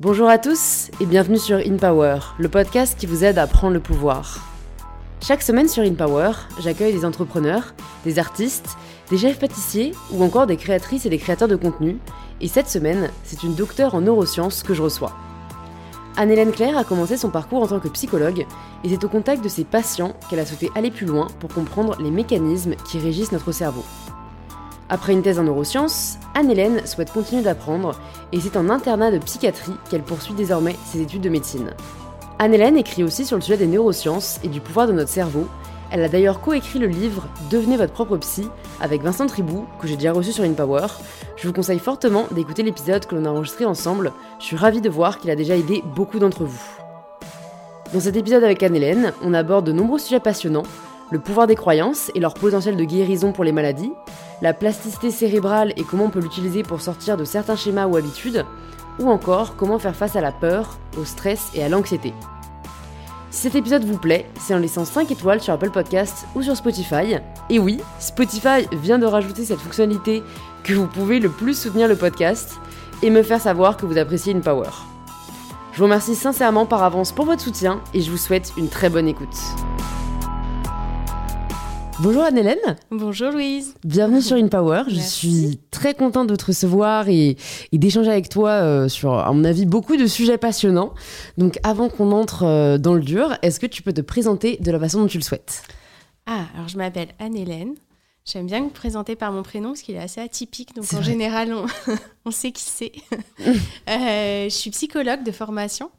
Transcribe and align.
Bonjour 0.00 0.28
à 0.28 0.38
tous 0.38 0.92
et 1.00 1.06
bienvenue 1.06 1.40
sur 1.40 1.56
InPower, 1.56 2.20
le 2.38 2.48
podcast 2.48 2.96
qui 2.96 3.06
vous 3.06 3.24
aide 3.24 3.36
à 3.36 3.48
prendre 3.48 3.74
le 3.74 3.80
pouvoir. 3.80 4.46
Chaque 5.20 5.42
semaine 5.42 5.66
sur 5.66 5.82
InPower, 5.82 6.30
j'accueille 6.60 6.92
des 6.92 7.04
entrepreneurs, 7.04 7.74
des 8.04 8.20
artistes, 8.20 8.76
des 9.10 9.18
chefs 9.18 9.40
pâtissiers 9.40 9.90
ou 10.12 10.22
encore 10.22 10.46
des 10.46 10.56
créatrices 10.56 11.04
et 11.04 11.10
des 11.10 11.18
créateurs 11.18 11.48
de 11.48 11.56
contenu. 11.56 11.98
Et 12.40 12.46
cette 12.46 12.68
semaine, 12.68 13.10
c'est 13.24 13.42
une 13.42 13.56
docteure 13.56 13.96
en 13.96 14.02
neurosciences 14.02 14.62
que 14.62 14.72
je 14.72 14.82
reçois. 14.82 15.16
Anne-Hélène 16.16 16.52
Claire 16.52 16.78
a 16.78 16.84
commencé 16.84 17.16
son 17.16 17.30
parcours 17.30 17.64
en 17.64 17.66
tant 17.66 17.80
que 17.80 17.88
psychologue 17.88 18.46
et 18.84 18.88
c'est 18.88 19.02
au 19.02 19.08
contact 19.08 19.42
de 19.42 19.48
ses 19.48 19.64
patients 19.64 20.14
qu'elle 20.30 20.38
a 20.38 20.46
souhaité 20.46 20.70
aller 20.76 20.92
plus 20.92 21.06
loin 21.06 21.26
pour 21.40 21.52
comprendre 21.52 22.00
les 22.00 22.12
mécanismes 22.12 22.76
qui 22.88 23.00
régissent 23.00 23.32
notre 23.32 23.50
cerveau. 23.50 23.82
Après 24.90 25.12
une 25.12 25.22
thèse 25.22 25.38
en 25.38 25.44
neurosciences, 25.44 26.18
Anne-Hélène 26.34 26.86
souhaite 26.86 27.12
continuer 27.12 27.42
d'apprendre 27.42 28.00
et 28.32 28.40
c'est 28.40 28.56
en 28.56 28.70
internat 28.70 29.10
de 29.10 29.18
psychiatrie 29.18 29.74
qu'elle 29.90 30.02
poursuit 30.02 30.34
désormais 30.34 30.76
ses 30.86 31.02
études 31.02 31.20
de 31.20 31.28
médecine. 31.28 31.74
Anne-Hélène 32.38 32.76
écrit 32.76 33.04
aussi 33.04 33.26
sur 33.26 33.36
le 33.36 33.42
sujet 33.42 33.58
des 33.58 33.66
neurosciences 33.66 34.40
et 34.42 34.48
du 34.48 34.60
pouvoir 34.60 34.86
de 34.86 34.92
notre 34.92 35.10
cerveau. 35.10 35.46
Elle 35.90 36.02
a 36.02 36.08
d'ailleurs 36.08 36.40
coécrit 36.40 36.78
le 36.78 36.86
livre 36.86 37.26
Devenez 37.50 37.76
votre 37.76 37.92
propre 37.92 38.16
psy 38.18 38.48
avec 38.80 39.02
Vincent 39.02 39.26
Tribou, 39.26 39.66
que 39.80 39.86
j'ai 39.86 39.96
déjà 39.96 40.12
reçu 40.12 40.32
sur 40.32 40.44
InPower. 40.44 40.86
Je 41.36 41.46
vous 41.46 41.52
conseille 41.52 41.78
fortement 41.78 42.26
d'écouter 42.30 42.62
l'épisode 42.62 43.04
que 43.04 43.14
l'on 43.14 43.26
a 43.26 43.30
enregistré 43.30 43.64
ensemble. 43.66 44.12
Je 44.38 44.44
suis 44.44 44.56
ravie 44.56 44.80
de 44.80 44.88
voir 44.88 45.18
qu'il 45.18 45.30
a 45.30 45.36
déjà 45.36 45.56
aidé 45.56 45.82
beaucoup 45.96 46.18
d'entre 46.18 46.44
vous. 46.44 46.62
Dans 47.92 48.00
cet 48.00 48.16
épisode 48.16 48.44
avec 48.44 48.62
Anne-Hélène, 48.62 49.12
on 49.22 49.34
aborde 49.34 49.66
de 49.66 49.72
nombreux 49.72 49.98
sujets 49.98 50.20
passionnants 50.20 50.64
le 51.10 51.18
pouvoir 51.18 51.46
des 51.46 51.54
croyances 51.54 52.10
et 52.14 52.20
leur 52.20 52.34
potentiel 52.34 52.76
de 52.76 52.84
guérison 52.84 53.32
pour 53.32 53.44
les 53.44 53.52
maladies, 53.52 53.92
la 54.42 54.54
plasticité 54.54 55.10
cérébrale 55.10 55.72
et 55.76 55.82
comment 55.82 56.04
on 56.04 56.10
peut 56.10 56.20
l'utiliser 56.20 56.62
pour 56.62 56.80
sortir 56.80 57.16
de 57.16 57.24
certains 57.24 57.56
schémas 57.56 57.86
ou 57.86 57.96
habitudes, 57.96 58.44
ou 58.98 59.10
encore 59.10 59.56
comment 59.56 59.78
faire 59.78 59.96
face 59.96 60.16
à 60.16 60.20
la 60.20 60.32
peur, 60.32 60.78
au 60.98 61.04
stress 61.04 61.50
et 61.54 61.62
à 61.62 61.68
l'anxiété. 61.68 62.12
Si 63.30 63.42
cet 63.42 63.54
épisode 63.54 63.84
vous 63.84 63.98
plaît, 63.98 64.26
c'est 64.40 64.54
en 64.54 64.58
laissant 64.58 64.84
5 64.84 65.10
étoiles 65.10 65.40
sur 65.40 65.52
Apple 65.52 65.70
Podcasts 65.70 66.26
ou 66.34 66.42
sur 66.42 66.56
Spotify. 66.56 67.16
Et 67.50 67.58
oui, 67.58 67.78
Spotify 67.98 68.66
vient 68.72 68.98
de 68.98 69.06
rajouter 69.06 69.44
cette 69.44 69.60
fonctionnalité 69.60 70.22
que 70.64 70.72
vous 70.72 70.86
pouvez 70.86 71.20
le 71.20 71.28
plus 71.28 71.56
soutenir 71.56 71.88
le 71.88 71.96
podcast 71.96 72.58
et 73.02 73.10
me 73.10 73.22
faire 73.22 73.40
savoir 73.40 73.76
que 73.76 73.86
vous 73.86 73.98
appréciez 73.98 74.32
une 74.32 74.40
power. 74.40 74.70
Je 75.72 75.78
vous 75.78 75.84
remercie 75.84 76.16
sincèrement 76.16 76.66
par 76.66 76.82
avance 76.82 77.12
pour 77.12 77.26
votre 77.26 77.42
soutien 77.42 77.80
et 77.94 78.00
je 78.00 78.10
vous 78.10 78.16
souhaite 78.16 78.52
une 78.56 78.68
très 78.68 78.88
bonne 78.88 79.06
écoute. 79.06 79.36
Bonjour 82.00 82.22
Anne-Hélène. 82.22 82.76
Bonjour 82.92 83.32
Louise. 83.32 83.74
Bienvenue 83.84 84.22
sur 84.22 84.36
InPower. 84.36 84.84
Je 84.86 85.00
suis 85.00 85.58
très 85.72 85.94
contente 85.94 86.28
de 86.28 86.36
te 86.36 86.44
recevoir 86.44 87.08
et, 87.08 87.36
d'échanger 87.72 88.10
avec 88.10 88.28
toi 88.28 88.50
euh, 88.50 88.88
sur, 88.88 89.14
à 89.14 89.32
mon 89.32 89.42
avis, 89.42 89.66
beaucoup 89.66 89.96
de 89.96 90.06
sujets 90.06 90.38
passionnants. 90.38 90.94
Donc 91.38 91.58
avant 91.64 91.88
qu'on 91.88 92.12
entre 92.12 92.44
euh, 92.44 92.78
dans 92.78 92.94
le 92.94 93.00
dur, 93.00 93.36
est-ce 93.42 93.58
que 93.58 93.66
tu 93.66 93.82
peux 93.82 93.92
te 93.92 94.00
présenter 94.00 94.58
de 94.60 94.70
la 94.70 94.78
façon 94.78 95.00
dont 95.00 95.08
tu 95.08 95.18
le 95.18 95.24
souhaites? 95.24 95.64
Ah, 96.26 96.44
alors 96.54 96.68
je 96.68 96.76
m'appelle 96.76 97.08
Anne-Hélène. 97.18 97.74
J'aime 98.24 98.46
bien 98.46 98.60
me 98.60 98.70
présenter 98.70 99.16
par 99.16 99.32
mon 99.32 99.42
prénom 99.42 99.70
parce 99.70 99.82
qu'il 99.82 99.96
est 99.96 100.00
assez 100.00 100.20
atypique. 100.20 100.76
Donc 100.76 100.84
en 100.94 101.02
général, 101.02 101.52
on, 102.24 102.30
sait 102.30 102.52
qui 102.52 102.62
c'est. 102.62 102.92
Euh, 103.88 104.44
je 104.44 104.54
suis 104.54 104.70
psychologue 104.70 105.24
de 105.24 105.32
formation. 105.32 105.90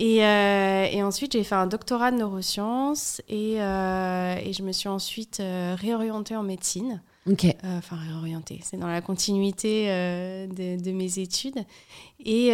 Euh, 0.00 0.84
et, 0.90 1.02
ensuite, 1.02 1.32
j'ai 1.32 1.44
fait 1.44 1.54
un 1.54 1.66
doctorat 1.66 2.10
de 2.10 2.16
neurosciences 2.16 3.20
et, 3.28 3.62
euh, 3.62 4.36
et 4.42 4.52
je 4.52 4.62
me 4.62 4.72
suis 4.72 4.88
ensuite 4.88 5.40
euh, 5.40 5.76
réorientée 5.78 6.36
en 6.36 6.42
médecine. 6.42 7.02
Ok. 7.30 7.46
Enfin, 7.62 7.96
réorientée, 7.96 8.60
c'est 8.62 8.76
dans 8.76 8.88
la 8.88 9.00
continuité 9.00 9.86
de, 9.86 10.82
de, 10.82 10.90
mes 10.90 11.18
études. 11.20 11.64
Et 12.24 12.50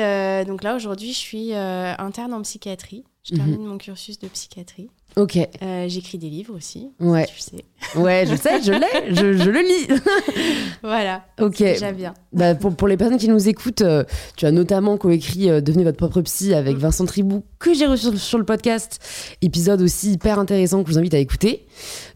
donc 0.47 0.63
là, 0.63 0.77
aujourd'hui, 0.77 1.13
je 1.13 1.19
suis 1.19 1.55
interne 1.55 2.35
en 2.35 2.43
psychiatrie. 2.43 3.05
Je 3.29 3.35
mhm. 3.35 3.41
termine 3.41 3.67
mon 3.67 3.79
cursus 3.79 4.19
de 4.19 4.29
psychiatrie. 4.29 4.89
Ok. 5.17 5.37
Euh, 5.37 5.87
j'écris 5.89 6.17
des 6.17 6.31
livres 6.31 6.55
aussi. 6.55 6.91
Ouais. 7.01 7.27
tu 7.27 7.41
sais. 7.41 7.65
Ouais, 7.97 8.25
je 8.27 8.37
sais, 8.37 8.63
je 8.63 8.73
l'ai, 8.73 9.15
je, 9.15 9.33
je, 9.33 9.51
le 9.51 9.61
lis. 9.61 10.01
voilà. 10.83 11.25
Ok. 11.41 11.59
Déjà 11.59 11.93
bien. 11.93 12.15
Bah, 12.33 12.55
pour, 12.55 12.75
pour, 12.75 12.89
les 12.89 12.97
personnes 12.97 13.19
qui 13.19 13.29
nous 13.29 13.49
écoutent, 13.49 13.83
euh, 13.83 14.05
tu 14.37 14.47
as 14.47 14.51
notamment 14.51 14.97
coécrit 14.97 15.51
euh, 15.51 15.61
Devenez 15.61 15.85
votre 15.85 15.97
propre 15.97 16.23
psy 16.23 16.55
avec 16.55 16.77
mm. 16.77 16.81
Vincent 16.81 17.05
Tribou, 17.05 17.45
que 17.59 17.75
j'ai 17.75 17.87
reçu 17.87 18.17
sur, 18.17 18.39
le 18.39 18.45
podcast. 18.45 18.99
Épisode 19.43 19.83
aussi 19.83 20.13
hyper 20.13 20.39
intéressant 20.39 20.83
que 20.83 20.89
je 20.89 20.95
vous 20.95 20.99
invite 20.99 21.15
à 21.15 21.19
écouter. 21.19 21.67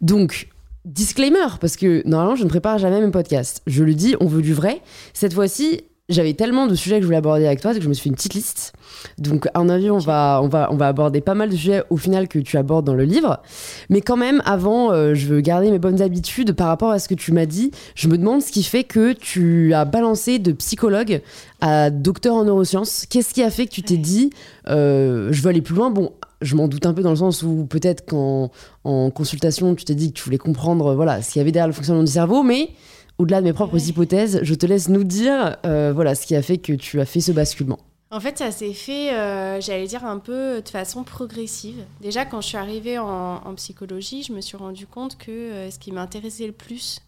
Donc, 0.00 0.48
disclaimer, 0.84 1.59
parce 1.60 1.76
que 1.76 2.06
normalement, 2.06 2.37
je 2.37 2.44
ne 2.44 2.48
prépare 2.48 2.78
jamais 2.78 3.00
mes 3.00 3.10
podcasts. 3.10 3.62
Je 3.66 3.84
le 3.84 3.94
dis, 3.94 4.16
on 4.20 4.26
veut 4.26 4.43
du 4.43 4.54
vrai. 4.54 4.81
Cette 5.12 5.34
fois-ci, 5.34 5.82
j'avais 6.09 6.34
tellement 6.34 6.66
de 6.66 6.75
sujets 6.75 6.97
que 6.97 7.03
je 7.03 7.06
voulais 7.06 7.19
aborder 7.19 7.47
avec 7.47 7.60
toi 7.60 7.75
que 7.75 7.81
je 7.81 7.88
me 7.88 7.94
suis 7.94 8.04
fait 8.04 8.09
une 8.09 8.16
petite 8.16 8.34
liste. 8.34 8.72
Donc, 9.19 9.48
à 9.54 9.60
mon 9.60 9.69
avis, 9.69 9.91
on 9.91 9.98
va, 9.98 10.41
on, 10.42 10.48
va, 10.48 10.69
on 10.72 10.76
va 10.76 10.88
aborder 10.88 11.21
pas 11.21 11.34
mal 11.34 11.50
de 11.50 11.56
sujets 11.56 11.84
au 11.91 11.97
final 11.97 12.28
que 12.28 12.38
tu 12.38 12.56
abordes 12.56 12.84
dans 12.84 12.94
le 12.94 13.04
livre. 13.04 13.41
Mais 13.88 14.00
quand 14.00 14.16
même, 14.16 14.42
avant, 14.44 14.92
euh, 14.92 15.15
je 15.15 15.26
veux 15.28 15.41
garder 15.41 15.71
mes 15.71 15.78
bonnes 15.78 16.03
habitudes 16.03 16.53
par 16.53 16.66
rapport 16.66 16.91
à 16.91 16.98
ce 16.98 17.09
que 17.09 17.15
tu 17.15 17.32
m'as 17.32 17.47
dit. 17.47 17.71
Je 17.94 18.09
me 18.09 18.19
demande 18.19 18.42
ce 18.42 18.50
qui 18.50 18.62
fait 18.62 18.84
que 18.84 19.12
tu 19.12 19.72
as 19.75 19.84
balancé 19.84 20.38
de 20.38 20.53
psychologue 20.53 21.22
à 21.60 21.91
docteur 21.91 22.34
en 22.34 22.44
neurosciences. 22.44 23.06
Qu'est-ce 23.09 23.32
qui 23.32 23.42
a 23.42 23.50
fait 23.50 23.66
que 23.66 23.72
tu 23.72 23.82
t'es 23.82 23.97
dit, 23.97 24.31
euh, 24.69 25.28
je 25.31 25.41
veux 25.42 25.48
aller 25.48 25.62
plus 25.62 25.76
loin? 25.76 25.91
Bon, 25.91 26.12
je 26.42 26.56
m'en 26.56 26.69
doute 26.69 26.86
un 26.86 26.94
peu 26.94 27.03
dans 27.03 27.10
le 27.10 27.16
sens 27.16 27.42
où 27.42 27.66
peut-être 27.66 28.06
qu'en 28.06 28.50
en 28.84 29.10
consultation, 29.10 29.75
tu 29.75 29.84
t'es 29.84 29.94
dit 29.94 30.12
que 30.12 30.19
tu 30.19 30.25
voulais 30.25 30.38
comprendre 30.38 30.94
voilà, 30.94 31.22
ce 31.22 31.32
qu'il 31.32 31.41
y 31.41 31.42
avait 31.42 31.53
derrière 31.53 31.69
le 31.69 31.72
fonctionnement 31.72 32.03
du 32.03 32.12
cerveau, 32.12 32.42
mais 32.42 32.70
au-delà 33.19 33.41
de 33.41 33.47
mes 33.47 33.53
propres 33.53 33.78
hypothèses, 33.88 34.41
je 34.42 34.54
te 34.54 34.66
laisse 34.66 34.88
nous 34.88 35.04
dire 35.04 35.56
euh, 35.66 35.92
voilà, 35.94 36.14
ce 36.14 36.26
qui 36.26 36.34
a 36.34 36.42
fait 36.42 36.58
que 36.58 36.72
tu 36.72 37.00
as 37.00 37.04
fait 37.04 37.20
ce 37.20 37.32
basculement. 37.32 37.78
En 38.12 38.21
fait, 38.21 38.37
ça 38.37 38.50
s'est 38.50 38.75
fait, 38.75 39.15
euh, 39.15 39.59
j'allais 39.62 39.87
dire, 39.87 40.05
un 40.05 40.19
peu 40.19 40.61
de 40.61 40.69
façon 40.69 41.03
progressive. 41.03 41.83
Déjà, 42.03 42.27
quand 42.27 42.43
je 42.43 42.49
suis 42.49 42.59
arrivée 42.59 42.99
en, 42.99 43.55
psychologie, 43.56 44.23
je 44.23 44.34
me 44.34 44.43
suis 44.43 44.59
rendu 44.59 44.87
compte 44.87 45.17
que 45.17 45.31
euh, 45.31 45.71
ce 45.71 45.78
qui 45.78 45.93
m'intéressait 45.93 46.47
le 46.47 46.53
plus 46.53 47.01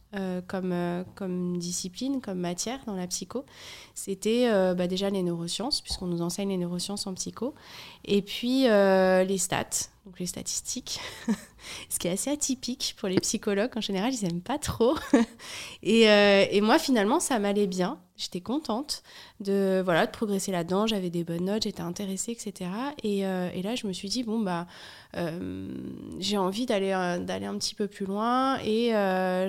comme, 0.46 0.72
comme 1.16 1.58
discipline, 1.58 2.20
comme 2.20 2.38
matière 2.38 2.78
dans 2.86 2.94
la 2.94 3.08
psycho, 3.08 3.44
c'était 3.96 4.48
bah, 4.76 4.86
déjà 4.86 5.10
les 5.10 5.24
neurosciences, 5.24 5.80
puisqu'on 5.80 6.06
nous 6.06 6.22
enseigne 6.22 6.50
les 6.50 6.56
neurosciences 6.56 7.08
en 7.08 7.14
psycho, 7.14 7.52
et 8.04 8.22
puis 8.22 8.62
les 8.62 9.38
stats, 9.38 9.88
donc 10.06 10.18
les 10.20 10.26
statistiques, 10.26 11.00
ce 11.88 11.98
qui 11.98 12.08
est 12.08 12.10
assez 12.10 12.30
atypique 12.30 12.94
pour 12.98 13.08
les 13.08 13.18
psychologues. 13.20 13.70
En 13.76 13.80
général, 13.80 14.12
ils 14.12 14.26
n'aiment 14.26 14.42
pas 14.42 14.58
trop. 14.58 14.96
euh, 15.14 16.46
et, 16.50 16.60
moi, 16.60 16.78
finalement, 16.78 17.20
ça 17.20 17.38
m'allait 17.38 17.66
bien. 17.66 17.98
J'étais 18.16 18.40
contente 18.40 19.02
de, 19.44 19.82
voilà, 19.84 20.06
de 20.06 20.10
progresser 20.10 20.50
là-dedans. 20.50 20.86
J'avais 20.86 21.10
des 21.10 21.22
bonnes 21.22 21.44
notes, 21.44 21.62
j'étais 21.64 21.82
intéressée, 21.82 22.32
etc. 22.32 22.70
Et, 23.02 23.26
euh, 23.26 23.48
et, 23.54 23.62
là, 23.62 23.74
je 23.74 23.86
me 23.86 23.92
suis 23.92 24.08
dit, 24.08 24.24
bon, 24.24 24.40
bah, 24.40 24.66
euh, 25.16 25.68
j'ai 26.18 26.36
envie 26.36 26.66
d'aller, 26.66 26.90
d'aller 27.20 27.46
un 27.46 27.56
petit 27.58 27.74
peu 27.74 27.86
plus 27.86 28.06
loin 28.06 28.58
et 28.64 28.90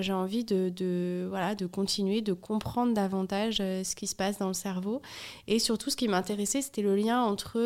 j'ai 0.00 0.12
envie 0.12 0.44
de, 0.44 1.26
voilà, 1.28 1.54
de 1.54 1.66
continuer, 1.66 2.20
de 2.20 2.32
comprendre 2.32 2.94
davantage 2.94 3.56
ce 3.56 3.94
qui 3.96 4.06
se 4.06 4.14
passe 4.14 4.38
dans 4.38 4.48
le 4.48 4.54
cerveau. 4.54 5.02
Et 5.48 5.58
surtout, 5.58 5.90
ce 5.90 5.96
qui 5.96 6.06
m'intéressait, 6.06 6.62
c'était 6.62 6.82
le 6.82 6.94
lien 6.94 7.22
entre 7.22 7.58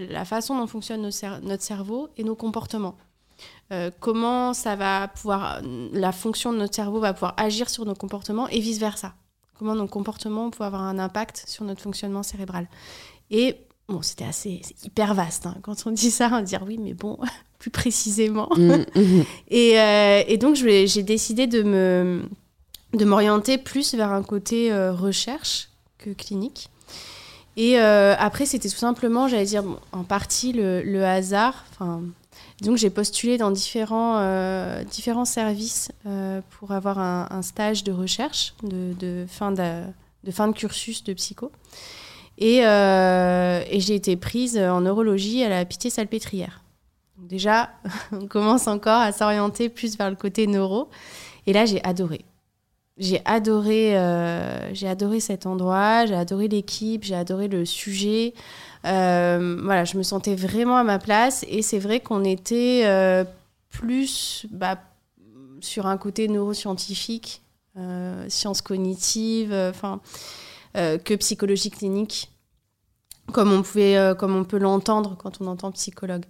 la 0.00 0.24
façon 0.24 0.58
dont 0.58 0.66
fonctionne 0.66 1.02
notre 1.02 1.62
cerveau 1.62 2.08
et 2.16 2.24
nos 2.24 2.36
comportements. 2.36 2.96
Euh, 3.72 3.90
comment 3.98 4.54
ça 4.54 4.76
va 4.76 5.08
pouvoir, 5.08 5.60
la 5.92 6.12
fonction 6.12 6.52
de 6.52 6.58
notre 6.58 6.74
cerveau 6.74 7.00
va 7.00 7.12
pouvoir 7.12 7.34
agir 7.36 7.68
sur 7.68 7.84
nos 7.84 7.94
comportements 7.94 8.48
et 8.48 8.60
vice 8.60 8.78
versa. 8.78 9.14
Comment 9.58 9.74
nos 9.74 9.86
comportements 9.86 10.50
peuvent 10.50 10.66
avoir 10.66 10.82
un 10.82 10.98
impact 10.98 11.44
sur 11.46 11.64
notre 11.64 11.80
fonctionnement 11.80 12.22
cérebral. 12.22 12.68
Et 13.30 13.56
bon, 13.88 14.02
c'était 14.02 14.24
assez, 14.24 14.62
hyper 14.84 15.14
vaste. 15.14 15.46
Hein. 15.46 15.56
Quand 15.62 15.86
on 15.86 15.90
dit 15.90 16.10
ça, 16.10 16.30
on 16.32 16.42
dire 16.42 16.62
oui, 16.66 16.78
mais 16.78 16.94
bon, 16.94 17.18
plus 17.58 17.70
précisément. 17.70 18.48
Mmh, 18.56 18.84
mmh. 18.94 19.22
Et, 19.48 19.80
euh, 19.80 20.22
et, 20.26 20.36
donc, 20.36 20.56
j'ai 20.56 21.02
décidé 21.02 21.46
de 21.46 21.62
me 21.62 22.22
de 22.92 23.04
m'orienter 23.04 23.58
plus 23.58 23.94
vers 23.94 24.12
un 24.12 24.22
côté 24.22 24.72
euh, 24.72 24.92
recherche 24.92 25.68
que 25.98 26.10
clinique. 26.10 26.70
Et 27.58 27.78
après, 27.78 28.44
c'était 28.44 28.68
tout 28.68 28.76
simplement, 28.76 29.28
j'allais 29.28 29.46
dire, 29.46 29.64
en 29.92 30.04
partie 30.04 30.52
le, 30.52 30.82
le 30.82 31.06
hasard. 31.06 31.64
Enfin, 31.72 32.02
donc 32.62 32.78
j'ai 32.78 32.88
postulé 32.88 33.36
dans 33.36 33.50
différents, 33.50 34.18
euh, 34.18 34.82
différents 34.84 35.26
services 35.26 35.92
euh, 36.06 36.40
pour 36.50 36.72
avoir 36.72 36.98
un, 36.98 37.42
stage 37.42 37.84
de 37.84 37.92
recherche 37.92 38.54
de, 38.62 39.26
fin 39.28 39.52
de, 39.52 39.82
fin 40.30 40.48
de 40.48 40.54
cursus 40.54 41.04
de 41.04 41.12
psycho. 41.12 41.52
Et, 42.38 42.66
euh, 42.66 43.62
et 43.70 43.80
j'ai 43.80 43.94
été 43.94 44.16
prise 44.16 44.58
en 44.58 44.82
neurologie 44.82 45.42
à 45.42 45.48
la 45.48 45.64
Pitié-Salpêtrière. 45.64 46.62
Déjà, 47.18 47.70
on 48.12 48.26
commence 48.26 48.68
encore 48.68 49.00
à 49.00 49.12
s'orienter 49.12 49.68
plus 49.68 49.98
vers 49.98 50.08
le 50.08 50.16
côté 50.16 50.46
neuro. 50.46 50.88
Et 51.46 51.52
là, 51.52 51.66
j'ai 51.66 51.82
adoré. 51.84 52.24
J'ai 52.98 53.20
adoré, 53.26 53.90
j'ai 54.72 54.88
adoré 54.88 55.20
cet 55.20 55.44
endroit, 55.44 56.06
j'ai 56.06 56.14
adoré 56.14 56.48
l'équipe, 56.48 57.04
j'ai 57.04 57.14
adoré 57.14 57.46
le 57.46 57.66
sujet. 57.66 58.32
Euh, 58.86 59.60
voilà, 59.62 59.84
je 59.84 59.96
me 59.98 60.02
sentais 60.02 60.34
vraiment 60.34 60.76
à 60.76 60.84
ma 60.84 60.98
place 60.98 61.44
et 61.48 61.62
c'est 61.62 61.78
vrai 61.78 62.00
qu'on 62.00 62.24
était 62.24 62.82
euh, 62.84 63.24
plus 63.70 64.46
bah, 64.50 64.78
sur 65.60 65.86
un 65.86 65.96
côté 65.96 66.28
neuroscientifique, 66.28 67.42
euh, 67.76 68.24
sciences 68.28 68.62
cognitives, 68.62 69.52
enfin, 69.52 70.00
que 70.74 71.14
psychologie 71.16 71.70
clinique. 71.70 72.30
comme 73.32 73.50
on, 73.50 73.62
pouvait, 73.62 74.14
comme 74.18 74.36
on 74.36 74.44
peut 74.44 74.58
l'entendre 74.58 75.16
quand 75.16 75.40
on 75.40 75.46
entend 75.46 75.72
psychologue. 75.72 76.24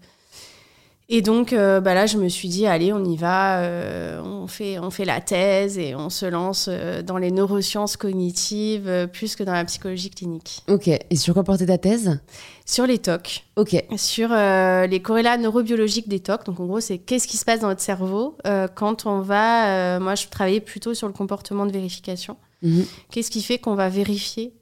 Et 1.09 1.23
donc, 1.23 1.53
euh, 1.53 1.81
bah 1.81 1.95
là, 1.95 2.07
je 2.07 2.19
me 2.19 2.29
suis 2.29 2.49
dit, 2.49 2.67
allez, 2.67 2.93
on 2.93 3.05
y 3.05 3.17
va, 3.17 3.61
euh, 3.61 4.21
on, 4.23 4.49
fait, 4.49 4.81
on 4.81 4.91
fait 4.91 5.05
la 5.05 5.21
thèse 5.21 5.79
et 5.79 5.95
on 5.95 6.11
se 6.11 6.27
lance 6.27 6.69
euh, 6.69 7.01
dans 7.01 7.17
les 7.17 7.31
neurosciences 7.31 7.97
cognitives 7.97 9.09
plus 9.13 9.37
que 9.37 9.45
dans 9.45 9.53
la 9.53 9.65
psychologie 9.65 10.11
clinique. 10.11 10.63
Ok. 10.69 10.89
Et 10.89 11.17
sur 11.17 11.35
quoi 11.35 11.45
portait 11.45 11.67
ta 11.67 11.79
thèse? 11.79 12.19
Sur 12.65 12.89
les 12.89 12.99
TOC. 12.99 13.45
Ok. 13.55 13.77
Sur 13.97 14.31
les 14.31 15.01
corrélats 15.01 15.39
neurobiologiques 15.39 16.09
des 16.09 16.19
TOC. 16.19 16.47
Donc, 16.47 16.59
en 16.59 16.67
gros, 16.67 16.81
c'est 16.81 16.99
qu'est-ce 16.99 17.29
qui 17.29 17.37
se 17.37 17.45
passe 17.45 17.61
dans 17.61 17.69
notre 17.69 17.81
cerveau 17.81 18.37
quand 18.75 19.07
on 19.07 19.21
va. 19.21 20.01
moi, 20.01 20.17
je 20.17 20.27
travaillais 20.27 20.61
plutôt 20.61 20.93
sur 20.93 21.07
le 21.07 21.13
comportement 21.13 21.67
de 21.67 21.73
vérification. 21.73 22.37
Mhm. 22.63 22.85
Qu'est-ce 23.13 23.31
qui 23.31 23.43
fait 23.43 23.59
qu'on 23.59 23.77
va 23.77 23.89
vérifier 23.89 24.55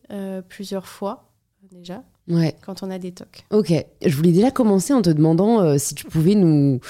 plusieurs 0.50 0.86
fois, 0.86 1.30
déjà? 1.72 2.02
Ouais. 2.28 2.54
quand 2.64 2.82
on 2.82 2.90
a 2.90 2.98
des 2.98 3.12
tocs. 3.12 3.44
Ok, 3.50 3.72
je 4.04 4.16
voulais 4.16 4.32
déjà 4.32 4.50
commencer 4.50 4.92
en 4.92 5.02
te 5.02 5.10
demandant 5.10 5.60
euh, 5.60 5.76
si 5.78 5.94
tu 5.94 6.04
pouvais 6.04 6.34
nous 6.34 6.80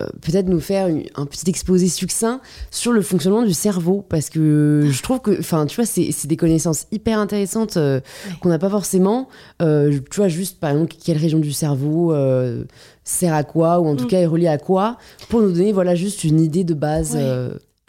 euh, 0.00 0.06
peut-être 0.20 0.48
nous 0.48 0.60
faire 0.60 0.88
un 1.14 1.26
petit 1.26 1.48
exposé 1.48 1.88
succinct 1.88 2.40
sur 2.70 2.92
le 2.92 3.02
fonctionnement 3.02 3.42
du 3.42 3.54
cerveau 3.54 4.04
parce 4.08 4.30
que 4.30 4.88
je 4.90 5.02
trouve 5.02 5.20
que 5.20 5.38
enfin 5.38 5.66
tu 5.66 5.76
vois 5.76 5.86
c'est 5.86 6.26
des 6.26 6.36
connaissances 6.36 6.86
hyper 6.92 7.18
intéressantes 7.18 7.76
euh, 7.76 8.00
qu'on 8.40 8.48
n'a 8.48 8.58
pas 8.58 8.70
forcément. 8.70 9.28
tu 9.60 10.16
vois 10.16 10.28
juste 10.28 10.60
par 10.60 10.70
exemple 10.70 10.94
quelle 11.02 11.18
région 11.18 11.38
du 11.38 11.52
cerveau 11.52 12.14
sert 13.04 13.34
à 13.34 13.44
quoi 13.44 13.80
ou 13.80 13.86
en 13.86 13.96
tout 13.96 14.04
mm. 14.04 14.08
cas 14.08 14.20
est 14.20 14.26
reliée 14.26 14.48
à 14.48 14.58
quoi 14.58 14.96
pour 15.28 15.40
nous 15.40 15.52
donner 15.52 15.72
voilà 15.72 15.94
juste 15.94 16.24
une 16.24 16.40
idée 16.40 16.64
de 16.64 16.74
base. 16.74 17.16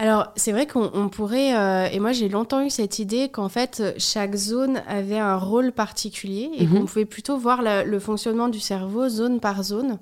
Alors, 0.03 0.33
c'est 0.35 0.51
vrai 0.51 0.67
qu'on 0.67 1.07
pourrait, 1.07 1.55
euh, 1.55 1.87
et 1.89 2.01
moi 2.01 2.11
j'ai 2.11 2.27
longtemps 2.27 2.61
eu 2.61 2.69
cette 2.69 2.99
idée 2.99 3.29
qu'en 3.29 3.47
fait, 3.47 3.95
chaque 3.97 4.35
zone 4.35 4.83
avait 4.85 5.17
un 5.17 5.37
rôle 5.37 5.71
particulier 5.71 6.51
et 6.57 6.65
qu'on 6.65 6.81
mhm. 6.81 6.85
pouvait 6.87 7.05
plutôt 7.05 7.37
voir 7.37 7.61
le 7.61 7.99
fonctionnement 7.99 8.49
du 8.49 8.59
cerveau 8.59 9.07
zone 9.07 9.39
par 9.39 9.63
zone. 9.63 9.99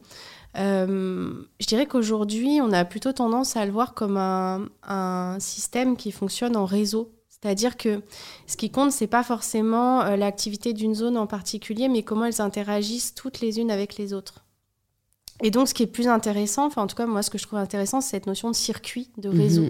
Euh, 0.57 1.31
je 1.59 1.67
dirais 1.67 1.85
qu'aujourd'hui, 1.85 2.61
on 2.63 2.71
a 2.71 2.83
plutôt 2.83 3.11
tendance 3.11 3.55
à 3.55 3.63
le 3.63 3.71
voir 3.71 3.93
comme 3.93 4.17
un, 4.17 5.37
système 5.37 5.95
qui 5.95 6.11
fonctionne 6.11 6.57
en 6.57 6.65
réseau. 6.65 7.13
C'est-à-dire 7.29 7.77
que 7.77 8.01
ce 8.47 8.57
qui 8.57 8.71
compte, 8.71 8.91
c'est 8.91 9.05
pas 9.05 9.21
forcément 9.21 10.01
euh, 10.01 10.15
l'activité 10.15 10.73
d'une 10.73 10.95
zone 10.95 11.15
en 11.15 11.27
particulier, 11.27 11.89
mais 11.89 12.01
comment 12.01 12.25
elles 12.25 12.41
interagissent 12.41 13.13
toutes 13.13 13.39
les 13.39 13.59
unes 13.59 13.69
avec 13.69 13.97
les 13.97 14.13
autres. 14.13 14.45
Et 15.43 15.51
donc, 15.51 15.67
ce 15.67 15.75
qui 15.75 15.83
est 15.83 15.87
plus 15.87 16.07
intéressant, 16.07 16.65
enfin, 16.65 16.81
en 16.81 16.87
tout 16.87 16.95
cas, 16.95 17.05
moi, 17.05 17.21
ce 17.21 17.29
que 17.29 17.37
je 17.37 17.45
trouve 17.45 17.59
intéressant, 17.59 18.01
c'est 18.01 18.09
cette 18.09 18.25
notion 18.25 18.49
de 18.49 18.55
circuit, 18.55 19.11
de 19.19 19.29
mhm. 19.29 19.39
réseau. 19.39 19.65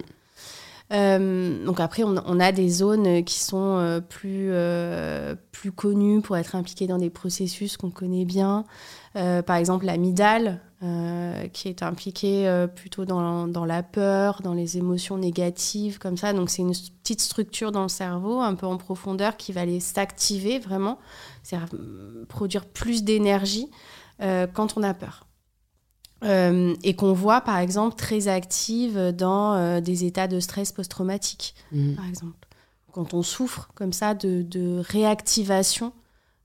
Euh, 0.91 1.65
donc 1.65 1.79
après, 1.79 2.03
on, 2.03 2.39
a 2.39 2.51
des 2.51 2.69
zones 2.69 3.23
qui 3.23 3.39
sont 3.39 3.77
euh, 3.77 4.01
plus, 4.01 4.49
euh, 4.51 5.35
plus 5.51 5.71
connues 5.71 6.21
pour 6.21 6.35
être 6.37 6.55
impliquées 6.55 6.87
dans 6.87 6.97
des 6.97 7.09
processus 7.09 7.77
qu'on 7.77 7.91
connaît 7.91 8.25
bien. 8.25 8.65
par 9.13 9.55
exemple, 9.55 9.85
l'amygdale, 9.85 10.59
qui 11.53 11.67
est 11.67 11.83
impliquée 11.83 12.65
plutôt 12.75 13.05
dans, 13.05 13.47
dans, 13.47 13.65
la 13.65 13.83
peur, 13.83 14.41
dans 14.41 14.53
les 14.53 14.77
émotions 14.77 15.17
négatives, 15.17 15.99
comme 15.99 16.17
ça. 16.17 16.33
Donc 16.33 16.49
c'est 16.49 16.63
une 16.63 16.73
petite 17.03 17.21
structure 17.21 17.71
dans 17.71 17.83
le 17.83 17.89
cerveau, 17.89 18.39
un 18.39 18.55
peu 18.55 18.65
en 18.65 18.77
profondeur, 18.77 19.37
qui 19.37 19.51
va 19.51 19.61
aller 19.61 19.79
s'activer 19.79 20.59
vraiment, 20.59 20.97
c'est-à-dire 21.43 21.69
produire 22.27 22.65
plus 22.65 23.03
d'énergie 23.03 23.69
quand 24.19 24.75
on 24.75 24.83
a 24.83 24.93
peur. 24.93 25.27
Euh, 26.23 26.75
et 26.83 26.95
qu'on 26.95 27.13
voit 27.13 27.41
par 27.41 27.57
exemple 27.57 27.95
très 27.95 28.27
active 28.27 29.11
dans 29.17 29.55
euh, 29.55 29.81
des 29.81 30.05
états 30.05 30.27
de 30.27 30.39
stress 30.39 30.71
post-traumatique, 30.71 31.55
mmh. 31.71 31.93
par 31.93 32.07
exemple. 32.07 32.47
Quand 32.91 33.13
on 33.13 33.23
souffre 33.23 33.69
comme 33.73 33.93
ça 33.93 34.13
de, 34.13 34.81
réactivation 34.81 35.93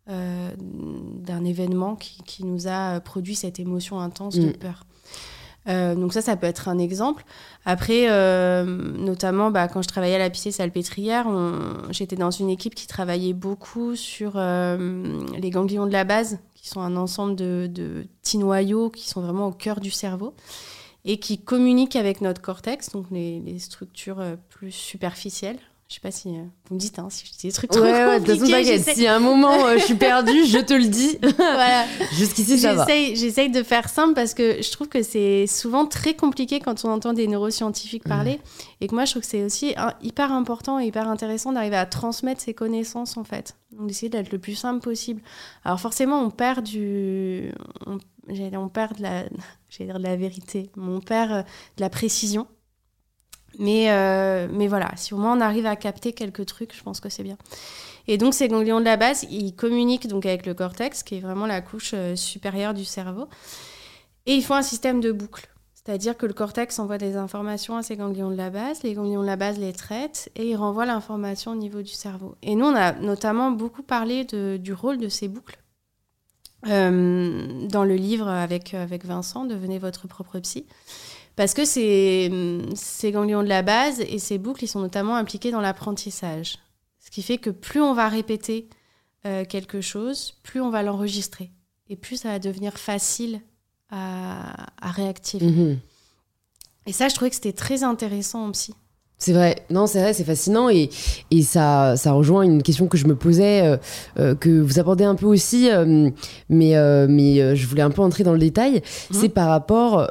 euh, 0.08 0.55
d'un 0.58 1.44
événement 1.44 1.96
qui, 1.96 2.44
nous 2.44 2.69
a 2.69 3.00
produit 3.00 3.34
cette 3.34 3.58
émotion 3.58 4.00
intense 4.00 4.37
de 4.37 4.49
mmh. 4.49 4.52
peur. 4.52 4.87
donc 5.67 6.12
ça, 6.14 6.23
ça 6.23 6.37
peut 6.37 6.46
être 6.46 6.69
un 6.69 6.78
exemple. 6.78 7.25
Après, 7.67 8.06
notamment 8.64 9.50
bah, 9.50 9.69
quand 9.69 9.82
je 9.82 9.88
travaillais 9.88 10.14
à 10.14 10.20
la 10.20 10.31
piscine 10.31 10.52
salpêtrière, 10.52 11.26
j'étais 11.90 12.17
dans 12.17 12.31
une 12.31 12.49
équipe 12.49 12.76
qui 12.76 12.87
travaillait 12.87 13.34
beaucoup 13.34 13.94
sur 13.96 14.37
les 14.37 15.50
ganglions 15.50 15.87
de 15.87 15.93
la 15.93 16.05
base, 16.05 16.38
qui 16.67 16.73
sont 16.73 16.81
un 16.81 16.97
ensemble 16.97 17.37
de, 17.37 18.09
petits 18.23 18.39
noyaux 18.39 18.91
qui 18.91 19.09
sont 19.09 19.21
vraiment 19.21 19.47
au 19.47 19.53
cœur 19.53 19.79
du 19.79 19.93
cerveau 19.93 20.35
et 21.05 21.21
qui 21.21 21.39
communiquent 21.39 21.95
avec 21.95 22.21
notre 22.21 22.43
cortex, 22.43 22.91
donc 22.91 23.07
les, 23.13 23.61
structures 23.61 24.19
euh, 24.19 24.35
plus 24.49 24.73
superficielles. 24.73 25.61
Je 25.88 25.94
sais 25.94 26.00
pas 26.00 26.11
si 26.11 26.31
euh, 26.31 26.43
vous 26.69 26.75
me 26.75 26.81
dites 26.81 26.99
hein, 26.99 27.06
si 27.11 27.25
je 27.27 27.31
dis 27.31 27.47
des 27.47 27.53
trucs 27.53 27.71
trop 27.71 27.81
ouais, 27.81 28.19
compliqués. 28.19 28.79
si 28.79 29.06
à 29.06 29.15
un 29.15 29.21
moment 29.21 29.67
euh, 29.67 29.79
je 29.79 29.85
suis 29.85 29.94
perdue, 29.94 30.44
je 30.44 30.59
te 30.59 30.75
le 30.75 30.88
dis. 30.88 31.17
voilà. 31.37 31.85
Jusqu'ici 32.12 32.59
ça 32.59 32.75
va. 32.75 32.85
J'essaye 32.88 33.50
de 33.50 33.62
faire 33.62 33.88
simple 33.88 34.15
parce 34.15 34.35
que 34.35 34.61
je 34.62 34.73
trouve 34.73 34.88
que 34.88 35.05
c'est 35.05 35.47
souvent 35.47 35.87
très 35.87 36.15
compliqué 36.15 36.59
quand 36.59 36.85
on 36.85 36.88
entend 36.88 37.12
des 37.12 37.29
neuroscientifiques 37.29 38.03
parler 38.03 38.41
et 38.81 38.88
que 38.88 38.97
moi 38.97 39.05
je 39.05 39.12
trouve 39.12 39.23
que 39.23 39.29
c'est 39.29 39.44
aussi 39.44 39.77
hyper 40.03 40.33
important 40.33 40.81
et 40.81 40.87
hyper 40.87 41.09
intéressant 41.09 41.53
d'arriver 41.53 41.77
à 41.77 41.87
transmettre 41.87 42.41
ces 42.41 42.53
connaissances 42.53 43.17
en 43.17 43.23
fait. 43.23 43.56
Donc 43.71 43.87
d'essayer 43.87 44.09
d'être 44.09 44.33
le 44.33 44.41
plus 44.41 44.56
simple 44.56 44.81
possible. 44.81 45.23
Alors 45.65 45.79
forcément 45.79 46.21
on 46.21 46.31
perd 46.31 46.65
du 46.65 47.53
on, 47.87 47.99
on 48.29 48.69
perd 48.69 48.97
de 48.97 49.03
la 49.05 49.23
dire 49.79 49.99
de 49.99 50.03
la 50.03 50.17
vérité, 50.17 50.69
mais 50.77 50.93
on 50.93 51.00
perd 51.00 51.44
de 51.77 51.81
la 51.81 51.91
précision 51.91 52.49
mais, 53.58 53.91
euh, 53.91 54.49
mais 54.50 54.69
voilà, 54.69 54.91
si 54.97 55.14
au 55.14 55.17
moins 55.17 55.37
on 55.37 55.41
arrive 55.41 55.67
à 55.67 55.76
capter 55.76 56.12
quelques 56.12 56.47
trucs, 56.47 56.75
je 56.75 56.82
pense 56.82 57.00
que 57.00 57.08
c'est 57.08 57.23
bien. 57.23 57.37
Et 58.08 58.19
donc 58.19 58.35
ces 58.35 58.49
ganglions 58.49 58.81
de 58.81 58.85
la 58.85 58.97
base, 58.97 59.26
ils 59.31 59.55
communiquent 59.55 60.06
donc 60.06 60.26
avec 60.26 60.47
le 60.47 60.55
cortex, 60.55 61.03
qui 61.03 61.17
est 61.17 61.20
vraiment 61.20 61.47
la 61.47 61.61
couche 61.61 61.93
euh, 61.94 62.17
supérieure 62.17 62.75
du 62.75 62.85
cerveau. 62.85 63.29
Et 64.26 64.35
ils 64.35 64.43
font 64.43 64.55
un 64.55 64.62
système 64.62 65.00
de 65.00 65.12
boucle. 65.12 65.49
C'est-à-dire 65.75 66.17
que 66.17 66.26
le 66.26 66.32
cortex 66.32 66.81
envoie 66.81 66.99
des 66.99 67.17
informations 67.17 67.76
à 67.76 67.82
ces 67.85 67.97
ganglions 67.97 68.31
de 68.31 68.37
la 68.37 68.50
base, 68.50 68.82
les 68.82 68.94
ganglions 68.94 69.23
de 69.23 69.26
la 69.26 69.37
base 69.37 69.59
les 69.59 69.73
traitent 69.73 70.31
et 70.35 70.49
ils 70.49 70.56
renvoient 70.56 70.87
l'information 70.87 71.52
au 71.52 71.55
niveau 71.55 71.81
du 71.81 71.93
cerveau. 71.93 72.35
Et 72.43 72.56
nous, 72.56 72.67
on 72.67 72.75
a 72.75 72.93
notamment 72.93 73.52
beaucoup 73.52 73.85
parlé 73.85 74.25
du 74.25 74.73
rôle 74.73 74.99
de 74.99 75.09
ces 75.09 75.29
boucles. 75.29 75.59
Euh, 76.67 77.69
dans 77.69 77.85
le 77.85 77.94
livre 77.94 78.26
avec, 78.26 78.75
avec 78.75 79.05
Vincent, 79.05 79.44
Devenez 79.44 79.79
votre 79.79 80.09
propre 80.09 80.41
psy. 80.41 80.67
Parce 81.37 81.53
que 81.53 81.67
ces, 81.67 82.33
ces 82.75 83.12
ganglions 83.12 83.43
de 83.43 83.49
la 83.49 83.62
base 83.62 84.00
et 84.00 84.19
ces 84.19 84.38
boucles, 84.38 84.65
ils 84.65 84.69
sont 84.69 84.81
notamment 84.81 85.17
impliqués 85.17 85.50
dans 85.50 85.61
l'apprentissage. 85.61 86.59
Ce 86.99 87.11
qui 87.11 87.23
fait 87.23 87.38
que 87.38 87.50
plus 87.50 87.81
on 87.81 87.95
va 87.95 88.09
répéter 88.09 88.69
euh, 89.26 89.45
quelque 89.45 89.81
chose, 89.81 90.35
plus 90.43 90.61
on 90.61 90.71
va 90.71 90.83
l'enregistrer. 90.83 91.50
Et 91.88 91.97
plus 91.97 92.16
ça 92.16 92.31
va 92.31 92.38
devenir 92.38 92.78
facile 92.78 93.40
à, 93.90 94.66
réactiver. 94.83 95.47
Mhm. 95.47 95.78
Et 96.87 96.93
ça, 96.93 97.09
je 97.09 97.14
trouvais 97.14 97.31
que 97.31 97.37
c'était 97.37 97.52
très 97.52 97.83
intéressant 97.83 98.49
aussi. 98.49 98.75
C'est 99.19 99.33
vrai, 99.33 99.64
non, 99.71 99.87
c'est 99.87 100.00
vrai, 100.00 100.12
c'est 100.12 100.25
fascinant 100.25 100.69
et, 100.69 100.90
et 101.31 101.43
ça, 101.43 101.97
ça 101.97 102.12
rejoint 102.12 102.43
une 102.43 102.62
question 102.62 102.87
que 102.87 102.99
je 102.99 103.07
me 103.07 103.16
posais, 103.16 103.62
euh, 103.62 103.76
euh, 104.19 104.35
que 104.35 104.61
vous 104.61 104.78
abordez 104.78 105.05
un 105.05 105.14
peu 105.14 105.26
aussi, 105.26 105.69
mais, 106.49 107.07
mais 107.09 107.57
je 107.57 107.66
voulais 107.66 107.83
un 107.83 107.90
peu 107.90 108.02
entrer 108.02 108.25
dans 108.25 108.33
le 108.33 108.38
détail. 108.38 108.75
Mhm. 108.75 109.21
C'est 109.21 109.28
par 109.28 109.49
rapport 109.49 110.11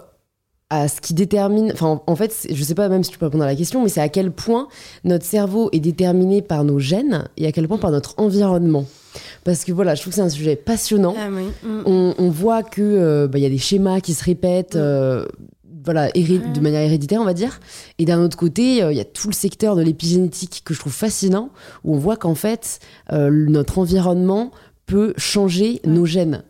à 0.80 0.88
ce 0.88 1.02
qui 1.02 1.14
détermine. 1.14 1.72
Enfin, 1.74 2.02
en 2.06 2.16
fait, 2.16 2.48
je 2.50 2.64
sais 2.64 2.76
pas 2.76 2.90
même 2.90 3.04
si 3.04 3.12
tu 3.12 3.18
peux 3.18 3.26
répondre 3.26 3.44
à 3.44 3.48
la 3.48 3.56
question, 3.56 3.84
mais 3.84 3.90
c'est 3.90 4.02
à 4.02 4.10
quel 4.10 4.32
point 4.32 4.68
notre 5.04 5.26
cerveau 5.26 5.70
est 5.72 5.80
déterminé 5.80 6.42
par 6.42 6.64
nos 6.64 6.80
gènes 6.80 7.28
et 7.38 7.48
à 7.48 7.52
quel 7.52 7.68
point 7.68 7.78
par 7.78 7.92
notre 7.92 8.16
environnement. 8.18 8.86
Parce 9.44 9.64
que 9.64 9.72
voilà, 9.72 9.96
je 9.96 10.02
trouve 10.02 10.12
que 10.12 10.16
c'est 10.16 10.22
un 10.22 10.30
sujet 10.30 10.56
passionnant. 10.56 11.16
Ah 11.18 11.30
mm. 11.30 11.44
on, 12.18 12.30
voit 12.30 12.64
que 12.64 12.82
euh, 12.82 13.28
bah, 13.28 13.38
il 13.40 13.44
y 13.44 13.46
a 13.46 13.50
des 13.50 13.58
schémas 13.58 14.02
qui 14.02 14.14
se 14.14 14.24
répètent. 14.24 14.76
Mm. 14.76 14.80
Euh, 14.80 15.26
voilà, 15.84 16.10
de 16.10 16.60
manière 16.62 16.82
héréditaire, 16.82 17.22
on 17.22 17.26
va 17.26 17.36
dire. 17.36 17.60
Et 18.00 18.06
d'un 18.06 18.20
autre 18.24 18.38
côté, 18.38 18.82
euh, 18.82 18.92
il 18.92 18.98
y 18.98 19.02
a 19.02 19.06
tout 19.06 19.28
le 19.28 19.34
secteur 19.34 19.76
de 19.76 19.84
l'épigénétique 19.84 20.64
que 20.66 20.74
je 20.74 20.80
trouve 20.80 20.94
fascinant, 20.94 21.52
où 21.84 21.94
on 21.94 22.00
voit 22.00 22.18
qu'en 22.18 22.34
fait, 22.34 22.80
notre 23.12 23.78
environnement 23.78 24.52
peut 24.88 25.14
changer 25.18 25.82
nos 25.86 26.08
gènes. 26.08 26.44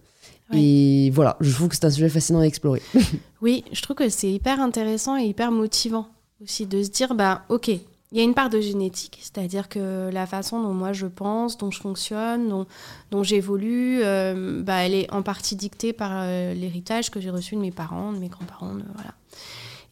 Et 0.54 1.10
voilà, 1.12 1.38
je 1.42 1.54
trouve 1.54 1.70
que 1.70 1.76
c'est 1.76 1.86
un 1.86 1.90
sujet 1.90 2.10
fascinant 2.10 2.40
à 2.40 2.46
explorer. 2.46 2.82
oui, 3.42 3.64
je 3.72 3.82
trouve 3.82 3.96
que 3.96 4.10
c'est 4.10 4.32
hyper 4.32 4.60
intéressant 4.60 5.18
et 5.18 5.24
hyper 5.24 5.52
motivant 5.52 6.08
aussi 6.42 6.66
de 6.66 6.84
se 6.84 6.90
dire, 6.90 7.16
bah 7.16 7.44
ok, 7.50 7.70
il 8.16 8.20
y 8.20 8.22
a 8.22 8.24
une 8.24 8.34
part 8.34 8.50
de 8.50 8.62
génétique, 8.62 9.20
c'est-à-dire 9.22 9.68
que 9.68 10.10
la 10.12 10.26
façon 10.26 10.62
dont 10.62 10.74
moi 10.74 10.94
je 10.94 11.08
pense, 11.08 11.58
dont 11.58 11.72
je 11.72 11.80
fonctionne, 11.80 12.50
dont, 12.50 12.66
dont 13.12 13.24
j'évolue, 13.24 14.02
euh, 14.04 14.62
bah, 14.62 14.86
elle 14.86 14.94
est 14.94 15.12
en 15.12 15.24
partie 15.24 15.56
dictée 15.56 15.92
par 15.92 16.12
euh, 16.14 16.54
l'héritage 16.54 17.10
que 17.10 17.20
j'ai 17.20 17.30
reçu 17.32 17.56
de 17.56 17.60
mes 17.60 17.72
parents, 17.72 18.14
de 18.14 18.20
mes 18.20 18.30
grands-parents, 18.30 18.78
voilà. 18.94 19.14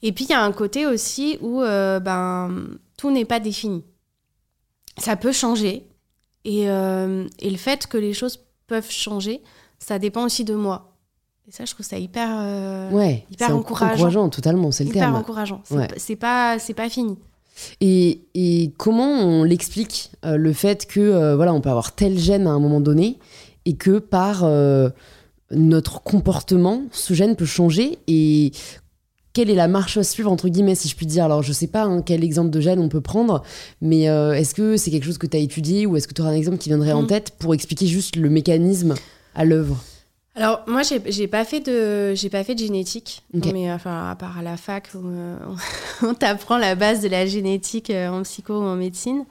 Et 0.04 0.12
puis 0.12 0.26
il 0.26 0.32
y 0.32 0.34
a 0.34 0.44
un 0.44 0.52
côté 0.52 0.86
aussi 0.86 1.38
où 1.42 1.62
euh, 1.62 2.00
ben, 2.00 2.68
tout 2.98 3.10
n'est 3.10 3.26
pas 3.26 3.40
défini. 3.40 3.84
Ça 4.98 5.16
peut 5.16 5.32
changer. 5.32 5.86
Et, 6.46 6.64
et 6.64 7.50
le 7.50 7.58
fait 7.58 7.88
que 7.88 7.98
les 7.98 8.14
choses 8.14 8.44
peuvent 8.68 8.92
changer, 8.92 9.42
ça 9.84 10.00
dépend 10.00 10.26
aussi 10.26 10.44
de 10.44 10.56
moi. 10.56 10.94
Et 11.48 11.52
ça, 11.52 11.66
je 11.66 11.74
trouve 11.74 11.86
ça 11.86 11.98
hyper, 11.98 12.30
euh, 12.32 12.90
ouais, 12.92 13.26
hyper 13.30 13.56
encourageant. 13.56 13.94
encourageant. 13.94 14.30
totalement, 14.30 14.72
c'est 14.72 14.86
le 14.86 14.92
terme. 14.92 15.10
Hyper 15.10 15.20
encourageant. 15.20 15.62
C'est 15.98 16.16
pas, 16.16 16.58
c'est 16.58 16.74
pas 16.74 16.90
fini. 16.90 17.18
Et, 17.82 18.22
et 18.34 18.72
comment 18.78 19.10
on 19.10 19.44
l'explique 19.44 20.12
euh, 20.26 20.38
le 20.38 20.54
fait 20.54 20.88
que 20.88 21.00
euh, 21.00 21.36
voilà, 21.36 21.54
on 21.54 21.62
peut 21.62 21.70
avoir 21.70 21.94
tel 21.94 22.18
gène 22.18 22.48
à 22.48 22.52
un 22.52 22.60
moment 22.60 22.82
donné 22.82 23.20
et 23.66 23.76
que 23.76 24.00
par 24.00 24.46
notre 25.52 26.02
comportement, 26.02 26.84
ce 26.92 27.14
gène 27.14 27.36
peut 27.36 27.46
changer 27.46 28.00
et 28.08 28.52
quelle 29.34 29.50
est 29.50 29.56
la 29.56 29.68
marche 29.68 29.98
à 29.98 30.04
suivre, 30.04 30.32
entre 30.32 30.48
guillemets, 30.48 30.76
si 30.76 30.88
je 30.88 30.96
puis 30.96 31.08
dire? 31.08 31.26
Alors, 31.26 31.42
je 31.42 31.52
sais 31.52 31.68
pas 31.68 31.84
hein, 31.84 32.04
quel 32.04 32.24
exemple 32.24 32.52
de 32.52 32.62
gène 32.62 32.80
on 32.80 32.88
peut 32.88 33.02
prendre, 33.02 33.44
mais 33.82 34.08
euh, 34.08 34.34
est-ce 34.34 34.54
que 34.54 34.78
c'est 34.78 34.92
quelque 34.92 35.06
chose 35.06 35.18
que 35.18 35.28
tu 35.28 35.36
as 35.36 35.40
étudié 35.40 35.86
ou 35.88 35.98
est-ce 35.98 36.08
que 36.08 36.14
tu 36.14 36.22
auras 36.22 36.32
un 36.32 36.36
exemple 36.36 36.60
qui 36.60 36.70
viendrait 36.70 36.92
en 36.92 37.02
mm. 37.02 37.08
tête 37.08 37.32
pour 37.40 37.54
expliquer 37.54 37.88
juste 37.88 38.16
le 38.16 38.30
mécanisme? 38.30 38.94
À 39.36 39.46
l'œuvre 39.46 39.78
alors 40.36 40.64
moi 40.68 40.82
j'ai 40.84 41.28
pas 41.28 41.46
fait 41.46 41.60
de 41.60 42.16
j'ai 42.16 42.30
pas 42.30 42.44
fait 42.44 42.56
de 42.56 42.60
génétique 42.60 43.22
mais 43.34 43.72
enfin 43.72 44.10
à 44.10 44.16
part 44.16 44.40
à 44.40 44.42
la 44.42 44.58
fac 44.58 44.90
où 44.96 45.08
euh, 45.08 45.38
on 46.04 46.16
t'apprend 46.16 46.58
la 46.58 46.76
base 46.76 47.02
de 47.02 47.08
la 47.08 47.26
génétique 47.26 47.92
euh, 47.92 48.10
en 48.10 48.24
psycho 48.24 48.54
ou 48.54 48.64
en 48.64 48.76
médecine 48.76 49.26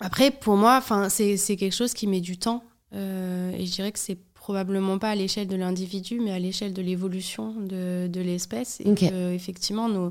après 0.00 0.30
pour 0.30 0.56
moi 0.56 0.76
enfin 0.76 1.08
c'est 1.08 1.36
quelque 1.56 1.74
chose 1.74 1.94
qui 1.94 2.06
met 2.06 2.20
du 2.20 2.36
temps 2.36 2.62
et 2.92 3.64
je 3.64 3.70
dirais 3.70 3.92
que 3.92 3.98
c'est 3.98 4.18
probablement 4.48 4.98
pas 4.98 5.10
à 5.10 5.14
l'échelle 5.14 5.46
de 5.46 5.56
l'individu, 5.56 6.20
mais 6.20 6.30
à 6.30 6.38
l'échelle 6.38 6.72
de 6.72 6.80
l'évolution 6.80 7.52
de, 7.52 8.06
de 8.06 8.20
l'espèce. 8.22 8.80
Et 8.80 8.94
que, 8.94 9.34
effectivement, 9.34 9.90
nos, 9.90 10.10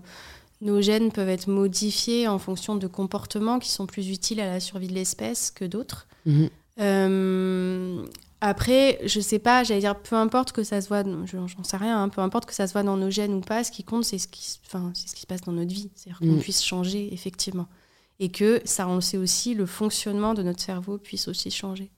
nos 0.62 0.80
gènes 0.80 1.12
peuvent 1.12 1.30
être 1.30 1.48
modifiés 1.48 2.28
en 2.28 2.38
fonction 2.38 2.76
de 2.76 2.86
comportements 2.86 3.58
qui 3.58 3.72
sont 3.72 3.88
plus 3.88 4.12
utiles 4.12 4.40
à 4.40 4.46
la 4.46 4.60
survie 4.60 4.90
de 4.90 4.94
l'espèce 4.94 5.50
que 5.50 5.66
d'autres. 5.66 6.08
Mhm. 6.28 6.50
Euh, 6.80 8.06
après, 8.40 9.00
je 9.06 9.20
sais 9.20 9.40
pas, 9.40 9.64
j'allais 9.64 9.80
dire, 9.80 9.96
peu 10.00 10.16
importe 10.16 10.52
que 10.52 10.64
ça 10.64 10.80
se 10.82 10.88
voit, 10.88 11.04
j'en 11.26 11.64
sais 11.64 11.78
rien, 11.78 12.04
hein, 12.04 12.10
peu 12.10 12.22
importe 12.22 12.46
que 12.46 12.54
ça 12.54 12.68
se 12.68 12.74
voit 12.74 12.84
dans 12.84 12.98
nos 12.98 13.10
gènes 13.10 13.34
ou 13.34 13.42
pas, 13.42 13.64
ce 13.64 13.72
qui 13.72 13.84
compte, 13.84 14.06
c'est 14.06 14.20
ce 14.20 14.28
qui, 14.28 14.60
enfin, 14.68 14.92
c'est 14.94 15.10
ce 15.10 15.16
qui 15.16 15.22
se 15.22 15.28
passe 15.28 15.42
dans 15.42 15.52
notre 15.52 15.74
vie. 15.74 15.90
C'est-à-dire 15.96 16.20
qu'on 16.20 16.36
mhm. 16.36 16.40
puisse 16.40 16.64
changer, 16.64 17.14
effectivement. 17.14 17.68
Et 18.20 18.30
que 18.30 18.62
ça, 18.66 18.88
on 18.88 19.02
sait 19.02 19.18
aussi, 19.18 19.56
le 19.56 19.66
fonctionnement 19.66 20.34
de 20.34 20.44
notre 20.44 20.62
cerveau 20.62 20.98
puisse 20.98 21.28
aussi 21.28 21.50
changer. 21.50 21.92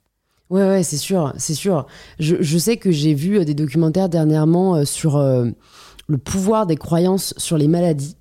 Ouais, 0.49 0.67
ouais, 0.67 0.83
c'est 0.83 0.97
sûr, 0.97 1.33
c'est 1.37 1.53
sûr. 1.53 1.85
Je, 2.17 2.37
je, 2.39 2.57
sais 2.57 2.77
que 2.77 2.89
j'ai 2.89 3.13
vu 3.13 3.37
euh, 3.37 3.45
des 3.45 3.53
documentaires 3.53 4.09
dernièrement 4.09 4.77
euh, 4.77 4.85
sur 4.85 5.17
euh, 5.17 5.45
le 6.07 6.17
pouvoir 6.17 6.65
des 6.65 6.75
croyances 6.75 7.35
sur 7.37 7.57
les 7.57 7.67
maladies. 7.67 8.15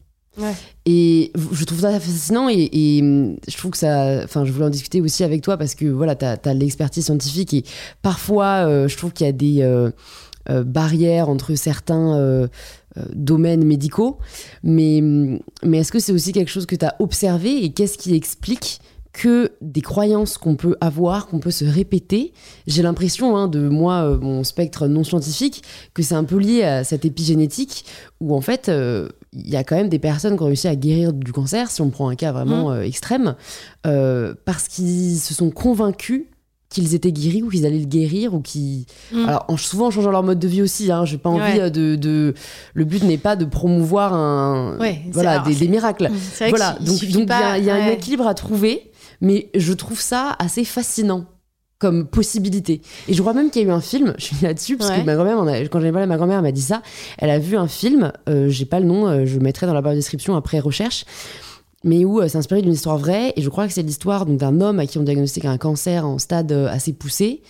Et 0.86 1.32
je 1.52 1.64
trouve 1.64 1.80
ça 1.80 1.98
fascinant 2.00 2.48
et, 2.48 2.68
et, 2.72 3.00
je 3.48 3.56
trouve 3.56 3.72
que 3.72 3.78
ça. 3.78 4.22
Enfin, 4.24 4.44
je 4.44 4.52
voulais 4.52 4.66
en 4.66 4.70
discuter 4.70 5.00
aussi 5.00 5.24
avec 5.24 5.42
toi 5.42 5.56
parce 5.56 5.74
que 5.74 5.86
voilà, 5.86 6.16
tu 6.16 6.24
as, 6.24 6.54
l'expertise 6.54 7.04
scientifique 7.04 7.54
et 7.54 7.64
parfois, 8.02 8.86
je 8.86 8.96
trouve 8.96 9.12
qu'il 9.12 9.26
y 9.26 9.28
a 9.28 9.32
des 9.32 9.90
barrières 10.64 11.28
entre 11.28 11.54
certains 11.54 12.48
domaines 13.14 13.64
médicaux. 13.64 14.18
Mais, 14.62 15.00
mais 15.62 15.78
est-ce 15.78 15.92
que 15.92 15.98
c'est 15.98 16.12
aussi 16.12 16.32
quelque 16.32 16.50
chose 16.50 16.66
que 16.66 16.76
tu 16.76 16.84
as 16.84 16.94
observé 17.00 17.64
et 17.64 17.70
qu'est-ce 17.70 17.98
qui 17.98 18.14
explique 18.14 18.80
que 19.12 19.52
des 19.60 19.80
croyances 19.80 20.38
qu'on 20.38 20.56
peut 20.56 20.76
avoir, 20.80 21.26
qu'on 21.26 21.38
peut 21.38 21.50
se 21.50 21.64
répéter. 21.64 22.32
J'ai 22.66 22.82
l'impression, 22.82 23.36
hein, 23.36 23.48
de 23.48 23.68
moi, 23.68 24.04
euh, 24.04 24.18
mon 24.18 24.44
spectre 24.44 24.86
non 24.86 25.04
scientifique, 25.04 25.62
que 25.94 26.02
c'est 26.02 26.14
un 26.14 26.24
peu 26.24 26.36
lié 26.36 26.62
à 26.62 26.84
cette 26.84 27.04
épigénétique 27.04 27.84
où 28.20 28.34
en 28.34 28.40
fait, 28.40 28.68
euh, 28.68 29.08
il 29.32 29.48
y 29.48 29.56
a 29.56 29.64
quand 29.64 29.76
même 29.76 29.88
des 29.88 29.98
personnes 29.98 30.36
qui 30.36 30.42
ont 30.42 30.46
réussi 30.46 30.68
à 30.68 30.76
guérir 30.76 31.12
du 31.12 31.32
cancer, 31.32 31.70
si 31.70 31.80
on 31.80 31.90
prend 31.90 32.08
un 32.08 32.16
cas 32.16 32.32
vraiment 32.32 32.70
mmh. 32.70 32.72
euh, 32.72 32.82
extrême, 32.82 33.34
parce 33.82 34.68
qu'ils 34.68 35.18
se 35.18 35.34
sont 35.34 35.50
convaincus 35.50 36.26
qu'ils 36.68 36.94
étaient 36.94 37.12
guéris 37.12 37.42
ou 37.42 37.48
qu'ils 37.48 37.64
allaient 37.64 37.78
le 37.78 37.86
guérir 37.86 38.34
ou 38.34 38.40
qui 38.40 38.86
mmh. 39.12 39.24
alors 39.26 39.46
en, 39.48 39.56
souvent 39.56 39.86
en 39.86 39.90
changeant 39.90 40.10
leur 40.10 40.22
mode 40.22 40.38
de 40.38 40.48
vie 40.48 40.60
aussi 40.60 40.92
hein, 40.92 41.06
j'ai 41.06 41.16
pas 41.16 41.30
envie 41.30 41.58
de, 41.70 41.96
de, 41.96 42.34
le 42.74 42.84
but 42.84 43.02
n'est 43.04 43.16
pas 43.16 43.36
de 43.36 43.46
promouvoir 43.46 44.12
un 44.12 44.76
voilà 45.10 45.38
des, 45.38 45.66
miracles 45.66 46.10
voilà 46.50 46.76
donc 46.80 47.00
il 47.02 47.24
y 47.24 47.32
a, 47.32 47.58
y 47.58 47.70
a 47.70 47.74
un 47.74 47.86
équilibre 47.88 48.26
à 48.26 48.34
trouver 48.34 48.87
mais 49.20 49.50
je 49.54 49.72
trouve 49.72 50.00
ça 50.00 50.36
assez 50.38 50.64
fascinant 50.64 51.26
comme 51.78 52.06
possibilité. 52.06 52.80
Et 53.08 53.14
je 53.14 53.20
crois 53.20 53.34
même 53.34 53.50
qu'il 53.50 53.62
y 53.62 53.64
a 53.64 53.68
eu 53.68 53.70
un 53.72 53.80
film, 53.80 54.14
je 54.18 54.24
suis 54.24 54.36
là-dessus, 54.42 54.76
parce 54.76 54.90
que 54.90 55.04
ma 55.04 55.14
grand-mère, 55.14 55.38
quand 55.70 55.80
j'avais 55.80 55.92
parlé 55.92 56.06
ma 56.06 56.16
grand-mère, 56.16 56.42
m'a 56.42 56.52
dit 56.52 56.62
ça, 56.62 56.82
elle 57.18 57.30
a 57.30 57.38
vu 57.38 57.56
un 57.56 57.68
film, 57.68 58.12
euh, 58.28 58.48
j'ai 58.48 58.64
pas 58.64 58.80
le 58.80 58.86
nom, 58.86 59.06
euh, 59.06 59.26
je 59.26 59.34
le 59.34 59.40
mettrai 59.40 59.66
dans 59.66 59.74
la 59.74 59.80
barre 59.80 59.92
de 59.92 59.98
description 59.98 60.34
après 60.34 60.58
recherche, 60.58 61.04
mais 61.84 62.04
où 62.04 62.20
euh, 62.20 62.26
c'est 62.26 62.38
inspiré 62.38 62.62
d'une 62.62 62.72
histoire 62.72 62.98
vraie, 62.98 63.32
et 63.36 63.42
je 63.42 63.48
crois 63.48 63.68
que 63.68 63.72
c'est 63.72 63.82
l'histoire 63.82 64.26
d'un 64.26 64.60
homme 64.60 64.80
à 64.80 64.86
qui 64.86 64.98
on 64.98 65.04
diagnostique 65.04 65.44
un 65.44 65.58
cancer 65.58 66.04
en 66.04 66.18
stade 66.18 66.50
assez 66.50 66.92
poussé, 66.92 67.42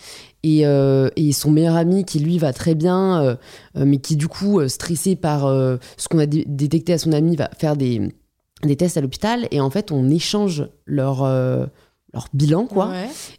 et, 0.45 0.61
et, 0.61 1.33
son 1.33 1.51
meilleur 1.51 1.75
ami 1.75 2.05
qui 2.05 2.21
lui 2.21 2.39
va 2.39 2.53
très 2.53 2.77
bien, 2.77 3.37
mais 3.75 3.99
qui 3.99 4.15
du 4.15 4.29
coup, 4.29 4.67
stressé 4.69 5.17
par 5.17 5.41
ce 5.43 6.09
qu'on 6.09 6.21
a 6.21 6.27
détecté 6.27 6.93
à 6.93 6.99
son 6.99 7.11
ami, 7.11 7.35
va 7.35 7.51
faire 7.59 7.77
des 7.77 8.15
des 8.63 8.77
tests 8.77 8.97
à 8.97 9.01
l'hôpital 9.01 9.47
et 9.51 9.61
en 9.61 9.71
fait 9.71 9.93
on 9.93 10.09
échange 10.11 10.69
leur 10.87 11.23
euh, 11.23 11.67
leur 12.13 12.29
bilan 12.33 12.67
quoi. 12.67 12.93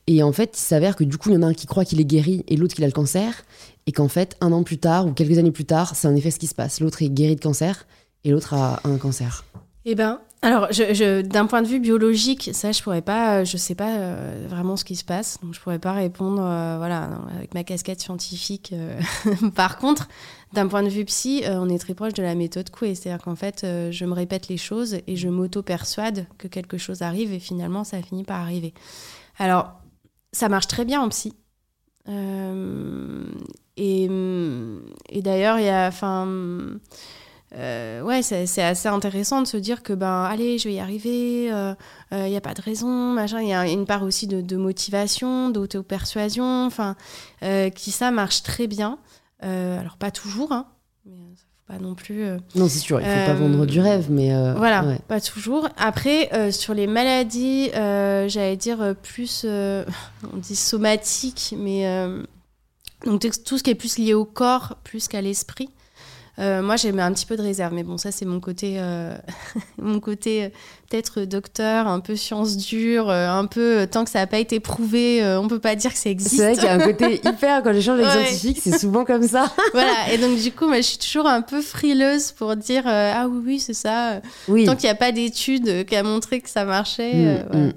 Et 0.07 0.23
en 0.23 0.31
fait 0.31 0.57
il 0.57 0.61
s'avère 0.61 0.95
que 0.95 1.03
du 1.03 1.17
coup 1.17 1.29
il 1.29 1.35
y 1.35 1.37
en 1.37 1.41
a 1.41 1.47
un 1.47 1.53
qui 1.53 1.67
croit 1.67 1.85
qu'il 1.85 1.99
est 1.99 2.05
guéri 2.05 2.43
et 2.47 2.55
l'autre 2.55 2.75
qu'il 2.75 2.83
a 2.83 2.87
le 2.87 2.93
cancer 2.93 3.43
et 3.87 3.91
qu'en 3.91 4.07
fait 4.07 4.37
un 4.41 4.51
an 4.51 4.63
plus 4.63 4.77
tard 4.77 5.07
ou 5.07 5.11
quelques 5.11 5.37
années 5.37 5.51
plus 5.51 5.65
tard 5.65 5.95
c'est 5.95 6.07
en 6.07 6.15
effet 6.15 6.31
ce 6.31 6.39
qui 6.39 6.47
se 6.47 6.55
passe. 6.55 6.79
L'autre 6.79 7.01
est 7.01 7.09
guéri 7.09 7.35
de 7.35 7.41
cancer 7.41 7.85
et 8.23 8.31
l'autre 8.31 8.53
a 8.53 8.79
un 8.83 8.97
cancer. 8.97 9.45
Eh 9.85 9.95
ben 9.95 10.19
alors, 10.41 10.71
je, 10.71 11.21
d'un 11.21 11.47
point 11.47 11.61
de 11.61 11.67
vue 11.67 11.81
biologique, 11.81 12.51
ça, 12.53 12.71
je 12.71 12.81
pourrais 12.81 13.01
pas, 13.01 13.43
je 13.43 13.57
sais 13.57 13.75
pas 13.75 13.97
euh, 13.97 14.45
vraiment 14.47 14.77
ce 14.77 14.85
qui 14.85 14.95
se 14.95 15.03
passe, 15.03 15.37
donc 15.43 15.53
je 15.53 15.59
pourrais 15.59 15.79
pas 15.79 15.91
répondre, 15.91 16.41
euh, 16.41 16.77
voilà, 16.77 17.09
avec 17.35 17.53
ma 17.53 17.65
casquette 17.65 17.99
scientifique. 17.99 18.73
Par 19.55 19.77
contre, 19.77 20.07
d'un 20.53 20.67
point 20.67 20.81
de 20.81 20.89
vue 20.89 21.05
psy, 21.05 21.43
euh, 21.45 21.59
on 21.59 21.69
est 21.69 21.77
très 21.77 21.93
proche 21.93 22.13
de 22.13 22.23
la 22.23 22.35
méthode 22.35 22.69
Coué. 22.69 22.95
C'est-à-dire 22.95 23.23
qu'en 23.23 23.35
fait, 23.35 23.63
euh, 23.63 23.91
je 23.91 24.05
me 24.05 24.13
répète 24.13 24.47
les 24.47 24.57
choses 24.57 24.97
et 25.05 25.15
je 25.15 25.29
m'auto-persuade 25.29 26.25
que 26.37 26.47
quelque 26.47 26.77
chose 26.77 27.01
arrive 27.01 27.33
et 27.33 27.39
finalement, 27.39 27.83
ça 27.83 28.01
finit 28.01 28.23
par 28.23 28.41
arriver. 28.41 28.73
Alors, 29.37 29.71
ça 30.31 30.49
marche 30.49 30.67
très 30.67 30.85
bien 30.85 31.01
en 31.01 31.09
psy. 31.09 31.33
Euh, 32.07 33.25
et, 33.77 34.09
d'ailleurs, 35.21 35.59
il 35.59 35.65
y 35.65 35.69
a. 35.69 35.87
Enfin. 35.87 36.27
ouais, 37.53 38.21
c'est 38.23 38.63
assez 38.63 38.89
intéressant 38.89 39.41
de 39.41 39.47
se 39.47 39.57
dire 39.57 39.83
que, 39.83 39.93
ben, 39.93 40.23
allez, 40.23 40.57
je 40.57 40.67
vais 40.67 40.75
y 40.75 40.79
arriver, 40.79 41.45
il 42.11 42.25
n'y 42.25 42.35
a 42.37 42.41
pas 42.41 42.55
de 42.55 42.61
raison, 42.61 43.13
machin. 43.13 43.41
Il 43.41 43.47
y 43.49 43.53
a 43.53 43.67
une 43.67 43.85
part 43.85 44.03
aussi 44.03 44.27
de, 44.27 44.41
de 44.41 44.57
motivation, 44.57 45.49
d'auto-persuasion, 45.49 46.65
enfin, 46.65 46.95
qui 47.75 47.91
ça 47.91 48.11
marche 48.11 48.41
très 48.41 48.67
bien. 48.67 48.97
Euh, 49.43 49.79
alors 49.79 49.97
pas 49.97 50.11
toujours, 50.11 50.51
hein, 50.51 50.67
mais 51.05 51.13
euh, 51.13 51.33
pas 51.67 51.79
non 51.79 51.95
plus. 51.95 52.23
Euh, 52.23 52.37
non, 52.55 52.67
c'est 52.67 52.79
sûr, 52.79 52.99
il 52.99 53.05
faut 53.05 53.25
pas 53.25 53.33
vendre 53.33 53.65
du 53.65 53.79
rêve, 53.79 54.07
mais 54.09 54.29
voilà, 54.55 54.97
pas 55.07 55.21
toujours. 55.21 55.69
Après, 55.77 56.51
sur 56.51 56.73
les 56.73 56.87
maladies, 56.87 57.69
j'allais 57.73 58.57
dire 58.57 58.95
plus, 59.01 59.45
on 60.33 60.37
dit 60.37 60.55
somatique, 60.55 61.55
mais 61.57 61.85
donc 63.05 63.25
tout 63.43 63.57
ce 63.57 63.63
qui 63.63 63.69
est 63.69 63.75
plus 63.75 63.97
lié 63.97 64.13
au 64.13 64.25
corps, 64.25 64.75
plus 64.83 65.07
qu'à 65.07 65.21
l'esprit. 65.21 65.69
Euh, 66.39 66.61
moi, 66.61 66.77
j'ai 66.77 66.97
un 66.97 67.11
petit 67.11 67.25
peu 67.25 67.35
de 67.35 67.41
réserve, 67.41 67.73
mais 67.73 67.83
bon, 67.83 67.97
ça, 67.97 68.11
c'est 68.11 68.25
mon 68.25 68.39
côté, 68.39 68.75
euh, 68.77 69.13
mon 69.77 69.99
côté 69.99 70.45
euh, 70.45 70.49
peut-être 70.89 71.21
docteur, 71.21 71.87
un 71.87 71.99
peu 71.99 72.15
science 72.15 72.55
dure, 72.55 73.09
un 73.09 73.45
peu 73.45 73.87
tant 73.91 74.05
que 74.05 74.09
ça 74.09 74.19
n'a 74.19 74.27
pas 74.27 74.39
été 74.39 74.59
prouvé, 74.59 75.21
on 75.37 75.47
peut 75.47 75.59
pas 75.59 75.75
dire 75.75 75.91
que 75.91 75.99
ça 75.99 76.09
existe. 76.09 76.35
C'est 76.35 76.43
vrai 76.43 76.53
qu'il 76.53 76.63
y 76.63 76.67
a 76.67 76.73
un 76.73 76.79
côté 76.79 77.15
hyper, 77.25 77.61
quand 77.61 77.73
j'échange 77.73 77.99
avec 77.99 78.13
les 78.13 78.25
scientifiques, 78.25 78.59
c'est 78.61 78.77
souvent 78.77 79.05
comme 79.05 79.27
ça. 79.27 79.51
voilà, 79.73 80.13
et 80.13 80.17
donc 80.17 80.39
du 80.39 80.51
coup, 80.51 80.67
moi, 80.67 80.77
je 80.77 80.87
suis 80.87 80.97
toujours 80.97 81.27
un 81.27 81.41
peu 81.41 81.61
frileuse 81.61 82.31
pour 82.31 82.55
dire 82.55 82.83
ah 82.85 83.27
oui, 83.29 83.41
oui, 83.45 83.59
c'est 83.59 83.73
ça. 83.73 84.21
Oui. 84.47 84.65
Tant 84.65 84.75
qu'il 84.75 84.85
n'y 84.85 84.91
a 84.91 84.95
pas 84.95 85.11
d'études 85.11 85.85
qui 85.85 85.95
a 85.95 86.03
montré 86.03 86.39
que 86.39 86.49
ça 86.49 86.65
marchait. 86.65 87.13
Mm, 87.53 87.57
mm. 87.57 87.73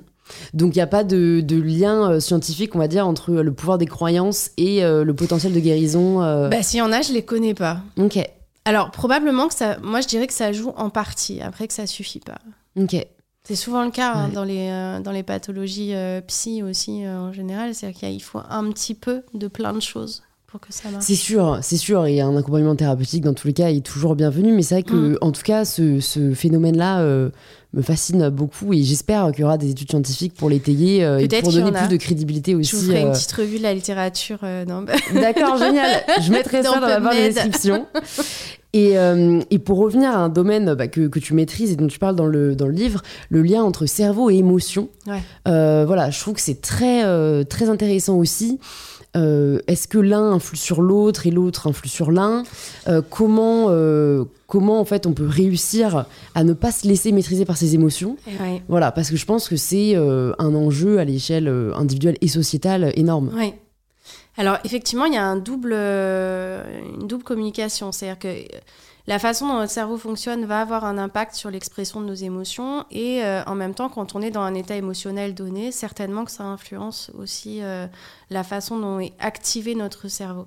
Donc 0.54 0.74
il 0.74 0.78
n'y 0.78 0.82
a 0.82 0.86
pas 0.86 1.04
de, 1.04 1.44
lien 1.50 2.18
scientifique, 2.20 2.74
on 2.74 2.78
va 2.78 2.88
dire, 2.88 3.06
entre 3.06 3.32
le 3.32 3.52
pouvoir 3.52 3.76
des 3.76 3.86
croyances 3.86 4.52
et 4.56 4.82
le 4.82 5.12
potentiel 5.12 5.52
de 5.52 5.60
guérison. 5.60 6.20
Bah 6.48 6.62
s'il 6.62 6.78
y 6.78 6.82
en 6.82 6.92
a, 6.92 7.02
je 7.02 7.12
les 7.12 7.22
connais 7.22 7.54
pas. 7.54 7.80
Ok. 7.98 8.18
Alors, 8.64 8.90
probablement 8.90 9.48
que 9.48 9.54
ça. 9.54 9.78
Moi, 9.78 10.00
je 10.00 10.08
dirais 10.08 10.26
que 10.26 10.32
ça 10.32 10.52
joue 10.52 10.72
en 10.76 10.90
partie, 10.90 11.40
après 11.40 11.66
que 11.66 11.74
ça 11.74 11.86
suffit 11.86 12.20
pas. 12.20 12.38
Ok. 12.76 12.96
C'est 13.44 13.56
souvent 13.56 13.84
le 13.84 13.90
cas 13.90 14.12
hein, 14.12 14.28
dans, 14.28 14.44
les, 14.44 14.68
euh, 14.70 15.00
dans 15.00 15.10
les 15.10 15.24
pathologies 15.24 15.94
euh, 15.94 16.20
psy 16.20 16.62
aussi, 16.62 17.04
euh, 17.04 17.18
en 17.18 17.32
général. 17.32 17.74
C'est-à-dire 17.74 17.98
qu'il 17.98 18.22
faut 18.22 18.40
un 18.48 18.70
petit 18.70 18.94
peu 18.94 19.24
de 19.34 19.48
plein 19.48 19.72
de 19.72 19.80
choses 19.80 20.22
pour 20.52 20.60
que 20.60 20.68
ça 20.72 20.88
marche. 20.90 21.04
C'est 21.04 21.16
sûr, 21.16 21.58
c'est 21.62 21.76
sûr. 21.76 22.06
Et 22.06 22.20
un 22.20 22.36
accompagnement 22.36 22.76
thérapeutique, 22.76 23.24
dans 23.24 23.34
tous 23.34 23.48
les 23.48 23.52
cas, 23.52 23.70
est 23.70 23.84
toujours 23.84 24.14
bienvenu. 24.14 24.52
Mais 24.52 24.62
c'est 24.62 24.76
vrai 24.76 24.82
que, 24.84 25.14
mm. 25.14 25.18
en 25.20 25.32
tout 25.32 25.42
cas, 25.42 25.64
ce, 25.64 25.98
ce 25.98 26.32
phénomène-là 26.34 27.02
me 27.74 27.80
fascine 27.80 28.28
beaucoup 28.28 28.74
et 28.74 28.82
j'espère 28.82 29.32
qu'il 29.32 29.40
y 29.40 29.44
aura 29.44 29.56
des 29.56 29.70
études 29.70 29.88
scientifiques 29.88 30.34
pour 30.34 30.50
l'étayer 30.50 31.00
et 31.00 31.28
pour 31.40 31.52
donner 31.52 31.72
plus 31.72 31.88
de 31.88 31.96
crédibilité 31.96 32.54
aussi. 32.54 32.70
Je 32.70 32.76
vous 32.76 32.82
ferai 32.82 33.00
une 33.00 33.12
petite 33.12 33.32
revue 33.32 33.58
de 33.58 33.62
la 33.62 33.72
littérature. 33.72 34.40
D'accord, 35.14 35.56
génial. 35.56 36.02
Je 36.20 36.30
mettrai 36.30 36.62
ça 36.62 36.78
dans 36.78 36.86
la 36.86 37.00
barre 37.00 37.14
de 37.14 37.32
description. 37.32 37.86
Et, 38.74 38.96
euh, 38.96 39.40
et, 39.50 39.58
pour 39.58 39.76
revenir 39.78 40.10
à 40.10 40.16
un 40.16 40.28
domaine 40.30 40.72
bah, 40.74 40.88
que, 40.88 41.06
que, 41.06 41.18
tu 41.18 41.34
maîtrises 41.34 41.72
et 41.72 41.76
dont 41.76 41.88
tu 41.88 41.98
parles 41.98 42.16
dans 42.16 42.26
le, 42.26 42.56
dans 42.56 42.66
le 42.66 42.72
livre, 42.72 43.02
le 43.28 43.42
lien 43.42 43.62
entre 43.62 43.84
cerveau 43.84 44.30
et 44.30 44.36
émotion. 44.36 44.88
Euh, 45.46 45.84
voilà, 45.86 46.08
je 46.08 46.18
trouve 46.18 46.34
que 46.34 46.40
c'est 46.40 46.62
très, 46.62 47.04
euh, 47.04 47.44
très 47.44 47.68
intéressant 47.68 48.16
aussi. 48.16 48.58
Est-ce 49.14 49.88
que 49.88 49.98
l'un 49.98 50.32
influe 50.32 50.56
sur 50.56 50.82
l'autre 50.82 51.26
et 51.26 51.30
l'autre 51.30 51.66
influe 51.66 51.88
sur 51.88 52.10
l'un 52.10 52.44
Comment, 53.10 53.68
comment 54.46 54.80
en 54.80 54.84
fait 54.84 55.06
on 55.06 55.12
peut 55.12 55.26
réussir 55.26 56.06
à 56.34 56.44
ne 56.44 56.52
pas 56.52 56.72
se 56.72 56.86
laisser 56.86 57.12
maîtriser 57.12 57.44
par 57.44 57.56
ses 57.56 57.74
émotions 57.74 58.16
Voilà, 58.68 58.90
parce 58.92 59.10
que 59.10 59.16
je 59.16 59.26
pense 59.26 59.48
que 59.48 59.56
c'est 59.56 59.96
un 59.96 60.54
enjeu 60.54 60.98
à 60.98 61.04
l'échelle 61.04 61.48
individuelle 61.74 62.16
et 62.20 62.28
sociétale 62.28 62.92
énorme. 62.96 63.30
Ouais. 63.36 63.54
Alors 64.36 64.58
effectivement, 64.64 65.04
il 65.04 65.14
y 65.14 65.18
a 65.18 65.24
un 65.24 65.36
double, 65.36 65.72
euh, 65.74 66.62
une 67.00 67.06
double 67.06 67.22
communication. 67.22 67.92
C'est-à-dire 67.92 68.18
que 68.18 68.28
la 69.06 69.18
façon 69.18 69.48
dont 69.48 69.54
notre 69.54 69.72
cerveau 69.72 69.98
fonctionne 69.98 70.44
va 70.44 70.60
avoir 70.60 70.84
un 70.84 70.98
impact 70.98 71.34
sur 71.34 71.50
l'expression 71.50 72.00
de 72.00 72.06
nos 72.06 72.14
émotions 72.14 72.84
et 72.90 73.24
euh, 73.24 73.42
en 73.46 73.54
même 73.54 73.74
temps, 73.74 73.88
quand 73.88 74.14
on 74.14 74.22
est 74.22 74.30
dans 74.30 74.42
un 74.42 74.54
état 74.54 74.76
émotionnel 74.76 75.34
donné, 75.34 75.72
certainement 75.72 76.24
que 76.24 76.30
ça 76.30 76.44
influence 76.44 77.10
aussi 77.18 77.62
euh, 77.62 77.86
la 78.30 78.44
façon 78.44 78.78
dont 78.78 79.00
est 79.00 79.14
activé 79.18 79.74
notre 79.74 80.08
cerveau. 80.08 80.46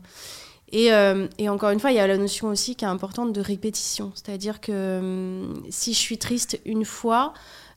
Et, 0.71 0.89
et, 1.37 1.47
encore 1.47 1.69
une 1.69 1.79
fois, 1.79 1.91
il 1.91 1.95
y 1.95 1.99
a 1.99 2.07
la 2.07 2.17
notion 2.17 2.47
aussi 2.47 2.75
qui 2.75 2.83
est 2.83 2.87
importante 2.87 3.31
de 3.31 3.39
répétition. 3.39 4.11
C'est-à-dire 4.15 4.59
que 4.59 4.99
hum, 4.99 5.63
si 5.69 5.93
je 5.93 5.99
suis 5.99 6.17
triste 6.17 6.59
une 6.65 6.83
fois, 6.83 7.33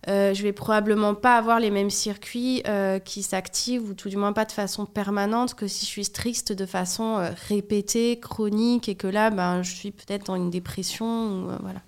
euh, 0.06 0.32
je 0.32 0.42
vais 0.44 0.52
probablement 0.52 1.14
pas 1.14 1.36
avoir 1.36 1.58
les 1.58 1.70
mêmes 1.70 1.90
circuits 1.90 2.62
euh, 2.68 2.98
qui 3.00 3.22
s'activent, 3.22 3.90
ou 3.90 3.94
tout 3.94 4.08
du 4.08 4.16
moins 4.16 4.32
pas 4.32 4.44
de 4.44 4.52
façon 4.52 4.86
permanente, 4.86 5.54
que 5.54 5.66
si 5.66 5.84
je 5.84 5.90
suis 5.90 6.06
triste 6.06 6.52
de 6.52 6.66
façon 6.66 7.18
euh, 7.18 7.30
répétée, 7.48 8.20
chronique, 8.20 8.88
et 8.88 8.94
que 8.94 9.08
là, 9.08 9.30
ben, 9.30 9.62
je 9.62 9.74
suis 9.74 9.90
peut-être 9.90 10.26
dans 10.26 10.36
une 10.36 10.50
dépression. 10.50 11.58
voilà. 11.60 11.80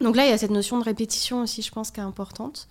donc 0.00 0.16
là, 0.16 0.26
il 0.26 0.30
y 0.30 0.32
a 0.32 0.38
cette 0.38 0.50
notion 0.50 0.78
de 0.78 0.84
répétition 0.84 1.42
aussi, 1.42 1.62
je 1.62 1.72
pense, 1.72 1.90
qui 1.90 2.00
est 2.00 2.04
importante. 2.04 2.68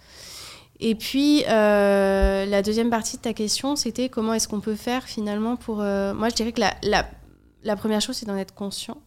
Et 0.80 0.96
puis, 0.96 1.44
la 1.48 2.62
deuxième 2.62 2.92
partie 2.92 3.18
de 3.18 3.22
ta 3.24 3.34
question, 3.34 3.76
c'était 3.76 4.08
comment 4.08 4.34
est-ce 4.34 4.48
qu'on 4.48 4.62
peut 4.62 4.76
faire 4.76 5.04
finalement 5.06 5.56
pour... 5.56 5.78
moi, 5.78 6.30
je 6.30 6.36
dirais 6.36 6.52
que 6.52 6.60
la, 6.60 6.76
la, 6.84 7.10
la 7.64 7.76
première 7.76 8.02
chose, 8.02 8.18
c'est 8.18 8.28
d'en 8.28 8.38
être 8.38 8.54
conscient. 8.54 9.02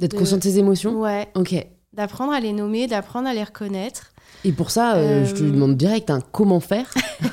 D'être 0.00 0.16
conscient 0.16 0.38
de 0.38 0.42
ses 0.42 0.58
émotions? 0.58 0.98
Ouais. 0.98 1.28
Ok 1.36 1.54
d'apprendre 2.00 2.32
à 2.32 2.40
les 2.40 2.54
nommer, 2.54 2.86
d'apprendre 2.86 3.28
à 3.28 3.34
les 3.34 3.44
reconnaître. 3.44 4.12
Et 4.44 4.52
pour 4.52 4.70
ça, 4.70 4.94
euh, 4.94 5.26
je 5.26 5.34
te 5.34 5.42
euh, 5.42 5.50
demande 5.50 5.76
direct 5.76 6.08
hein, 6.08 6.20
comment 6.32 6.60
faire 6.60 6.86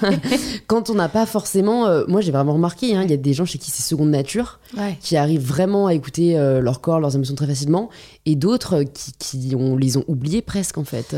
quand 0.68 0.90
on 0.90 0.96
n'a 0.96 1.08
pas 1.08 1.26
forcément. 1.26 1.88
Euh, 1.88 2.04
moi, 2.10 2.20
j'ai 2.20 2.34
vraiment 2.34 2.52
remarqué, 2.52 2.94
hein, 2.94 3.04
il 3.04 3.10
y 3.10 3.14
a 3.14 3.18
des 3.18 3.32
gens 3.32 3.46
chez 3.46 3.60
qui 3.60 3.72
c'est 3.72 3.82
seconde 3.82 4.10
nature, 4.10 4.60
qui 5.00 5.16
arrivent 5.16 5.46
vraiment 5.46 5.88
à 5.88 5.94
écouter 5.94 6.36
leur 6.62 6.82
corps, 6.82 7.00
leurs 7.00 7.16
émotions 7.16 7.36
très 7.36 7.48
facilement, 7.48 7.90
et 8.26 8.36
d'autres 8.36 8.84
qui, 8.84 9.14
qui 9.18 9.56
on, 9.56 9.78
les 9.78 9.96
ont 9.96 10.04
oubliés 10.10 10.42
presque 10.42 10.78
en 10.78 10.84
fait. 10.84 11.16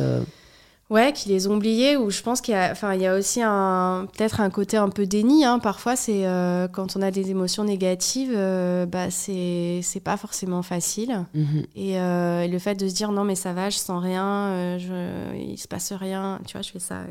Ouais, 0.90 1.14
qui 1.14 1.30
les 1.30 1.48
ont 1.48 1.58
oubliés, 1.58 1.98
ou 1.98 2.10
je 2.10 2.24
pense 2.24 2.42
qu'il 2.42 2.56
y 2.56 2.58
a, 2.58 2.72
enfin, 2.72 2.96
il 2.96 3.02
y 3.02 3.06
a 3.06 3.16
aussi 3.16 3.42
un, 3.44 4.08
peut-être 4.12 4.42
un 4.42 4.50
côté 4.50 4.76
un 4.76 4.90
peu 4.90 5.06
déni. 5.06 5.46
Hein. 5.46 5.60
Parfois, 5.60 5.96
c'est 5.96 6.26
euh, 6.26 6.68
quand 6.68 6.98
on 6.98 7.04
a 7.04 7.12
des 7.12 7.30
émotions 7.30 7.64
négatives, 7.64 8.34
euh, 8.36 8.88
bah, 8.88 9.12
c'est, 9.12 9.82
c'est 9.84 10.00
pas 10.00 10.18
forcément 10.18 10.64
facile. 10.64 11.26
Mhm. 11.36 11.64
Euh, 11.78 12.42
et, 12.42 12.48
le 12.48 12.58
fait 12.58 12.74
de 12.74 12.88
se 12.88 12.96
dire 12.96 13.12
non, 13.12 13.24
mais 13.24 13.36
ça 13.36 13.54
va, 13.54 13.70
je 13.70 13.78
sens 13.78 14.02
rien, 14.02 14.80
je, 14.80 15.36
il 15.38 15.60
se 15.60 15.68
passe 15.68 15.94
rien. 15.94 16.40
Tu 16.48 16.54
vois, 16.54 16.64
je 16.64 16.72
fais 16.72 16.80
ça 16.80 17.02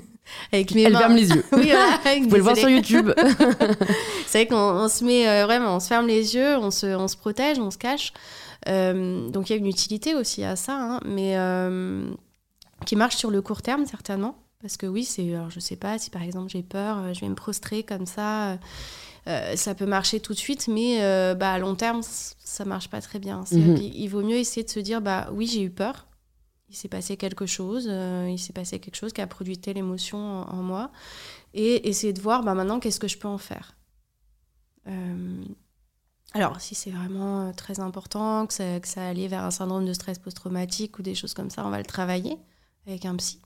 avec 0.52 0.72
mes 0.72 0.82
Elle 0.82 0.96
ferme 0.96 1.16
les 1.16 1.28
yeux. 1.28 1.44
oui, 1.54 1.72
Vous 2.20 2.28
pouvez 2.28 2.36
le 2.36 2.44
voir 2.44 2.56
sur 2.56 2.70
YouTube. 2.70 3.10
c'est 4.28 4.44
vrai 4.44 4.46
qu'on 4.46 4.88
se 4.88 5.02
met 5.02 5.42
vraiment, 5.42 5.74
on 5.74 5.80
se 5.80 5.88
ferme 5.88 6.06
les 6.06 6.36
yeux, 6.36 6.56
on 6.58 6.70
se, 6.70 6.86
on 6.86 7.08
se 7.08 7.16
protège, 7.16 7.58
on 7.58 7.72
se 7.72 7.78
cache. 7.78 8.12
donc 8.64 9.50
il 9.50 9.52
y 9.52 9.54
a 9.54 9.58
une 9.58 9.66
utilité 9.66 10.14
aussi 10.14 10.44
à 10.44 10.54
ça, 10.54 10.78
hein. 10.78 11.00
mais 11.04 11.36
qui 12.84 12.96
marche 12.96 13.16
sur 13.16 13.30
le 13.30 13.42
court 13.42 13.62
terme 13.62 13.86
certainement. 13.86 14.36
Parce 14.64 14.78
que 14.78 14.86
oui, 14.86 15.04
c'est, 15.04 15.34
alors 15.34 15.50
je 15.50 15.60
sais 15.60 15.76
pas 15.76 15.98
si 15.98 16.08
par 16.08 16.22
exemple 16.22 16.48
j'ai 16.48 16.62
peur, 16.62 16.96
euh, 16.96 17.12
je 17.12 17.20
vais 17.20 17.28
me 17.28 17.34
prostrer 17.34 17.82
comme 17.82 18.06
ça, 18.06 18.52
euh, 18.52 18.56
euh, 19.26 19.56
ça 19.56 19.74
peut 19.74 19.84
marcher 19.84 20.20
tout 20.20 20.32
de 20.32 20.38
suite, 20.38 20.68
mais 20.68 21.00
bah, 21.34 21.52
à 21.52 21.58
long 21.58 21.74
terme, 21.74 22.00
ça 22.02 22.64
marche 22.64 22.88
pas 22.88 23.02
très 23.02 23.18
bien. 23.18 23.44
Mhm. 23.52 23.76
Il 23.76 24.08
vaut 24.08 24.22
mieux 24.22 24.36
essayer 24.36 24.64
de 24.64 24.70
se 24.70 24.80
dire, 24.80 25.02
bah 25.02 25.28
oui, 25.34 25.46
j'ai 25.46 25.60
eu 25.60 25.68
peur, 25.68 26.06
il 26.70 26.76
s'est 26.76 26.88
passé 26.88 27.18
quelque 27.18 27.44
chose, 27.44 27.84
il 27.84 28.38
s'est 28.38 28.54
passé 28.54 28.78
quelque 28.78 28.96
chose 28.96 29.12
qui 29.12 29.20
a 29.20 29.26
produit 29.26 29.58
telle 29.58 29.76
émotion 29.76 30.18
en, 30.18 30.62
moi, 30.62 30.90
et 31.52 31.86
essayer 31.86 32.14
de 32.14 32.22
voir, 32.22 32.42
bah 32.42 32.54
maintenant, 32.54 32.80
qu'est-ce 32.80 33.00
que 33.00 33.08
je 33.08 33.18
peux 33.18 33.28
en 33.28 33.38
faire 33.38 33.76
alors, 36.36 36.60
si 36.60 36.74
c'est 36.74 36.90
vraiment 36.90 37.52
très 37.52 37.78
important, 37.78 38.46
que 38.46 38.52
ça, 38.52 38.80
que 38.80 38.88
ça 38.88 39.06
allait 39.06 39.28
vers 39.28 39.44
un 39.44 39.52
syndrome 39.52 39.86
de 39.86 39.92
stress 39.92 40.18
post-traumatique 40.18 40.98
ou 40.98 41.02
des 41.02 41.14
choses 41.14 41.32
comme 41.32 41.48
ça, 41.48 41.64
on 41.64 41.70
va 41.70 41.78
le 41.78 41.84
travailler 41.84 42.38
avec 42.86 43.04
un 43.06 43.16
psy. 43.16 43.40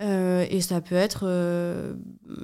Euh, 0.00 0.46
et 0.50 0.60
ça 0.60 0.80
peut 0.80 0.94
être, 0.94 1.24
euh, 1.24 1.94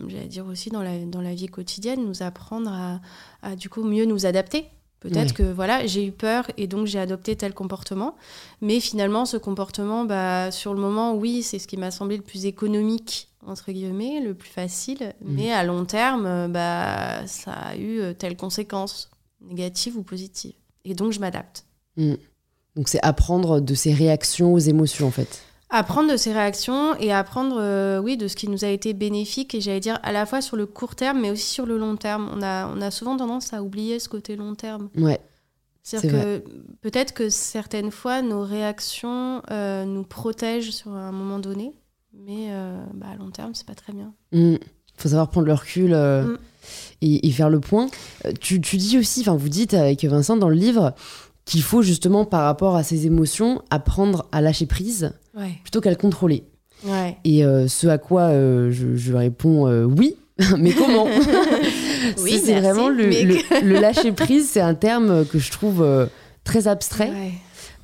j'allais 0.06 0.28
dire 0.28 0.46
aussi 0.46 0.70
dans 0.70 0.82
la, 0.82 0.98
dans 1.06 1.22
la 1.22 1.34
vie 1.34 1.46
quotidienne, 1.46 2.04
nous 2.04 2.22
apprendre 2.22 2.70
à, 2.70 3.00
à 3.42 3.56
du 3.56 3.68
coup 3.68 3.82
mieux 3.82 4.04
nous 4.04 4.26
adapter. 4.26 4.66
Peut-être 5.00 5.32
que 5.32 5.44
voilà, 5.44 5.86
j'ai 5.86 6.04
eu 6.04 6.10
peur 6.10 6.50
et 6.56 6.66
donc 6.66 6.86
j'ai 6.86 6.98
adopté 6.98 7.36
tel 7.36 7.54
comportement. 7.54 8.16
Mais 8.60 8.80
finalement, 8.80 9.26
ce 9.26 9.36
comportement, 9.36 10.04
bah, 10.04 10.50
sur 10.50 10.74
le 10.74 10.80
moment, 10.80 11.14
oui, 11.14 11.44
c'est 11.44 11.60
ce 11.60 11.68
qui 11.68 11.76
m'a 11.76 11.92
semblé 11.92 12.16
le 12.16 12.22
plus 12.24 12.46
économique, 12.46 13.28
entre 13.46 13.70
guillemets, 13.70 14.20
le 14.20 14.34
plus 14.34 14.50
facile. 14.50 15.14
Mmh. 15.20 15.34
Mais 15.34 15.52
à 15.52 15.62
long 15.62 15.84
terme, 15.84 16.50
bah, 16.50 17.24
ça 17.28 17.52
a 17.52 17.76
eu 17.76 18.00
euh, 18.00 18.12
telle 18.12 18.36
conséquence, 18.36 19.08
négative 19.40 19.96
ou 19.96 20.02
positive. 20.02 20.54
Et 20.84 20.94
donc, 20.94 21.12
je 21.12 21.20
m'adapte. 21.20 21.64
Mmh. 21.96 22.14
Donc, 22.74 22.88
c'est 22.88 23.00
apprendre 23.04 23.60
de 23.60 23.74
ses 23.74 23.92
réactions 23.92 24.52
aux 24.52 24.58
émotions, 24.58 25.06
en 25.06 25.12
fait. 25.12 25.44
Apprendre 25.70 26.10
de 26.10 26.16
ses 26.16 26.32
réactions 26.32 26.96
et 26.96 27.12
apprendre, 27.12 27.58
euh, 27.60 28.00
oui, 28.00 28.16
de 28.16 28.26
ce 28.26 28.36
qui 28.36 28.48
nous 28.48 28.64
a 28.64 28.68
été 28.68 28.94
bénéfique, 28.94 29.54
et 29.54 29.60
j'allais 29.60 29.80
dire 29.80 29.98
à 30.02 30.12
la 30.12 30.24
fois 30.24 30.40
sur 30.40 30.56
le 30.56 30.64
court 30.64 30.94
terme, 30.94 31.20
mais 31.20 31.30
aussi 31.30 31.46
sur 31.46 31.66
le 31.66 31.76
long 31.76 31.96
terme. 31.96 32.30
On 32.34 32.40
a, 32.40 32.66
on 32.68 32.80
a 32.80 32.90
souvent 32.90 33.18
tendance 33.18 33.52
à 33.52 33.62
oublier 33.62 33.98
ce 33.98 34.08
côté 34.08 34.34
long 34.36 34.54
terme. 34.54 34.88
Ouais. 34.96 35.20
C'est-à-dire 35.82 36.12
que 36.12 36.44
peut-être 36.80 37.12
que 37.12 37.28
certaines 37.28 37.90
fois, 37.90 38.22
nos 38.22 38.42
réactions 38.42 39.42
euh, 39.50 39.84
nous 39.84 40.04
protègent 40.04 40.70
sur 40.70 40.92
un 40.92 41.12
moment 41.12 41.38
donné, 41.38 41.74
mais 42.14 42.48
euh, 42.50 42.82
bah, 42.94 43.08
à 43.12 43.16
long 43.16 43.30
terme, 43.30 43.54
c'est 43.54 43.66
pas 43.66 43.74
très 43.74 43.92
bien. 43.92 44.14
Il 44.32 44.52
mm. 44.54 44.58
faut 44.96 45.08
savoir 45.10 45.28
prendre 45.28 45.46
le 45.46 45.54
recul 45.54 45.90
mm. 45.94 46.38
et, 47.02 47.28
et, 47.28 47.30
faire 47.30 47.50
le 47.50 47.60
point. 47.60 47.88
Tu, 48.40 48.60
tu 48.62 48.78
dis 48.78 48.98
aussi, 48.98 49.20
enfin, 49.20 49.36
vous 49.36 49.50
dites 49.50 49.74
avec 49.74 50.02
Vincent 50.04 50.36
dans 50.38 50.48
le 50.48 50.56
livre, 50.56 50.94
qu'il 51.48 51.62
faut 51.62 51.80
justement, 51.82 52.26
par 52.26 52.42
rapport 52.42 52.76
à 52.76 52.82
ses 52.82 53.06
émotions, 53.06 53.62
apprendre 53.70 54.26
à 54.32 54.42
lâcher 54.42 54.66
prise 54.66 55.12
plutôt 55.62 55.80
qu'à 55.80 55.90
le 55.90 55.96
contrôler. 55.96 56.44
Et 57.24 57.44
euh, 57.44 57.68
ce 57.68 57.86
à 57.88 57.98
quoi 57.98 58.22
euh, 58.22 58.70
je, 58.70 59.12
réponds 59.12 59.66
euh, 59.66 59.84
oui, 59.84 60.16
mais 60.58 60.72
comment? 60.72 61.06
Oui, 62.22 62.40
C'est 62.42 62.60
vraiment 62.60 62.88
le, 62.88 63.10
le, 63.10 63.80
lâcher 63.80 64.12
prise, 64.12 64.48
c'est 64.48 64.60
un 64.60 64.74
terme 64.74 65.26
que 65.26 65.38
je 65.38 65.50
trouve 65.50 65.84
très 66.44 66.68
abstrait. 66.68 67.10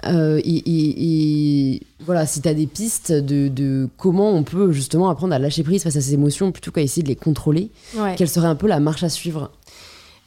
Et, 0.07 1.81
voilà, 2.01 2.27
si 2.27 2.40
tu 2.40 2.49
as 2.49 2.55
des 2.55 2.67
pistes 2.67 3.12
de, 3.12 3.49
de, 3.49 3.88
comment 3.99 4.31
on 4.31 4.45
peut 4.45 4.71
justement 4.73 5.11
apprendre 5.11 5.35
à 5.35 5.38
lâcher 5.38 5.62
prise 5.62 5.83
face 5.83 5.97
à 5.97 6.01
ses 6.01 6.14
émotions 6.14 6.53
plutôt 6.53 6.71
qu'à 6.71 6.81
essayer 6.81 7.03
de 7.03 7.09
les 7.09 7.17
contrôler, 7.17 7.71
quelle 8.17 8.29
serait 8.29 8.47
un 8.47 8.55
peu 8.55 8.69
la 8.69 8.81
marche 8.81 9.03
à 9.03 9.09
suivre? 9.09 9.51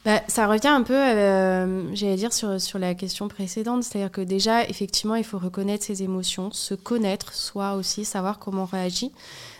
Bah, 0.08 0.22
ça 0.26 0.46
revient 0.46 0.68
un 0.68 0.82
peu, 0.82 0.94
euh, 0.94 1.94
j'allais 1.94 2.16
dire, 2.16 2.32
sur, 2.32 2.58
sur 2.58 2.78
la 2.78 2.94
question 2.94 3.28
précédente. 3.28 3.82
C'est-à-dire 3.82 4.10
que 4.10 4.22
déjà, 4.22 4.66
effectivement, 4.66 5.16
il 5.16 5.24
faut 5.24 5.36
reconnaître 5.36 5.84
ses 5.84 6.02
émotions, 6.02 6.50
se 6.50 6.72
connaître, 6.72 7.34
soi 7.34 7.74
aussi, 7.74 8.06
savoir 8.06 8.38
comment 8.38 8.62
on 8.62 8.64
réagit. 8.64 9.12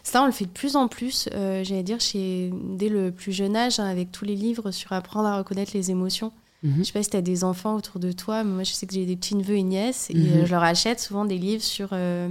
Ça, 0.05 0.23
on 0.23 0.25
le 0.25 0.33
fait 0.33 0.47
de 0.47 0.51
plus 0.51 0.75
en 0.75 0.89
plus, 0.89 1.29
euh, 1.35 1.63
j'allais 1.65 1.83
dire, 1.83 2.01
chez, 2.01 2.51
dès 2.65 2.89
le 2.89 3.11
plus 3.11 3.33
jeune 3.33 3.57
âge, 3.57 3.79
hein, 3.79 3.85
avec 3.85 4.11
tous 4.11 4.25
les 4.25 4.37
livres 4.37 4.71
sur 4.71 4.93
apprendre 4.93 5.29
à 5.29 5.37
reconnaître 5.37 5.73
les 5.75 5.91
émotions. 5.91 6.33
Je 6.63 6.69
mhm. 6.71 6.77
Je 6.79 6.85
sais 6.85 6.93
pas 6.95 7.03
si 7.03 7.11
tu 7.11 7.17
as 7.19 7.21
des 7.21 7.45
enfants 7.45 7.77
autour 7.77 8.01
de 8.01 8.11
toi, 8.11 8.43
mais 8.43 8.51
moi, 8.51 8.63
je 8.63 8.73
sais 8.73 8.87
que 8.87 8.95
j'ai 8.95 9.05
des 9.05 9.17
petits 9.17 9.37
neveux 9.37 9.57
et 9.57 9.63
nièces, 9.63 10.09
et 10.09 10.15
mhm. 10.15 10.29
euh, 10.29 10.47
je 10.47 10.51
leur 10.51 10.63
achète 10.63 10.99
souvent 10.99 11.27
des 11.27 11.37
livres 11.37 11.63
sur 11.63 11.91
euh, 11.93 12.31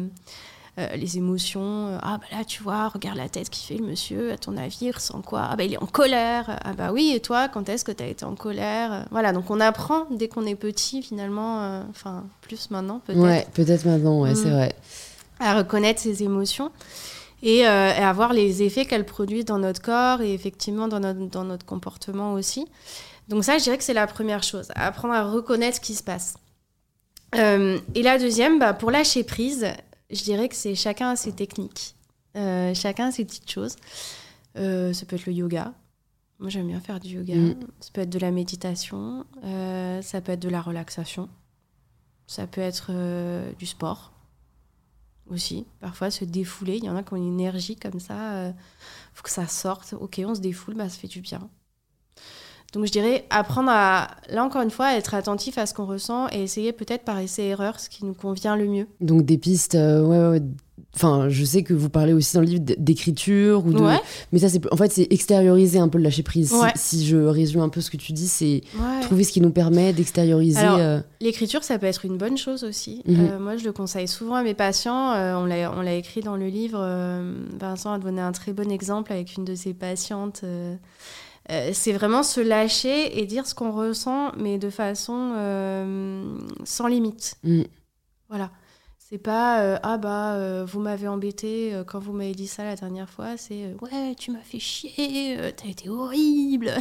les 0.96 1.18
émotions. 1.18 1.88
Euh, 1.88 1.98
ah, 2.02 2.20
bah 2.20 2.38
là, 2.38 2.46
tu 2.46 2.62
vois, 2.62 2.88
regarde 2.90 3.18
la 3.18 3.30
tête 3.30 3.50
qui 3.50 3.66
fait 3.66 3.78
le 3.78 3.86
monsieur, 3.86 4.32
à 4.32 4.38
ton 4.38 4.56
avis, 4.58 4.78
il 4.82 4.92
ressent 4.92 5.22
quoi? 5.22 5.48
Ah, 5.50 5.56
bah 5.56 5.64
il 5.64 5.74
est 5.74 5.82
en 5.82 5.88
colère. 5.88 6.60
Ah, 6.64 6.74
bah 6.74 6.92
oui, 6.94 7.12
et 7.16 7.20
toi, 7.20 7.48
quand 7.48 7.68
est-ce 7.68 7.84
que 7.84 7.92
tu 7.92 8.04
as 8.04 8.08
été 8.08 8.26
en 8.26 8.36
colère? 8.36 9.06
Voilà, 9.10 9.34
donc 9.34 9.50
on 9.50 9.60
apprend 9.60 10.06
dès 10.12 10.28
qu'on 10.28 10.46
est 10.46 10.56
petit, 10.56 11.02
finalement, 11.02 11.64
euh, 11.64 11.82
enfin, 11.90 12.26
plus 12.42 12.70
maintenant, 12.70 13.02
peut-être. 13.06 13.20
Ouais, 13.20 13.48
peut-être 13.54 13.86
maintenant, 13.86 14.22
ouais, 14.22 14.36
c'est 14.36 14.50
mm. 14.50 14.54
vrai. 14.54 14.76
À 15.40 15.58
reconnaître 15.58 16.00
ses 16.00 16.24
émotions. 16.24 16.72
Et, 17.44 17.66
à 17.66 18.12
voir 18.14 18.34
les 18.34 18.64
effets 18.64 18.86
qu'elles 18.86 19.06
produisent 19.06 19.46
dans 19.46 19.60
notre 19.60 19.80
corps 19.80 20.22
et 20.22 20.34
effectivement 20.34 20.88
dans 20.88 21.00
notre, 21.00 21.20
dans 21.28 21.44
notre 21.44 21.66
comportement 21.66 22.34
aussi. 22.34 22.66
Donc 23.28 23.44
ça, 23.44 23.60
je 23.60 23.64
dirais 23.64 23.78
que 23.78 23.84
c'est 23.84 23.94
la 23.94 24.08
première 24.08 24.42
chose, 24.42 24.70
apprendre 24.76 25.14
à 25.14 25.24
reconnaître 25.24 25.76
ce 25.76 25.82
qui 25.82 25.94
se 25.94 26.02
passe. 26.02 26.36
et 27.36 28.02
la 28.02 28.18
deuxième, 28.18 28.58
bah, 28.58 28.74
pour 28.74 28.90
lâcher 28.90 29.24
prise, 29.24 29.68
je 30.10 30.24
dirais 30.24 30.50
que 30.50 30.56
c'est 30.56 30.76
chacun 30.76 31.10
a 31.12 31.16
ses 31.16 31.34
techniques. 31.34 31.96
Euh, 32.36 32.74
chacun 32.74 33.08
a 33.08 33.12
ses 33.12 33.26
petites 33.26 33.50
choses. 33.50 33.76
Euh, 34.58 34.94
ça 34.94 35.06
peut 35.06 35.16
être 35.16 35.26
le 35.26 35.34
yoga. 35.34 35.74
Moi, 36.40 36.50
j'aime 36.50 36.68
bien 36.68 36.80
faire 36.80 37.00
du 37.00 37.10
yoga. 37.10 37.36
Mm. 37.36 37.68
Ça 37.80 37.90
peut 37.94 38.02
être 38.02 38.10
de 38.10 38.20
la 38.20 38.32
méditation, 38.32 39.26
euh, 39.44 40.02
ça 40.02 40.22
peut 40.22 40.34
être 40.34 40.40
de 40.40 40.50
la 40.50 40.62
relaxation, 40.62 41.30
ça 42.28 42.46
peut 42.46 42.62
être 42.62 42.92
du 43.58 43.66
sport 43.66 44.14
aussi. 45.30 45.66
Parfois, 45.80 46.12
se 46.12 46.26
défouler. 46.26 46.78
Il 46.78 46.84
y 46.84 46.90
en 46.90 46.96
a 46.96 47.04
qui 47.04 47.14
ont 47.14 47.18
une 47.18 47.40
énergie 47.40 47.76
comme 47.76 48.00
ça. 48.00 48.50
Il 48.50 48.56
faut 49.14 49.24
que 49.24 49.32
ça 49.32 49.48
sorte. 49.48 49.96
Ok, 50.00 50.22
on 50.24 50.36
se 50.36 50.42
défoule, 50.42 50.76
bah, 50.76 50.90
ça 50.90 50.98
fait 50.98 51.08
du 51.08 51.22
bien. 51.22 51.50
Donc, 52.74 52.86
je 52.86 52.92
dirais 52.92 53.26
apprendre 53.30 53.70
à, 53.72 54.10
là 54.30 54.44
encore 54.44 54.62
une 54.62 54.70
fois, 54.72 54.88
à 54.88 54.96
être 54.98 55.14
attentif 55.14 55.58
à 55.58 55.66
ce 55.66 55.74
qu'on 55.74 55.86
ressent 55.86 56.28
et 56.34 56.44
essayer 56.44 56.74
peut-être 56.74 57.04
par 57.06 57.18
essai-erreur 57.20 57.80
ce 57.80 57.90
qui 57.90 58.04
nous 58.06 58.14
convient 58.14 58.56
le 58.58 58.68
mieux. 58.68 58.88
Donc 59.00 59.24
des 59.24 59.38
pistes, 59.38 59.76
euh, 59.76 60.04
ouais, 60.04 60.40
ouais. 60.40 60.46
Enfin, 60.96 61.30
je 61.30 61.46
sais 61.46 61.62
que 61.64 61.74
vous 61.76 61.90
parlez 61.90 62.12
aussi 62.14 62.34
dans 62.36 62.42
le 62.42 62.48
livre 62.48 62.64
d'écriture 62.78 63.66
ou 63.66 63.72
de. 63.72 63.80
Ouais. 63.80 64.00
Mais 64.32 64.40
ça, 64.40 64.50
c'est 64.50 64.62
en 64.74 64.78
fait, 64.78 64.92
c'est 64.92 65.08
extérioriser 65.12 65.78
un 65.80 65.90
peu 65.90 65.98
le 66.00 66.04
lâcher 66.04 66.24
prise. 66.24 66.50
Si- 66.50 66.56
Ouais. 66.56 66.72
Si, 66.76 67.06
je 67.06 67.18
résume 67.18 67.62
un 67.62 67.70
peu 67.70 67.82
ce 67.82 67.92
que 67.92 67.98
tu 67.98 68.14
dis, 68.14 68.28
c'est 68.28 68.62
Ouais. 68.76 69.02
trouver 69.02 69.24
ce 69.24 69.32
qui 69.32 69.40
nous 69.42 69.52
permet 69.52 69.94
d'extérioriser. 69.94 70.60
Euh, 70.64 71.00
L'écriture, 71.22 71.64
ça 71.64 71.78
peut 71.78 71.86
être 71.86 72.04
une 72.06 72.18
bonne 72.18 72.38
chose 72.38 72.64
aussi. 72.64 73.04
Mhm. 73.06 73.28
Euh, 73.32 73.40
moi, 73.40 73.58
je 73.58 73.64
le 73.64 73.72
conseille 73.74 74.08
souvent 74.08 74.36
à 74.36 74.44
mes 74.44 74.56
patients. 74.56 75.12
Euh, 75.14 75.36
on 75.38 75.46
l'a 75.46 75.94
écrit 75.94 76.22
dans 76.22 76.36
le 76.36 76.48
livre. 76.48 76.80
Vincent 77.60 77.94
a 77.94 78.00
donné 78.00 78.22
un 78.22 78.32
très 78.32 78.52
bon 78.54 78.72
exemple 78.72 79.14
avec 79.14 79.36
une 79.38 79.46
de 79.46 79.54
ses 79.56 79.74
patientes. 79.76 80.42
Euh, 81.50 81.72
c'est 81.74 81.94
vraiment 81.94 82.24
se 82.24 82.42
lâcher 82.42 83.20
et 83.20 83.26
dire 83.26 83.48
ce 83.48 83.56
qu'on 83.56 83.72
ressent, 83.72 84.32
mais 84.38 84.58
de 84.58 84.70
façon 84.70 85.34
euh, 85.36 86.38
sans 86.64 86.88
limite. 86.88 87.36
Mm. 87.44 87.64
Voilà. 88.30 88.52
C'est 88.98 89.18
pas 89.18 89.62
euh, 89.62 89.78
ah 89.84 89.98
bah 89.98 90.66
vous 90.66 90.82
m'avez 90.82 91.08
embêté 91.08 91.74
quand 91.88 92.00
vous 92.00 92.12
m'avez 92.12 92.34
dit 92.34 92.48
ça 92.48 92.66
la 92.66 92.76
dernière 92.76 93.10
fois. 93.10 93.38
C'est 93.38 93.74
ouais 93.82 94.16
tu 94.16 94.32
m'as 94.32 94.42
fait 94.42 94.60
chier, 94.60 95.38
t'as 95.56 95.70
été 95.70 95.88
horrible. 95.88 96.74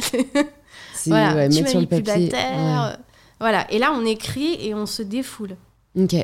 voilà, 1.05 1.35
ouais, 1.35 1.47
tu 1.47 1.63
m'as 1.63 1.69
sur 1.69 1.79
mis 1.79 1.85
le 1.85 1.89
plus 1.89 2.03
papier. 2.03 2.27
bas 2.27 2.37
terre. 2.37 2.99
Voilà. 3.39 3.71
Et 3.71 3.79
là 3.79 3.93
on 3.93 4.05
écrit 4.05 4.57
et 4.59 4.75
on 4.75 4.85
se 4.85 5.03
défoule. 5.03 5.55
Ok. 5.97 6.15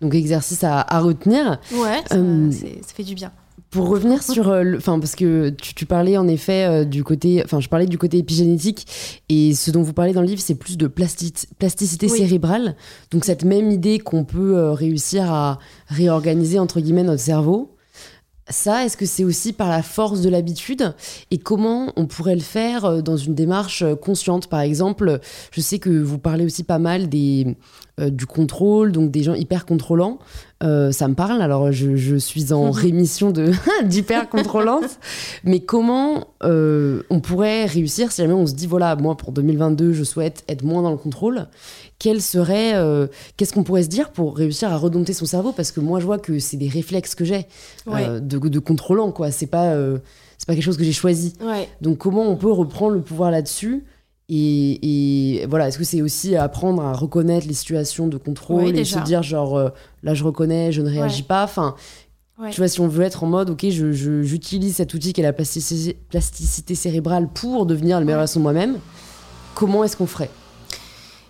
Donc 0.00 0.14
exercice 0.14 0.62
à, 0.62 0.82
à 0.82 1.00
retenir. 1.00 1.58
Ouais, 1.72 2.04
ça 2.08 2.94
fait 2.94 3.02
du 3.02 3.16
bien. 3.16 3.32
Pour 3.74 3.88
revenir 3.88 4.22
sur, 4.32 4.48
euh, 4.48 4.62
le- 4.62 4.78
enfin 4.78 4.98
parce 4.98 5.14
que 5.14 5.50
tu, 5.50 5.74
tu 5.74 5.84
parlais 5.86 6.16
en 6.16 6.26
effet 6.28 6.64
euh, 6.64 6.84
du 6.84 7.04
côté, 7.04 7.42
enfin 7.44 7.60
je 7.60 7.68
parlais 7.68 7.86
du 7.86 7.98
côté 7.98 8.18
épigénétique 8.18 8.86
et 9.28 9.52
ce 9.54 9.70
dont 9.70 9.82
vous 9.82 9.92
parlez 9.92 10.12
dans 10.12 10.20
le 10.22 10.26
livre 10.28 10.40
c'est 10.40 10.54
plus 10.54 10.76
de 10.78 10.86
plasti- 10.86 11.46
plasticité 11.58 12.06
Oui. 12.10 12.18
cérébrale. 12.18 12.76
Donc 13.10 13.24
cette 13.24 13.44
même 13.44 13.70
idée 13.70 13.98
qu'on 13.98 14.24
peut 14.24 14.56
euh, 14.56 14.72
réussir 14.72 15.30
à 15.32 15.58
réorganiser 15.88 16.58
entre 16.58 16.80
guillemets 16.80 17.02
notre 17.04 17.22
cerveau. 17.22 17.73
Ça, 18.50 18.84
est-ce 18.84 18.98
que 18.98 19.06
c'est 19.06 19.24
aussi 19.24 19.54
par 19.54 19.70
la 19.70 19.82
force 19.82 20.20
de 20.20 20.28
l'habitude 20.28 20.94
Et 21.30 21.38
comment 21.38 21.92
on 21.96 22.06
pourrait 22.06 22.34
le 22.34 22.42
faire 22.42 22.84
euh, 22.84 23.00
dans 23.00 23.16
une 23.16 23.34
démarche 23.34 23.82
euh, 23.82 23.94
consciente? 23.94 24.48
Par 24.48 24.60
exemple, 24.60 25.20
je 25.50 25.60
sais 25.62 25.78
que 25.78 25.88
vous 25.88 26.18
parlez 26.18 26.44
aussi 26.44 26.62
pas 26.62 26.78
mal 26.78 27.08
des, 27.08 27.56
euh, 28.00 28.10
du 28.10 28.26
contrôle, 28.26 28.90
donc 28.90 29.12
des 29.12 29.22
gens 29.22 29.34
hyper 29.34 29.66
contrôlants. 29.66 30.18
Euh, 30.64 30.90
ça 30.90 31.06
me 31.06 31.14
parle, 31.14 31.40
alors 31.40 31.70
je, 31.70 31.94
je 31.94 32.16
suis 32.16 32.52
en 32.52 32.70
rémission 32.72 33.32
d'hyper 33.84 34.28
contrôlance. 34.28 34.98
Mais 35.44 35.60
comment 35.60 36.26
euh, 36.42 37.04
on 37.08 37.20
pourrait 37.20 37.66
réussir 37.66 38.10
si 38.10 38.22
jamais 38.22 38.34
on 38.34 38.46
se 38.48 38.54
dit, 38.54 38.66
voilà, 38.66 38.96
moi 38.96 39.16
pour 39.16 39.30
2022, 39.30 39.92
je 39.92 40.02
souhaite 40.02 40.42
être 40.48 40.64
moins 40.64 40.82
dans 40.82 40.90
le 40.90 40.96
contrôle? 40.96 41.46
Quel 41.98 42.20
serait, 42.20 42.74
euh, 42.74 43.06
qu'est-ce 43.36 43.52
qu'on 43.52 43.62
pourrait 43.64 43.82
se 43.84 43.88
dire 43.88 44.10
pour 44.10 44.36
réussir 44.36 44.70
à 44.72 44.76
redompter 44.76 45.12
son 45.12 45.26
cerveau? 45.26 45.52
Parce 45.52 45.72
que 45.72 45.80
moi, 45.80 46.00
je 46.00 46.06
vois 46.06 46.18
que 46.18 46.38
c'est 46.38 46.56
des 46.56 46.68
réflexes 46.68 47.14
que 47.14 47.24
j'ai 47.24 47.46
Ouais. 47.86 48.04
euh, 48.08 48.20
de, 48.20 48.38
de 48.38 48.58
contrôlant, 48.58 49.12
quoi. 49.12 49.30
C'est 49.30 49.46
pas, 49.46 49.66
euh, 49.72 49.98
c'est 50.38 50.46
pas 50.46 50.54
quelque 50.54 50.64
chose 50.64 50.76
que 50.76 50.84
j'ai 50.84 50.92
choisi. 50.92 51.34
Ouais. 51.40 51.68
Donc, 51.80 51.98
comment 51.98 52.28
on 52.28 52.36
peut 52.36 52.50
reprendre 52.50 52.92
le 52.94 53.00
pouvoir 53.00 53.30
là-dessus? 53.30 53.84
Et, 54.30 55.40
et 55.42 55.46
voilà, 55.46 55.68
est-ce 55.68 55.76
que 55.78 55.84
c'est 55.84 56.00
aussi 56.02 56.34
apprendre 56.34 56.82
à 56.82 56.94
reconnaître 56.94 57.46
les 57.46 57.52
situations 57.54 58.06
de 58.08 58.16
contrôle 58.16 58.64
Oui, 58.64 58.78
et 58.78 58.84
se 58.84 58.98
dire 59.00 59.22
genre 59.22 59.70
là 60.02 60.14
je 60.14 60.24
reconnais, 60.24 60.72
je 60.72 60.80
ne 60.80 60.88
réagis 60.88 61.20
Ouais. 61.22 61.28
pas? 61.28 61.44
Enfin, 61.44 61.74
Ouais. 62.40 62.48
tu 62.50 62.60
vois, 62.62 62.68
si 62.68 62.80
on 62.80 62.88
veut 62.88 63.04
être 63.04 63.22
en 63.22 63.26
mode 63.26 63.50
ok, 63.50 63.66
je- 63.68 63.92
je- 63.92 64.22
j'utilise 64.22 64.76
cet 64.76 64.94
outil 64.94 65.12
qui 65.12 65.20
est 65.20 65.24
la 65.24 65.34
plasticité, 65.34 65.96
plasticité 66.08 66.74
cérébrale 66.74 67.28
pour 67.34 67.66
devenir 67.66 68.00
le 68.00 68.06
meilleur 68.06 68.18
Ouais. 68.18 68.22
version 68.22 68.40
de 68.40 68.44
moi-même, 68.44 68.78
comment 69.54 69.84
est-ce 69.84 69.96
qu'on 69.96 70.06
ferait? 70.06 70.30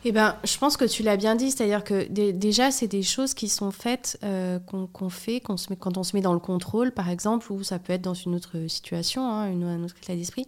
Eh 0.06 0.12
ben, 0.12 0.36
je 0.44 0.58
pense 0.58 0.76
que 0.76 0.84
tu 0.84 1.02
l'as 1.02 1.16
bien 1.16 1.34
dit, 1.34 1.50
c'est-à-dire 1.50 1.82
que 1.82 2.06
dé- 2.08 2.34
déjà, 2.34 2.70
c'est 2.70 2.86
des 2.88 3.02
choses 3.02 3.32
qui 3.32 3.48
sont 3.48 3.70
faites, 3.70 4.18
euh, 4.22 4.58
qu'on 4.58 5.08
fait 5.08 5.40
qu'on 5.40 5.56
se 5.56 5.70
met, 5.70 5.76
quand 5.76 5.96
on 5.96 6.02
se 6.02 6.14
met 6.14 6.20
dans 6.20 6.34
le 6.34 6.38
contrôle, 6.38 6.92
par 6.92 7.08
exemple, 7.08 7.50
ou 7.50 7.62
ça 7.62 7.78
peut 7.78 7.94
être 7.94 8.02
dans 8.02 8.12
une 8.14 8.34
autre 8.34 8.66
situation, 8.68 9.26
hein, 9.26 9.50
une, 9.50 9.64
un 9.64 9.82
autre 9.82 9.96
état 10.02 10.14
d'esprit. 10.14 10.46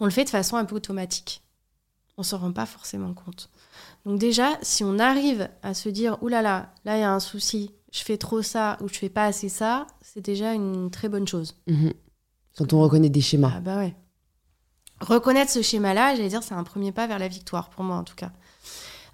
On 0.00 0.06
le 0.06 0.10
fait 0.10 0.24
de 0.24 0.30
façon 0.30 0.56
un 0.56 0.64
peu 0.64 0.74
automatique. 0.76 1.42
On 2.16 2.22
s'en 2.22 2.38
rend 2.38 2.52
pas 2.52 2.64
forcément 2.64 3.12
compte. 3.12 3.50
Donc 4.06 4.18
déjà, 4.18 4.58
si 4.62 4.84
on 4.84 4.98
arrive 4.98 5.50
à 5.62 5.74
se 5.74 5.90
dire, 5.90 6.16
oulala, 6.22 6.42
là 6.42 6.58
là, 6.84 6.92
là 6.92 6.96
il 6.96 7.00
y 7.00 7.04
a 7.04 7.12
un 7.12 7.20
souci, 7.20 7.72
je 7.92 8.00
fais 8.02 8.16
trop 8.16 8.40
ça 8.40 8.78
ou 8.80 8.88
je 8.88 8.94
fais 8.94 9.08
pas 9.10 9.24
assez 9.26 9.50
ça, 9.50 9.86
c'est 10.00 10.24
déjà 10.24 10.54
une 10.54 10.90
très 10.90 11.10
bonne 11.10 11.28
chose. 11.28 11.56
Mhm. 11.66 11.92
Quand 12.56 12.72
on 12.72 12.80
reconnaît 12.80 13.10
des 13.10 13.20
schémas. 13.20 13.52
Ah 13.56 13.60
bah 13.60 13.76
ouais. 13.76 13.94
Reconnaître 15.00 15.50
ce 15.50 15.60
schéma-là, 15.60 16.14
j'allais 16.14 16.28
dire, 16.28 16.42
c'est 16.42 16.54
un 16.54 16.64
premier 16.64 16.92
pas 16.92 17.06
vers 17.06 17.18
la 17.18 17.28
victoire, 17.28 17.68
pour 17.68 17.84
moi 17.84 17.96
en 17.96 18.04
tout 18.04 18.14
cas. 18.14 18.32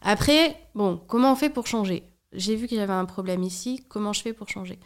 Après, 0.02 0.56
bon, 0.74 1.00
comment 1.06 1.32
on 1.32 1.36
fait 1.36 1.50
pour 1.50 1.66
changer? 1.66 2.04
J'ai 2.32 2.56
vu 2.56 2.68
que 2.68 2.76
j'avais 2.76 2.92
un 2.92 3.04
problème 3.04 3.42
ici, 3.42 3.84
comment 3.88 4.12
je 4.12 4.22
fais 4.22 4.32
pour 4.32 4.48
changer? 4.48 4.78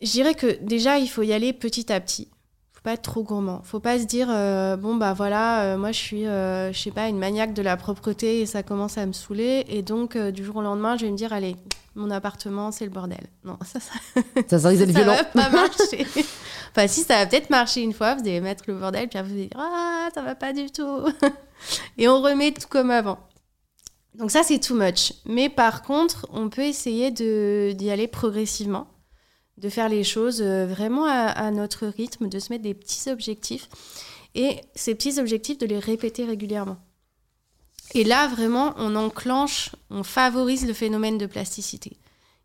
Je 0.00 0.10
dirais 0.10 0.34
que 0.34 0.58
déjà, 0.62 0.98
il 0.98 1.08
faut 1.08 1.22
y 1.22 1.32
aller 1.32 1.52
petit 1.52 1.92
à 1.92 2.00
petit. 2.00 2.28
Faut 2.72 2.80
pas 2.82 2.92
être 2.94 3.02
trop 3.02 3.22
gourmand. 3.22 3.60
Faut 3.64 3.80
pas 3.80 3.98
se 3.98 4.04
dire, 4.04 4.28
euh, 4.30 4.76
bon 4.76 4.94
bah 4.96 5.12
voilà, 5.12 5.64
euh, 5.64 5.76
moi 5.76 5.92
je 5.92 5.98
suis, 5.98 6.26
euh, 6.26 6.72
je 6.72 6.78
sais 6.78 6.90
pas, 6.90 7.08
une 7.08 7.18
maniaque 7.18 7.52
de 7.52 7.60
la 7.60 7.76
propreté 7.76 8.40
et 8.40 8.46
ça 8.46 8.62
commence 8.62 8.96
à 8.96 9.04
me 9.04 9.12
saouler. 9.12 9.66
Et 9.68 9.82
donc, 9.82 10.16
euh, 10.16 10.30
du 10.30 10.42
jour 10.44 10.56
au 10.56 10.62
lendemain, 10.62 10.96
je 10.96 11.04
vais 11.04 11.10
me 11.12 11.16
dire, 11.16 11.34
allez, 11.34 11.56
mon 11.94 12.10
appartement, 12.10 12.72
c'est 12.72 12.84
le 12.84 12.90
bordel. 12.90 13.26
Non, 13.44 13.58
ça, 13.66 13.80
ça, 13.80 14.22
Ça, 14.48 14.58
ça 14.58 14.68
risque 14.68 14.86
d'être 14.86 14.92
ça 14.96 15.02
violent. 15.02 15.16
va 15.16 15.24
pas 15.24 15.50
marcher. 15.50 16.06
enfin, 16.70 16.86
si, 16.88 17.02
ça 17.02 17.16
va 17.18 17.26
peut-être 17.26 17.50
marcher 17.50 17.82
une 17.82 17.92
fois, 17.92 18.14
vous 18.14 18.20
allez 18.22 18.40
mettre 18.40 18.64
le 18.68 18.76
bordel, 18.76 19.08
puis 19.08 19.18
après 19.18 19.30
vous 19.30 19.36
allez 19.38 19.48
dire 19.48 19.58
Ah, 19.60 20.08
ça 20.14 20.22
va 20.22 20.34
pas 20.34 20.54
du 20.54 20.70
tout. 20.70 21.02
Et 21.98 22.08
on 22.08 22.20
remet 22.20 22.52
tout 22.52 22.68
comme 22.68 22.90
avant. 22.90 23.18
Donc, 24.14 24.30
ça, 24.30 24.42
c'est 24.42 24.58
too 24.58 24.74
much. 24.74 25.12
Mais 25.24 25.48
par 25.48 25.82
contre, 25.82 26.26
on 26.30 26.48
peut 26.48 26.64
essayer 26.64 27.10
d'y 27.10 27.90
aller 27.90 28.08
progressivement, 28.08 28.88
de 29.56 29.68
faire 29.68 29.88
les 29.88 30.04
choses 30.04 30.42
euh, 30.42 30.66
vraiment 30.66 31.04
à, 31.06 31.50
notre 31.50 31.86
rythme, 31.86 32.28
de 32.28 32.38
se 32.38 32.52
mettre 32.52 32.64
des 32.64 32.74
petits 32.74 33.10
objectifs. 33.10 33.68
Et 34.34 34.60
ces 34.74 34.94
petits 34.94 35.18
objectifs, 35.20 35.58
de 35.58 35.66
les 35.66 35.78
répéter 35.78 36.24
régulièrement. 36.24 36.78
Et 37.94 38.04
là, 38.04 38.28
vraiment, 38.28 38.74
on 38.76 38.94
enclenche, 38.94 39.70
on 39.90 40.02
favorise 40.02 40.66
le 40.66 40.74
phénomène 40.74 41.18
de 41.18 41.26
plasticité. 41.26 41.96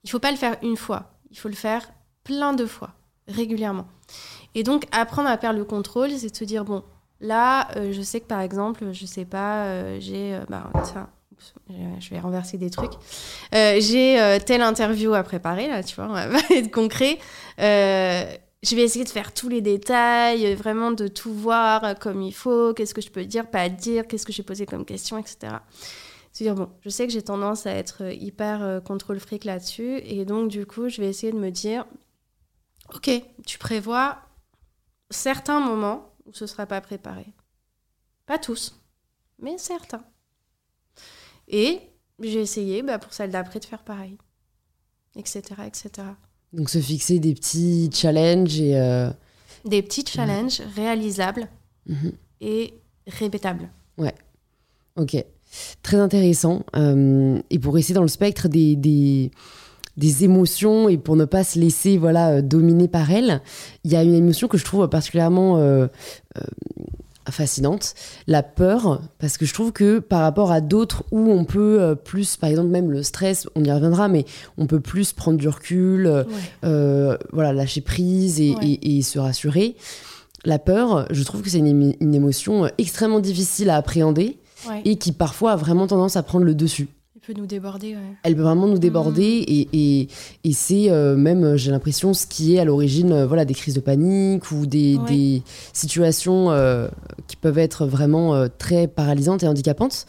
Il 0.04 0.10
faut 0.10 0.20
pas 0.20 0.32
le 0.32 0.38
faire 0.38 0.58
une 0.64 0.78
fois, 0.78 1.20
il 1.30 1.38
faut 1.38 1.50
le 1.50 1.56
faire 1.56 1.92
plein 2.24 2.54
de 2.54 2.66
fois, 2.66 2.96
régulièrement. 3.28 3.88
Et 4.56 4.64
donc, 4.64 4.86
apprendre 4.92 5.30
à 5.30 5.38
perdre 5.38 5.60
le 5.60 5.66
contrôle, 5.66 6.12
c'est 6.12 6.32
de 6.32 6.36
se 6.36 6.44
dire, 6.44 6.66
bon, 6.66 6.84
là, 7.20 7.70
euh, 7.76 7.92
je 7.94 8.02
sais 8.02 8.20
que 8.20 8.26
par 8.26 8.42
exemple, 8.42 8.92
je 8.92 9.06
sais 9.06 9.26
pas, 9.26 9.66
euh, 9.66 9.98
j'ai... 10.00 10.36
euh, 10.36 10.46
bah, 10.50 10.70
tiens, 10.84 11.10
je 12.00 12.10
vais 12.10 12.20
renverser 12.20 12.58
des 12.58 12.70
trucs. 12.70 12.94
J'ai 13.52 14.38
telle 14.46 14.62
interview 14.62 15.14
à 15.14 15.24
préparer, 15.24 15.68
là, 15.68 15.84
tu 15.84 15.96
vois, 15.96 16.06
on 16.06 16.14
va 16.14 16.28
être 16.52 16.72
concret. 16.72 17.20
Je 17.58 18.76
vais 18.76 18.82
essayer 18.82 19.06
de 19.06 19.10
faire 19.10 19.34
tous 19.34 19.50
les 19.50 19.62
détails, 19.62 20.56
vraiment 20.56 20.92
de 20.92 21.08
tout 21.08 21.34
voir 21.34 22.00
comme 22.00 22.22
il 22.22 22.34
faut, 22.34 22.74
qu'est-ce 22.74 22.94
que 22.94 23.02
je 23.02 23.12
peux 23.12 23.26
dire, 23.26 23.48
pas 23.48 23.70
dire, 23.70 24.08
qu'est-ce 24.08 24.26
que 24.26 24.34
j'ai 24.34 24.44
posé 24.44 24.66
comme 24.66 24.86
question, 24.86 25.18
etc. 25.18 25.58
Se 26.32 26.44
dire, 26.44 26.56
bon, 26.56 26.70
je 26.82 26.90
sais 26.90 27.06
que 27.06 27.14
j'ai 27.14 27.22
tendance 27.22 27.68
à 27.68 27.72
être 27.72 28.14
hyper 28.14 28.82
contrôle 28.84 29.20
fric 29.20 29.44
là-dessus, 29.44 30.00
et 30.06 30.26
donc 30.26 30.50
du 30.50 30.66
coup, 30.66 30.90
je 30.90 31.02
vais 31.02 31.10
essayer 31.10 31.32
de 31.32 31.38
me 31.38 31.52
dire, 31.52 31.86
ok, 32.94 33.12
tu 33.46 33.58
prévois 33.58 34.18
certains 35.10 35.60
moments 35.60 36.15
où 36.26 36.34
ce 36.34 36.48
sera 36.48 36.66
pas 36.66 36.82
préparé. 36.82 37.26
Pas 38.26 38.38
tous, 38.38 38.80
mais 39.40 39.58
certains. 39.58 40.04
Et 41.48 41.80
j'ai 42.22 42.42
essayé 42.42 42.82
bah, 42.82 43.00
pour 43.00 43.14
celle 43.14 43.32
d'après 43.32 43.60
de 43.60 43.66
faire 43.66 43.84
pareil, 43.84 44.18
etc., 45.16 45.42
etc. 45.68 46.08
Donc 46.54 46.70
se 46.70 46.80
fixer 46.80 47.20
des 47.20 47.34
petits 47.34 47.90
challenges 47.94 48.60
et. 48.60 48.78
euh, 48.80 49.12
Des 49.66 49.82
petits 49.82 50.06
challenges 50.06 50.62
réalisables 50.76 51.48
mhm. 51.88 52.14
et 52.42 52.74
répétables. 53.08 53.70
Ok, 54.98 55.18
très 55.84 55.98
intéressant. 55.98 56.64
Euh, 56.78 57.42
et 57.50 57.60
pour 57.60 57.74
rester 57.74 57.94
dans 57.94 58.02
le 58.02 58.08
spectre 58.08 58.48
des, 58.48 58.78
des, 58.78 59.32
des 59.98 60.24
émotions 60.24 60.90
et 60.90 60.98
pour 60.98 61.16
ne 61.16 61.26
pas 61.26 61.44
se 61.44 61.58
laisser 61.60 61.98
voilà, 61.98 62.30
euh, 62.32 62.42
dominer 62.42 62.88
par 62.88 63.12
elles, 63.12 63.42
il 63.84 63.92
y 63.92 63.96
a 63.96 64.04
une 64.04 64.14
émotion 64.14 64.48
que 64.48 64.58
je 64.58 64.66
trouve 64.66 64.88
particulièrement 64.90 65.58
euh, 65.58 65.88
euh, 66.38 66.42
fascinante, 67.30 67.96
la 68.28 68.44
peur, 68.44 69.02
parce 69.18 69.38
que 69.38 69.46
je 69.46 69.54
trouve 69.54 69.72
que 69.72 70.00
par 70.00 70.22
rapport 70.22 70.52
à 70.52 70.62
d'autres 70.62 71.04
où 71.12 71.32
on 71.32 71.44
peut 71.44 71.82
euh, 71.82 71.96
plus, 71.96 72.38
par 72.38 72.50
exemple 72.50 72.70
même 72.70 72.92
le 72.92 73.02
stress, 73.04 73.48
on 73.56 73.64
y 73.64 73.72
reviendra, 73.72 74.08
mais 74.08 74.26
on 74.58 74.68
peut 74.68 74.80
plus 74.80 75.12
prendre 75.14 75.38
du 75.40 75.48
recul, 75.48 76.06
Ouais. 76.08 76.24
euh, 76.66 77.18
voilà, 77.34 77.52
lâcher 77.54 77.82
prise 77.82 78.40
et, 78.40 78.54
Ouais. 78.56 78.66
et- 78.68 78.98
et 78.98 79.02
se 79.02 79.18
rassurer. 79.20 79.76
la 80.48 80.60
peur, 80.60 81.08
je 81.10 81.24
trouve 81.24 81.42
que 81.42 81.50
c'est 81.50 81.58
une, 81.58 81.96
une, 82.00 82.14
émotion 82.14 82.70
extrêmement 82.78 83.20
difficile 83.20 83.72
à 83.72 83.78
appréhender 83.78 84.38
Ouais. 84.70 84.82
et 84.86 84.98
qui 84.98 85.12
parfois 85.12 85.54
a 85.54 85.56
vraiment 85.56 85.88
tendance 85.88 86.18
à 86.18 86.22
prendre 86.22 86.46
le 86.46 86.54
dessus. 86.54 86.88
Il 87.28 87.34
peut 87.34 87.40
nous 87.42 87.48
déborder, 87.48 87.96
ouais. 87.96 88.02
Elle 88.24 88.36
peut 88.36 88.44
vraiment 88.44 88.68
nous 88.68 88.78
déborder 88.78 89.42
Mm. 89.48 89.52
et, 89.52 89.68
et, 89.74 90.08
et 90.44 90.54
c'est 90.54 90.92
euh, 90.92 91.16
même, 91.16 91.44
euh, 91.44 91.58
j'ai 91.58 91.72
l'impression, 91.72 92.14
ce 92.14 92.28
qui 92.28 92.56
est 92.56 92.60
à 92.60 92.66
l'origine 92.66 93.12
euh, 93.12 93.26
voilà, 93.26 93.46
des 93.46 93.56
crises 93.56 93.74
de 93.74 93.80
panique 93.80 94.52
ou 94.52 94.66
des, 94.68 94.98
Ouais. 94.98 95.10
des 95.12 95.44
situations 95.74 96.52
euh, 96.52 96.88
qui 97.28 97.36
peuvent 97.36 97.58
être 97.58 97.88
vraiment 97.88 98.48
très 98.60 98.88
paralysantes 98.88 99.42
et 99.44 99.48
handicapantes. 99.48 100.06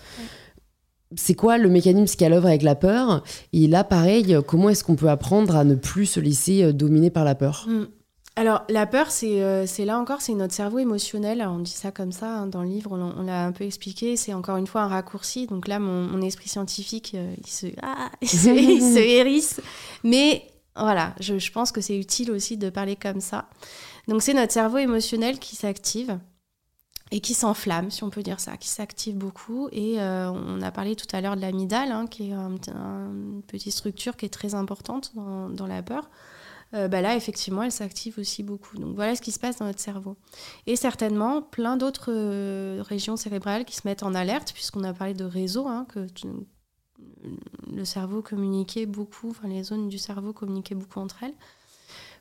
C'est 1.15 1.35
quoi 1.35 1.57
le 1.57 1.71
mécanisme 1.71 2.17
qui 2.17 2.25
est 2.25 2.27
à 2.27 2.31
l'œuvre 2.31 2.49
avec 2.49 2.63
la 2.63 2.75
peur? 2.75 3.23
Et 3.53 3.67
là, 3.69 3.85
pareil, 3.85 4.37
comment 4.47 4.69
est-ce 4.69 4.85
qu'on 4.85 4.97
peut 4.97 5.09
apprendre 5.09 5.57
à 5.57 5.65
ne 5.65 5.75
plus 5.75 6.05
se 6.07 6.21
laisser 6.21 6.73
dominer 6.73 7.11
par 7.11 7.25
la 7.25 7.35
peur? 7.35 7.67
Mm. 7.69 7.85
Alors, 8.39 8.65
la 8.69 8.87
peur, 8.87 9.11
c'est 9.11 9.43
euh, 9.43 9.67
c'est 9.67 9.87
là 9.87 9.99
encore, 9.99 10.21
c'est 10.21 10.35
notre 10.35 10.53
cerveau 10.53 10.79
émotionnel. 10.79 11.43
On 11.49 11.59
dit 11.59 11.71
ça 11.71 11.91
comme 11.91 12.13
ça 12.13 12.29
hein, 12.41 12.47
dans 12.47 12.63
le 12.63 12.69
livre, 12.69 12.93
on, 12.93 12.97
l'a- 12.97 13.15
on 13.17 13.23
l'a 13.23 13.47
un 13.47 13.53
peu 13.53 13.65
expliqué. 13.65 14.17
C'est 14.17 14.35
encore 14.35 14.59
une 14.59 14.67
fois 14.67 14.83
un 14.83 14.89
raccourci. 14.89 15.47
Donc 15.47 15.67
là, 15.69 15.79
mon, 15.79 16.03
mon 16.07 16.21
esprit 16.21 16.49
scientifique, 16.51 17.13
euh, 17.15 17.35
il, 17.39 17.47
se, 17.51 17.67
ah, 17.83 18.11
il, 18.21 18.29
se, 18.29 18.51
il 18.51 18.81
se 18.83 18.99
hérisse. 18.99 19.61
Mais 20.05 20.47
voilà, 20.77 21.15
je, 21.19 21.39
je 21.39 21.51
pense 21.51 21.73
que 21.73 21.81
c'est 21.81 21.97
utile 21.99 22.31
aussi 22.31 22.59
de 22.59 22.69
parler 22.69 22.97
comme 22.97 23.21
ça. 23.23 23.49
Donc, 24.07 24.23
c'est 24.23 24.35
notre 24.35 24.53
cerveau 24.53 24.77
émotionnel 24.79 25.39
qui 25.39 25.57
s'active 25.57 26.19
et 27.13 27.21
qui 27.21 27.35
s'enflamme, 27.35 27.91
si 27.91 28.03
on 28.05 28.11
peut 28.11 28.23
dire 28.23 28.41
ça, 28.41 28.57
qui 28.57 28.69
s'active 28.69 29.17
beaucoup. 29.17 29.69
Et 29.73 30.01
euh, 30.01 30.31
on 30.31 30.61
a 30.61 30.73
parlé 30.73 30.97
tout 30.97 31.07
à 31.13 31.21
l'heure 31.21 31.37
de 31.37 31.41
l'amygdale, 31.41 31.93
hein, 31.93 32.07
qui 32.07 32.31
est 32.31 32.33
un- 32.33 32.57
un- 32.75 33.07
une 33.13 33.43
petite 33.47 33.73
structure 33.73 34.17
qui 34.17 34.27
est 34.27 34.31
très 34.31 34.55
importante 34.55 35.13
dans, 35.15 35.49
dans 35.49 35.67
la 35.69 35.83
peur. 35.83 36.11
Euh, 36.75 36.89
bah 36.89 37.01
là, 37.01 37.17
effectivement, 37.17 37.63
elle 37.63 37.73
s'active 37.73 38.19
aussi 38.19 38.43
beaucoup. 38.43 38.77
Donc 38.77 38.95
voilà 38.95 39.15
ce 39.15 39.23
qui 39.23 39.33
se 39.33 39.39
passe 39.39 39.59
dans 39.59 39.67
notre 39.67 39.81
cerveau. 39.81 40.17
Et 40.67 40.77
certainement, 40.77 41.43
plein 41.43 41.77
d'autres 41.77 42.13
euh, 42.13 42.83
régions 42.83 43.17
cérébrales 43.17 43.65
qui 43.65 43.77
se 43.77 43.87
mettent 43.87 44.03
en 44.03 44.15
alerte, 44.15 44.53
puisqu'on 44.53 44.85
a 44.85 44.93
parlé 44.93 45.15
de 45.15 45.25
réseau, 45.25 45.69
hein, 45.69 45.87
que 45.89 46.07
le 47.73 47.85
cerveau 47.85 48.23
communiquait 48.23 48.87
beaucoup, 48.87 49.31
enfin 49.31 49.49
les 49.49 49.63
zones 49.63 49.89
du 49.89 49.99
cerveau 49.99 50.33
communiquaient 50.33 50.75
beaucoup 50.75 51.01
entre 51.01 51.23
elles. 51.23 51.35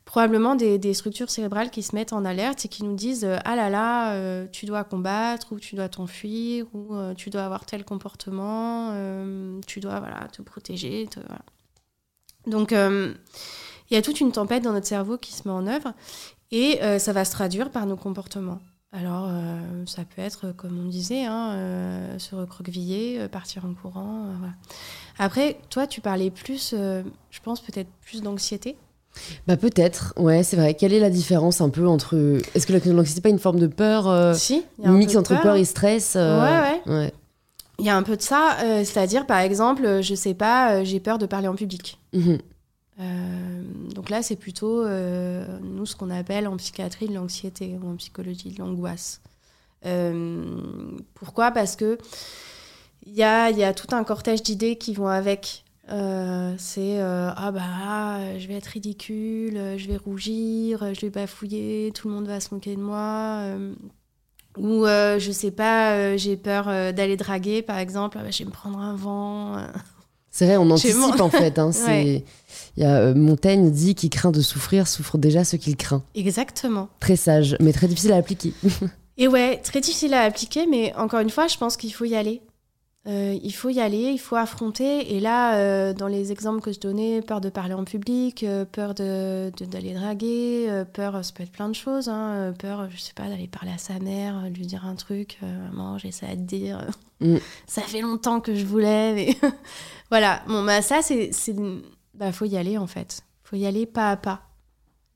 Probablement 0.04 0.54
des, 0.54 0.94
structures 0.94 1.32
cérébrales 1.32 1.72
qui 1.72 1.82
se 1.82 1.96
mettent 1.96 2.14
en 2.14 2.26
alerte 2.26 2.66
et 2.66 2.68
qui 2.68 2.84
nous 2.84 2.94
disent 2.94 3.26
euh, 3.26 3.38
Ah 3.44 3.56
là 3.56 3.72
là, 3.72 4.46
tu 4.50 4.68
dois 4.68 4.84
combattre, 4.84 5.54
ou 5.54 5.60
tu 5.60 5.74
dois 5.74 5.90
t'enfuir, 5.90 6.68
ou 6.76 6.96
tu 7.18 7.32
dois 7.32 7.46
avoir 7.46 7.66
tel 7.66 7.84
comportement, 7.84 8.92
tu 9.66 9.80
dois 9.80 10.00
voilà, 10.00 10.28
te 10.28 10.44
protéger. 10.44 11.10
Donc, 12.46 12.72
il 13.90 13.94
y 13.96 13.98
a 13.98 14.02
toute 14.02 14.20
une 14.20 14.32
tempête 14.32 14.64
dans 14.64 14.74
notre 14.74 14.88
cerveau 14.88 15.18
qui 15.18 15.32
se 15.34 15.48
met 15.48 15.54
en 15.54 15.68
œuvre 15.68 15.94
et 16.52 16.82
euh, 16.84 17.00
ça 17.00 17.14
va 17.14 17.26
se 17.26 17.32
traduire 17.32 17.70
par 17.72 17.86
nos 17.86 17.96
comportements. 17.98 18.60
Alors, 18.92 19.28
euh, 19.28 19.60
ça 19.86 20.04
peut 20.06 20.22
être, 20.22 20.54
comme 20.56 20.80
on 20.80 20.88
disait, 20.88 21.26
hein, 21.26 21.52
euh, 21.54 22.20
se 22.20 22.34
recroqueviller, 22.34 23.20
euh, 23.20 23.28
partir 23.28 23.66
en 23.66 23.74
courant. 23.74 24.26
euh, 24.28 24.34
voilà. 24.40 24.54
Après, 25.18 25.58
toi, 25.70 25.86
tu 25.86 26.00
parlais 26.02 26.30
plus, 26.30 26.72
euh, 26.74 27.04
je 27.30 27.40
pense 27.42 27.60
peut-être 27.62 27.90
plus 28.02 28.22
d'anxiété. 28.22 28.78
Bah 29.48 29.56
peut-être, 29.58 30.14
ouais, 30.18 30.44
c'est 30.44 30.56
vrai. 30.58 30.74
Quelle 30.76 30.94
est 30.94 31.00
la 31.00 31.10
différence 31.10 31.62
un 31.62 31.70
peu 31.70 31.88
entre... 31.88 32.16
Est-ce 32.54 32.68
que 32.68 32.74
la- 32.74 32.80
l'anxiété 32.94 33.20
n'est 33.20 33.24
pas 33.24 33.30
une 33.30 33.40
forme 33.40 33.60
de 33.60 33.68
peur 33.68 34.08
euh, 34.10 34.34
si, 34.34 34.64
il 34.78 34.84
y 34.86 34.88
a 34.88 34.92
un 34.92 34.94
mix 34.98 35.14
peu 35.14 35.20
entre 35.20 35.42
peur, 35.42 35.56
et 35.56 35.64
stress 35.66 36.14
euh, 36.18 36.72
Ouais, 36.86 36.94
ouais. 36.94 37.14
Il 37.80 37.86
y 37.86 37.90
a 37.90 37.96
un 37.98 38.04
peu 38.04 38.16
de 38.16 38.22
ça, 38.22 38.58
euh, 38.64 38.84
c'est-à-dire, 38.86 39.26
par 39.26 39.40
exemple, 39.40 39.86
euh, 39.86 40.02
je 40.02 40.16
sais 40.16 40.34
pas, 40.34 40.72
euh, 40.76 40.84
j'ai 40.86 41.00
peur 41.02 41.18
de 41.18 41.26
parler 41.26 41.48
en 41.50 41.56
public. 41.56 42.00
Mhm. 42.14 42.40
Euh, 43.00 43.64
donc 43.94 44.10
là, 44.10 44.22
c'est 44.22 44.36
plutôt, 44.36 44.84
euh, 44.84 45.60
nous, 45.62 45.86
ce 45.86 45.96
qu'on 45.96 46.10
appelle 46.10 46.48
en 46.48 46.58
psychiatrie 46.58 47.08
de 47.08 47.14
l'anxiété 47.14 47.78
ou 47.82 47.90
en 47.90 47.96
psychologie 47.96 48.52
de 48.52 48.60
l'angoisse. 48.60 49.22
Euh, 49.86 50.98
pourquoi? 51.14 51.52
Parce 51.52 51.76
que 51.76 51.98
il 53.06 53.14
y 53.14 53.24
a, 53.24 53.74
tout 53.74 53.94
un 53.96 54.04
cortège 54.04 54.42
d'idées 54.42 54.78
qui 54.78 54.94
vont 54.94 55.08
avec. 55.08 55.64
C'est 55.88 57.00
ah 57.00 57.52
bah 57.52 57.62
ah, 57.64 58.40
je 58.40 58.48
vais 58.48 58.56
être 58.56 58.66
ridicule, 58.66 59.78
je 59.78 59.88
vais 59.88 59.98
rougir, 59.98 60.94
je 60.96 61.02
vais 61.02 61.12
bafouiller, 61.12 61.92
tout 61.94 62.08
le 62.08 62.16
monde 62.16 62.28
va 62.28 62.40
se 62.40 62.54
moquer 62.54 62.76
de 62.76 62.82
moi. 62.82 63.44
ou 64.58 64.86
je 64.86 65.32
sais 65.32 65.52
pas, 65.52 66.18
j'ai 66.18 66.38
peur 66.38 66.66
d'aller 66.66 67.18
draguer 67.18 67.62
par 67.62 67.78
exemple, 67.78 68.18
ah 68.20 68.24
bah, 68.24 68.32
je 68.32 68.40
vais 68.40 68.46
me 68.46 68.52
prendre 68.52 68.80
un 68.80 68.96
vent. 68.96 69.58
C'est 70.36 70.48
vrai, 70.48 70.58
on 70.58 70.70
anticipe 70.70 71.22
en 71.22 71.30
fait. 71.30 71.58
Hein. 71.60 71.72
Ouais. 71.88 72.26
Il 72.76 72.84
y 72.84 72.86
a, 72.86 72.98
euh, 72.98 73.16
Montaigne 73.16 73.72
dit 73.72 73.96
qui 73.96 74.10
craint 74.10 74.32
de 74.32 74.42
souffrir 74.42 74.86
souffre 74.86 75.18
déjà 75.18 75.46
ce 75.46 75.56
qu'il 75.56 75.78
craint. 75.78 76.04
Exactement. 76.14 76.90
Très 77.00 77.16
sage, 77.16 77.56
mais 77.62 77.72
très 77.72 77.88
difficile 77.88 78.12
à 78.12 78.18
appliquer. 78.18 78.54
Et 79.18 79.30
ouais, 79.30 79.62
très 79.64 79.80
difficile 79.80 80.14
à 80.14 80.24
appliquer, 80.24 80.68
mais 80.68 80.94
encore 80.96 81.22
une 81.22 81.30
fois, 81.30 81.48
je 81.48 81.56
pense 81.56 81.78
qu'il 81.78 81.94
faut 81.94 82.04
y 82.04 82.16
aller. 82.16 82.42
Euh, 83.08 83.38
il 83.44 83.54
faut 83.54 83.70
y 83.70 83.80
aller, 83.80 84.10
il 84.12 84.18
faut 84.18 84.36
affronter. 84.36 85.16
Et 85.16 85.20
là, 85.20 85.58
euh, 85.60 85.94
dans 85.94 86.08
les 86.08 86.32
exemples 86.32 86.60
que 86.62 86.72
je 86.72 86.80
donnais, 86.80 87.22
peur 87.22 87.40
de 87.40 87.50
parler 87.50 87.76
en 87.76 87.84
public, 87.84 88.44
euh, 88.44 88.66
peur 88.66 88.96
de, 88.96 89.52
de- 89.58 89.66
d'aller 89.66 89.94
draguer, 89.94 90.84
peur, 90.94 91.24
ça 91.24 91.32
peut 91.34 91.44
être 91.44 91.52
plein 91.52 91.70
de 91.70 91.76
choses. 91.76 92.10
hein, 92.10 92.52
peur, 92.58 92.90
je 92.90 92.98
sais 92.98 93.14
pas, 93.14 93.28
d'aller 93.28 93.48
parler 93.48 93.72
à 93.72 93.78
sa 93.78 94.00
mère, 94.00 94.50
lui 94.50 94.66
dire 94.66 94.86
un 94.88 94.96
truc. 94.96 95.38
Maman, 95.44 96.00
j'ai 96.00 96.12
ça 96.12 96.28
à 96.28 96.32
te 96.36 96.42
dire. 96.42 96.80
Mm. 97.22 97.38
ça 97.66 97.82
fait 97.82 98.02
longtemps 98.02 98.42
que 98.42 98.54
je 98.56 98.66
voulais. 98.66 99.14
Mais 99.16 99.38
voilà, 100.10 100.42
bon, 100.50 100.66
bah, 100.66 100.82
ça, 100.82 101.02
c'est. 101.02 101.32
c'est... 101.32 101.56
Bah, 102.14 102.34
faut 102.34 102.44
y 102.44 102.58
aller 102.58 102.78
en 102.78 102.88
fait. 102.88 103.22
faut 103.44 103.56
y 103.56 103.66
aller 103.66 103.86
pas 103.86 104.12
à 104.12 104.18
pas. 104.18 104.42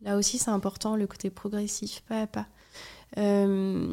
Là 0.02 0.16
aussi, 0.16 0.38
c'est 0.38 0.50
important, 0.50 0.96
le 0.96 1.08
côté 1.08 1.30
progressif, 1.30 2.02
pas 2.08 2.22
à 2.22 2.28
pas. 2.28 2.46
Euh, 3.18 3.88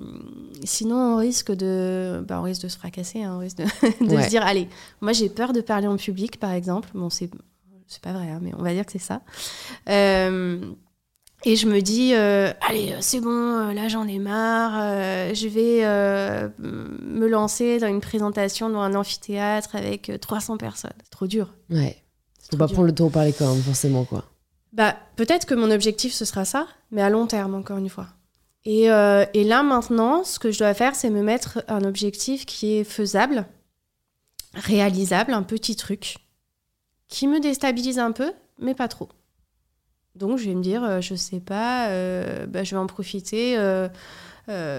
sinon, 0.64 0.96
on 1.14 1.16
risque 1.16 1.52
de, 1.52 2.22
bah, 2.26 2.38
on 2.40 2.42
risque 2.42 2.62
de 2.62 2.68
se 2.68 2.76
fracasser, 2.78 3.22
hein, 3.22 3.34
on 3.36 3.38
risque 3.38 3.58
de, 3.58 3.64
de 4.06 4.14
Ouais. 4.14 4.24
se 4.24 4.28
dire, 4.28 4.42
allez, 4.44 4.68
moi 5.00 5.12
j'ai 5.12 5.28
peur 5.28 5.52
de 5.52 5.60
parler 5.60 5.86
en 5.86 5.96
public, 5.96 6.38
par 6.38 6.52
exemple. 6.52 6.88
Bon, 6.94 7.08
c'est, 7.10 7.30
c'est 7.86 8.02
pas 8.02 8.12
vrai, 8.12 8.28
hein, 8.30 8.40
mais 8.42 8.52
on 8.58 8.62
va 8.62 8.72
dire 8.74 8.84
que 8.84 8.92
c'est 8.92 8.98
ça. 8.98 9.22
Euh, 9.88 10.60
et 11.44 11.56
je 11.56 11.66
me 11.66 11.80
dis, 11.80 12.12
euh, 12.14 12.52
allez, 12.68 12.94
c'est 13.00 13.20
bon, 13.20 13.72
là 13.74 13.88
j'en 13.88 14.06
ai 14.08 14.18
marre, 14.18 14.72
euh, 14.76 15.34
je 15.34 15.48
vais 15.48 15.84
euh, 15.84 16.48
me 16.58 17.26
lancer 17.28 17.78
dans 17.78 17.88
une 17.88 18.00
présentation 18.00 18.68
dans 18.70 18.80
un 18.80 18.94
amphithéâtre 18.94 19.76
avec 19.76 20.10
euh, 20.10 20.18
300 20.18 20.56
personnes. 20.56 20.92
C'est 21.02 21.10
trop 21.10 21.26
dur. 21.26 21.54
Ouais. 21.70 22.02
C'est 22.40 22.52
Faut 22.52 22.56
pas 22.58 22.66
dur. 22.66 22.74
prendre 22.74 22.88
le 22.88 22.94
temps 22.94 23.06
de 23.06 23.12
parler 23.12 23.32
quand 23.32 23.52
même, 23.52 23.62
forcément, 23.62 24.04
quoi. 24.04 24.24
Bah, 24.72 24.94
peut-être 25.16 25.46
que 25.46 25.54
mon 25.54 25.70
objectif, 25.70 26.12
ce 26.12 26.24
sera 26.24 26.44
ça, 26.44 26.66
mais 26.90 27.00
à 27.02 27.08
long 27.10 27.26
terme, 27.26 27.54
encore 27.54 27.78
une 27.78 27.88
fois. 27.88 28.08
Et, 28.66 28.90
euh, 28.90 29.24
et 29.32 29.44
là, 29.44 29.62
maintenant, 29.62 30.24
ce 30.24 30.40
que 30.40 30.50
je 30.50 30.58
dois 30.58 30.74
faire, 30.74 30.96
c'est 30.96 31.08
me 31.08 31.22
mettre 31.22 31.64
un 31.68 31.84
objectif 31.84 32.44
qui 32.44 32.74
est 32.74 32.84
faisable, 32.84 33.46
réalisable, 34.54 35.32
un 35.32 35.44
petit 35.44 35.76
truc, 35.76 36.16
qui 37.06 37.28
me 37.28 37.38
déstabilise 37.38 38.00
un 38.00 38.10
peu, 38.10 38.32
mais 38.58 38.74
pas 38.74 38.88
trop. 38.88 39.08
Donc, 40.16 40.38
je 40.38 40.46
vais 40.46 40.54
me 40.54 40.62
dire, 40.62 40.82
euh, 40.82 41.00
je 41.00 41.14
sais 41.14 41.38
pas, 41.38 41.90
euh, 41.90 42.46
bah, 42.46 42.64
je 42.64 42.74
vais 42.74 42.80
en 42.80 42.88
profiter 42.88 43.56
euh, 43.56 43.88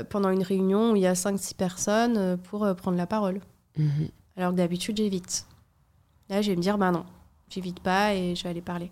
pendant 0.09 0.31
une 0.31 0.43
réunion 0.43 0.91
où 0.91 0.95
il 0.97 1.03
y 1.03 1.07
a 1.07 1.13
5-6 1.13 1.55
personnes 1.55 2.37
pour 2.43 2.67
prendre 2.75 2.97
la 2.97 3.07
parole. 3.07 3.39
Mhm. 3.77 4.09
Alors 4.35 4.51
que 4.51 4.57
d'habitude, 4.57 4.97
j'évite. 4.97 5.45
Là, 6.29 6.41
je 6.41 6.49
vais 6.49 6.57
me 6.57 6.61
dire, 6.61 6.77
bah 6.77 6.91
non, 6.91 7.05
j'évite 7.49 7.79
pas 7.79 8.13
et 8.13 8.35
je 8.35 8.43
vais 8.43 8.49
aller 8.49 8.61
parler. 8.61 8.91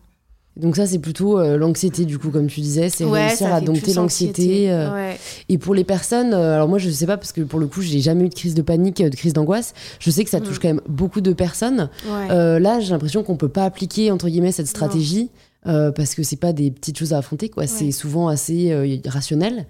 Donc 0.58 0.76
ça, 0.78 0.86
c'est 0.86 1.00
plutôt 1.00 1.38
euh, 1.38 1.58
l'anxiété, 1.58 2.06
du 2.06 2.18
coup, 2.18 2.30
comme 2.30 2.48
tu 2.48 2.62
disais, 2.62 2.90
c'est 2.90 3.04
Ouais, 3.04 3.28
réussir 3.28 3.48
ça 3.50 3.56
à 3.56 3.62
dompter 3.62 3.94
l'anxiété. 3.94 4.72
euh, 4.72 4.94
Ouais. 4.94 5.18
Et 5.50 5.58
pour 5.58 5.76
les 5.76 5.84
personnes, 5.84 6.34
euh, 6.34 6.56
alors 6.56 6.70
moi 6.70 6.78
je 6.78 6.90
sais 6.90 7.06
pas 7.06 7.18
parce 7.18 7.32
que 7.34 7.42
pour 7.42 7.60
le 7.60 7.68
coup 7.68 7.82
j'ai 7.82 8.00
jamais 8.00 8.24
eu 8.26 8.30
de 8.30 8.34
crise 8.34 8.54
de 8.56 8.62
panique, 8.62 9.02
euh, 9.02 9.10
de 9.10 9.16
crise 9.16 9.34
d'angoisse. 9.34 9.74
Je 10.00 10.10
sais 10.12 10.24
que 10.24 10.30
ça 10.30 10.40
touche 10.40 10.58
Mm. 10.58 10.62
quand 10.62 10.68
même 10.70 10.82
beaucoup 10.88 11.20
de 11.22 11.34
personnes. 11.34 11.90
Ouais. 12.08 12.32
Euh, 12.32 12.60
là 12.60 12.80
j'ai 12.80 12.92
l'impression 12.92 13.22
qu'on 13.24 13.36
peut 13.36 13.50
pas 13.50 13.66
appliquer 13.66 14.12
entre 14.12 14.28
guillemets 14.30 14.52
cette 14.54 14.68
stratégie 14.68 15.30
euh, 15.68 15.92
parce 15.92 16.16
que 16.16 16.24
c'est 16.24 16.36
pas 16.38 16.54
des 16.54 16.72
petites 16.72 16.98
choses 16.98 17.12
à 17.14 17.18
affronter 17.18 17.50
quoi. 17.50 17.68
C'est 17.68 17.92
souvent 17.92 18.28
assez 18.30 18.72
euh, 18.72 18.98
rationnel. 19.08 19.66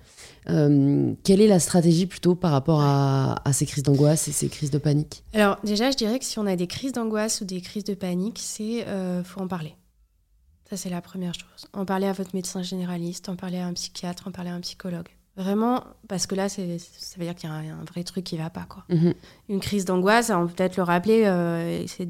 Euh, 0.49 1.13
quelle 1.23 1.41
est 1.41 1.47
la 1.47 1.59
stratégie 1.59 2.05
plutôt 2.05 2.35
par 2.35 2.51
rapport 2.51 2.81
à, 2.81 3.41
à 3.43 3.53
ces 3.53 3.65
crises 3.65 3.83
d'angoisse 3.83 4.27
et 4.27 4.31
ces 4.31 4.47
crises 4.47 4.69
de 4.71 4.77
panique? 4.77 5.23
Alors 5.33 5.57
déjà, 5.63 5.89
je 5.89 5.97
dirais 5.97 6.19
que 6.19 6.25
si 6.25 6.37
on 6.37 6.45
a 6.45 6.55
des 6.55 6.67
crises 6.67 6.91
d'angoisse 6.91 7.41
ou 7.41 7.45
des 7.45 7.61
crises 7.61 7.83
de 7.85 7.95
panique, 7.95 8.37
c'est 8.39 8.85
euh, 8.87 9.23
faut 9.23 9.41
en 9.41 9.47
parler. 9.47 9.73
Ça 10.69 10.77
c'est 10.77 10.89
la 10.89 11.01
première 11.01 11.33
chose. 11.33 11.67
En 11.73 11.85
parler 11.85 12.07
à 12.07 12.13
votre 12.13 12.35
médecin 12.35 12.61
généraliste, 12.63 13.29
en 13.29 13.35
parler 13.35 13.59
à 13.59 13.65
un 13.67 13.73
psychiatre, 13.73 14.27
en 14.27 14.31
parler 14.31 14.49
à 14.49 14.55
un 14.55 14.61
psychologue. 14.61 15.07
Vraiment, 15.37 15.83
parce 16.07 16.27
que 16.27 16.35
là, 16.35 16.47
c'est, 16.47 16.77
ça 16.79 17.17
veut 17.17 17.25
dire 17.25 17.35
qu'il 17.35 17.49
y 17.49 17.51
a 17.51 17.55
un, 17.55 17.81
un 17.81 17.83
vrai 17.83 18.05
truc 18.05 18.23
qui 18.23 18.37
va 18.37 18.49
pas 18.49 18.65
quoi. 18.69 18.85
Mhm. 18.87 19.13
Une 19.49 19.59
crise 19.59 19.83
d'angoisse, 19.83 20.29
on 20.33 20.47
peut 20.47 20.53
peut-être 20.53 20.77
le 20.77 20.83
rappeler. 20.83 21.25
euh, 21.25 21.85
c'est 21.87 22.07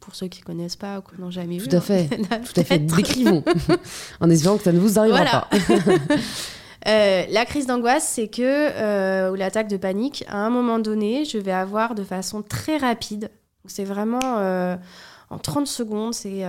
pour 0.00 0.14
ceux 0.14 0.28
qui 0.28 0.40
connaissent 0.40 0.74
pas 0.76 0.98
ou 0.98 1.02
qui 1.02 1.20
n'ont 1.20 1.30
jamais 1.30 1.58
vu. 1.58 1.68
Tout 1.68 1.76
à 1.76 1.78
hein. 1.78 1.80
fait. 1.82 2.08
Là, 2.30 2.38
Tout 2.38 2.58
à 2.58 2.64
fait. 2.64 2.78
Décrivons 2.78 3.44
en 4.20 4.30
espérant 4.30 4.56
que 4.56 4.62
ça 4.64 4.72
ne 4.72 4.78
vous 4.80 4.98
arrivera 4.98 5.22
Voilà. 5.24 5.48
pas. 5.50 6.14
Euh, 6.86 7.24
la 7.30 7.44
crise 7.44 7.66
d'angoisse, 7.66 8.06
c'est 8.08 8.28
que, 8.28 8.40
euh, 8.40 9.32
ou 9.32 9.34
l'attaque 9.34 9.68
de 9.68 9.76
panique, 9.76 10.24
à 10.28 10.38
un 10.38 10.48
moment 10.48 10.78
donné, 10.78 11.24
je 11.24 11.36
vais 11.36 11.52
avoir 11.52 11.96
de 11.96 12.04
façon 12.04 12.40
très 12.40 12.76
rapide, 12.78 13.30
c'est 13.66 13.84
vraiment 13.84 14.20
en 15.30 15.38
30 15.38 15.66
secondes, 15.66 16.14
c'est 16.14 16.44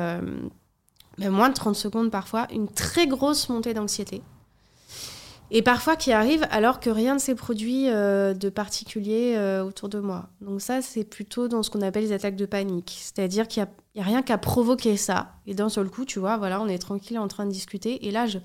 même 1.19 1.33
moins 1.33 1.49
de 1.49 1.53
30 1.53 1.75
secondes 1.75 2.11
parfois, 2.11 2.47
une 2.51 2.67
très 2.67 3.07
grosse 3.07 3.49
montée 3.49 3.73
d'anxiété. 3.73 4.21
Et 5.51 5.63
parfois 5.63 5.95
qui 5.95 6.11
arrivent 6.11 6.45
alors 6.51 6.79
que 6.79 6.91
rien 6.91 7.15
ne 7.15 7.19
s'est 7.19 7.33
produit 7.33 7.89
euh, 7.89 8.33
de 8.35 8.49
particulier 8.49 9.33
euh, 9.35 9.63
autour 9.63 9.89
de 9.89 9.99
moi. 9.99 10.29
Donc 10.41 10.61
ça, 10.61 10.81
c'est 10.81 11.03
plutôt 11.03 11.47
dans 11.47 11.63
ce 11.63 11.71
qu'on 11.71 11.81
appelle 11.81 12.03
les 12.03 12.11
attaques 12.11 12.35
de 12.35 12.45
panique. 12.45 12.95
C'est-à-dire 13.01 13.47
qu'il 13.47 13.65
n'y 13.95 14.01
a, 14.01 14.03
rien 14.03 14.21
qu'à 14.21 14.37
provoquer 14.37 14.95
ça. 14.95 15.33
Et 15.47 15.55
d'un 15.55 15.69
seul 15.69 15.89
coup, 15.89 16.05
tu 16.05 16.19
vois, 16.19 16.37
voilà, 16.37 16.61
on 16.61 16.67
est 16.67 16.77
tranquille 16.77 17.17
en 17.17 17.27
train 17.27 17.47
de 17.47 17.51
discuter. 17.51 18.07
Et 18.07 18.11
là, 18.11 18.27
je, 18.27 18.37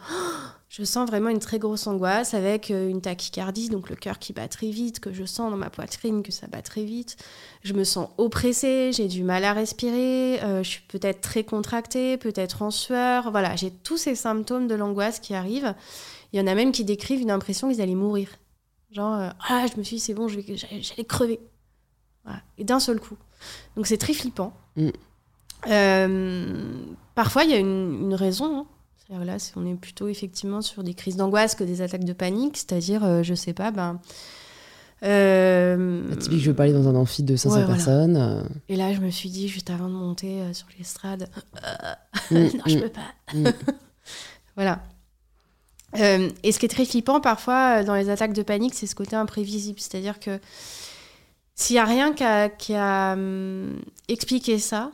je 0.77 0.85
sens 0.85 1.09
vraiment 1.09 1.29
une 1.29 1.39
très 1.39 1.59
grosse 1.59 1.87
angoisse 1.87 2.35
avec 2.35 2.71
euh, 2.71 2.89
une 2.89 3.01
tachycardie, 3.01 3.69
donc 3.69 3.91
le 3.91 3.97
cœur 3.97 4.19
qui 4.19 4.33
bat 4.33 4.49
très 4.49 4.71
vite, 4.71 4.99
que 4.99 5.13
je 5.13 5.25
sens 5.25 5.51
dans 5.51 5.57
ma 5.57 5.71
poitrine 5.71 6.23
que 6.23 6.33
ça 6.33 6.47
bat 6.47 6.63
très 6.63 6.85
vite. 6.85 7.17
Je 7.63 7.75
me 7.75 7.85
sens 7.85 8.09
oppressée, 8.19 8.91
j'ai 8.93 9.07
du 9.07 9.23
mal 9.23 9.45
à 9.45 9.53
respirer, 9.53 10.41
je 10.43 10.69
suis 10.69 10.83
peut-être 10.83 11.21
très 11.21 11.45
contractée, 11.45 12.17
peut-être 12.17 12.63
en 12.63 12.71
sueur. 12.71 13.31
Voilà, 13.31 13.57
j'ai 13.57 13.71
tous 13.71 13.97
ces 13.97 14.15
symptômes 14.15 14.67
de 14.67 14.75
l'angoisse 14.75 15.21
qui 15.21 15.35
arrivent. 15.35 15.75
Il 16.33 16.41
y 16.41 16.43
en 16.43 16.47
a 16.49 16.55
même 16.57 16.73
qui 16.73 16.85
décrivent 16.85 17.23
une 17.23 17.31
impression 17.31 17.71
qu'ils 17.71 17.81
allaient 17.81 17.95
mourir. 17.95 18.29
Genre, 18.95 19.21
euh, 19.21 19.31
ah, 19.49 19.67
je 19.73 19.77
me 19.79 19.83
suis 19.83 19.97
dit, 19.97 20.03
c'est 20.03 20.15
bon, 20.15 20.29
j'allais 20.29 21.05
crever. 21.05 21.41
Et 22.59 22.65
d'un 22.65 22.81
seul 22.81 23.01
coup. 23.01 23.17
Donc 23.77 23.87
c'est 23.87 23.99
très 23.99 24.15
flippant. 24.15 24.53
Mm. 24.77 24.89
Euh, 25.69 26.73
parfois, 27.15 27.45
il 27.45 27.51
y 27.51 27.55
a 27.55 27.59
une, 27.59 28.15
raison. 28.15 28.61
Hein. 28.61 28.67
C'est-à-dire 29.07 29.27
là, 29.27 29.37
on 29.57 29.67
est 29.67 29.75
plutôt 29.75 30.09
effectivement 30.09 30.63
sur 30.63 30.83
des 30.83 30.95
crises 30.95 31.17
d'angoisse 31.17 31.55
que 31.55 31.65
des 31.65 31.83
attaques 31.83 32.05
de 32.05 32.13
panique. 32.13 32.57
C'est-à-dire, 32.57 33.05
euh, 33.05 33.23
je 33.23 33.35
sais 33.35 33.53
pas, 33.53 33.71
ben. 33.71 34.01
Euh... 35.03 36.15
Typique, 36.17 36.41
je 36.41 36.51
veux 36.51 36.57
pas 36.57 36.63
aller 36.63 36.73
dans 36.73 36.89
un 36.89 36.95
amphi 36.95 37.23
de 37.23 37.37
500 37.37 37.67
personnes. 37.67 38.49
Et 38.69 38.77
là, 38.77 38.95
je 38.95 39.01
me 39.01 39.11
suis 39.11 39.29
dit, 39.29 39.49
juste 39.49 39.69
avant 39.69 39.89
de 39.89 39.95
monter 39.95 40.41
sur 40.55 40.67
l'estrade, 40.79 41.29
mm, 42.31 42.35
non, 42.35 42.49
je 42.67 42.79
mm, 42.79 42.81
peux 42.81 42.89
pas. 42.89 43.53
voilà. 44.57 44.81
Euh, 45.97 46.29
et 46.43 46.53
ce 46.53 46.59
qui 46.59 46.67
est 46.67 46.69
très 46.69 46.85
flippant 46.85 47.21
parfois 47.21 47.81
euh, 47.81 47.85
dans 47.85 47.95
les 47.95 48.11
attaques 48.11 48.33
de 48.33 48.43
panique, 48.43 48.75
c'est 48.75 48.87
ce 48.87 48.95
côté 48.95 49.17
imprévisible. 49.17 49.79
C'est-à-dire 49.79 50.19
que 50.19 50.41
s'il 51.55 51.75
n'y 51.75 51.81
a 51.81 51.85
rien 51.85 52.13
qui 52.13 52.75
a, 52.75 53.13
hum, 53.13 53.81
expliqué 54.09 54.59
ça, 54.59 54.91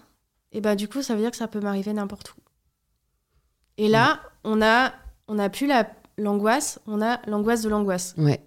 et 0.53 0.59
eh 0.59 0.61
ben 0.61 0.75
du 0.75 0.89
coup, 0.89 1.01
ça 1.01 1.15
veut 1.15 1.21
dire 1.21 1.31
que 1.31 1.37
ça 1.37 1.47
peut 1.47 1.61
m'arriver 1.61 1.93
n'importe 1.93 2.35
où. 2.37 2.41
Et 3.81 3.89
là, 3.89 4.21
on 4.45 4.61
a, 4.61 4.93
on 5.27 5.39
a 5.39 5.49
plus 5.49 5.67
l'angoisse, 6.19 6.81
on 6.87 7.01
a 7.01 7.19
l'angoisse 7.27 7.63
de 7.63 7.71
l'angoisse. 7.71 8.15
Ouais. 8.19 8.39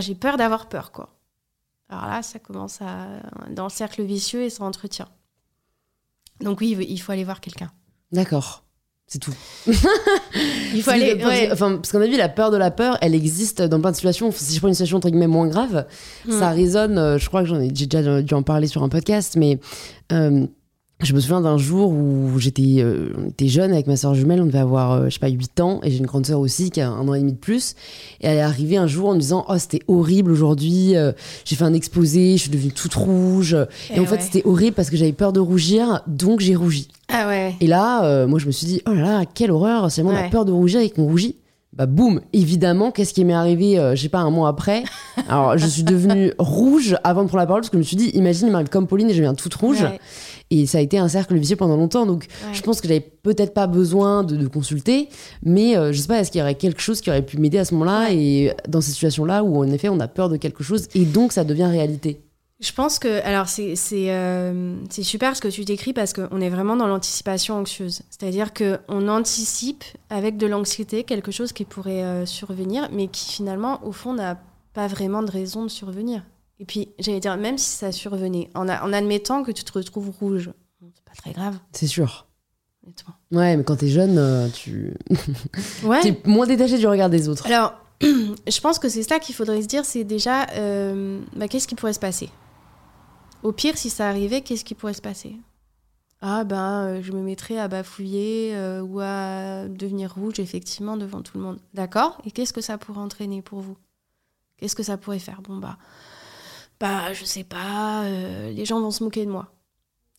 J'ai 0.00 0.16
peur 0.16 0.36
d'avoir 0.36 0.68
peur, 0.68 0.90
quoi. 0.90 1.14
Alors 1.88 2.06
là, 2.06 2.22
ça 2.22 2.40
commence 2.40 2.82
à, 2.82 3.06
dans 3.50 3.64
le 3.64 3.70
cercle 3.70 4.02
vicieux 4.02 4.42
et 4.42 4.50
ça 4.50 4.64
entretient. 4.64 5.06
Donc 6.40 6.60
oui, 6.60 6.76
il 6.88 6.98
faut 7.00 7.12
aller 7.12 7.22
voir 7.22 7.40
quelqu'un. 7.40 7.70
D'accord. 8.10 8.64
C'est 9.06 9.20
tout. 9.20 9.34
Il 10.72 10.84
faut 10.84 10.90
aller. 10.90 11.18
Enfin, 11.50 11.76
parce 11.76 11.90
qu'en 11.90 12.00
avis, 12.00 12.16
la 12.16 12.28
peur 12.28 12.52
de 12.52 12.56
la 12.56 12.70
peur, 12.70 12.96
elle 13.00 13.12
existe 13.16 13.60
dans 13.60 13.80
plein 13.80 13.90
de 13.90 13.96
situations. 13.96 14.30
Si 14.30 14.54
je 14.54 14.60
prends 14.60 14.68
une 14.68 14.74
situation 14.74 14.98
entre 14.98 15.08
guillemets 15.08 15.26
moins 15.26 15.48
grave, 15.48 15.84
hmm. 16.26 16.38
ça 16.38 16.50
résonne. 16.50 16.96
Euh, 16.96 17.18
je 17.18 17.26
crois 17.26 17.42
que 17.42 17.48
j'en 17.48 17.60
ai 17.60 17.72
déjà 17.72 18.22
dû 18.22 18.34
en 18.34 18.44
parler 18.44 18.68
sur 18.68 18.84
un 18.84 18.88
podcast, 18.88 19.34
mais 19.36 19.58
euh, 20.12 20.46
je 21.02 21.14
me 21.14 21.20
souviens 21.20 21.40
d'un 21.40 21.56
jour 21.56 21.90
où 21.90 22.38
j'étais 22.38 22.76
euh, 22.78 23.12
jeune 23.40 23.72
avec 23.72 23.86
ma 23.86 23.96
soeur 23.96 24.14
jumelle, 24.14 24.42
on 24.42 24.46
devait 24.46 24.58
avoir, 24.58 24.92
euh, 24.92 25.04
je 25.06 25.14
sais 25.14 25.18
pas, 25.18 25.28
8 25.28 25.60
ans, 25.60 25.80
et 25.82 25.90
j'ai 25.90 25.98
une 25.98 26.06
grande 26.06 26.26
soeur 26.26 26.40
aussi 26.40 26.70
qui 26.70 26.80
a 26.80 26.90
un 26.90 27.08
an 27.08 27.14
et 27.14 27.20
demi 27.20 27.32
de 27.32 27.38
plus. 27.38 27.74
Et 28.20 28.26
elle 28.26 28.38
est 28.38 28.42
arrivée 28.42 28.76
un 28.76 28.86
jour 28.86 29.08
en 29.08 29.14
me 29.14 29.20
disant 29.20 29.44
Oh, 29.48 29.56
c'était 29.58 29.80
horrible 29.88 30.30
aujourd'hui, 30.30 30.96
euh, 30.96 31.12
j'ai 31.44 31.56
fait 31.56 31.64
un 31.64 31.72
exposé, 31.72 32.36
je 32.36 32.42
suis 32.42 32.50
devenue 32.50 32.72
toute 32.72 32.94
rouge. 32.94 33.56
Et, 33.94 34.00
en 34.00 34.04
fait, 34.04 34.20
c'était 34.20 34.46
horrible 34.46 34.74
parce 34.74 34.90
que 34.90 34.96
j'avais 34.96 35.12
peur 35.12 35.32
de 35.32 35.40
rougir, 35.40 36.02
donc 36.06 36.40
j'ai 36.40 36.54
rougi. 36.54 36.88
Ah 37.08 37.26
ouais. 37.26 37.54
Et 37.60 37.66
là, 37.66 38.26
moi, 38.26 38.38
je 38.38 38.46
me 38.46 38.52
suis 38.52 38.66
dit 38.66 38.82
Oh 38.86 38.92
là 38.92 39.02
là, 39.02 39.24
quelle 39.26 39.50
horreur, 39.50 39.90
c'est 39.90 40.02
on 40.02 40.10
a 40.10 40.28
peur 40.28 40.44
de 40.44 40.52
rougir 40.52 40.80
et 40.80 40.90
qu'on 40.90 41.04
rougit. 41.04 41.36
Bah 41.72 41.86
boum, 41.86 42.20
évidemment, 42.32 42.90
qu'est-ce 42.90 43.14
qui 43.14 43.24
m'est 43.24 43.32
arrivé, 43.32 43.76
je 43.94 44.02
sais 44.02 44.08
pas, 44.08 44.18
un 44.18 44.30
mois 44.30 44.48
après? 44.48 44.82
Alors, 45.28 45.56
je 45.56 45.66
suis 45.66 45.84
devenue 45.84 46.32
rouge 46.38 46.96
avant 47.04 47.22
de 47.22 47.28
prendre 47.28 47.42
la 47.42 47.46
parole 47.46 47.60
parce 47.60 47.70
que 47.70 47.76
je 47.76 47.80
me 47.80 47.84
suis 47.84 47.96
dit 47.96 48.08
Imagine, 48.14 48.48
il 48.48 48.50
m'arrive 48.50 48.68
comme 48.68 48.88
Pauline 48.88 49.08
et 49.08 49.14
je 49.14 49.22
viens 49.22 49.34
toute 49.34 49.54
rouge. 49.54 49.84
Et 50.50 50.66
ça 50.66 50.78
a 50.78 50.80
été 50.80 50.98
un 50.98 51.06
cercle 51.06 51.36
vicieux 51.36 51.56
pendant 51.56 51.76
longtemps. 51.76 52.06
Donc, 52.06 52.26
je 52.52 52.60
pense 52.62 52.80
que 52.80 52.88
j'avais 52.88 53.00
peut-être 53.00 53.54
pas 53.54 53.68
besoin 53.68 54.24
de, 54.24 54.48
consulter, 54.48 55.08
mais 55.44 55.76
euh, 55.76 55.92
je 55.92 56.00
sais 56.00 56.08
pas, 56.08 56.18
est-ce 56.18 56.32
qu'il 56.32 56.40
y 56.40 56.42
aurait 56.42 56.56
quelque 56.56 56.80
chose 56.80 57.00
qui 57.00 57.08
aurait 57.08 57.22
pu 57.24 57.38
m'aider 57.38 57.58
à 57.58 57.64
ce 57.64 57.74
moment-là? 57.74 58.10
Et 58.10 58.52
dans 58.68 58.80
ces 58.80 58.90
situations-là 58.90 59.44
où, 59.44 59.58
en 59.58 59.70
effet, 59.70 59.88
on 59.88 60.00
a 60.00 60.08
peur 60.08 60.28
de 60.28 60.36
quelque 60.36 60.64
chose 60.64 60.88
et 60.94 61.04
donc 61.04 61.32
ça 61.32 61.44
devient 61.44 61.66
réalité 61.66 62.20
je 62.60 62.72
pense 62.72 62.98
que, 62.98 63.24
alors 63.24 63.48
c'est 63.48 63.74
euh, 63.90 64.76
super 64.90 65.34
ce 65.34 65.40
que 65.40 65.48
tu 65.48 65.64
décris 65.64 65.94
parce 65.94 66.12
qu'on 66.12 66.40
est 66.42 66.50
vraiment 66.50 66.76
dans 66.76 66.86
l'anticipation 66.86 67.56
anxieuse. 67.56 68.02
C'est-à-dire 68.10 68.52
qu'on 68.52 69.08
anticipe 69.08 69.82
avec 70.10 70.36
de 70.36 70.46
l'anxiété 70.46 71.04
quelque 71.04 71.30
chose 71.30 71.54
qui 71.54 71.64
pourrait 71.64 72.04
euh, 72.04 72.26
survenir, 72.26 72.90
mais 72.92 73.08
qui 73.08 73.32
finalement, 73.32 73.82
au 73.86 73.92
fond, 73.92 74.12
n'a 74.12 74.38
pas 74.74 74.88
vraiment 74.88 75.22
de 75.22 75.30
raison 75.30 75.62
de 75.62 75.70
survenir. 75.70 76.22
Et 76.58 76.66
puis, 76.66 76.90
j'allais 76.98 77.20
dire, 77.20 77.38
même 77.38 77.56
si 77.56 77.70
ça 77.70 77.92
survenait, 77.92 78.50
en, 78.54 78.68
en 78.68 78.92
admettant 78.92 79.42
que 79.42 79.52
tu 79.52 79.64
te 79.64 79.72
retrouves 79.72 80.10
rouge, 80.10 80.50
c'est 80.94 81.04
pas 81.04 81.14
très 81.16 81.32
grave. 81.32 81.56
C'est 81.72 81.86
sûr. 81.86 82.26
Ouais, 83.32 83.56
mais 83.56 83.64
quand 83.64 83.76
t'es 83.76 83.88
jeune, 83.88 84.18
euh, 84.18 84.48
tu. 84.48 84.92
ouais. 85.84 86.00
T'es 86.02 86.20
moins 86.26 86.46
détaché 86.46 86.76
du 86.76 86.86
regard 86.86 87.08
des 87.08 87.26
autres. 87.30 87.46
Alors, 87.46 87.72
je 88.02 88.60
pense 88.60 88.78
que 88.78 88.90
c'est 88.90 89.02
ça 89.02 89.18
qu'il 89.18 89.34
faudrait 89.34 89.62
se 89.62 89.66
dire 89.66 89.86
c'est 89.86 90.04
déjà, 90.04 90.44
bah, 91.36 91.48
qu'est-ce 91.48 91.66
qui 91.66 91.74
pourrait 91.74 91.94
se 91.94 92.00
passer? 92.00 92.28
Au 93.42 93.52
pire, 93.52 93.76
si 93.76 93.90
ça 93.90 94.08
arrivait, 94.08 94.42
qu'est-ce 94.42 94.64
qui 94.64 94.74
pourrait 94.74 94.94
se 94.94 95.02
passer? 95.02 95.36
Ah, 96.20 96.44
ben, 96.44 96.86
euh, 96.86 97.02
je 97.02 97.12
me 97.12 97.22
mettrais 97.22 97.58
à 97.58 97.68
bafouiller 97.68 98.54
ou 98.82 99.00
à 99.00 99.66
devenir 99.68 100.14
rouge, 100.14 100.38
effectivement, 100.38 100.96
devant 100.96 101.22
tout 101.22 101.38
le 101.38 101.44
monde. 101.44 101.58
D'accord? 101.72 102.20
Et 102.24 102.30
qu'est-ce 102.30 102.52
que 102.52 102.60
ça 102.60 102.76
pourrait 102.76 103.00
entraîner 103.00 103.40
pour 103.40 103.60
vous? 103.60 103.78
Qu'est-ce 104.58 104.76
que 104.76 104.82
ça 104.82 104.98
pourrait 104.98 105.18
faire? 105.18 105.40
Bon, 105.40 105.56
bah 105.56 105.78
bah, 106.80 107.12
je 107.12 107.26
sais 107.26 107.44
pas, 107.44 108.04
euh, 108.04 108.50
les 108.50 108.64
gens 108.64 108.80
vont 108.80 108.90
se 108.90 109.04
moquer 109.04 109.26
de 109.26 109.30
moi. 109.30 109.52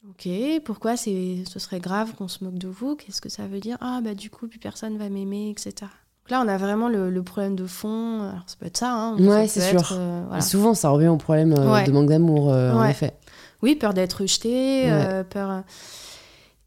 Ok, 0.07 0.27
pourquoi 0.63 0.95
ce 0.95 1.43
serait 1.57 1.79
grave 1.79 2.13
qu'on 2.15 2.27
se 2.27 2.43
moque 2.43 2.57
de 2.57 2.67
vous? 2.67 2.95
Qu'est-ce 2.95 3.19
que 3.21 3.29
ça 3.29 3.47
veut 3.47 3.59
dire? 3.59 3.77
Ah, 3.81 3.99
bah 4.03 4.13
du 4.13 4.29
coup, 4.29 4.47
plus 4.47 4.59
personne 4.59 4.97
va 4.97 5.09
m'aimer, 5.09 5.49
etc. 5.49 5.91
Là, 6.31 6.41
on 6.43 6.47
a 6.47 6.55
vraiment 6.57 6.87
le, 6.87 7.21
problème 7.23 7.57
de 7.57 7.67
fond. 7.67 8.21
Alors, 8.21 8.43
ça 8.47 8.55
peut 8.57 8.65
être 8.65 8.77
ça. 8.77 8.93
Hein, 8.93 9.17
ouais, 9.17 9.47
c'est 9.49 9.59
sûr. 9.59 9.91
Euh, 9.91 10.39
souvent, 10.39 10.73
ça 10.73 10.89
revient 10.89 11.09
au 11.09 11.17
problème 11.17 11.53
euh, 11.57 11.83
de 11.83 11.91
manque 11.91 12.07
d'amour, 12.07 12.47
en 12.47 12.85
effet. 12.85 13.13
Oui, 13.61 13.75
peur 13.75 13.93
d'être 13.93 14.21
rejeté, 14.21 14.89
peur. 15.29 15.63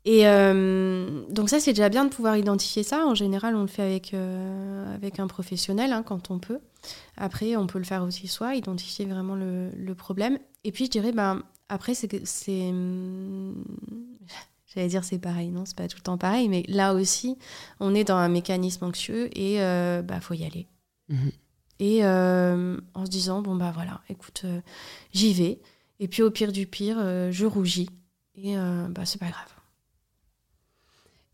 Et 0.04 0.24
donc 0.24 1.48
ça, 1.48 1.60
c'est 1.60 1.72
déjà 1.72 1.88
bien 1.88 2.04
de 2.04 2.10
pouvoir 2.10 2.36
identifier 2.36 2.82
ça. 2.82 3.06
En 3.06 3.14
général, 3.14 3.56
on 3.56 3.62
le 3.62 3.66
fait 3.66 3.82
avec, 3.82 4.14
avec 4.94 5.18
un 5.18 5.26
professionnel 5.26 5.92
hein, 5.94 6.04
quand 6.06 6.30
on 6.30 6.38
peut. 6.38 6.58
Après, 7.16 7.56
on 7.56 7.66
peut 7.66 7.78
le 7.78 7.84
faire 7.84 8.04
aussi 8.04 8.28
soi, 8.28 8.54
identifier 8.54 9.06
vraiment 9.06 9.34
le, 9.34 9.70
le 9.74 9.94
problème. 9.94 10.38
Et 10.64 10.72
puis, 10.72 10.84
je 10.84 10.90
dirais, 10.90 11.12
ben, 11.12 11.42
après, 11.70 11.94
c'est. 11.94 12.72
C'est 14.74 14.80
J'allais 14.80 14.88
dire 14.88 15.04
c'est 15.04 15.18
pareil, 15.18 15.50
non, 15.50 15.64
c'est 15.66 15.76
pas 15.76 15.86
tout 15.86 15.98
le 15.98 16.02
temps 16.02 16.18
pareil, 16.18 16.48
mais 16.48 16.64
là 16.66 16.94
aussi, 16.94 17.38
on 17.78 17.94
est 17.94 18.02
dans 18.02 18.16
un 18.16 18.28
mécanisme 18.28 18.84
anxieux 18.84 19.28
et 19.38 19.54
il 19.54 19.60
euh, 19.60 20.02
bah, 20.02 20.20
faut 20.20 20.34
y 20.34 20.44
aller. 20.44 20.66
Mhm. 21.08 21.30
Et 21.78 22.04
euh, 22.04 22.76
en 22.94 23.06
se 23.06 23.10
disant, 23.10 23.40
bon, 23.40 23.54
bah 23.54 23.72
voilà, 23.72 24.00
écoute, 24.08 24.42
euh, 24.44 24.60
j'y 25.12 25.32
vais. 25.32 25.60
Et 26.00 26.08
puis 26.08 26.22
au 26.22 26.30
pire 26.30 26.50
du 26.50 26.66
pire, 26.66 26.98
je 27.30 27.46
rougis. 27.46 27.88
Et 28.36 28.56
bah, 28.56 29.04
c'est 29.04 29.20
pas 29.20 29.28
grave. 29.28 29.46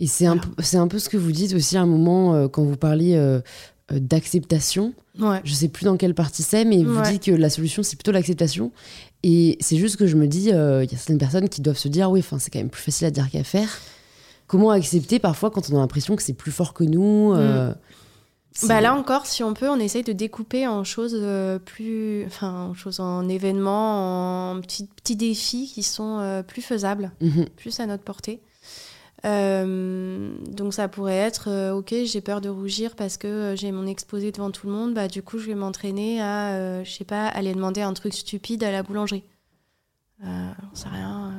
Et 0.00 0.07
c'est 0.07 0.26
un, 0.26 0.38
un, 0.74 0.88
peu 0.88 0.98
ce 0.98 1.09
que 1.09 1.16
vous 1.16 1.33
dites 1.33 1.55
aussi 1.55 1.76
à 1.79 1.83
un 1.83 1.87
moment 1.87 2.46
quand 2.48 2.62
vous 2.62 2.76
parliez 2.76 3.40
d'acceptation. 3.92 4.92
Ouais. 5.18 5.40
Je 5.44 5.53
sais 5.53 5.68
plus 5.68 5.85
dans 5.85 5.96
quelle 5.96 6.14
partie 6.14 6.42
c'est, 6.42 6.64
mais 6.64 6.83
vous 6.85 7.00
dites 7.03 7.24
que 7.24 7.33
la 7.33 7.50
solution, 7.50 7.83
c'est 7.83 7.96
plutôt 7.96 8.12
l'acceptation. 8.12 8.72
Et 9.22 9.59
c'est 9.61 9.76
juste 9.76 9.96
que 9.96 10.07
je 10.07 10.16
me 10.16 10.26
dis, 10.26 10.50
euh, 10.53 10.85
il 10.85 10.90
y 10.90 10.94
a 10.94 10.98
certaines 10.98 11.18
personnes 11.18 11.48
qui 11.48 11.61
doivent 11.61 11.79
se 11.79 11.88
dire, 11.88 12.11
oui, 12.11 12.24
c'est 12.38 12.50
quand 12.50 12.59
même 12.59 12.70
plus 12.70 12.83
facile 12.83 13.07
à 13.07 13.11
dire 13.11 13.31
qu'à 13.31 13.44
faire. 13.44 13.68
Comment 14.46 14.70
accepter 14.70 15.18
parfois 15.18 15.50
quand 15.50 15.70
on 15.70 15.76
a 15.76 15.81
l'impression 15.81 16.16
que 16.16 16.22
c'est 16.22 16.33
plus 16.33 16.50
fort 16.50 16.74
que 16.74 16.83
nous 16.83 17.33
euh, 17.35 17.70
mm. 17.70 18.68
bah 18.68 18.81
là 18.81 18.94
encore, 18.94 19.26
si 19.26 19.44
on 19.44 19.55
peut, 19.55 19.68
on 19.68 19.79
essaye 19.79 20.03
de 20.03 20.12
découper 20.12 20.66
en 20.66 20.83
choses 20.85 21.16
euh, 21.16 21.59
plus, 21.59 22.24
enfin, 22.26 22.70
en 22.70 22.74
choses 22.74 22.98
en 22.98 23.29
événements, 23.29 24.53
en 24.53 24.61
petits, 24.61 24.88
petits 24.96 25.16
défis 25.16 25.70
qui 25.72 25.83
sont 25.83 26.42
plus 26.48 26.62
faisables, 26.62 27.12
mhm. 27.20 27.46
plus 27.57 27.79
à 27.79 27.87
notre 27.87 28.03
portée. 28.03 28.40
Euh, 29.24 30.33
donc 30.50 30.74
ça 30.74 30.88
pourrait 30.88 31.16
être, 31.16 31.48
euh, 31.48 31.72
ok, 31.74 31.94
j'ai 32.04 32.20
peur 32.20 32.40
de 32.40 32.48
rougir 32.48 32.94
parce 32.96 33.16
que 33.16 33.26
euh, 33.26 33.56
j'ai 33.56 33.72
mon 33.72 33.87
exposé 33.87 34.33
devant 34.33 34.50
tout 34.50 34.66
le 34.66 34.72
monde, 34.72 34.94
bah 34.94 35.09
du 35.09 35.22
coup 35.22 35.38
je 35.38 35.46
vais 35.46 35.54
m'entraîner 35.54 36.22
à, 36.22 36.83
je 36.85 36.90
sais 36.90 37.04
pas, 37.04 37.27
aller 37.27 37.52
demander 37.54 37.83
un 37.83 37.92
truc 37.92 38.14
stupide 38.14 38.64
à 38.64 38.73
la 38.73 38.83
boulangerie. 38.83 39.25
J'en 40.23 40.75
sais 40.75 40.88
rien, 40.88 41.33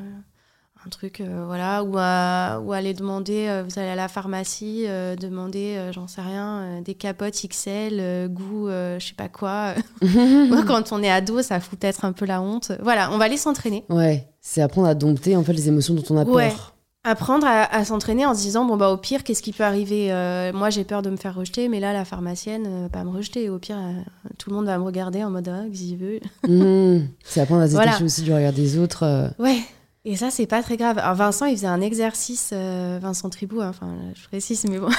un 0.84 0.90
truc, 0.90 1.22
voilà, 1.22 1.84
ou, 1.84 1.96
à, 2.00 2.60
ou 2.64 2.74
aller 2.74 2.96
demander, 2.96 3.62
vous 3.64 3.78
allez 3.78 3.90
à 3.90 3.96
la 3.96 4.08
pharmacie, 4.08 4.88
demander, 5.20 5.92
j'en 5.92 6.08
sais 6.08 6.22
rien, 6.22 6.82
des 6.82 6.96
capotes 6.96 7.36
XL, 7.36 8.28
goût, 8.30 8.70
je 8.70 8.98
sais 9.00 9.14
pas 9.14 9.30
quoi. 9.30 9.76
Moi 10.02 10.64
quand 10.66 10.92
on 10.92 11.04
est 11.04 11.12
ado, 11.12 11.44
ça 11.44 11.60
fout 11.60 11.78
peut-être 11.78 12.06
un 12.06 12.12
peu 12.12 12.26
la 12.26 12.42
honte. 12.42 12.72
Voilà, 12.82 13.12
on 13.12 13.20
va 13.20 13.26
aller 13.26 13.38
s'entraîner. 13.38 13.86
Ouais, 13.90 14.28
c'est 14.40 14.64
apprendre 14.64 14.88
à 14.88 14.96
dompter 14.96 15.36
en 15.36 15.44
fait 15.44 15.54
les 15.54 15.68
émotions 15.68 15.94
dont 15.94 16.04
on 16.10 16.18
a 16.18 16.26
peur. 16.26 16.74
Apprendre 17.04 17.48
à, 17.48 17.84
s'entraîner 17.84 18.26
en 18.26 18.36
se 18.36 18.42
disant 18.42 18.66
bon 18.66 18.78
bah 18.78 18.90
au 18.90 18.98
pire 18.98 19.24
qu'est-ce 19.24 19.42
qui 19.42 19.54
peut 19.54 19.64
arriver 19.64 20.12
euh, 20.12 20.54
moi 20.54 20.70
j'ai 20.70 20.84
peur 20.84 21.02
de 21.02 21.10
me 21.10 21.18
faire 21.18 21.34
rejeter 21.34 21.68
mais 21.68 21.80
là 21.80 21.94
la 21.94 22.06
pharmacienne 22.06 22.68
euh, 22.68 22.90
pas 22.90 23.04
me 23.04 23.10
rejeter. 23.10 23.50
Au 23.50 23.58
pire 23.58 23.78
euh, 23.78 23.94
tout 24.38 24.52
le 24.52 24.56
monde 24.56 24.68
va 24.68 24.78
me 24.78 24.84
regarder 24.84 25.24
en 25.24 25.32
mode 25.32 25.48
ah 25.48 25.64
qu'est-ce 25.72 25.96
veut. 25.96 26.20
Mmh. 26.48 27.08
c'est 27.24 27.42
apprendre 27.42 27.62
à 27.62 27.68
se 27.68 27.76
détacher 27.76 28.04
aussi 28.04 28.22
du 28.22 28.34
regard 28.34 28.54
des 28.54 28.78
autres 28.78 29.34
ouais. 29.40 29.60
Et 30.04 30.16
ça 30.16 30.32
c'est 30.32 30.48
pas 30.48 30.64
très 30.64 30.78
grave. 30.78 30.98
Alors 30.98 31.16
Vincent 31.16 31.46
il 31.46 31.56
faisait 31.56 31.68
un 31.68 31.82
exercice 31.82 32.54
Vincent 32.54 33.30
Tribou 33.30 33.62
hein, 33.62 33.70
enfin 33.70 33.96
je 34.16 34.28
précise 34.28 34.66
mais 34.70 34.80
bon. 34.80 34.90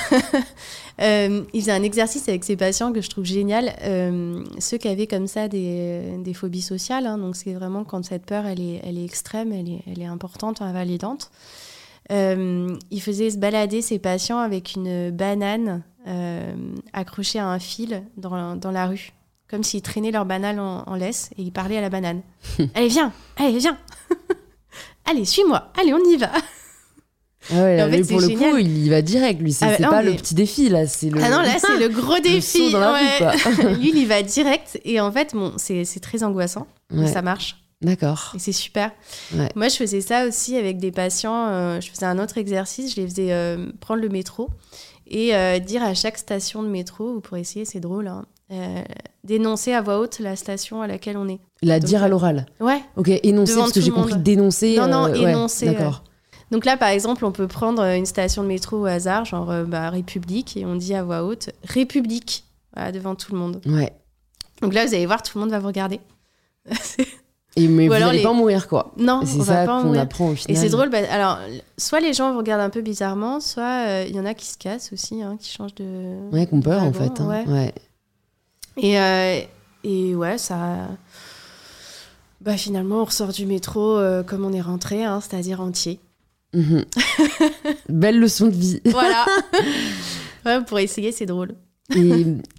Il 1.01 1.61
faisait 1.61 1.73
un 1.73 1.83
exercice 1.83 2.29
avec 2.29 2.45
ses 2.45 2.57
patients 2.57 2.93
que 2.93 3.01
je 3.01 3.11
trouve 3.11 3.25
génial. 3.25 3.73
Ceux 4.61 4.79
qui 4.79 4.89
avaient 4.89 5.09
comme 5.09 5.27
ça 5.27 5.49
des, 5.49 6.19
des 6.19 6.35
phobies 6.35 6.63
sociales 6.63 7.07
hein, 7.07 7.19
donc 7.19 7.35
c'est 7.35 7.53
vraiment 7.53 7.83
quand 7.83 8.05
cette 8.05 8.27
peur 8.27 8.47
elle 8.47 8.61
est, 8.61 8.81
elle 8.85 8.97
est 8.97 9.05
extrême 9.05 9.53
elle 9.53 9.69
est, 9.69 9.83
elle 9.89 10.03
est 10.03 10.07
importante 10.07 10.63
invalidante 10.63 11.31
euh, 12.11 12.77
il 12.91 13.01
faisait 13.01 13.31
se 13.31 13.39
balader 13.39 13.83
ses 13.83 13.99
patients 13.99 14.39
avec 14.39 14.75
une 14.75 15.11
banane 15.11 15.83
euh, 16.07 16.53
accrochée 16.93 17.39
à 17.39 17.47
un 17.47 17.59
fil 17.59 18.03
dans, 18.17 18.57
dans 18.57 18.71
la 18.71 18.87
rue, 18.87 19.13
comme 19.49 19.63
s'ils 19.63 19.83
traînaient 19.83 20.11
leur 20.11 20.27
banane 20.27 20.59
en, 20.59 20.95
laisse 20.95 21.31
et 21.39 21.43
il 21.43 21.53
parlait 21.53 21.79
à 21.79 21.81
la 21.81 21.91
banane. 21.91 22.23
allez, 22.75 22.89
viens, 22.89 23.13
allez, 23.37 23.59
viens, 23.59 23.79
allez, 25.05 25.25
suis-moi, 25.25 25.71
allez, 25.81 25.95
on 25.95 26.11
y 26.11 26.17
va. 26.17 26.31
Ah 27.51 27.55
ouais, 27.55 27.83
en 27.83 27.91
pour 28.07 28.21
le 28.21 28.29
coup, 28.29 28.57
il 28.59 28.87
y 28.87 28.89
va 28.89 29.03
direct, 29.03 29.41
lui. 29.41 29.53
C'est 29.53 29.83
ah 29.83 29.91
pas 29.91 30.03
le 30.03 30.15
petit 30.15 30.35
défi, 30.35 30.69
là. 30.69 30.87
C'est 30.87 31.11
le... 31.11 31.21
Ah 31.21 31.29
non, 31.29 31.41
là, 31.41 31.57
c'est 31.59 31.77
le 31.77 31.89
gros 32.01 32.21
défi. 32.21 32.71
lui, 32.71 33.89
il 33.89 33.99
y 33.99 34.05
va 34.05 34.23
direct. 34.23 34.81
Et 34.85 35.01
en 35.01 35.11
fait, 35.11 35.35
bon, 35.35 35.55
c'est 35.57 35.85
très 36.01 36.23
angoissant. 36.23 36.69
Mais 36.93 37.09
ça 37.09 37.21
marche. 37.21 37.57
D'accord. 37.83 38.33
Et 38.35 38.39
c'est 38.39 38.53
super. 38.53 38.93
Moi, 39.57 39.69
je 39.69 39.77
faisais 39.77 40.01
ça 40.01 40.27
aussi 40.27 40.57
avec 40.57 40.79
des 40.79 40.93
patients. 40.93 41.49
Euh, 41.49 41.81
je 41.81 41.91
faisais 41.91 42.07
un 42.07 42.19
autre 42.19 42.39
exercice. 42.39 42.95
Je 42.95 43.01
les 43.01 43.09
faisais 43.09 43.33
euh, 43.33 43.67
prendre 43.81 44.01
le 44.01 44.09
métro 44.09 44.49
et 45.09 45.35
euh, 45.35 45.59
dire 45.59 45.83
à 45.83 45.95
chaque 45.95 46.17
station 46.17 46.63
de 46.63 46.69
métro, 46.69 47.21
pour 47.21 47.37
essayer, 47.37 47.65
c'est 47.65 47.81
drôle, 47.81 48.07
hein, 48.07 48.25
d'énoncer 49.25 49.73
à 49.73 49.83
voix 49.83 49.99
haute 49.99 50.21
la 50.21 50.37
station 50.37 50.81
à 50.81 50.87
laquelle 50.87 51.17
on 51.17 51.29
est. 51.29 51.41
La 51.61 51.81
dire 51.81 52.03
à 52.03 52.09
l'oral 52.09 52.47
Ouais. 52.61 52.81
Ok, 52.97 53.09
énoncer, 53.23 53.57
parce 53.57 53.73
que 53.73 53.81
j'ai 53.81 53.91
compris 53.91 54.17
dénoncer. 54.17 54.77
Non, 54.77 54.87
non, 54.87 55.13
énoncer. 55.13 55.67
D'accord. 55.67 56.05
Donc 56.51 56.65
là, 56.65 56.77
par 56.77 56.91
exemple, 56.91 57.25
on 57.25 57.33
peut 57.33 57.49
prendre 57.49 57.83
une 57.83 58.07
station 58.07 58.43
de 58.43 58.49
métro 58.49 58.79
au 58.79 58.85
hasard, 58.85 59.25
genre 59.25 59.53
bah, 59.67 59.91
République, 59.91 60.57
et 60.57 60.65
on 60.65 60.77
dit 60.77 60.95
à 60.95 61.03
voix 61.03 61.25
haute 61.25 61.51
République, 61.65 62.45
devant 62.93 63.15
tout 63.15 63.33
le 63.33 63.39
monde. 63.39 63.61
Ouais. 63.67 63.93
Donc 64.61 64.73
là, 64.75 64.87
vous 64.87 64.95
allez 64.95 65.07
voir, 65.07 65.23
tout 65.23 65.37
le 65.37 65.41
monde 65.43 65.51
va 65.51 65.59
vous 65.59 65.67
regarder. 65.67 66.01
Et 67.57 67.69
mais 67.69 67.87
vous 67.87 67.95
n'allez 67.95 68.23
pas 68.23 68.33
mourir, 68.33 68.67
quoi. 68.67 68.93
Non, 68.97 69.23
c'est 69.25 69.43
ça 69.43 69.67
qu'on 69.67 69.95
apprend 69.95 70.31
au 70.31 70.35
final. 70.35 70.57
Et 70.57 70.61
c'est 70.61 70.71
drôle, 70.71 70.89
bah, 70.89 70.99
alors, 71.11 71.39
soit 71.77 72.01
les 72.01 72.15
gens 72.15 72.33
vous 72.33 72.39
regardent 72.39 72.63
un 72.63 72.71
peu 72.71 72.81
bizarrement, 72.81 73.41
soit 73.41 73.87
euh, 73.87 74.07
il 74.09 74.17
y 74.17 74.21
en 74.21 74.25
a 74.25 74.35
qui 74.35 74.47
se 74.47 74.57
cassent 74.57 74.93
aussi, 74.93 75.23
hein, 75.23 75.37
qui 75.39 75.51
changent 75.51 75.75
de. 75.75 76.31
Ouais, 76.33 76.47
qu'on 76.47 76.61
peur, 76.61 76.83
en 76.83 76.93
fait. 76.93 77.21
Hein. 77.21 77.45
Ouais. 77.47 77.75
Et, 78.79 78.99
euh, 78.99 79.41
et 79.85 80.15
ouais, 80.15 80.39
ça. 80.39 80.89
Bah, 82.41 82.57
finalement, 82.57 83.03
on 83.03 83.05
ressort 83.05 83.33
du 83.33 83.47
métro 83.47 83.99
euh, 83.99 84.23
comme 84.23 84.45
on 84.45 84.53
est 84.53 84.61
rentré, 84.61 85.05
hein, 85.05 85.21
c'est-à-dire 85.21 85.61
entier. 85.61 86.01
Mhm. 86.55 86.85
Belle 87.89 88.19
leçon 88.19 88.47
de 88.47 88.55
vie. 88.55 88.81
voilà. 88.87 89.27
ouais, 90.47 90.65
pour 90.65 90.79
essayer, 90.79 91.13
c'est 91.13 91.27
drôle. 91.27 91.55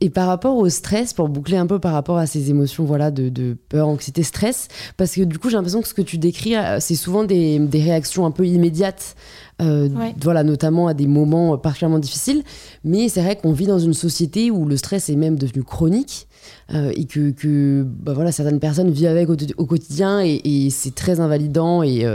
Et, 0.02 0.10
par 0.10 0.28
rapport 0.28 0.58
au 0.58 0.70
stress, 0.70 1.14
pour 1.14 1.30
boucler 1.30 1.58
un 1.58 1.66
peu 1.66 1.80
par 1.80 1.94
rapport 1.94 2.18
à 2.18 2.26
ces 2.26 2.50
émotions 2.50 2.84
voilà, 2.84 3.10
de, 3.10 3.58
peur, 3.70 3.88
anxiété, 3.88 4.22
stress, 4.22 4.68
parce 4.98 5.16
que 5.16 5.22
du 5.22 5.40
coup 5.40 5.50
j'ai 5.50 5.56
l'impression 5.56 5.82
que 5.82 5.88
ce 5.88 5.94
que 5.94 6.02
tu 6.02 6.18
décris, 6.18 6.56
euh, 6.56 6.78
c'est 6.80 6.96
souvent 6.96 7.24
des, 7.24 7.60
réactions 7.74 8.26
un 8.26 8.32
peu 8.32 8.46
immédiates, 8.46 9.16
euh, 9.62 9.90
voilà, 10.22 10.44
notamment 10.44 10.88
à 10.88 10.94
des 10.94 11.08
moments 11.08 11.58
particulièrement 11.58 12.00
difficiles. 12.00 12.44
Mais 12.84 13.10
c'est 13.10 13.22
vrai 13.22 13.36
qu'on 13.36 13.54
vit 13.54 13.66
dans 13.66 13.80
une 13.80 13.94
société 13.94 14.52
où 14.52 14.66
le 14.66 14.78
stress 14.78 15.10
est 15.10 15.16
même 15.16 15.38
devenu 15.38 15.64
chronique. 15.64 16.28
Euh, 16.74 16.92
et 16.94 17.06
que, 17.06 17.32
que 17.32 17.84
bah 17.88 18.12
voilà, 18.12 18.34
certaines 18.34 18.60
personnes 18.60 18.92
vivent 18.92 19.08
avec 19.08 19.30
au, 19.30 19.66
quotidien 19.66 20.20
et, 20.22 20.70
c'est 20.72 20.94
très 20.94 21.22
invalidant 21.22 21.84
et 21.84 22.06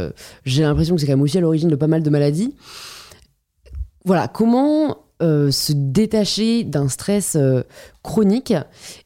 j'ai 0.44 0.62
l'impression 0.62 0.94
que 0.94 1.00
c'est 1.00 1.06
quand 1.06 1.14
même 1.14 1.22
aussi 1.22 1.38
à 1.38 1.40
l'origine 1.40 1.70
de 1.70 1.76
pas 1.76 1.86
mal 1.86 2.02
de 2.02 2.10
maladies. 2.10 2.54
Voilà, 4.04 4.28
comment 4.28 4.98
euh, 5.22 5.50
se 5.50 5.72
détacher 5.72 6.64
d'un 6.64 6.88
stress 6.88 7.36
euh, 7.36 7.62
chronique 8.02 8.54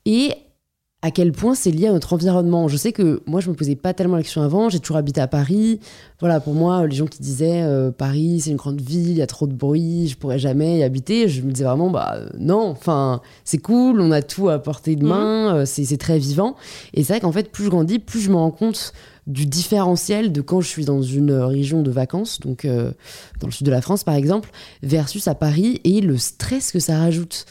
et 0.05 0.35
à 1.05 1.11
quel 1.11 1.33
point 1.33 1.57
c'est 1.57 1.73
lié 1.73 1.89
à 1.89 1.93
notre 1.93 2.13
environnement. 2.13 2.69
Je 2.69 2.77
sais 2.77 2.93
que 2.93 3.23
moi, 3.27 3.41
je 3.41 3.51
me 3.51 3.55
posais 3.55 3.75
pas 3.75 3.93
tellement 3.93 4.17
la 4.17 4.23
question 4.23 4.43
avant. 4.43 4.69
J'ai 4.69 4.79
toujours 4.79 4.99
habité 4.99 5.21
à 5.21 5.27
Paris. 5.27 5.81
Voilà, 6.21 6.39
pour 6.39 6.55
moi, 6.55 6.87
les 6.87 6.95
gens 6.95 7.07
qui 7.07 7.21
disaient 7.21 7.63
euh, 7.63 7.91
Paris, 7.91 8.41
c'est 8.41 8.51
une 8.51 8.57
grande 8.57 8.81
ville, 8.81 9.11
il 9.11 9.17
y 9.17 9.23
a 9.23 9.27
trop 9.27 9.49
de 9.49 9.55
bruit, 9.55 10.07
je 10.07 10.17
pourrais 10.17 10.39
jamais 10.39 10.79
y 10.79 10.83
habiter, 10.85 11.29
je 11.29 11.43
me 11.43 11.51
disais 11.51 11.65
vraiment, 11.65 11.91
bah 11.91 12.19
non, 12.39 12.69
enfin, 12.69 13.21
c'est 13.43 13.59
cool, 13.59 14.01
on 14.01 14.13
a 14.13 14.23
tout 14.23 14.49
à 14.49 14.61
portée 14.61 14.95
de 14.95 15.05
main, 15.05 15.63
mmh. 15.63 15.67
c'est 15.67 15.97
très 15.97 16.19
vivant. 16.19 16.55
Et 16.95 17.03
c'est 17.03 17.15
vrai 17.15 17.21
qu'en 17.21 17.33
fait, 17.33 17.51
plus 17.51 17.65
je 17.65 17.71
grandis, 17.71 17.99
plus 17.99 18.21
je 18.21 18.31
me 18.31 18.37
rends 18.37 18.53
compte 18.53 18.93
du 19.27 19.47
différentiel 19.47 20.33
de 20.33 20.41
quand 20.41 20.61
je 20.61 20.69
suis 20.69 20.85
dans 20.85 21.03
une 21.03 21.33
région 21.33 21.83
de 21.83 21.91
vacances, 21.91 22.41
donc 22.41 22.65
euh, 22.65 22.91
dans 23.39 23.47
le 23.47 23.53
sud 23.53 23.67
de 23.67 23.71
la 23.71 23.81
France 23.81 24.03
par 24.03 24.15
exemple, 24.15 24.51
versus 24.83 25.29
à 25.29 25.35
Paris 25.35 25.81
et 25.85 26.01
le 26.01 26.19
stress 26.19 26.73
que 26.73 26.81
ça 26.81 26.99
rajoute. 26.99 27.47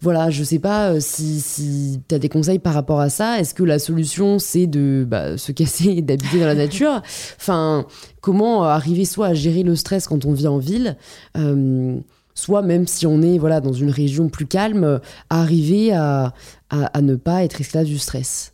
Voilà, 0.00 0.30
je 0.30 0.42
sais 0.42 0.58
pas 0.58 0.90
euh, 0.90 1.00
si, 1.00 1.40
si 1.40 2.00
tu 2.08 2.14
as 2.14 2.18
des 2.18 2.28
conseils 2.28 2.58
par 2.58 2.74
rapport 2.74 3.00
à 3.00 3.08
ça. 3.08 3.38
Est-ce 3.38 3.54
que 3.54 3.62
la 3.62 3.78
solution 3.78 4.40
c'est 4.40 4.66
de 4.66 5.06
bah, 5.08 5.38
se 5.38 5.52
casser 5.52 5.90
et 5.90 6.02
d'habiter 6.02 6.40
dans 6.40 6.46
la 6.46 6.56
nature? 6.56 7.02
Enfin, 7.36 7.86
comment 8.20 8.64
arriver 8.64 9.04
soit 9.04 9.28
à 9.28 9.34
gérer 9.34 9.62
le 9.62 9.76
stress 9.76 10.08
quand 10.08 10.24
on 10.24 10.32
vit 10.32 10.48
en 10.48 10.58
ville 10.58 10.96
euh, 11.36 11.96
soit 12.34 12.62
même 12.62 12.86
si 12.86 13.06
on 13.06 13.20
est 13.20 13.38
voilà 13.38 13.60
dans 13.60 13.74
une 13.74 13.90
région 13.90 14.28
plus 14.28 14.46
calme, 14.46 15.00
arriver 15.30 15.92
à, 15.92 16.32
à 16.70 17.02
ne 17.02 17.14
pas 17.14 17.44
être 17.44 17.60
esclave 17.60 17.84
du 17.84 17.98
stress? 17.98 18.51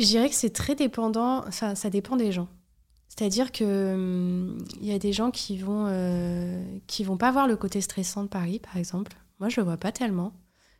Je 0.00 0.06
dirais 0.06 0.30
que 0.30 0.34
c'est 0.34 0.50
très 0.50 0.74
dépendant, 0.74 1.44
enfin, 1.46 1.74
ça 1.74 1.90
dépend 1.90 2.16
des 2.16 2.32
gens. 2.32 2.48
C'est-à-dire 3.08 3.52
que 3.52 3.94
il 3.94 3.94
hum, 3.94 4.58
y 4.80 4.92
a 4.92 4.98
des 4.98 5.12
gens 5.12 5.30
qui 5.30 5.58
vont 5.58 5.84
euh, 5.88 6.64
qui 6.86 7.04
vont 7.04 7.18
pas 7.18 7.30
voir 7.30 7.46
le 7.46 7.56
côté 7.56 7.82
stressant 7.82 8.22
de 8.22 8.28
Paris, 8.28 8.60
par 8.60 8.78
exemple. 8.78 9.12
Moi, 9.40 9.50
je 9.50 9.60
le 9.60 9.64
vois 9.64 9.76
pas 9.76 9.92
tellement. 9.92 10.32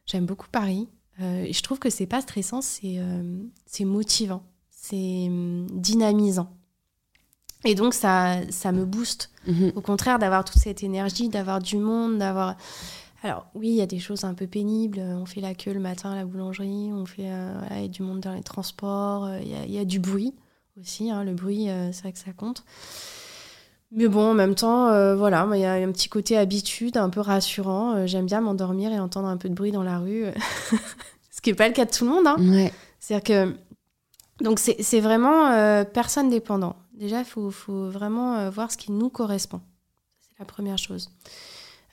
J'aime 0.07 0.25
beaucoup 0.25 0.49
Paris. 0.51 0.89
Euh, 1.21 1.45
et 1.45 1.53
je 1.53 1.63
trouve 1.63 1.79
que 1.79 1.91
c'est 1.91 2.07
pas 2.07 2.23
stressant, 2.23 2.63
c'est 2.63 2.97
euh, 2.97 3.43
c'est 3.67 3.85
motivant, 3.85 4.43
c'est 4.71 5.27
hum, 5.27 5.67
dynamisant. 5.71 6.57
Et 7.65 7.75
donc 7.75 7.93
ça 7.93 8.39
ça 8.49 8.73
me 8.73 8.87
booste. 8.87 9.31
Mhm. 9.47 9.73
Au 9.75 9.83
contraire 9.83 10.19
d'avoir 10.19 10.47
toute 10.47 10.63
cette 10.63 10.83
énergie, 10.83 11.29
d'avoir 11.29 11.61
du 11.61 11.77
monde, 11.77 12.17
d'avoir 12.17 12.57
alors 13.23 13.47
oui, 13.55 13.69
il 13.69 13.75
y 13.75 13.83
a 13.83 13.87
des 13.87 13.99
choses 13.99 14.25
un 14.25 14.35
peu 14.35 14.47
pénibles. 14.47 14.99
On 14.99 15.27
fait 15.27 15.41
la 15.41 15.55
queue 15.55 15.73
le 15.73 15.81
matin 15.81 16.13
à 16.13 16.17
la 16.17 16.25
boulangerie, 16.25 16.91
on 16.93 17.05
fait 17.05 17.31
euh, 17.31 17.53
y 17.71 17.85
a 17.85 17.89
du 17.89 18.03
monde 18.03 18.21
dans 18.21 18.33
les 18.33 18.43
transports, 18.43 19.25
euh, 19.25 19.41
il 19.43 19.71
y, 19.71 19.79
a 19.79 19.85
du 19.85 19.99
bruit 19.99 20.35
aussi. 20.81 21.11
Hein. 21.11 21.25
le 21.25 21.35
bruit, 21.35 21.69
euh, 21.69 21.93
c'est 21.93 22.03
vrai 22.03 22.13
que 22.13 22.19
ça 22.19 22.33
compte. 22.33 22.65
Mais 23.93 24.07
bon, 24.09 24.31
en 24.31 24.35
même 24.35 24.55
temps, 24.55 24.87
voilà, 25.17 25.47
il 25.53 25.61
y 25.61 25.65
a 25.65 25.73
un 25.73 25.91
petit 25.91 26.09
côté 26.09 26.39
habitude, 26.39 26.97
un 26.97 27.11
peu 27.11 27.19
rassurant. 27.19 28.07
J'aime 28.07 28.25
bien 28.25 28.41
m'endormir 28.41 28.93
et 28.93 29.01
entendre 29.01 29.27
un 29.27 29.37
peu 29.37 29.49
de 29.49 29.55
bruit 29.55 29.73
dans 29.73 29.83
la 29.83 29.99
rue, 29.99 30.27
ce 31.33 31.41
qui 31.41 31.51
n'est 31.51 31.57
pas 31.57 31.67
le 31.67 31.75
cas 31.75 31.87
de 31.87 31.91
tout 31.91 32.05
le 32.05 32.11
monde. 32.13 32.27
Hein. 32.29 32.71
C'est-à-dire 33.01 33.25
que 33.25 34.45
donc 34.45 34.61
c'est 34.61 35.01
vraiment 35.01 35.85
personne 35.93 36.31
dépendant. 36.31 36.77
Déjà, 36.95 37.19
il 37.19 37.25
faut, 37.25 37.51
faut, 37.51 37.91
vraiment 37.91 38.49
voir 38.51 38.71
ce 38.71 38.77
qui 38.77 38.93
nous 38.93 39.11
correspond. 39.11 39.61
C'est 40.21 40.39
la 40.39 40.45
première 40.45 40.79
chose. 40.79 41.11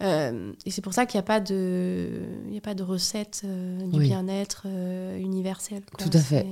Euh, 0.04 0.54
et 0.66 0.72
c'est 0.72 0.82
pour 0.82 0.94
ça 0.94 1.06
qu'il 1.06 1.18
n'y 1.18 1.24
a 1.24 1.28
pas 1.28 1.40
de, 1.40 2.10
il 2.48 2.54
y 2.54 2.58
a 2.58 2.62
pas 2.62 2.76
de 2.76 2.84
recette 2.84 3.42
euh, 3.46 3.80
du 3.88 4.00
bien-être 4.00 4.64
euh, 4.66 5.18
universelle. 5.18 5.82
Tout 5.98 6.10
à 6.14 6.20
fait. 6.20 6.46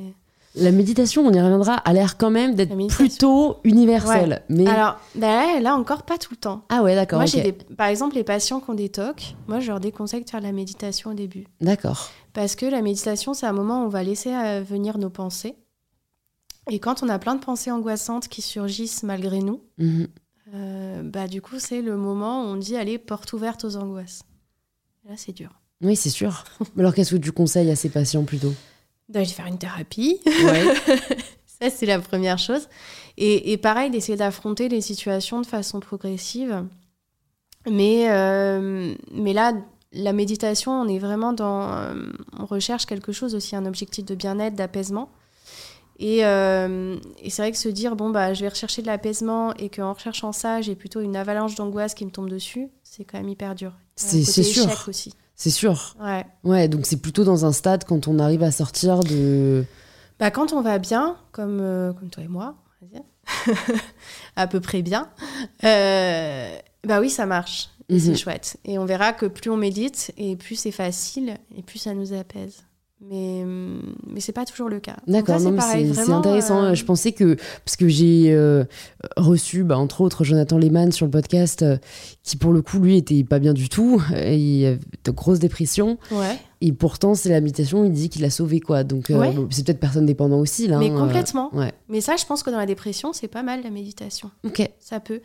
La 0.55 0.71
méditation, 0.71 1.27
on 1.27 1.33
y 1.33 1.41
reviendra, 1.41 1.73
a 1.75 1.91
l'air 1.91 2.17
quand 2.17 2.31
même 2.31 2.55
d'être 2.55 2.75
plutôt 2.87 3.57
universelle. 3.65 4.41
Mais... 4.47 4.65
Alors, 4.65 4.97
bah 5.13 5.59
là, 5.59 5.75
encore 5.75 6.03
pas 6.03 6.17
tout 6.17 6.31
le 6.31 6.37
temps. 6.37 6.63
Ah 6.69 6.81
ouais, 6.81 6.95
d'accord. 6.95 7.19
Moi, 7.19 7.25
j'ai 7.25 7.51
par 7.51 7.87
exemple, 7.87 8.15
les 8.15 8.23
patients 8.23 8.61
qui 8.61 8.69
ont 8.69 8.73
des 8.73 8.87
TOC, 8.87 9.35
moi, 9.47 9.59
je 9.59 9.67
leur 9.67 9.81
déconseille 9.81 10.23
de 10.23 10.29
faire 10.29 10.39
de 10.39 10.45
la 10.45 10.53
méditation 10.53 11.11
au 11.11 11.13
début. 11.13 11.45
D'accord. 11.59 12.09
Parce 12.31 12.55
que 12.55 12.65
la 12.65 12.81
méditation, 12.81 13.33
c'est 13.33 13.45
un 13.45 13.53
moment 13.53 13.83
où 13.83 13.85
on 13.85 13.89
va 13.89 14.03
laisser 14.03 14.31
venir 14.61 14.97
nos 14.97 15.09
pensées. 15.09 15.55
Et 16.71 16.79
quand 16.79 17.03
on 17.03 17.09
a 17.09 17.19
plein 17.19 17.35
de 17.35 17.43
pensées 17.43 17.69
angoissantes 17.69 18.29
qui 18.29 18.41
surgissent 18.41 19.03
malgré 19.03 19.39
nous, 19.39 19.61
mhm. 19.77 20.07
Euh, 20.53 21.01
bah, 21.03 21.27
du 21.27 21.41
coup, 21.41 21.59
c'est 21.59 21.81
le 21.81 21.97
moment 21.97 22.43
où 22.43 22.45
on 22.45 22.55
dit 22.55 22.75
allez, 22.75 22.97
porte 22.97 23.33
ouverte 23.33 23.65
aux 23.65 23.77
angoisses. 23.77 24.23
là, 25.07 25.15
c'est 25.17 25.33
dur. 25.33 25.49
Oui, 25.81 25.95
c'est 25.95 26.09
sûr. 26.09 26.43
Alors, 26.77 26.93
qu'est-ce 26.93 27.15
que 27.15 27.21
tu 27.21 27.31
conseilles 27.31 27.69
à 27.69 27.75
ces 27.75 27.89
patients 27.89 28.23
plutôt? 28.23 28.53
D'aller 29.09 29.25
faire 29.25 29.47
une 29.47 29.57
thérapie. 29.57 30.19
Ça, 31.61 31.69
c'est 31.69 31.85
la 31.85 31.99
première 31.99 32.37
chose. 32.37 32.67
Et, 33.17 33.55
pareil, 33.57 33.89
d'essayer 33.89 34.17
d'affronter 34.17 34.67
les 34.67 34.81
situations 34.81 35.39
de 35.41 35.45
façon 35.45 35.79
progressive. 35.79 36.65
Mais, 37.69 38.11
euh, 38.11 38.93
mais 39.13 39.31
là, 39.31 39.53
la 39.93 40.11
méditation, 40.11 40.73
on 40.73 40.87
est 40.87 40.99
vraiment 40.99 41.31
dans. 41.31 41.71
Euh, 41.71 42.11
on 42.37 42.45
recherche 42.45 42.85
quelque 42.85 43.13
chose 43.13 43.33
aussi, 43.33 43.55
un 43.55 43.65
objectif 43.65 44.03
de 44.03 44.15
bien-être, 44.15 44.55
d'apaisement. 44.55 45.09
Et, 45.97 46.25
euh, 46.25 46.97
et 47.19 47.29
c'est 47.29 47.41
vrai 47.41 47.51
que 47.51 47.57
se 47.57 47.69
dire, 47.69 47.95
bon, 47.95 48.09
bah, 48.09 48.33
je 48.33 48.41
vais 48.41 48.49
rechercher 48.49 48.81
de 48.81 48.87
l'apaisement 48.87 49.53
et 49.55 49.69
qu'en 49.69 49.93
recherchant 49.93 50.31
ça, 50.33 50.61
j'ai 50.61 50.75
plutôt 50.75 50.99
une 51.01 51.15
avalanche 51.15 51.55
d'angoisse 51.55 51.93
qui 51.93 52.05
me 52.05 52.11
tombe 52.11 52.29
dessus, 52.29 52.69
c'est 52.83 53.05
quand 53.05 53.17
même 53.17 53.29
hyper 53.29 53.55
dur. 53.55 53.71
C'est 53.95 54.23
sûr. 54.23 54.67
aussi. 54.87 55.13
C'est 55.37 55.49
sûr. 55.49 55.95
Ouais. 56.01 56.25
Ouais, 56.43 56.67
donc 56.67 56.85
c'est 56.85 57.01
plutôt 57.01 57.23
dans 57.23 57.45
un 57.45 57.51
stade 57.53 57.83
quand 57.85 58.07
on 58.07 58.19
arrive 58.19 58.43
à 58.43 58.51
sortir 58.51 58.99
de. 59.01 59.65
Bah, 60.19 60.31
quand 60.31 60.53
on 60.53 60.61
va 60.61 60.79
bien, 60.79 61.17
comme, 61.31 61.59
euh, 61.61 61.93
comme 61.93 62.09
toi 62.09 62.23
et 62.23 62.27
moi, 62.27 62.55
on 62.81 62.85
va 62.85 62.91
dire, 62.91 63.75
à 64.35 64.47
peu 64.47 64.59
près 64.61 64.81
bien, 64.81 65.09
euh, 65.63 66.57
bah 66.85 66.99
oui, 66.99 67.09
ça 67.09 67.25
marche. 67.25 67.69
Et 67.89 67.99
C'est 67.99 68.11
Mhm. 68.11 68.17
chouette. 68.17 68.57
Et 68.65 68.79
on 68.79 68.85
verra 68.85 69.13
que 69.13 69.25
plus 69.27 69.49
on 69.51 69.57
médite, 69.57 70.11
et 70.17 70.35
plus 70.35 70.55
c'est 70.55 70.71
facile, 70.71 71.37
et 71.55 71.61
plus 71.61 71.79
ça 71.79 71.93
nous 71.93 72.13
apaise. 72.13 72.63
Mais, 73.01 73.43
mais 74.07 74.19
c'est 74.19 74.31
pas 74.31 74.45
toujours 74.45 74.69
le 74.69 74.79
cas. 74.79 74.95
D'accord, 75.05 75.39
c'est 75.39 76.11
intéressant. 76.11 76.63
euh, 76.63 76.73
Je 76.73 76.85
pensais 76.85 77.11
que, 77.11 77.35
parce 77.65 77.75
que 77.75 77.87
j'ai 77.87 78.31
euh, 78.31 78.63
reçu, 79.17 79.63
bah, 79.63 79.77
entre 79.77 80.01
autres, 80.01 80.23
Jonathan 80.23 80.57
Lehmann 80.57 80.91
sur 80.91 81.05
le 81.05 81.11
podcast, 81.11 81.61
euh, 81.61 81.77
qui 82.23 82.37
pour 82.37 82.53
le 82.53 82.61
coup, 82.61 82.79
lui, 82.79 82.97
était 82.97 83.23
pas 83.23 83.39
bien 83.39 83.53
du 83.53 83.67
tout. 83.69 84.01
Et 84.15 84.37
il 84.37 84.65
avait 84.65 84.79
de 85.03 85.11
grosses 85.11 85.39
dépressions. 85.39 85.97
Ouais. 86.09 86.37
Et 86.61 86.71
pourtant, 86.71 87.15
c'est 87.15 87.29
la 87.29 87.41
méditation, 87.41 87.83
il 87.85 87.91
dit 87.91 88.09
qu'il 88.09 88.21
l'a 88.21 88.29
sauvé, 88.29 88.59
quoi. 88.59 88.83
Donc, 88.83 89.09
euh, 89.09 89.17
Ouais. 89.19 89.31
bon, 89.33 89.47
c'est 89.51 89.65
peut-être 89.65 89.79
personne 89.79 90.05
dépendant 90.05 90.39
aussi, 90.39 90.67
là. 90.67 90.77
Mais 90.79 90.89
hein, 90.89 90.97
complètement. 90.97 91.49
euh, 91.53 91.59
ouais. 91.59 91.73
Mais 91.89 92.01
ça, 92.01 92.15
je 92.15 92.25
pense 92.25 92.43
que 92.43 92.49
dans 92.49 92.57
la 92.57 92.65
dépression, 92.65 93.13
c'est 93.13 93.27
pas 93.27 93.43
mal 93.43 93.61
la 93.63 93.69
méditation. 93.69 94.31
Ok. 94.45 94.67
Ça 94.79 94.99
peut. 94.99 95.21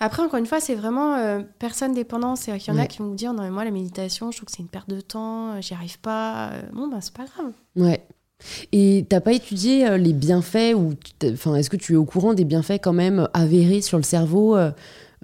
Après, 0.00 0.22
encore 0.22 0.38
une 0.38 0.46
fois, 0.46 0.60
c'est 0.60 0.74
vraiment 0.74 1.14
euh, 1.14 1.40
personne 1.58 1.94
dépendant. 1.94 2.36
C'est 2.36 2.56
qu'il 2.58 2.74
y 2.74 2.76
en 2.76 2.80
a 2.80 2.86
qui 2.86 2.98
vont 2.98 3.08
vous 3.08 3.14
dire 3.14 3.32
non, 3.32 3.42
mais 3.42 3.50
moi, 3.50 3.64
la 3.64 3.70
méditation, 3.70 4.30
je 4.30 4.36
trouve 4.38 4.46
que 4.46 4.52
c'est 4.52 4.62
une 4.62 4.68
perte 4.68 4.88
de 4.88 5.00
temps, 5.00 5.60
j'y 5.60 5.74
arrive 5.74 5.98
pas. 6.00 6.50
Bon, 6.72 6.88
ben, 6.88 7.00
c'est 7.00 7.14
pas 7.14 7.24
grave. 7.24 7.52
Ouais. 7.76 8.04
Et 8.72 9.06
t'as 9.08 9.20
pas 9.20 9.32
étudié 9.32 9.96
les 9.98 10.12
bienfaits 10.12 10.74
ou 10.74 10.94
enfin 11.32 11.54
est-ce 11.54 11.70
que 11.70 11.76
tu 11.76 11.92
es 11.92 11.96
au 11.96 12.04
courant 12.04 12.34
des 12.34 12.44
bienfaits 12.44 12.80
quand 12.82 12.92
même 12.92 13.28
avérés 13.34 13.82
sur 13.82 13.98
le 13.98 14.02
cerveau 14.02 14.56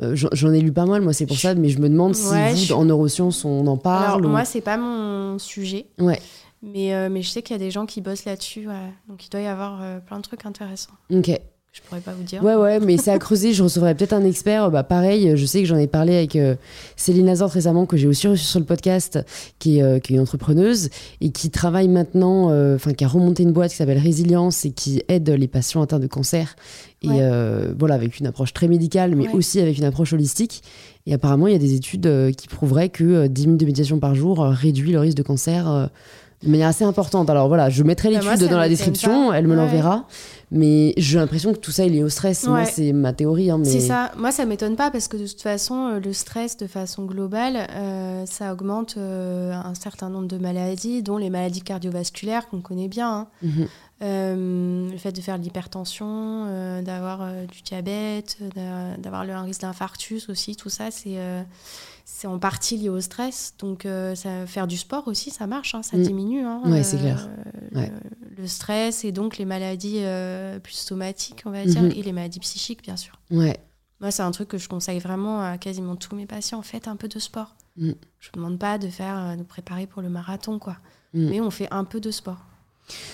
euh, 0.02 0.14
J'en 0.14 0.52
ai 0.52 0.60
lu 0.60 0.72
pas 0.72 0.86
mal 0.86 1.02
moi 1.02 1.12
c'est 1.12 1.26
pour 1.26 1.36
ça 1.38 1.54
mais 1.54 1.68
je 1.68 1.78
me 1.78 1.88
demande 1.88 2.14
si 2.14 2.28
Ouais, 2.32 2.52
vous 2.52 2.56
je- 2.56 2.72
en 2.74 2.84
neurosciences 2.84 3.44
on 3.44 3.66
en 3.66 3.76
parle. 3.76 4.04
Alors, 4.04 4.20
ou- 4.20 4.28
moi, 4.32 4.44
c'est 4.44 4.60
pas 4.60 4.76
mon 4.76 5.38
sujet. 5.38 5.86
Ouais. 5.98 6.20
Mais, 6.62 6.92
euh, 6.94 7.08
mais 7.10 7.22
je 7.22 7.28
sais 7.30 7.42
qu'il 7.42 7.54
y 7.54 7.60
a 7.60 7.62
des 7.62 7.70
gens 7.70 7.86
qui 7.86 8.00
bossent 8.00 8.24
là-dessus. 8.24 8.66
Donc, 9.08 9.24
il 9.24 9.30
doit 9.30 9.40
y 9.40 9.46
avoir 9.46 9.80
euh, 9.80 10.00
plein 10.00 10.16
de 10.16 10.22
trucs 10.22 10.44
intéressants. 10.44 10.90
Ok. 11.12 11.30
Je 11.72 11.80
pourrais 11.82 12.00
pas 12.00 12.12
vous 12.12 12.24
dire. 12.24 12.42
Ouais 12.42 12.54
ouais 12.56 12.80
mais 12.80 12.96
c'est 12.96 13.10
à 13.12 13.18
creuser. 13.18 13.52
Je 13.52 13.62
recevrais 13.62 13.94
peut-être 13.94 14.12
un 14.12 14.24
expert. 14.24 14.70
Bah 14.70 14.82
pareil 14.82 15.36
je 15.36 15.46
sais 15.46 15.60
que 15.60 15.68
j'en 15.68 15.76
ai 15.76 15.86
parlé 15.86 16.16
avec 16.16 16.34
euh, 16.34 16.56
Céline 16.96 17.26
Lazard 17.26 17.50
récemment 17.50 17.86
que 17.86 17.96
j'ai 17.96 18.08
aussi 18.08 18.26
reçu 18.26 18.42
sur 18.44 18.58
le 18.58 18.64
podcast 18.66 19.18
qui 19.58 19.78
est, 19.78 19.82
euh, 19.82 19.98
qui 20.00 20.12
est 20.12 20.16
une 20.16 20.22
entrepreneuse 20.22 20.88
et 21.20 21.30
qui 21.30 21.50
travaille 21.50 21.88
maintenant 21.88 22.50
euh, 22.50 22.74
enfin 22.76 22.94
qui 22.94 23.04
a 23.04 23.08
remonté 23.08 23.42
une 23.44 23.52
boîte 23.52 23.70
qui 23.70 23.76
s'appelle 23.76 23.98
Résilience 23.98 24.64
et 24.64 24.70
qui 24.72 25.02
aide 25.08 25.28
les 25.30 25.46
patients 25.46 25.82
atteints 25.82 26.00
de 26.00 26.06
cancer 26.08 26.56
et 27.02 27.08
Ouais. 27.08 27.30
voilà 27.78 27.94
avec 27.94 28.18
une 28.18 28.26
approche 28.26 28.52
très 28.52 28.66
médicale 28.66 29.14
mais 29.14 29.28
Ouais. 29.28 29.34
aussi 29.34 29.60
avec 29.60 29.78
une 29.78 29.84
approche 29.84 30.12
holistique 30.12 30.62
et 31.06 31.14
apparemment 31.14 31.46
il 31.46 31.52
y 31.52 31.56
a 31.56 31.60
des 31.60 31.74
études 31.74 32.32
qui 32.36 32.48
prouveraient 32.48 32.88
que 32.88 33.04
euh, 33.04 33.28
10 33.28 33.46
minutes 33.46 33.60
de 33.60 33.66
méditation 33.66 34.00
par 34.00 34.14
jour 34.16 34.40
réduit 34.40 34.90
le 34.90 34.98
risque 35.00 35.16
de 35.16 35.22
cancer 35.22 35.90
de 36.42 36.48
manière 36.48 36.68
assez 36.68 36.84
importante 36.84 37.28
alors 37.30 37.48
voilà 37.48 37.68
je 37.68 37.82
mettrai 37.82 38.12
Bah, 38.14 38.20
l'étude 38.32 38.48
dans 38.48 38.58
la 38.58 38.68
description 38.68 39.32
elle 39.32 39.46
me 39.46 39.50
Ouais. 39.50 39.56
l'enverra 39.56 40.06
mais 40.50 40.94
j'ai 40.96 41.18
l'impression 41.18 41.52
que 41.52 41.58
tout 41.58 41.72
ça 41.72 41.84
il 41.84 41.94
est 41.96 42.02
au 42.02 42.08
stress 42.08 42.46
moi 42.46 42.64
c'est 42.64 42.92
ma 42.92 43.12
théorie 43.12 43.50
hein, 43.50 43.58
mais 43.58 43.64
C'est 43.64 43.80
ça. 43.80 44.12
Moi, 44.16 44.30
ça 44.32 44.46
m'étonne 44.46 44.76
pas 44.76 44.90
parce 44.90 45.06
que 45.08 45.16
de 45.18 45.26
toute 45.26 45.42
façon, 45.42 45.88
euh, 45.88 46.00
le 46.00 46.12
stress, 46.14 46.56
de 46.56 46.66
façon 46.66 47.04
globale, 47.04 47.66
euh, 47.70 48.24
ça 48.24 48.52
augmente 48.54 48.94
euh, 48.96 49.52
un 49.52 49.74
certain 49.74 50.08
nombre 50.08 50.26
de 50.26 50.38
maladies, 50.38 51.02
dont 51.02 51.18
les 51.18 51.28
maladies 51.28 51.60
cardiovasculaires 51.60 52.48
qu'on 52.48 52.62
connaît 52.62 52.88
bien. 52.88 53.10
hein. 53.10 53.26
Mhm. 53.42 53.66
Euh, 54.00 54.90
le 54.90 54.96
fait 54.96 55.12
de 55.12 55.20
faire 55.20 55.38
de 55.38 55.44
l'hypertension, 55.44 56.80
d'avoir 56.82 57.26
du 57.52 57.60
diabète, 57.62 58.38
d'a- 58.54 58.96
d'avoir 58.96 59.24
le 59.26 59.32
un 59.34 59.42
risque 59.42 59.60
d'infarctus 59.62 60.28
aussi, 60.30 60.56
tout 60.56 60.70
ça, 60.70 60.90
c'est 60.90 61.16
c'est 62.10 62.26
en 62.26 62.38
partie 62.38 62.78
lié 62.78 62.88
au 62.88 63.00
stress. 63.02 63.54
Donc, 63.58 63.84
euh, 63.84 64.14
ça, 64.14 64.46
faire 64.46 64.66
du 64.66 64.78
sport 64.78 65.06
aussi, 65.08 65.30
ça 65.30 65.46
marche, 65.46 65.74
hein, 65.74 65.82
ça 65.82 65.98
Mm. 65.98 66.02
diminue. 66.02 66.40
hein, 66.42 66.62
Ouais, 66.64 66.82
c'est 66.82 66.96
clair. 66.96 67.28
le- 67.72 67.78
Ouais. 67.78 67.92
Le, 68.38 68.46
stress 68.46 69.04
et 69.04 69.12
donc 69.12 69.36
les 69.36 69.44
maladies 69.44 69.98
euh, 70.00 70.58
plus 70.58 70.72
somatiques, 70.74 71.42
on 71.44 71.50
va 71.50 71.64
dire, 71.66 71.82
Mhm. 71.82 71.90
et 71.94 72.02
les 72.02 72.12
maladies 72.12 72.40
psychiques, 72.40 72.82
bien 72.82 72.96
sûr. 72.96 73.20
ouais 73.30 73.58
Moi, 74.00 74.10
c'est 74.12 74.22
un 74.22 74.30
truc 74.30 74.48
que 74.48 74.58
je 74.58 74.68
conseille 74.68 75.00
vraiment 75.00 75.42
à 75.42 75.58
quasiment 75.58 75.96
tous 75.96 76.14
mes 76.16 76.24
patients. 76.26 76.62
Faites 76.62 76.86
un 76.88 76.96
peu 76.96 77.08
de 77.08 77.18
sport. 77.18 77.56
Mm. 77.76 77.90
Je 78.20 78.28
ne 78.30 78.36
demande 78.36 78.58
pas 78.58 78.78
de 78.78 78.88
faire, 78.88 79.18
euh, 79.18 79.36
de 79.36 79.42
préparer 79.42 79.86
pour 79.86 80.00
le 80.02 80.08
marathon, 80.08 80.58
quoi. 80.58 80.76
Mm. 81.14 81.28
Mais 81.28 81.40
on 81.42 81.50
fait 81.50 81.68
un 81.72 81.84
peu 81.84 82.00
de 82.00 82.10
sport. 82.10 82.38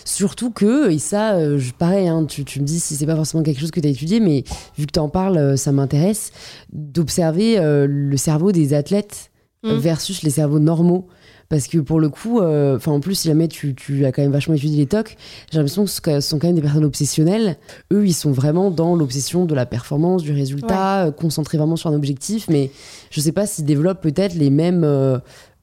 Surtout 0.04 0.50
que, 0.50 0.90
et 0.90 0.98
ça, 0.98 1.34
euh, 1.34 1.58
je- 1.58 1.72
pareil, 1.72 2.08
hein, 2.08 2.24
tu, 2.26 2.44
tu 2.44 2.60
me 2.60 2.64
dis 2.66 2.80
si 2.80 2.94
c'est 2.96 3.06
pas 3.06 3.16
forcément 3.16 3.42
quelque 3.42 3.60
chose 3.60 3.70
que 3.70 3.80
tu 3.80 3.86
as 3.86 3.90
étudié, 3.90 4.20
mais 4.20 4.44
vu 4.78 4.86
que 4.86 4.92
tu 4.92 4.98
en 5.00 5.08
parles, 5.08 5.36
euh, 5.38 5.56
ça 5.56 5.72
m'intéresse, 5.72 6.30
d'observer 6.72 7.58
euh, 7.58 7.86
le 7.88 8.16
cerveau 8.16 8.52
des 8.52 8.74
athlètes 8.74 9.30
euh, 9.64 9.76
Mm. 9.76 9.78
versus 9.80 10.22
les 10.22 10.30
cerveaux 10.30 10.58
normaux. 10.58 11.08
Parce 11.50 11.68
que 11.68 11.78
pour 11.78 12.00
le 12.00 12.08
coup, 12.08 12.40
euh, 12.40 12.76
enfin 12.76 12.92
en 12.92 13.00
plus, 13.00 13.14
si 13.14 13.28
jamais 13.28 13.48
tu, 13.48 13.74
tu 13.74 14.04
as 14.06 14.12
quand 14.12 14.22
même 14.22 14.32
vachement 14.32 14.54
étudié 14.54 14.78
les 14.78 14.86
TOC, 14.86 15.16
j'ai 15.52 15.58
l'impression 15.58 15.84
que 15.84 15.90
ce 15.90 16.20
sont 16.20 16.38
quand 16.38 16.46
même 16.48 16.56
des 16.56 16.62
personnes 16.62 16.84
obsessionnelles. 16.86 17.56
Eux, 17.92 18.06
ils 18.06 18.14
sont 18.14 18.32
vraiment 18.32 18.70
dans 18.70 18.94
l'obsession 18.96 19.44
de 19.44 19.54
la 19.54 19.64
performance, 19.66 20.22
du 20.22 20.32
résultat, 20.32 21.06
euh, 21.06 21.10
concentrés 21.12 21.58
vraiment 21.58 21.76
sur 21.76 21.90
un 21.90 21.94
objectif. 21.94 22.46
Mais 22.48 22.70
je 23.10 23.20
sais 23.20 23.32
pas 23.32 23.46
s'ils 23.46 23.64
développent 23.66 24.00
peut-être 24.02 24.34
les 24.34 24.50
mêmes 24.50 24.84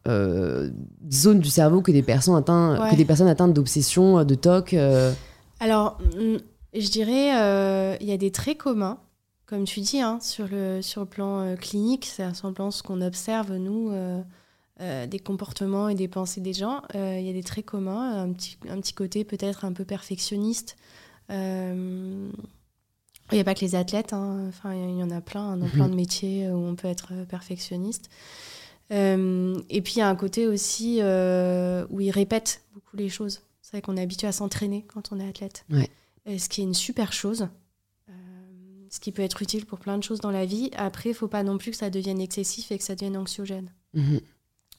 euh, 0.08 0.72
zones 1.12 1.40
du 1.40 1.50
cerveau 1.50 1.82
que 1.82 1.92
des 1.92 2.04
personnes 2.04 2.36
atteintes, 2.36 2.80
Ouais. 2.80 2.92
que 2.92 2.96
des 2.96 3.06
personnes 3.06 3.28
atteintes 3.28 3.54
d'obsession, 3.54 4.20
euh, 4.20 4.24
de 4.24 4.36
TOC. 4.36 4.74
euh. 4.74 5.14
Alors, 5.60 5.98
mm, 6.18 6.38
je 6.80 6.90
dirais, 6.90 7.40
euh, 7.40 7.96
il 8.02 8.08
y 8.08 8.12
a 8.12 8.18
des 8.18 8.32
traits 8.32 8.58
communs, 8.58 8.98
comme 9.46 9.66
tu 9.66 9.82
dis, 9.82 10.02
hein, 10.02 10.20
sur, 10.22 10.48
le, 10.48 10.82
sur 10.82 11.02
le 11.02 11.08
plan 11.08 11.56
clinique, 11.56 12.06
c'est 12.06 12.34
sur 12.36 12.48
le 12.48 12.54
plan 12.54 12.72
ce 12.72 12.82
qu'on 12.84 13.02
observe, 13.02 13.54
nous, 13.58 13.92
des 14.80 15.20
comportements 15.20 15.90
et 15.90 15.96
des 15.96 16.08
pensées 16.08 16.40
des 16.42 16.54
gens. 16.54 16.82
Il 16.96 17.22
y 17.22 17.30
a 17.30 17.34
des 17.34 17.44
traits 17.44 17.66
communs, 17.66 18.24
un 18.24 18.32
petit, 18.32 18.58
un 18.70 18.80
petit 18.80 18.94
côté 18.94 19.24
peut-être 19.26 19.66
un 19.66 19.74
peu 19.74 19.84
perfectionniste. 19.86 20.78
Il 21.30 22.32
n'y 23.36 23.40
a 23.40 23.44
pas 23.44 23.54
que 23.56 23.62
les 23.62 23.76
athlètes, 23.76 24.14
hein, 24.14 24.46
enfin, 24.50 24.74
il 24.74 24.98
y 25.00 25.04
en 25.04 25.10
a 25.12 25.22
plein, 25.22 25.56
dans 25.58 25.66
Mhm. 25.66 25.72
plein 25.72 25.90
de 25.90 25.96
métiers 25.96 26.50
où 26.50 26.56
on 26.58 26.76
peut 26.76 26.88
être 26.90 27.12
perfectionniste. 27.30 28.10
Euh, 28.92 29.56
et 29.70 29.82
puis 29.82 29.94
il 29.96 30.00
y 30.00 30.02
a 30.02 30.10
un 30.10 30.16
côté 30.16 30.48
aussi 30.48 31.00
euh, 31.02 31.86
où 31.90 32.02
ils 32.02 32.12
répètent 32.12 32.62
beaucoup 32.74 32.98
les 32.98 33.10
choses. 33.10 33.42
C'est 33.62 33.72
vrai 33.78 33.82
qu'on 33.82 33.96
est 33.96 34.02
habitué 34.02 34.28
à 34.28 34.32
s'entraîner 34.32 34.86
quand 34.94 35.12
on 35.12 35.20
est 35.20 35.28
athlète. 35.28 35.66
Ouais. 35.70 35.90
Euh, 36.28 36.38
ce 36.38 36.50
qui 36.50 36.62
est 36.62 36.66
une 36.66 36.74
super 36.74 37.14
chose. 37.14 37.48
Euh, 38.10 38.14
ce 38.90 39.00
qui 39.00 39.12
peut 39.12 39.22
être 39.22 39.42
utile 39.42 39.66
pour 39.66 39.80
plein 39.80 39.98
de 39.98 40.04
choses 40.04 40.20
dans 40.20 40.32
la 40.32 40.46
vie. 40.46 40.72
Après, 40.76 41.10
il 41.10 41.16
faut 41.16 41.28
pas 41.30 41.44
non 41.44 41.58
plus 41.58 41.72
que 41.72 41.78
ça 41.78 41.90
devienne 41.90 42.20
excessif 42.20 42.72
et 42.72 42.78
que 42.78 42.84
ça 42.84 42.96
devienne 42.96 43.18
anxiogène. 43.18 43.72
Mhm. 43.94 44.20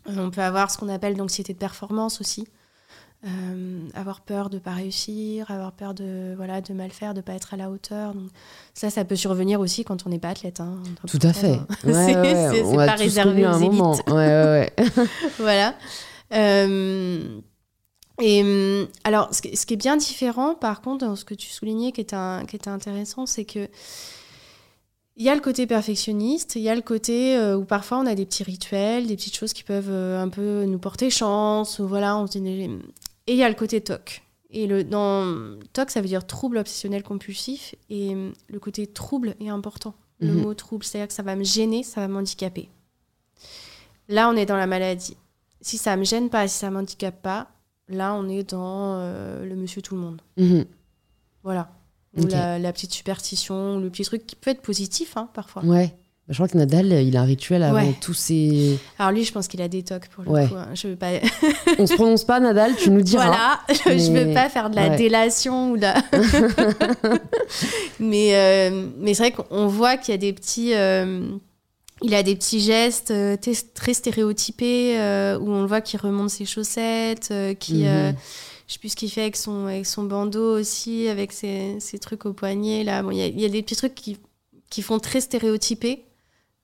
On 0.06 0.30
peut 0.30 0.42
avoir 0.42 0.70
ce 0.70 0.78
qu'on 0.78 0.88
appelle 0.88 1.16
l'anxiété 1.16 1.52
de 1.52 1.58
performance 1.58 2.20
aussi. 2.20 2.46
Euh, 3.24 3.88
avoir 3.94 4.20
peur 4.22 4.50
de 4.50 4.58
pas 4.58 4.72
réussir, 4.72 5.48
avoir 5.52 5.70
peur 5.70 5.94
de 5.94 6.34
voilà 6.36 6.60
de 6.60 6.72
mal 6.72 6.90
faire, 6.90 7.14
de 7.14 7.20
pas 7.20 7.34
être 7.34 7.54
à 7.54 7.56
la 7.56 7.70
hauteur. 7.70 8.14
Donc, 8.14 8.28
ça, 8.74 8.90
ça 8.90 9.04
peut 9.04 9.14
survenir 9.14 9.60
aussi 9.60 9.84
quand 9.84 10.04
on 10.06 10.08
n'est 10.10 10.18
pas 10.18 10.30
athlète. 10.30 10.58
hein. 10.58 10.82
Tout 11.06 11.20
à 11.22 11.32
fait. 11.32 11.60
Ouais, 11.84 11.92
C'est- 12.52 12.62
ouais, 12.64 12.74
pas 12.86 12.94
réservé 12.96 13.46
aux 13.46 13.58
élites. 13.58 14.02
voilà. 15.38 15.76
Euh, 16.34 17.38
et 18.20 18.86
alors, 19.04 19.32
ce, 19.32 19.40
qui- 19.42 19.56
ce 19.56 19.66
qui 19.66 19.74
est 19.74 19.76
bien 19.76 19.96
différent, 19.96 20.54
par 20.56 20.80
contre, 20.80 21.06
dans 21.06 21.14
ce 21.14 21.24
que 21.24 21.34
tu 21.34 21.48
soulignais, 21.48 21.92
qui 21.92 22.00
était, 22.00 22.16
un- 22.16 22.44
qui 22.44 22.56
était 22.56 22.70
intéressant, 22.70 23.26
c'est 23.26 23.44
que 23.44 23.68
il 25.16 25.24
y 25.24 25.28
a 25.28 25.34
le 25.36 25.40
côté 25.40 25.66
perfectionniste, 25.66 26.56
il 26.56 26.62
y 26.62 26.68
a 26.70 26.74
le 26.74 26.80
côté 26.80 27.36
euh, 27.36 27.56
où 27.56 27.64
parfois 27.64 27.98
on 27.98 28.06
a 28.06 28.14
des 28.14 28.24
petits 28.26 28.42
rituels, 28.42 29.06
des 29.06 29.14
petites 29.14 29.36
choses 29.36 29.52
qui 29.52 29.62
peuvent 29.62 29.90
euh, 29.90 30.20
un 30.22 30.28
peu 30.28 30.64
nous 30.64 30.78
porter 30.78 31.08
chance, 31.10 31.78
ou 31.78 31.86
voilà, 31.86 32.16
on 32.16 32.26
se 32.26 32.38
dit... 32.38 32.68
Et 33.26 33.32
il 33.32 33.38
y 33.38 33.42
a 33.44 33.48
le 33.48 33.54
côté 33.54 33.80
TOC. 33.80 34.22
Et 34.50 34.66
le, 34.66 34.84
dans 34.84 35.58
TOC, 35.72 35.90
ça 35.90 36.00
veut 36.00 36.08
dire 36.08 36.26
trouble 36.26 36.58
obsessionnel 36.58 37.02
compulsif, 37.02 37.74
et 37.88 38.10
hum, 38.10 38.32
le 38.48 38.58
côté 38.60 38.86
trouble 38.86 39.34
est 39.40 39.48
important. 39.48 39.94
Le 40.20 40.32
Mhm. 40.32 40.42
mot 40.42 40.54
trouble, 40.54 40.84
c'est-à-dire 40.84 41.08
que 41.08 41.14
ça 41.14 41.22
va 41.22 41.34
me 41.36 41.42
gêner, 41.44 41.82
ça 41.82 42.00
va 42.02 42.08
m'handicaper. 42.08 42.68
Là, 44.08 44.28
on 44.28 44.36
est 44.36 44.46
dans 44.46 44.56
la 44.56 44.66
maladie. 44.66 45.16
Si 45.60 45.78
ça 45.78 45.96
me 45.96 46.04
gêne 46.04 46.28
pas, 46.28 46.46
si 46.48 46.58
ça 46.58 46.70
m'handicape 46.70 47.22
pas, 47.22 47.48
là, 47.88 48.14
on 48.14 48.28
est 48.28 48.42
dans 48.50 48.96
euh, 48.98 49.44
le 49.44 49.54
monsieur 49.56 49.80
tout 49.82 49.94
le 49.94 50.00
monde. 50.00 50.20
Mhm. 50.36 50.64
Voilà. 51.42 51.70
Ou 52.18 52.26
la 52.26 52.72
petite 52.74 52.92
superstition, 52.92 53.80
le 53.80 53.88
petit 53.88 54.04
truc 54.04 54.26
qui 54.26 54.36
peut 54.36 54.50
être 54.50 54.60
positif, 54.60 55.16
hein, 55.16 55.30
parfois. 55.32 55.64
Ouais. 55.64 55.96
Je 56.32 56.36
crois 56.38 56.48
que 56.48 56.56
Nadal, 56.58 56.86
il 56.92 57.16
a 57.16 57.20
un 57.20 57.24
rituel 57.24 57.62
avant 57.62 57.76
Ouais. 57.76 57.94
tous 58.00 58.14
ses. 58.14 58.78
Alors 58.98 59.12
lui, 59.12 59.24
je 59.24 59.32
pense 59.32 59.46
qu'il 59.48 59.62
a 59.62 59.68
des 59.68 59.82
tocs 59.84 60.08
pour 60.08 60.24
le 60.24 60.30
Ouais. 60.30 60.48
coup. 60.48 60.54
hein. 60.56 60.68
Je 60.74 60.88
veux 60.88 60.96
pas. 60.96 61.10
On 61.78 61.86
se 61.86 61.94
prononce 61.94 62.24
pas, 62.24 62.40
Nadal, 62.40 62.74
tu 62.76 62.90
nous 62.90 63.02
diras. 63.02 63.26
voilà. 63.26 63.60
je 63.98 64.10
Mais- 64.10 64.24
veux 64.24 64.34
pas 64.34 64.48
faire 64.48 64.70
de 64.70 64.76
la 64.76 64.88
ouais. 64.88 64.96
délation 64.96 65.72
ou 65.72 65.76
de 65.76 65.82
la. 65.82 65.94
mais 68.00 68.34
euh, 68.34 68.86
mais 68.98 69.14
c'est 69.14 69.30
vrai 69.30 69.32
qu'on 69.32 69.66
voit 69.68 69.96
qu'il 69.96 70.12
y 70.12 70.14
a 70.14 70.18
des 70.18 70.32
petits. 70.32 70.74
euh, 70.74 71.26
il 72.04 72.14
a 72.14 72.22
des 72.24 72.34
petits 72.34 72.58
gestes 72.60 73.12
euh, 73.12 73.36
très 73.74 73.94
stéréotypés 73.94 74.98
euh, 74.98 75.38
où 75.38 75.48
on 75.52 75.60
le 75.62 75.68
voit 75.68 75.80
qu'il 75.80 76.00
remonte 76.00 76.30
ses 76.30 76.44
chaussettes, 76.46 77.28
euh, 77.30 77.54
qui. 77.54 77.86
Euh, 77.86 78.10
je 78.66 78.72
sais 78.74 78.78
plus 78.78 78.88
ce 78.90 78.96
qu'il 78.96 79.10
fait 79.10 79.20
avec 79.22 79.36
son, 79.36 79.66
avec 79.66 79.84
son 79.86 80.04
bandeau 80.04 80.58
aussi, 80.58 81.06
avec 81.08 81.32
ses, 81.32 81.76
ses 81.78 81.98
trucs 81.98 82.24
au 82.26 82.32
poignet. 82.32 82.84
Là, 82.84 83.02
bon, 83.02 83.10
il 83.10 83.18
y, 83.18 83.22
a- 83.22 83.26
y 83.26 83.44
a 83.44 83.48
des 83.48 83.60
petits 83.62 83.76
trucs 83.76 83.94
qui, 83.94 84.16
qui 84.70 84.80
font 84.82 84.98
très 84.98 85.20
stéréotypés. 85.20 86.04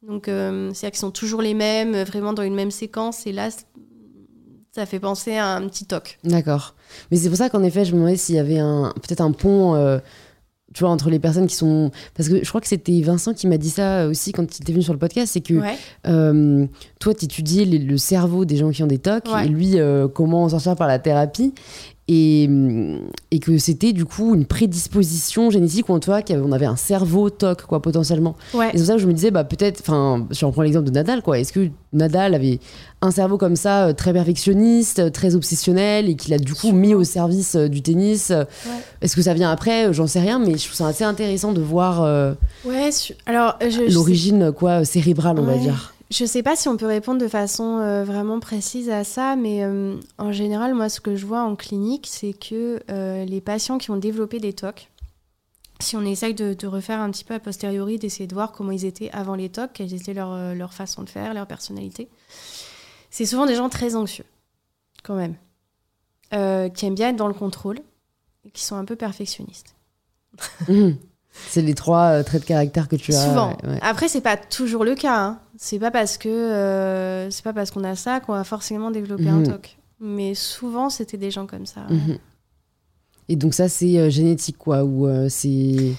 Donc, 0.07 0.29
euh, 0.29 0.71
c'est-à-dire 0.73 0.91
qu'ils 0.93 1.01
sont 1.01 1.11
toujours 1.11 1.43
les 1.43 1.55
mêmes, 1.55 1.95
euh, 1.95 2.05
vraiment 2.05 2.33
dans 2.33 2.43
une 2.43 2.55
même 2.55 2.71
séquence. 2.71 3.27
Et 3.27 3.33
là, 3.33 3.49
ça 4.73 4.87
fait 4.87 5.01
penser 5.01 5.37
à 5.37 5.55
un 5.57 5.67
petit 5.69 5.87
toc. 5.87 6.19
D'accord. 6.25 6.75
Mais 7.11 7.17
c'est 7.17 7.29
pour 7.29 7.39
ça 7.39 7.51
qu'en 7.51 7.63
effet, 7.63 7.85
je 7.85 7.93
me 7.93 7.97
demandais 7.99 8.17
s'il 8.17 8.37
y 8.37 8.39
avait 8.39 8.59
un 8.59 8.93
peut-être 8.95 9.21
un 9.21 9.33
pont, 9.33 9.75
euh, 9.75 9.99
tu 10.75 10.81
vois, 10.85 10.91
entre 10.91 11.11
les 11.11 11.19
personnes 11.19 11.47
qui 11.49 11.57
sont. 11.57 11.91
Parce 12.15 12.29
que 12.29 12.45
je 12.45 12.49
crois 12.49 12.61
que 12.61 12.69
c'était 12.69 13.01
Vincent 13.01 13.35
qui 13.35 13.47
m'a 13.49 13.57
dit 13.59 13.71
ça 13.71 14.07
aussi 14.07 14.33
quand 14.33 14.43
il 14.57 14.63
était 14.63 14.73
venu 14.73 14.85
sur 14.85 14.93
le 14.93 14.99
podcast, 14.99 15.33
c'est 15.33 15.41
que 15.41 15.55
Ouais. 15.55 15.75
euh, 16.07 16.67
toi, 17.01 17.15
tu 17.15 17.25
étudiais 17.25 17.65
le 17.65 17.97
cerveau 17.99 18.45
des 18.45 18.57
gens 18.57 18.71
qui 18.71 18.83
ont 18.83 18.87
des 18.87 18.99
TOC 18.99 19.25
Ouais. 19.33 19.47
et 19.47 19.49
lui, 19.49 19.81
euh, 19.81 20.07
comment 20.07 20.45
en 20.45 20.49
sortir 20.51 20.77
par 20.77 20.87
la 20.87 20.99
thérapie. 20.99 21.55
Et, 22.09 22.47
hum, 22.49 23.01
et 23.31 23.39
que 23.39 23.59
c'était 23.59 23.93
du 23.93 24.07
coup 24.07 24.35
une 24.35 24.47
prédisposition 24.47 25.51
génétique 25.51 25.91
en 25.91 25.99
cas 25.99 26.23
qu'on 26.23 26.53
avait 26.53 26.67
un 26.67 26.77
cerveau 26.77 27.29
TOC 27.29 27.63
quoi 27.63 27.83
potentiellement. 27.83 28.35
Ouais. 28.55 28.69
Et 28.69 28.73
c'est 28.73 28.79
pour 28.79 28.87
ça 28.87 28.93
que 28.95 29.01
je 29.01 29.07
me 29.07 29.13
disais 29.13 29.31
bah 29.31 29.45
peut-être 29.45 29.81
enfin 29.81 30.27
si 30.31 30.45
on 30.45 30.51
prend 30.53 30.63
l'exemple 30.63 30.87
de 30.87 30.91
Nadal 30.91 31.23
quoi 31.23 31.39
est-ce 31.39 31.53
que 31.53 31.69
Nadal 31.93 32.35
avait 32.35 32.61
un 33.03 33.11
cerveau 33.11 33.37
comme 33.37 33.57
ça 33.57 33.89
euh, 33.89 33.93
très 33.93 34.13
perfectionniste 34.13 34.99
euh, 34.99 35.11
très 35.11 35.35
obsessionnel 35.35 36.09
et 36.09 36.17
qu'il 36.17 36.33
a 36.35 36.39
du 36.39 36.55
coup 36.55 36.73
mis 36.73 36.95
au 36.95 37.05
service 37.05 37.55
euh, 37.57 37.69
du 37.69 37.83
tennis 37.83 38.33
est-ce 39.01 39.15
que 39.15 39.23
ça 39.23 39.35
vient 39.35 39.51
après? 39.51 39.93
J'en 39.93 40.07
sais 40.07 40.21
rien 40.21 40.39
mais 40.39 40.57
je 40.57 40.65
trouve 40.65 40.75
ça 40.77 40.87
assez 40.87 41.05
intéressant 41.05 41.53
de 41.53 41.61
voir 41.61 42.03
euh, 42.03 42.33
Ouais, 42.65 42.91
alors, 43.27 43.59
l'origine 43.91 44.53
quoi 44.53 44.85
cérébrale 44.85 45.39
on 45.39 45.45
va 45.45 45.57
dire 45.59 45.95
Je 46.11 46.25
sais 46.25 46.43
pas 46.43 46.57
si 46.57 46.69
on 46.69 46.77
peut 46.79 46.87
répondre 46.87 47.21
de 47.21 47.29
façon 47.29 47.79
euh, 47.79 48.03
vraiment 48.03 48.41
précise 48.41 48.89
à 48.89 49.05
ça, 49.05 49.37
mais 49.37 49.63
euh, 49.63 49.97
en 50.17 50.33
général, 50.33 50.75
moi, 50.75 50.89
ce 50.89 51.01
que 51.01 51.17
je 51.17 51.27
vois 51.27 51.43
en 51.43 51.55
clinique, 51.55 52.07
c'est 52.11 52.33
que 52.33 52.83
euh, 52.91 53.25
les 53.27 53.41
patients 53.43 53.77
qui 53.77 53.91
ont 53.91 53.99
développé 53.99 54.41
des 54.41 54.55
TOC, 54.55 54.89
si 55.81 55.97
on 55.97 56.03
essaye 56.03 56.33
de, 56.35 56.55
de 56.55 56.67
refaire 56.67 57.01
un 57.01 57.11
petit 57.11 57.25
peu 57.25 57.35
a 57.35 57.39
posteriori, 57.41 57.99
d'essayer 57.99 58.27
de 58.27 58.33
voir 58.35 58.53
comment 58.53 58.73
ils 58.73 58.87
étaient 58.87 59.11
avant 59.13 59.35
les 59.35 59.51
TOC, 59.51 59.71
quelles 59.75 59.93
étaient 59.93 60.15
leur, 60.15 60.33
euh, 60.33 60.55
leur 60.55 60.73
façon 60.73 61.03
de 61.03 61.11
faire, 61.11 61.35
leur 61.35 61.47
personnalité, 61.47 62.09
c'est 63.11 63.27
souvent 63.27 63.45
des 63.45 63.55
gens 63.55 63.69
très 63.69 63.95
anxieux, 63.95 64.25
quand 65.03 65.15
même, 65.15 65.35
qui 66.73 66.87
aiment 66.87 66.95
bien 66.95 67.11
être 67.11 67.17
dans 67.17 67.29
le 67.29 67.35
contrôle 67.35 67.79
et 68.47 68.51
qui 68.51 68.65
sont 68.65 68.77
un 68.77 68.85
peu 68.87 68.97
perfectionnistes. 68.97 69.75
C'est 71.47 71.63
les 71.63 71.75
trois 71.75 72.25
traits 72.25 72.43
de 72.43 72.47
caractère 72.47 72.89
que 72.89 72.97
tu 72.97 73.13
as 73.15 73.25
Souvent. 73.29 73.57
ouais. 73.63 73.79
Après, 73.81 74.09
c'est 74.09 74.21
pas 74.21 74.37
toujours 74.37 74.85
le 74.85 74.95
cas. 74.97 75.17
hein. 75.17 75.39
C'est 75.61 75.79
pas 75.81 75.91
parce 75.91 76.17
que 76.19 76.29
euh, 76.29 77.31
c'est 77.31 77.43
pas 77.43 77.53
parce 77.53 77.71
qu'on 77.73 77.83
a 77.85 77.97
ça 77.97 78.21
qu'on 78.21 78.33
va 78.33 78.45
forcément 78.45 78.91
développer 78.93 79.25
Mhm. 79.25 79.41
un 79.41 79.43
TOC. 79.43 79.77
Mais 80.01 80.35
souvent, 80.35 80.89
c'était 80.89 81.17
des 81.17 81.31
gens 81.33 81.47
comme 81.47 81.67
ça. 81.67 81.81
Mhm. 81.91 82.19
et 83.29 83.37
donc 83.37 83.53
ça 83.53 83.69
c'est 83.69 83.99
euh, 83.99 84.09
génétique 84.09 84.57
quoi 84.57 84.85
ou 84.85 85.07
euh, 85.07 85.29
c'est 85.29 85.49
Il 85.49 85.97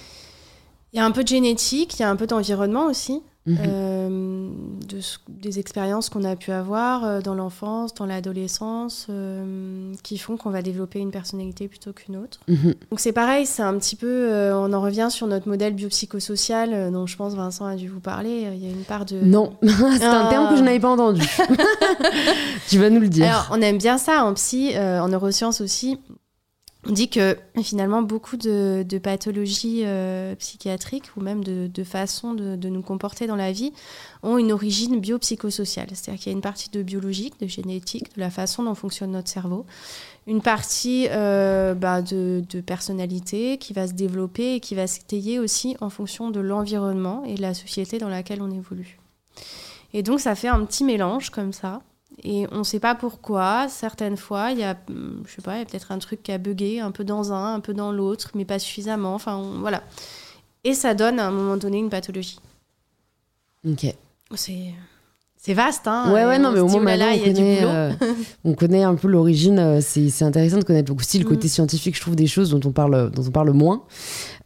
y 0.93 0.99
a 0.99 1.05
un 1.05 1.11
peu 1.11 1.23
de 1.23 1.27
génétique, 1.27 1.99
il 1.99 2.01
y 2.01 2.05
a 2.05 2.09
un 2.09 2.15
peu 2.15 2.25
d'environnement 2.25 2.85
aussi, 2.87 3.21
Mhm. 3.49 3.57
euh, 3.67 4.49
de 4.87 4.99
des 5.27 5.59
expériences 5.59 6.09
qu'on 6.09 6.23
a 6.23 6.35
pu 6.35 6.51
avoir 6.51 7.03
euh, 7.03 7.21
dans 7.21 7.33
l'enfance, 7.33 7.93
dans 7.93 8.05
l'adolescence, 8.05 9.07
euh, 9.09 9.93
qui 10.03 10.17
font 10.17 10.37
qu'on 10.37 10.49
va 10.49 10.61
développer 10.61 10.99
une 10.99 11.11
personnalité 11.11 11.67
plutôt 11.67 11.93
qu'une 11.93 12.17
autre. 12.17 12.39
Mhm. 12.47 12.75
Donc 12.91 12.99
c'est 12.99 13.11
pareil, 13.11 13.45
c'est 13.45 13.63
un 13.63 13.77
petit 13.79 13.95
peu, 13.95 14.07
euh, 14.07 14.55
on 14.55 14.71
en 14.73 14.81
revient 14.81 15.07
sur 15.09 15.27
notre 15.27 15.47
modèle 15.47 15.73
biopsychosocial 15.73 16.91
dont 16.91 17.07
je 17.07 17.15
pense 17.15 17.33
Vincent 17.33 17.65
a 17.65 17.75
dû 17.75 17.87
vous 17.87 17.99
parler. 17.99 18.47
Il 18.53 18.63
y 18.63 18.67
a 18.67 18.71
une 18.71 18.83
part 18.83 19.05
de 19.05 19.19
non 19.21 19.53
c'est 19.63 20.03
un 20.03 20.27
terme 20.27 20.49
que 20.49 20.57
je 20.57 20.63
n'avais 20.63 20.79
pas 20.79 20.89
entendu 20.89 21.21
tu 22.69 22.77
vas 22.77 22.89
nous 22.89 22.99
le 22.99 23.09
dire 23.09 23.25
Alors, 23.25 23.47
on 23.51 23.61
aime 23.61 23.77
bien 23.77 23.97
ça 23.97 24.25
en 24.25 24.33
psy, 24.33 24.73
en 24.77 25.07
neurosciences 25.07 25.61
aussi. 25.61 25.97
On 26.89 26.91
dit 26.91 27.07
que 27.07 27.37
finalement, 27.61 28.01
beaucoup 28.01 28.35
de, 28.35 28.83
pathologies 28.97 29.83
euh, 29.85 30.33
psychiatriques 30.33 31.11
ou 31.15 31.21
même 31.21 31.43
de, 31.43 31.83
façons 31.83 32.33
de, 32.33 32.67
nous 32.67 32.81
comporter 32.81 33.27
dans 33.27 33.35
la 33.35 33.51
vie 33.51 33.71
ont 34.23 34.39
une 34.39 34.51
origine 34.51 34.99
biopsychosociale. 34.99 35.89
C'est-à-dire 35.93 36.19
qu'il 36.19 36.31
y 36.31 36.33
a 36.33 36.35
une 36.35 36.41
partie 36.41 36.71
de 36.71 36.81
biologique, 36.81 37.39
de 37.39 37.45
génétique, 37.45 38.15
de 38.15 38.19
la 38.19 38.31
façon 38.31 38.63
dont 38.63 38.73
fonctionne 38.73 39.11
notre 39.11 39.29
cerveau, 39.29 39.67
une 40.25 40.41
partie 40.41 41.05
euh, 41.11 41.75
bah, 41.75 42.01
de, 42.01 42.43
de 42.49 42.59
personnalité 42.59 43.59
qui 43.59 43.73
va 43.73 43.87
se 43.87 43.93
développer 43.93 44.55
et 44.55 44.59
qui 44.59 44.73
va 44.73 44.87
s'étayer 44.87 45.37
aussi 45.37 45.77
en 45.81 45.91
fonction 45.91 46.31
de 46.31 46.39
l'environnement 46.39 47.23
et 47.23 47.35
de 47.35 47.41
la 47.43 47.53
société 47.53 47.99
dans 47.99 48.09
laquelle 48.09 48.41
on 48.41 48.49
évolue. 48.49 48.97
Et 49.93 50.01
donc, 50.01 50.19
ça 50.19 50.33
fait 50.33 50.47
un 50.47 50.65
petit 50.65 50.83
mélange 50.83 51.29
comme 51.29 51.53
ça. 51.53 51.81
Et 52.23 52.47
on 52.51 52.59
ne 52.59 52.63
sait 52.63 52.79
pas 52.79 52.95
pourquoi. 52.95 53.67
Certaines 53.69 54.17
fois, 54.17 54.51
il 54.51 54.59
y 54.59 54.63
a, 54.63 54.75
hum, 54.89 55.23
je 55.25 55.35
sais 55.35 55.41
pas, 55.41 55.55
il 55.55 55.59
y 55.59 55.61
a 55.61 55.65
peut-être 55.65 55.91
un 55.91 55.99
truc 55.99 56.21
qui 56.23 56.31
a 56.31 56.37
bugué, 56.37 56.79
un 56.79 56.91
peu 56.91 57.03
dans 57.03 57.31
un, 57.33 57.55
un 57.55 57.59
peu 57.59 57.73
dans 57.73 57.91
l'autre, 57.91 58.31
mais 58.35 58.45
pas 58.45 58.59
suffisamment. 58.59 59.13
Enfin, 59.15 59.37
on- 59.37 59.59
voilà. 59.59 59.83
Et 60.63 60.73
ça 60.73 60.93
donne 60.93 61.19
à 61.19 61.27
un 61.27 61.31
moment 61.31 61.55
donné 61.57 61.77
une 61.77 61.89
pathologie. 61.89 62.39
ok 63.67 63.95
C'est, 64.35 64.73
c'est 65.37 65.53
vaste, 65.53 65.87
hein. 65.87 66.11
Ouais, 66.13 66.25
ouais, 66.25 66.37
non, 66.37 66.49
on 66.49 66.51
mais 66.51 66.59
au 66.59 66.67
moins 66.67 66.81
oh 66.81 66.97
là 66.97 67.11
on 67.15 67.19
connaît, 67.23 67.59
euh, 67.63 67.91
on 68.43 68.53
connaît 68.53 68.83
un 68.83 68.95
peu 68.95 69.07
l'origine. 69.07 69.57
euh, 69.57 69.79
C'est 69.81 70.23
intéressant 70.23 70.57
de 70.59 70.65
connaître 70.65 70.93
aussi 70.93 71.17
le 71.19 71.25
côté 71.25 71.47
Mm. 71.47 71.51
scientifique, 71.51 71.95
je 71.95 72.01
trouve, 72.01 72.17
des 72.17 72.27
choses 72.27 72.49
dont 72.49 72.59
on 72.67 72.73
parle, 72.73 73.09
dont 73.11 73.23
on 73.25 73.31
parle 73.31 73.51
moins. 73.51 73.83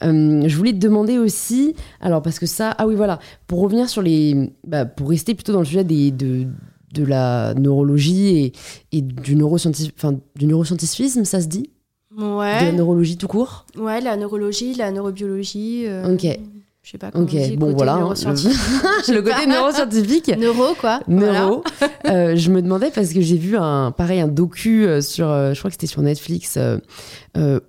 Euh, 0.03 0.43
je 0.47 0.55
voulais 0.55 0.71
te 0.73 0.77
demander 0.77 1.17
aussi, 1.17 1.75
alors 1.99 2.21
parce 2.21 2.37
que 2.37 2.45
ça, 2.45 2.75
ah 2.77 2.85
oui, 2.85 2.93
voilà, 2.95 3.17
pour 3.47 3.59
revenir 3.61 3.89
sur 3.89 4.03
les. 4.03 4.53
bah, 4.67 4.85
pour 4.85 5.09
rester 5.09 5.33
plutôt 5.33 5.51
dans 5.53 5.59
le 5.59 5.65
sujet 5.65 5.83
des, 5.83 6.11
de, 6.11 6.47
de 6.93 7.03
la 7.03 7.53
neurologie 7.55 8.37
et, 8.37 8.53
et 8.97 9.01
du, 9.01 9.35
neuroscientifisme, 9.35 11.25
ça 11.25 11.41
se 11.41 11.47
dit? 11.47 11.69
De 12.15 12.21
la 12.21 12.37
Ouais. 12.37 12.71
neurologie 12.71 13.17
tout 13.17 13.27
court? 13.27 13.65
Ouais, 13.77 13.99
la 13.99 14.15
neurologie, 14.17 14.75
la 14.75 14.91
neurobiologie. 14.91 15.85
euh, 15.87 16.13
Ok. 16.13 16.25
Je 16.83 16.91
sais 16.91 16.97
pas 16.97 17.11
comment 17.11 17.23
Ok, 17.23 17.31
on 17.33 17.47
dit, 17.47 17.55
bon, 17.55 17.67
côté 17.67 17.77
voilà, 17.77 17.93
hein, 17.93 17.99
neuroscientifique. 17.99 18.59
Sais 19.03 19.13
Le 19.13 19.21
côté 19.21 19.45
neuroscientifique. 19.47 20.37
Neuro, 20.37 20.73
quoi. 20.77 20.99
Voilà. 21.07 21.39
Neuro. 21.45 21.63
Euh, 22.09 22.35
je 22.35 22.51
me 22.51 22.61
demandais 22.61 22.91
parce 22.93 23.13
que 23.13 23.21
j'ai 23.21 23.37
vu 23.37 23.55
un 23.55 23.91
pareil 23.91 24.19
un 24.19 24.27
docu 24.27 24.85
euh, 24.85 24.99
sur, 24.99 25.29
euh, 25.29 25.53
je 25.53 25.59
crois 25.59 25.69
que 25.69 25.75
c'était 25.75 25.87
sur 25.87 26.01
Netflix, 26.01 26.57
euh, 26.57 26.79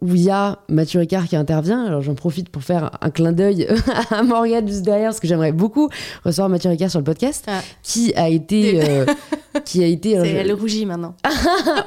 où 0.00 0.08
il 0.16 0.22
y 0.22 0.30
a 0.30 0.58
Mathieu 0.68 0.98
Ricard 0.98 1.28
qui 1.28 1.36
intervient. 1.36 1.84
Alors 1.84 2.02
j'en 2.02 2.16
profite 2.16 2.48
pour 2.48 2.64
faire 2.64 2.90
un 3.02 3.10
clin 3.10 3.30
d'œil 3.30 3.68
à 4.10 4.24
Morgane 4.24 4.66
juste 4.66 4.82
derrière, 4.82 5.10
parce 5.10 5.20
que 5.20 5.28
j'aimerais 5.28 5.52
beaucoup 5.52 5.88
recevoir 6.24 6.48
Mathieu 6.48 6.70
Ricard 6.70 6.90
sur 6.90 6.98
le 6.98 7.04
podcast, 7.04 7.44
Ah. 7.46 7.60
qui 7.84 8.12
a 8.16 8.28
été, 8.28 8.82
euh, 8.82 9.06
qui 9.64 9.84
a 9.84 9.86
été, 9.86 10.16
je- 10.16 10.24
elle 10.24 10.52
rougit 10.54 10.86
maintenant. 10.86 11.14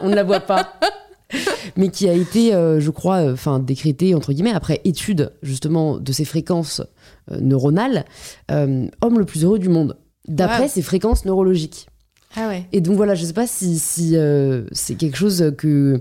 on 0.02 0.08
ne 0.10 0.16
la 0.16 0.24
voit 0.24 0.40
pas. 0.40 0.80
mais 1.76 1.90
qui 1.90 2.08
a 2.08 2.14
été, 2.14 2.54
euh, 2.56 2.80
je 2.80 2.90
crois, 2.90 3.18
euh, 3.18 3.34
enfin 3.34 3.60
décrété 3.60 4.16
entre 4.16 4.32
guillemets 4.32 4.54
après 4.54 4.80
étude 4.86 5.34
justement 5.44 5.98
de 5.98 6.14
ces 6.14 6.24
fréquences 6.24 6.82
euh, 7.32 7.40
neuronales, 7.42 8.06
euh, 8.52 8.88
homme 9.02 9.20
le 9.20 9.26
plus 9.26 9.44
heureux 9.44 9.60
du 9.60 9.70
monde, 9.70 9.98
d'après 10.28 10.64
Wow. 10.64 10.70
ses 10.70 10.82
fréquences 10.82 11.26
neurologiques. 11.26 11.88
Ah 12.36 12.50
ouais. 12.50 12.66
Et 12.74 12.82
donc 12.82 12.98
voilà, 12.98 13.16
je 13.16 13.26
sais 13.26 13.34
pas 13.34 13.48
si, 13.48 13.80
si 13.80 14.16
euh, 14.18 14.66
c'est 14.72 14.96
quelque 14.96 15.18
chose 15.18 15.54
que, 15.58 16.00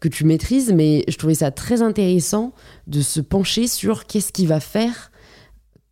que 0.00 0.08
tu 0.08 0.24
maîtrises, 0.24 0.72
mais 0.72 1.04
je 1.08 1.16
trouvais 1.16 1.34
ça 1.34 1.50
très 1.50 1.80
intéressant 1.82 2.52
de 2.88 3.00
se 3.00 3.20
pencher 3.20 3.66
sur 3.68 4.06
qu'est-ce 4.06 4.32
qui 4.32 4.46
va 4.46 4.60
faire 4.60 5.10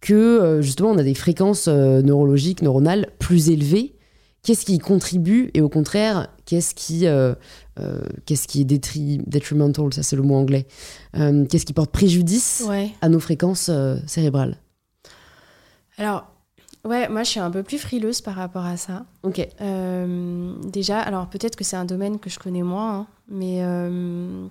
que 0.01 0.59
justement 0.61 0.91
on 0.91 0.99
a 0.99 1.03
des 1.03 1.14
fréquences 1.14 1.68
neurologiques, 1.68 2.62
neuronales 2.62 3.09
plus 3.18 3.51
élevées. 3.51 3.95
Qu'est-ce 4.43 4.64
qui 4.64 4.78
contribue 4.78 5.51
et 5.55 5.61
au 5.61 5.68
contraire, 5.68 6.28
qu'est-ce 6.45 6.74
qui, 6.74 7.07
euh, 7.07 7.34
euh, 7.80 8.01
qu'est-ce 8.26 8.47
qui 8.47 8.61
est 8.61 8.64
détri- 8.64 9.20
detrimental, 9.26 9.93
ça 9.93 10.05
c'est 10.05 10.14
le 10.14 10.22
mot 10.22 10.37
anglais, 10.37 10.66
qu'est-ce 11.14 11.64
qui 11.66 11.72
porte 11.72 11.91
préjudice 11.91 12.64
Ouais. 12.68 12.91
à 13.01 13.09
nos 13.09 13.18
fréquences 13.18 13.70
cérébrales. 14.07 14.59
Alors, 15.99 16.26
ouais, 16.84 17.09
moi 17.09 17.22
je 17.22 17.30
suis 17.30 17.40
un 17.40 17.51
peu 17.51 17.62
plus 17.62 17.78
frileuse 17.78 18.20
par 18.20 18.34
rapport 18.34 18.64
à 18.64 18.76
ça. 18.76 19.05
Ok. 19.22 19.47
Euh, 19.61 20.53
déjà, 20.64 21.01
alors 21.01 21.28
peut-être 21.28 21.57
que 21.57 21.64
c'est 21.64 21.76
un 21.76 21.84
domaine 21.84 22.18
que 22.18 22.30
je 22.30 22.38
connais 22.38 22.62
moins, 22.62 22.94
hein, 23.01 23.07
mais 23.28 23.59
euh, 23.62 24.47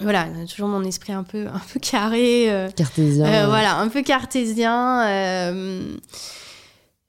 voilà, 0.00 0.26
toujours 0.48 0.68
mon 0.68 0.84
esprit 0.84 1.12
un 1.12 1.22
peu, 1.24 1.46
un 1.52 1.60
peu 1.72 1.80
carré. 1.80 2.50
euh, 2.50 2.70
Cartésien. 2.70 3.46
voilà, 3.46 3.78
un 3.78 3.88
peu 3.88 4.02
cartésien. 4.02 5.52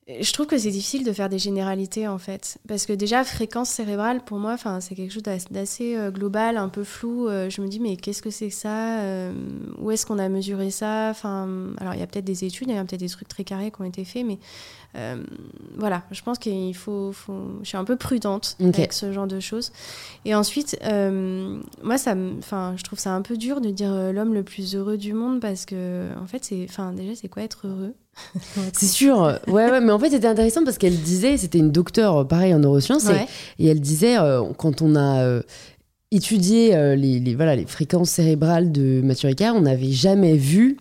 Je 0.07 0.31
trouve 0.33 0.45
que 0.45 0.57
c'est 0.57 0.69
difficile 0.69 1.03
de 1.03 1.11
faire 1.11 1.29
des 1.29 1.39
généralités 1.39 2.07
en 2.07 2.19
fait, 2.19 2.59
parce 2.67 2.85
que 2.85 2.93
déjà 2.93 3.23
fréquence 3.23 3.69
cérébrale 3.71 4.23
pour 4.23 4.37
moi, 4.37 4.55
c'est 4.79 4.93
quelque 4.93 5.11
chose 5.11 5.23
d'ass- 5.23 5.51
d'assez 5.51 5.95
euh, 5.95 6.11
global, 6.11 6.57
un 6.57 6.69
peu 6.69 6.83
flou. 6.83 7.27
Euh, 7.27 7.49
je 7.49 7.59
me 7.61 7.67
dis 7.67 7.79
mais 7.79 7.97
qu'est-ce 7.97 8.21
que 8.21 8.29
c'est 8.29 8.49
que 8.49 8.53
ça 8.55 8.99
Euh, 8.99 9.33
Où 9.79 9.89
est-ce 9.89 10.05
qu'on 10.05 10.19
a 10.19 10.29
mesuré 10.29 10.69
ça? 10.69 11.07
Enfin, 11.09 11.49
alors 11.79 11.95
il 11.95 11.99
y 11.99 12.03
a 12.03 12.07
peut-être 12.07 12.25
des 12.25 12.45
études, 12.45 12.67
il 12.69 12.75
y 12.75 12.77
a 12.77 12.85
peut-être 12.85 12.99
des 12.99 13.09
trucs 13.09 13.27
très 13.27 13.43
carrés 13.43 13.71
qui 13.71 13.81
ont 13.81 13.85
été 13.85 14.05
faits, 14.05 14.25
mais 14.25 14.37
euh, 14.95 15.23
voilà, 15.75 16.03
je 16.11 16.21
pense 16.21 16.37
qu'il 16.37 16.75
faut, 16.75 17.11
faut- 17.11 17.59
je 17.63 17.67
suis 17.69 17.77
un 17.77 17.83
peu 17.83 17.95
prudente 17.95 18.57
avec 18.79 18.93
ce 18.93 19.11
genre 19.11 19.27
de 19.27 19.39
choses. 19.39 19.71
Et 20.23 20.35
ensuite, 20.35 20.77
euh, 20.83 21.59
moi 21.81 21.97
ça, 21.97 22.13
je 22.15 22.83
trouve 22.83 22.99
ça 22.99 23.11
un 23.15 23.23
peu 23.23 23.37
dur 23.37 23.59
de 23.59 23.71
dire 23.71 23.91
l'homme 24.13 24.35
le 24.35 24.43
plus 24.43 24.75
heureux 24.75 24.97
du 24.97 25.13
monde 25.13 25.39
parce 25.41 25.65
que 25.65 26.09
en 26.21 26.27
fait 26.27 26.45
c'est, 26.45 26.67
déjà 26.93 27.15
c'est 27.15 27.27
quoi 27.27 27.41
être 27.41 27.65
heureux? 27.67 27.93
C'est 28.73 28.87
sûr, 28.87 29.39
ouais, 29.47 29.69
ouais, 29.69 29.81
mais 29.81 29.91
en 29.91 29.99
fait 29.99 30.09
c'était 30.09 30.27
intéressant 30.27 30.63
parce 30.63 30.77
qu'elle 30.77 30.97
disait, 30.97 31.37
c'était 31.37 31.57
une 31.59 31.71
docteure, 31.71 32.17
euh, 32.17 32.23
pareil 32.23 32.53
en 32.53 32.59
neurosciences, 32.59 33.05
et- 33.05 33.09
Ouais. 33.13 33.25
et, 33.59 33.67
elle 33.67 33.79
disait, 33.81 34.17
euh, 34.17 34.41
quand 34.57 34.81
on 34.81 34.95
a, 34.95 35.21
euh, 35.23 35.41
étudié 36.11 36.95
les, 36.95 37.19
les, 37.19 37.35
voilà, 37.35 37.55
les 37.55 37.65
fréquences 37.65 38.09
cérébrales 38.11 38.71
de 38.71 39.01
Mathieu 39.03 39.27
Ricard, 39.27 39.55
on 39.55 39.61
n'avait 39.61 39.91
jamais 39.91 40.37
vu 40.37 40.77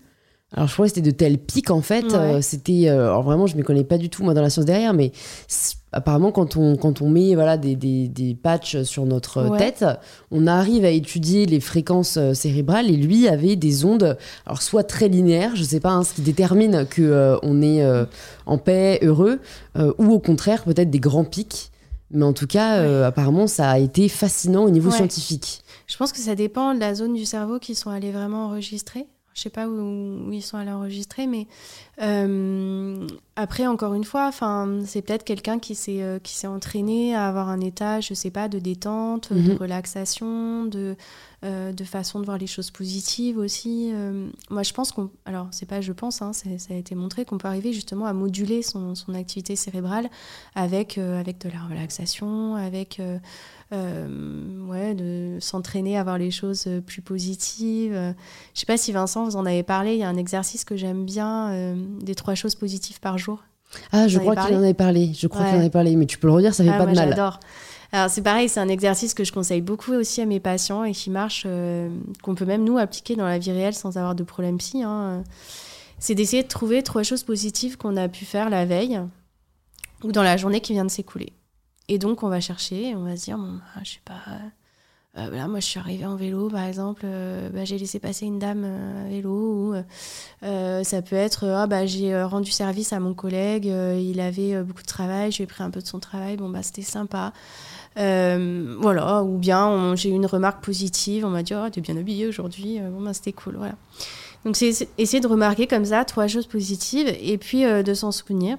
alors, 0.57 0.69
je 0.69 0.73
crois 0.73 0.87
que 0.87 0.95
c'était 0.95 1.11
de 1.11 1.11
tels 1.11 1.39
pics, 1.39 1.71
en 1.71 1.81
fait. 1.81 2.15
Euh, 2.15 2.41
c'était. 2.41 2.89
Euh, 2.89 3.07
alors, 3.07 3.23
vraiment, 3.23 3.49
je 3.49 3.55
ne 3.55 3.59
me 3.59 3.65
connais 3.65 3.83
pas 3.83 3.99
du 3.99 4.09
tout, 4.09 4.23
moi, 4.23 4.35
dans 4.35 4.43
la 4.43 4.51
science 4.51 4.67
derrière, 4.67 4.95
mais 4.95 5.11
apparemment, 5.91 6.31
quand 6.31 6.57
on, 6.57 6.77
quand 6.77 7.03
on 7.03 7.09
met 7.09 7.35
voilà, 7.35 7.57
des, 7.57 7.75
des, 7.75 8.07
des 8.07 8.37
patchs 8.37 8.83
sur 8.83 9.05
notre 9.05 9.57
tête, 9.57 9.85
on 10.31 10.47
arrive 10.47 10.85
à 10.85 10.91
étudier 10.91 11.47
les 11.47 11.59
fréquences 11.59 12.17
euh, 12.19 12.35
cérébrales 12.35 12.89
et 12.89 12.97
lui 12.97 13.27
avait 13.27 13.57
des 13.57 13.85
ondes, 13.85 14.17
alors 14.47 14.63
soit 14.63 14.85
très 14.85 15.09
linéaires, 15.09 15.57
je 15.57 15.63
ne 15.63 15.67
sais 15.67 15.81
pas, 15.81 15.91
hein, 15.91 16.05
ce 16.05 16.15
qui 16.15 16.23
détermine 16.23 16.87
qu'on 16.95 17.39
on 17.43 17.63
est 17.63 17.85
en 18.47 18.59
paix, 18.59 19.01
heureux, 19.03 19.41
ou 19.77 20.13
au 20.13 20.19
contraire, 20.21 20.65
peut-être 20.65 20.91
des 20.91 21.01
grands 21.01 21.25
pics. 21.25 21.71
Mais 22.11 22.25
en 22.25 22.33
tout 22.33 22.47
cas, 22.47 23.05
apparemment, 23.05 23.47
ça 23.47 23.71
a 23.71 23.79
été 23.79 24.09
fascinant 24.09 24.65
au 24.65 24.71
niveau 24.71 24.91
scientifique. 24.91 25.63
Je 25.87 25.97
pense 25.97 26.13
que 26.13 26.19
ça 26.19 26.35
dépend 26.35 26.75
de 26.75 26.81
la 26.81 26.95
zone 26.95 27.15
du 27.15 27.25
cerveau 27.25 27.59
qui 27.59 27.75
sont 27.75 27.91
allés 27.91 28.13
vraiment 28.13 28.47
enregistrer. 28.47 29.07
Je 29.35 29.41
sais 29.41 29.51
pas 29.51 29.67
où, 29.67 30.31
ils 30.33 30.43
sont 30.43 30.57
allés 30.57 30.71
enregistrer, 30.71 31.27
mais 31.27 31.47
euh, 32.01 33.07
après, 33.37 33.67
encore 33.67 33.95
une 33.95 34.05
fois, 34.05 34.31
c'est 34.85 35.03
peut-être 35.03 35.25
quelqu'un 35.25 35.59
qui 35.59 35.75
s'est 35.75 36.03
euh, 36.03 36.19
qui 36.19 36.35
s'est 36.35 36.47
entraîné 36.47 37.15
à 37.15 37.27
avoir 37.27 37.49
un 37.49 37.61
état, 37.61 38.01
je 38.01 38.15
sais 38.15 38.31
pas, 38.31 38.49
de 38.49 38.59
détente, 38.59 39.33
de 39.33 39.53
mhm. 39.53 39.57
relaxation, 39.57 40.65
de 40.67 40.97
euh, 41.45 41.73
de 41.73 41.85
façon 41.85 42.21
de 42.21 42.25
voir 42.25 42.39
les 42.39 42.47
choses 42.47 42.71
positives 42.71 43.37
aussi. 43.39 43.93
moi, 44.51 44.63
je 44.63 44.73
pense 44.73 44.93
qu'on, 44.93 45.11
alors 45.25 45.49
c'est 45.51 45.67
pas 45.67 45.81
je 45.81 45.93
pense, 45.93 46.23
hein, 46.23 46.33
ça 46.33 46.49
a 46.71 46.77
été 46.77 46.95
montré 46.95 47.25
qu'on 47.25 47.39
peut 47.39 47.49
arriver 47.49 47.73
justement 47.73 48.07
à 48.07 48.13
moduler 48.13 48.63
son, 48.63 48.95
son 48.95 49.15
activité 49.15 49.57
cérébrale 49.57 50.09
avec 50.55 50.99
avec 50.99 51.39
de 51.39 51.49
la 51.49 51.63
relaxation, 51.69 52.55
avec 52.57 53.01
euh, 53.75 54.67
ouais, 54.67 54.95
de 54.95 55.39
s'entraîner 55.41 55.97
à 55.97 56.05
voir 56.05 56.19
les 56.19 56.31
choses 56.31 56.65
euh, 56.67 56.81
plus 56.81 57.01
positives. 57.01 58.15
Je 58.53 58.61
sais 58.61 58.67
pas 58.67 58.77
si 58.77 58.93
Vincent, 58.93 59.25
vous 59.25 59.37
en 59.37 59.47
avez 59.47 59.63
parlé, 59.63 59.95
il 59.95 59.99
y 59.99 60.03
a 60.05 60.09
un 60.09 60.17
exercice 60.17 60.65
que 60.65 60.77
j'aime 60.77 61.05
bien, 61.05 61.51
euh, 61.51 61.75
des 62.01 62.15
trois 62.15 62.35
choses 62.35 62.55
positives 62.55 63.01
par 63.01 63.17
jour. 63.19 63.24
Ah, 63.93 64.09
je 64.09 64.19
crois 64.19 64.37
qu'il 64.37 64.55
en 64.55 64.63
avait 64.63 64.75
parlé, 64.75 65.13
je 65.15 65.27
crois 65.27 65.45
qu'il 65.45 65.57
en 65.57 65.61
avait 65.61 65.71
parlé, 65.71 65.97
mais 65.97 66.07
tu 66.07 66.19
peux 66.19 66.27
le 66.27 66.35
redire, 66.35 66.55
ça 66.55 66.65
fait 66.65 66.71
ah, 66.71 66.79
pas 66.79 66.87
de 66.87 66.95
mal. 66.95 67.11
J'adore. 67.11 67.41
Alors 67.93 68.11
c'est 68.11 68.23
pareil, 68.23 68.49
c'est 68.49 68.61
un 68.61 68.69
exercice 68.69 69.15
que 69.15 69.23
je 69.23 69.33
conseille 69.33 69.61
beaucoup 69.61 69.93
aussi 69.93 70.21
à 70.21 70.27
mes 70.27 70.41
patients 70.41 70.83
et 70.83 70.93
qui 70.93 71.11
marche, 71.11 71.47
qu'on 72.23 72.35
peut 72.35 72.45
même 72.45 72.65
nous 72.65 72.79
appliquer 72.79 73.15
dans 73.15 73.27
la 73.27 73.39
vie 73.39 73.53
réelle 73.53 73.75
sans 73.75 73.97
avoir 73.97 74.15
de 74.15 74.25
problème 74.25 74.59
psy. 74.59 74.83
Hein. 74.83 75.23
C'est 75.99 76.15
d'essayer 76.15 76.43
de 76.43 76.49
trouver 76.49 76.83
trois 76.83 77.03
choses 77.03 77.23
positives 77.23 77.77
qu'on 77.77 77.97
a 77.97 78.09
pu 78.09 78.25
faire 78.25 78.51
la 78.51 78.65
veille 78.65 79.01
ou 80.03 80.13
dans 80.13 80.23
la 80.23 80.37
journée 80.37 80.61
qui 80.61 80.73
vient 80.73 80.85
de 80.85 80.91
s'écouler. 80.91 81.33
Et 81.89 81.99
donc, 81.99 82.23
on 82.23 82.29
va 82.29 82.41
chercher, 82.41 82.95
on 82.97 83.05
va 83.05 83.17
se 83.17 83.25
dire, 83.25 83.39
bon, 83.39 83.53
bah, 83.53 83.81
je 83.83 83.93
sais 83.93 84.01
pas. 84.05 84.15
Euh, 85.17 85.49
moi, 85.49 85.61
je 85.61 85.65
suis 85.65 85.79
arrivée 85.79 86.07
en 86.07 86.17
vélo, 86.17 86.49
par 86.49 86.65
exemple. 86.65 87.03
Euh, 87.05 87.49
bah, 87.51 87.65
j'ai 87.65 87.79
laissé 87.79 87.99
passer 88.01 88.27
une 88.27 88.39
dame 88.39 88.65
euh, 88.65 89.07
à 89.07 89.09
vélo. 89.09 89.31
Ou, 89.31 89.75
ça 90.85 91.03
peut 91.03 91.17
être, 91.17 91.47
ah, 91.47 91.67
bah, 91.67 91.87
j'ai 91.87 92.21
rendu 92.23 92.51
service 92.51 92.93
à 92.93 93.01
mon 93.01 93.15
collègue. 93.15 93.67
il 93.67 94.21
avait 94.21 94.63
beaucoup 94.63 94.83
de 94.83 94.87
travail. 94.87 95.31
J'ai 95.31 95.47
pris 95.47 95.63
un 95.63 95.71
peu 95.71 95.81
de 95.81 95.87
son 95.87 96.01
travail. 96.01 96.37
Bon, 96.37 96.49
bah, 96.49 96.63
c'était 96.63 96.83
sympa. 96.83 97.33
voilà. 97.97 99.23
Ou 99.23 99.39
bien, 99.39 99.95
j'ai 99.95 100.11
eu 100.11 100.13
une 100.13 100.27
remarque 100.27 100.65
positive. 100.65 101.25
On 101.25 101.31
m'a 101.31 101.43
dit, 101.43 101.55
oh, 101.55 101.69
t'es 101.71 101.81
bien 101.81 101.97
habillée 101.97 102.27
aujourd'hui. 102.27 102.81
bon, 102.81 103.03
bah, 103.03 103.15
c'était 103.15 103.33
cool. 103.33 103.57
Voilà. 103.57 103.75
Donc, 104.45 104.57
c'est 104.57 104.89
essayer 104.99 105.21
de 105.21 105.29
remarquer 105.29 105.67
comme 105.67 105.85
ça 105.85 106.05
trois 106.05 106.27
choses 106.27 106.47
positives 106.47 107.09
et 107.21 107.39
puis 107.39 107.63
de 107.63 107.95
s'en 107.95 108.13
souvenir. 108.13 108.59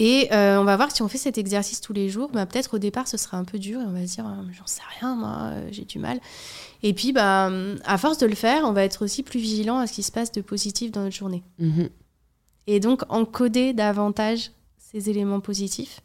Et 0.00 0.32
euh, 0.32 0.60
on 0.60 0.64
va 0.64 0.76
voir 0.76 0.92
si 0.92 1.02
on 1.02 1.08
fait 1.08 1.18
cet 1.18 1.38
exercice 1.38 1.80
tous 1.80 1.92
les 1.92 2.08
jours, 2.08 2.30
bah, 2.32 2.46
peut-être 2.46 2.74
au 2.74 2.78
départ 2.78 3.08
ce 3.08 3.16
sera 3.16 3.36
un 3.36 3.42
peu 3.42 3.58
dur 3.58 3.80
et 3.80 3.84
on 3.84 3.90
va 3.90 4.06
se 4.06 4.14
dire 4.14 4.24
ah, 4.28 4.44
j'en 4.56 4.66
sais 4.66 4.80
rien 5.00 5.16
moi, 5.16 5.50
euh, 5.50 5.68
j'ai 5.72 5.84
du 5.84 5.98
mal. 5.98 6.20
Et 6.84 6.94
puis 6.94 7.12
bah, 7.12 7.50
à 7.84 7.98
force 7.98 8.16
de 8.18 8.26
le 8.26 8.36
faire, 8.36 8.62
on 8.64 8.72
va 8.72 8.84
être 8.84 9.04
aussi 9.04 9.24
plus 9.24 9.40
vigilant 9.40 9.78
à 9.78 9.88
ce 9.88 9.92
qui 9.92 10.04
se 10.04 10.12
passe 10.12 10.30
de 10.30 10.40
positif 10.40 10.92
dans 10.92 11.02
notre 11.02 11.16
journée. 11.16 11.42
Mhm. 11.58 11.88
Et 12.68 12.78
donc 12.78 13.02
encoder 13.08 13.72
davantage 13.72 14.52
ces 14.78 15.10
éléments 15.10 15.40
positifs. 15.40 16.00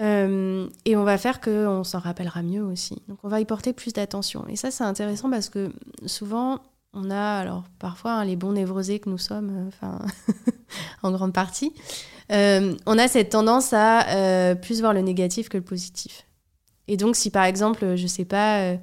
Euh, 0.00 0.68
et 0.84 0.94
on 0.94 1.02
va 1.02 1.18
faire 1.18 1.40
qu'on 1.40 1.82
s'en 1.82 1.98
rappellera 1.98 2.42
mieux 2.42 2.62
aussi. 2.62 3.02
Donc 3.08 3.18
on 3.24 3.28
va 3.28 3.40
y 3.40 3.44
porter 3.44 3.72
plus 3.72 3.92
d'attention. 3.92 4.46
Et 4.46 4.54
ça 4.54 4.70
c'est 4.70 4.84
intéressant 4.84 5.30
parce 5.30 5.48
que 5.48 5.72
souvent 6.06 6.60
on 6.92 7.10
a, 7.10 7.38
alors 7.40 7.64
parfois 7.80 8.12
hein, 8.12 8.24
les 8.24 8.36
bons 8.36 8.52
névrosés 8.52 9.00
que 9.00 9.10
nous 9.10 9.18
sommes, 9.18 9.66
enfin 9.66 9.98
en 11.02 11.10
grande 11.10 11.32
partie, 11.32 11.72
euh, 12.30 12.74
on 12.86 12.98
a 12.98 13.08
cette 13.08 13.30
tendance 13.30 13.72
à 13.72 14.08
euh, 14.08 14.54
plus 14.54 14.80
voir 14.80 14.92
le 14.92 15.00
négatif 15.00 15.48
que 15.48 15.56
le 15.56 15.64
positif. 15.64 16.24
Et 16.90 16.96
donc, 16.96 17.16
si 17.16 17.30
par 17.30 17.44
exemple, 17.44 17.96
je 17.96 18.06
sais 18.06 18.24
pas, 18.24 18.76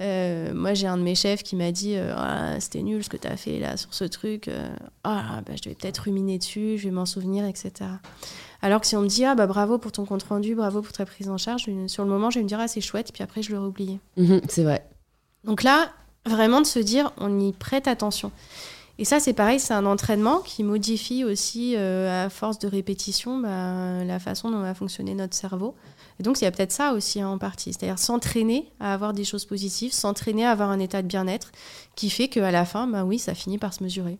euh, 0.00 0.52
moi 0.52 0.74
j'ai 0.74 0.88
un 0.88 0.96
de 0.96 1.02
mes 1.02 1.14
chefs 1.14 1.44
qui 1.44 1.54
m'a 1.54 1.70
dit 1.70 1.96
ah, 1.96 2.58
c'était 2.58 2.82
nul 2.82 3.04
ce 3.04 3.08
que 3.08 3.16
tu 3.16 3.28
as 3.28 3.36
fait 3.36 3.60
là 3.60 3.76
sur 3.76 3.94
ce 3.94 4.02
truc, 4.02 4.50
ah, 5.04 5.42
bah, 5.46 5.52
je 5.62 5.68
vais 5.68 5.76
peut-être 5.76 5.98
ruminer 5.98 6.38
dessus, 6.38 6.76
je 6.78 6.84
vais 6.84 6.90
m'en 6.90 7.06
souvenir, 7.06 7.46
etc. 7.46 7.72
Alors 8.62 8.80
que 8.80 8.86
si 8.88 8.96
on 8.96 9.02
me 9.02 9.06
dit 9.06 9.24
ah, 9.24 9.36
bah, 9.36 9.46
bravo 9.46 9.78
pour 9.78 9.92
ton 9.92 10.04
compte 10.04 10.24
rendu, 10.24 10.56
bravo 10.56 10.82
pour 10.82 10.92
ta 10.92 11.06
prise 11.06 11.28
en 11.28 11.38
charge, 11.38 11.66
sur 11.86 12.02
le 12.02 12.10
moment 12.10 12.30
je 12.30 12.40
vais 12.40 12.42
me 12.42 12.48
dire 12.48 12.58
ah, 12.58 12.66
c'est 12.66 12.80
chouette, 12.80 13.12
puis 13.12 13.22
après 13.22 13.42
je 13.42 13.52
l'aurai 13.52 13.68
oublié. 13.68 14.00
Mhm, 14.16 14.40
c'est 14.48 14.64
vrai. 14.64 14.84
Donc 15.44 15.62
là, 15.62 15.92
vraiment 16.26 16.60
de 16.60 16.66
se 16.66 16.80
dire 16.80 17.12
on 17.18 17.38
y 17.38 17.52
prête 17.52 17.86
attention. 17.86 18.32
Et 18.98 19.04
ça, 19.04 19.20
c'est 19.20 19.32
pareil, 19.32 19.58
c'est 19.58 19.74
un 19.74 19.86
entraînement 19.86 20.40
qui 20.40 20.62
modifie 20.62 21.24
aussi, 21.24 21.74
euh, 21.76 22.26
à 22.26 22.28
force 22.28 22.58
de 22.58 22.68
répétition, 22.68 23.38
bah, 23.38 24.04
la 24.04 24.18
façon 24.18 24.50
dont 24.50 24.60
va 24.60 24.74
fonctionner 24.74 25.14
notre 25.14 25.34
cerveau. 25.34 25.74
Et 26.20 26.22
donc, 26.22 26.40
il 26.40 26.44
y 26.44 26.46
a 26.46 26.50
peut-être 26.50 26.72
ça 26.72 26.92
aussi 26.92 27.20
hein, 27.20 27.28
en 27.28 27.38
partie, 27.38 27.72
c'est-à-dire 27.72 27.98
s'entraîner 27.98 28.70
à 28.80 28.92
avoir 28.92 29.12
des 29.14 29.24
choses 29.24 29.46
positives, 29.46 29.92
s'entraîner 29.92 30.44
à 30.44 30.50
avoir 30.50 30.70
un 30.70 30.78
état 30.78 31.00
de 31.00 31.08
bien-être 31.08 31.52
qui 31.96 32.10
fait 32.10 32.28
qu'à 32.28 32.50
la 32.50 32.64
fin, 32.64 32.86
bah, 32.86 33.04
oui, 33.04 33.18
ça 33.18 33.34
finit 33.34 33.58
par 33.58 33.72
se 33.72 33.82
mesurer. 33.82 34.18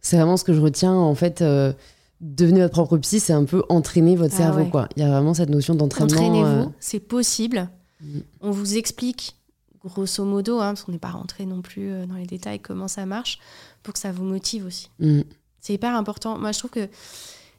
C'est 0.00 0.16
vraiment 0.16 0.36
ce 0.36 0.44
que 0.44 0.52
je 0.52 0.60
retiens, 0.60 0.94
en 0.94 1.14
fait. 1.14 1.42
Euh, 1.42 1.72
devenir 2.20 2.62
votre 2.62 2.74
propre 2.74 2.96
psy, 2.98 3.18
c'est 3.18 3.32
un 3.32 3.44
peu 3.44 3.64
entraîner 3.68 4.14
votre 4.14 4.34
ah 4.34 4.38
cerveau. 4.38 4.64
Quoi. 4.66 4.88
Il 4.96 5.02
y 5.02 5.04
a 5.04 5.10
vraiment 5.10 5.34
cette 5.34 5.50
notion 5.50 5.74
d'entraînement. 5.74 6.14
Entraînez-vous, 6.14 6.68
euh, 6.68 6.72
c'est 6.78 7.00
possible. 7.00 7.68
Mm. 8.00 8.20
On 8.40 8.50
vous 8.50 8.76
explique 8.76 9.36
grosso 9.84 10.24
modo, 10.24 10.60
hein, 10.60 10.68
parce 10.68 10.84
qu'on 10.84 10.92
n'est 10.92 10.98
pas 10.98 11.10
rentré 11.10 11.46
non 11.46 11.62
plus 11.62 12.06
dans 12.06 12.16
les 12.16 12.26
détails, 12.26 12.60
comment 12.60 12.88
ça 12.88 13.06
marche 13.06 13.38
pour 13.82 13.94
que 13.94 14.00
ça 14.00 14.12
vous 14.12 14.24
motive 14.24 14.66
aussi. 14.66 14.90
Mm. 14.98 15.22
C'est 15.60 15.74
hyper 15.74 15.94
important. 15.94 16.38
Moi, 16.38 16.52
je 16.52 16.58
trouve 16.58 16.70
que 16.70 16.88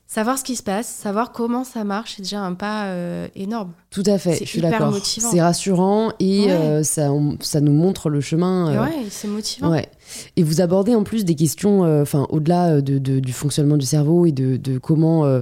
savoir 0.07 0.37
ce 0.37 0.43
qui 0.43 0.55
se 0.55 0.63
passe, 0.63 0.87
savoir 0.87 1.31
comment 1.31 1.63
ça 1.63 1.83
marche, 1.83 2.15
c'est 2.15 2.21
déjà 2.21 2.41
un 2.41 2.53
pas 2.53 2.85
euh, 2.85 3.27
énorme. 3.35 3.71
Tout 3.89 4.03
à 4.05 4.17
fait, 4.17 4.37
je 4.39 4.45
suis 4.45 4.61
d'accord. 4.61 4.95
C'est 5.03 5.41
rassurant 5.41 6.11
et 6.19 6.51
euh, 6.51 6.83
ça, 6.83 7.09
ça, 7.39 7.61
nous 7.61 7.71
montre 7.71 8.09
le 8.09 8.21
chemin. 8.21 8.69
Euh, 8.69 8.83
ouais, 8.83 9.05
c'est 9.09 9.27
motivant. 9.27 9.71
Ouais. 9.71 9.87
Et 10.35 10.43
vous 10.43 10.61
abordez 10.61 10.93
en 10.93 11.03
plus 11.03 11.25
des 11.25 11.35
questions, 11.35 11.81
enfin 12.01 12.27
au-delà 12.29 12.81
de, 12.81 12.97
du 12.97 13.33
fonctionnement 13.33 13.77
du 13.77 13.85
cerveau 13.85 14.25
et 14.25 14.31
de, 14.31 14.57
de 14.57 14.77
comment 14.77 15.41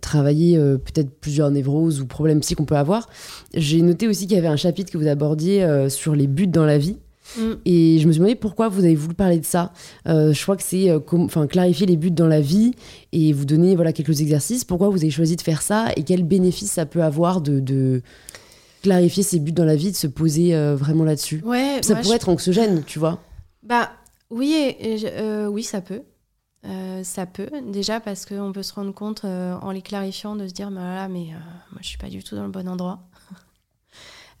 travailler 0.00 0.58
peut-être 0.58 1.10
plusieurs 1.20 1.50
névroses 1.50 2.00
ou 2.00 2.06
problèmes 2.06 2.40
psy 2.40 2.54
qu'on 2.54 2.64
peut 2.64 2.76
avoir. 2.76 3.08
J'ai 3.54 3.82
noté 3.82 4.08
aussi 4.08 4.26
qu'il 4.26 4.36
y 4.36 4.38
avait 4.38 4.48
un 4.48 4.56
chapitre 4.56 4.90
que 4.90 4.98
vous 4.98 5.06
abordiez 5.06 5.88
sur 5.88 6.16
les 6.16 6.26
buts 6.26 6.48
dans 6.48 6.64
la 6.64 6.78
vie. 6.78 6.96
Mm. 7.36 7.52
Et 7.64 7.98
je 7.98 8.06
me 8.06 8.12
suis 8.12 8.18
demandé 8.18 8.34
pourquoi 8.34 8.68
vous 8.68 8.84
avez 8.84 8.94
voulu 8.94 9.14
parler 9.14 9.38
de 9.38 9.44
ça. 9.44 9.72
Euh, 10.08 10.32
je 10.32 10.42
crois 10.42 10.56
que 10.56 10.62
c'est 10.62 10.90
euh, 10.90 11.00
clarifier 11.46 11.86
les 11.86 11.96
buts 11.96 12.10
dans 12.10 12.26
la 12.26 12.40
vie 12.40 12.72
et 13.12 13.32
vous 13.32 13.44
donner 13.44 13.74
voilà, 13.76 13.92
quelques 13.92 14.20
exercices. 14.20 14.64
Pourquoi 14.64 14.88
vous 14.88 14.98
avez 14.98 15.10
choisi 15.10 15.36
de 15.36 15.42
faire 15.42 15.62
ça 15.62 15.90
et 15.96 16.02
quel 16.02 16.24
bénéfice 16.24 16.72
ça 16.72 16.86
peut 16.86 17.02
avoir 17.02 17.40
de, 17.40 17.60
de 17.60 18.02
clarifier 18.82 19.22
ses 19.22 19.38
buts 19.38 19.52
dans 19.52 19.64
la 19.64 19.76
vie, 19.76 19.90
de 19.90 19.96
se 19.96 20.06
poser 20.06 20.54
euh, 20.54 20.76
vraiment 20.76 21.04
là-dessus? 21.04 21.42
Ouais, 21.44 21.80
Ça 21.82 21.96
pourrait 21.96 22.16
être 22.16 22.28
anxiogène, 22.28 22.82
tu 22.84 22.98
vois 22.98 23.22
Bah 23.62 23.90
oui, 24.30 24.76
oui, 25.48 25.62
ça 25.62 25.80
peut. 25.80 26.02
ça 27.02 27.26
peut, 27.26 27.50
déjà 27.70 28.00
parce 28.00 28.26
qu'on 28.26 28.52
peut 28.52 28.62
se 28.62 28.72
rendre 28.74 28.92
compte 28.92 29.24
en 29.24 29.70
les 29.70 29.82
clarifiant 29.82 30.36
de 30.36 30.48
se 30.48 30.52
dire, 30.52 30.70
bah, 30.70 31.08
mais 31.08 31.26
moi 31.70 31.80
je 31.80 31.86
suis 31.86 31.98
pas 31.98 32.08
du 32.08 32.22
tout 32.22 32.34
dans 32.34 32.44
le 32.44 32.50
bon 32.50 32.68
endroit. 32.68 33.00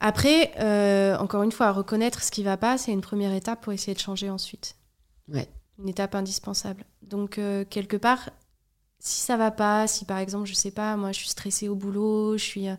Après, 0.00 0.52
euh, 0.58 1.16
encore 1.18 1.42
une 1.42 1.52
fois, 1.52 1.72
reconnaître 1.72 2.22
ce 2.22 2.30
qui 2.30 2.42
va 2.42 2.56
pas, 2.56 2.78
c'est 2.78 2.90
une 2.90 3.02
première 3.02 3.34
étape 3.34 3.60
pour 3.60 3.72
essayer 3.72 3.94
de 3.94 4.00
changer 4.00 4.30
ensuite. 4.30 4.76
Ouais. 5.28 5.46
Une 5.78 5.90
étape 5.90 6.14
indispensable. 6.14 6.84
Donc, 7.02 7.38
euh, 7.38 7.64
quelque 7.68 7.98
part, 7.98 8.30
si 8.98 9.20
ça 9.20 9.36
va 9.36 9.50
pas, 9.50 9.86
si 9.86 10.06
par 10.06 10.18
exemple, 10.18 10.46
je 10.46 10.54
sais 10.54 10.70
pas, 10.70 10.96
moi 10.96 11.12
je 11.12 11.18
suis 11.18 11.28
stressée 11.28 11.68
au 11.68 11.74
boulot, 11.74 12.36
je 12.38 12.44
suis, 12.44 12.68
euh, 12.68 12.74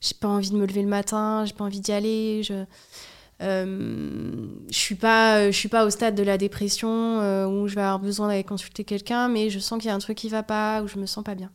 j'ai 0.00 0.14
pas 0.14 0.28
envie 0.28 0.50
de 0.50 0.56
me 0.56 0.66
lever 0.66 0.82
le 0.82 0.88
matin, 0.88 1.44
j'ai 1.44 1.54
pas 1.54 1.64
envie 1.64 1.80
d'y 1.80 1.92
aller, 1.92 2.42
je, 2.42 2.64
je 3.40 4.58
suis 4.70 4.94
pas, 4.94 5.50
je 5.50 5.56
suis 5.56 5.68
pas 5.68 5.84
au 5.84 5.90
stade 5.90 6.14
de 6.14 6.22
la 6.22 6.38
dépression 6.38 7.18
où 7.48 7.68
je 7.68 7.74
vais 7.74 7.80
avoir 7.80 7.98
besoin 7.98 8.28
d'aller 8.28 8.44
consulter 8.44 8.84
quelqu'un, 8.84 9.28
mais 9.28 9.50
je 9.50 9.58
sens 9.58 9.78
qu'il 9.78 9.88
y 9.88 9.90
a 9.90 9.94
un 9.94 9.98
truc 9.98 10.16
qui 10.18 10.28
va 10.28 10.42
pas, 10.44 10.82
ou 10.82 10.88
je 10.88 10.98
me 10.98 11.06
sens 11.06 11.24
pas 11.24 11.34
bien. 11.34 11.50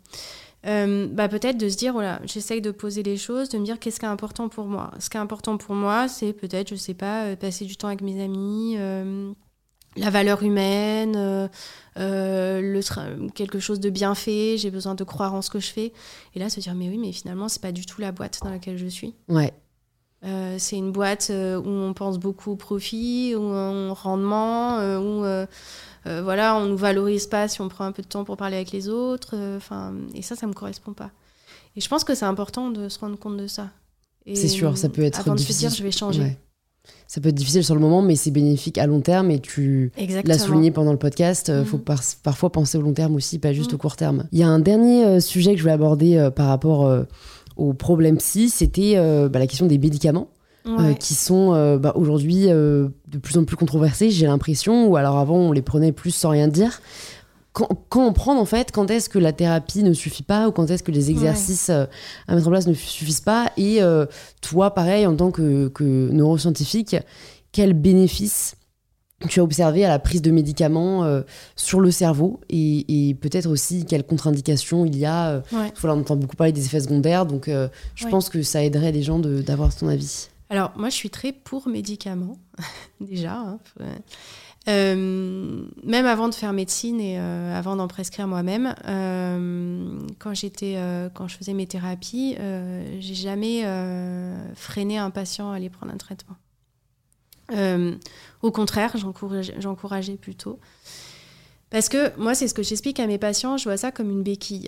Euh, 0.68 1.08
bah 1.08 1.28
peut-être 1.28 1.58
de 1.58 1.70
se 1.70 1.78
dire, 1.78 1.94
voilà, 1.94 2.22
j'essaye 2.26 2.62
de 2.62 2.72
poser 2.72 3.02
les 3.02 3.18
choses, 3.18 3.50
de 3.50 3.58
me 3.58 3.66
dire 3.66 3.80
qu'est-ce 3.80 4.00
qui 4.00 4.06
est 4.06 4.10
important 4.10 4.48
pour 4.48 4.68
moi. 4.68 4.92
Ce 5.00 5.10
qui 5.10 5.18
est 5.18 5.20
important 5.20 5.58
pour 5.58 5.74
moi, 5.74 6.08
c'est 6.08 6.34
peut-être, 6.34 6.70
je 6.70 6.76
sais 6.76 6.94
pas, 6.94 7.26
euh, 7.26 7.36
passer 7.36 7.66
du 7.66 7.76
temps 7.78 7.88
avec 7.88 8.02
mes 8.02 8.22
amis, 8.24 8.76
euh, 8.78 9.32
la 9.98 10.10
valeur 10.10 10.44
humaine, 10.44 11.50
le 11.96 13.30
quelque 13.30 13.60
chose 13.60 13.80
de 13.80 13.90
bien 13.90 14.14
fait, 14.14 14.58
j'ai 14.58 14.72
besoin 14.72 14.96
de 14.96 15.04
croire 15.04 15.34
en 15.34 15.42
ce 15.42 15.50
que 15.50 15.60
je 15.60 15.72
fais. 15.72 15.94
Et 16.36 16.40
là, 16.40 16.50
se 16.50 16.60
dire, 16.60 16.76
mais 16.76 16.90
oui, 16.90 16.98
mais 16.98 17.12
finalement, 17.12 17.50
c'est 17.50 17.62
pas 17.62 17.72
du 17.72 17.86
tout 17.86 18.00
la 18.00 18.12
boîte 18.12 18.40
dans 18.44 18.52
laquelle 18.52 18.78
je 18.78 18.88
suis. 18.88 19.16
Ouais. 19.28 19.54
C'est 20.60 20.78
une 20.78 20.92
boîte 20.92 21.32
où 21.32 21.68
on 21.68 21.94
pense 21.94 22.20
beaucoup 22.20 22.52
au 22.52 22.56
profit, 22.56 23.34
où 23.36 23.42
on 23.42 23.94
rendement, 23.94 24.78
où 25.00 25.26
euh, 26.08 26.22
voilà, 26.24 26.56
on 26.56 26.66
nous 26.66 26.78
valorise 26.78 27.28
pas 27.28 27.48
si 27.48 27.62
on 27.62 27.68
prend 27.70 27.86
un 27.86 27.92
peu 27.92 28.02
de 28.02 28.08
temps 28.08 28.24
pour 28.24 28.38
parler 28.38 28.56
avec 28.56 28.72
les 28.72 28.90
autres. 28.90 29.36
Enfin, 29.58 29.94
et 30.16 30.22
ça, 30.22 30.36
ça 30.36 30.48
me 30.48 30.54
correspond 30.54 30.94
pas. 30.94 31.12
Et 31.76 31.82
je 31.82 31.88
pense 31.88 32.04
que 32.04 32.16
c'est 32.16 32.26
important 32.26 32.70
de 32.70 32.90
se 32.90 33.00
rendre 33.00 33.18
compte 33.18 33.38
de 33.38 33.48
ça. 33.48 33.70
C'est 34.34 34.48
sûr, 34.48 34.78
ça 34.78 34.90
peut 34.90 35.02
être 35.04 35.20
avant 35.22 35.36
difficile. 35.36 35.68
de 35.68 35.72
se 35.72 35.76
dire 35.76 35.80
je 35.80 35.84
vais 35.84 35.92
changer. 35.92 36.22
Ouais. 36.22 36.38
Ça 37.08 37.22
peut 37.22 37.30
être 37.30 37.36
difficile 37.36 37.64
sur 37.64 37.76
le 37.76 37.82
moment, 37.82 38.02
mais 38.02 38.16
c'est 38.16 38.32
bénéfique 38.32 38.78
à 38.78 38.88
long 38.88 39.02
terme 39.02 39.30
et 39.32 39.40
tu 39.40 39.92
l'as 40.26 40.40
souligné 40.40 40.72
pendant 40.72 40.92
le 40.92 40.98
podcast. 40.98 41.50
euh, 41.50 41.60
Mhm. 41.62 41.66
faut 41.66 41.78
par- 41.78 42.02
parfois 42.24 42.52
penser 42.52 42.78
au 42.78 42.82
long 42.82 42.94
terme 42.94 43.16
aussi, 43.16 43.38
pas 43.40 43.54
juste 43.54 43.72
Mhm. 43.72 43.76
au 43.76 43.78
court 43.78 43.96
terme. 43.96 44.28
Il 44.32 44.40
y 44.40 44.44
a 44.44 44.48
un 44.48 44.60
dernier 44.60 45.06
euh, 45.06 45.20
sujet 45.20 45.52
que 45.52 45.58
je 45.58 45.64
voulais 45.64 45.74
aborder 45.74 46.18
euh, 46.18 46.32
par 46.32 46.48
rapport 46.48 46.86
euh, 46.88 47.04
au 47.56 47.74
problème 47.74 48.18
psy, 48.18 48.50
c'était 48.50 48.94
euh, 48.98 49.30
bah, 49.30 49.40
la 49.40 49.48
question 49.48 49.68
des 49.68 49.78
médicaments. 49.78 50.30
Euh, 50.68 50.78
Ouais. 50.90 50.96
qui 50.96 51.14
sont 51.16 51.54
euh, 51.54 51.78
bah, 51.78 51.94
aujourd'hui 51.96 52.46
euh, 52.50 52.90
de 53.08 53.18
plus 53.18 53.38
en 53.38 53.46
plus 53.46 53.56
controversés, 53.58 54.10
j'ai 54.12 54.28
l'impression, 54.28 54.88
ou 54.88 54.96
alors 54.96 55.18
avant 55.18 55.38
on 55.38 55.52
les 55.52 55.62
prenait 55.62 55.92
plus 55.92 56.12
sans 56.12 56.30
rien 56.30 56.48
dire. 56.48 56.82
Quand, 57.54 57.68
quand 57.90 58.08
on 58.08 58.14
prend 58.14 58.40
en 58.40 58.46
fait, 58.46 58.72
quand 58.72 58.90
est-ce 58.90 59.10
que 59.10 59.20
la 59.20 59.34
thérapie 59.34 59.84
ne 59.84 59.92
suffit 59.92 60.24
pas 60.24 60.48
ou 60.48 60.52
quand 60.54 60.70
est-ce 60.72 60.84
que 60.84 60.92
les 60.92 61.10
exercices 61.10 61.70
euh, 61.70 61.86
à 62.28 62.36
mettre 62.36 62.48
en 62.48 62.52
place 62.52 62.66
ne 62.68 62.74
suffisent 62.74 63.20
pas 63.22 63.52
Et 63.58 63.82
euh, 63.84 64.06
toi, 64.42 64.74
pareil, 64.74 65.06
en 65.06 65.16
tant 65.16 65.32
que, 65.32 65.68
que 65.68 66.10
neuroscientifique, 66.12 66.96
quel 67.52 67.74
bénéfice 67.74 68.56
tu 69.28 69.40
as 69.40 69.44
observé 69.44 69.84
à 69.86 69.90
la 69.90 70.00
prise 70.00 70.22
de 70.22 70.32
médicaments 70.32 71.04
euh, 71.04 71.22
sur 71.58 71.80
le 71.82 71.92
cerveau 71.92 72.40
et, 72.50 73.10
et 73.10 73.14
peut-être 73.16 73.48
aussi 73.50 73.86
quelles 73.86 74.06
contre-indications 74.06 74.86
il 74.86 74.98
y 74.98 75.06
a 75.06 75.44
Ouais. 75.52 75.74
Voilà, 75.80 75.96
on 75.98 76.00
entend 76.00 76.16
beaucoup 76.16 76.38
parler 76.38 76.54
des 76.54 76.66
effets 76.66 76.80
secondaires, 76.80 77.26
donc 77.26 77.44
je 77.48 78.06
Ouais. 78.06 78.10
pense 78.12 78.30
que 78.30 78.42
ça 78.44 78.64
aiderait 78.64 78.92
les 78.94 79.04
gens 79.04 79.20
d'avoir 79.20 79.76
ton 79.76 79.90
avis. 79.90 80.30
Alors, 80.52 80.74
moi, 80.76 80.90
je 80.90 80.96
suis 80.96 81.10
très 81.10 81.32
pour 81.32 81.70
médicaments, 81.70 82.38
déjà. 83.00 83.38
hein. 83.38 83.60
Euh, 84.68 85.64
même 85.84 86.06
avant 86.06 86.28
de 86.28 86.36
faire 86.36 86.52
médecine 86.52 87.00
et 87.00 87.18
euh, 87.18 87.58
avant 87.58 87.78
d'en 87.78 87.88
prescrire 87.88 88.28
moi-même, 88.28 88.76
euh, 88.86 89.98
quand 90.20 90.34
quand 91.14 91.28
je 91.30 91.38
faisais 91.38 91.54
mes 91.54 91.68
thérapies, 91.68 92.36
j'ai 93.00 93.16
jamais 93.16 93.64
freiné 94.54 94.98
un 94.98 95.10
patient 95.10 95.52
à 95.52 95.56
aller 95.56 95.70
prendre 95.70 95.94
un 95.94 95.98
traitement. 95.98 96.36
Au 98.42 98.52
contraire, 98.52 98.98
j'encourageais 99.58 100.18
plutôt. 100.18 100.60
Parce 101.70 101.88
que 101.88 102.14
moi, 102.20 102.36
c'est 102.36 102.50
ce 102.50 102.54
que 102.54 102.62
j'explique 102.62 103.00
à 103.00 103.08
mes 103.08 103.18
patients, 103.18 103.56
je 103.56 103.64
vois 103.64 103.78
ça 103.78 103.94
comme 103.94 104.10
une 104.10 104.24
béquille. 104.24 104.68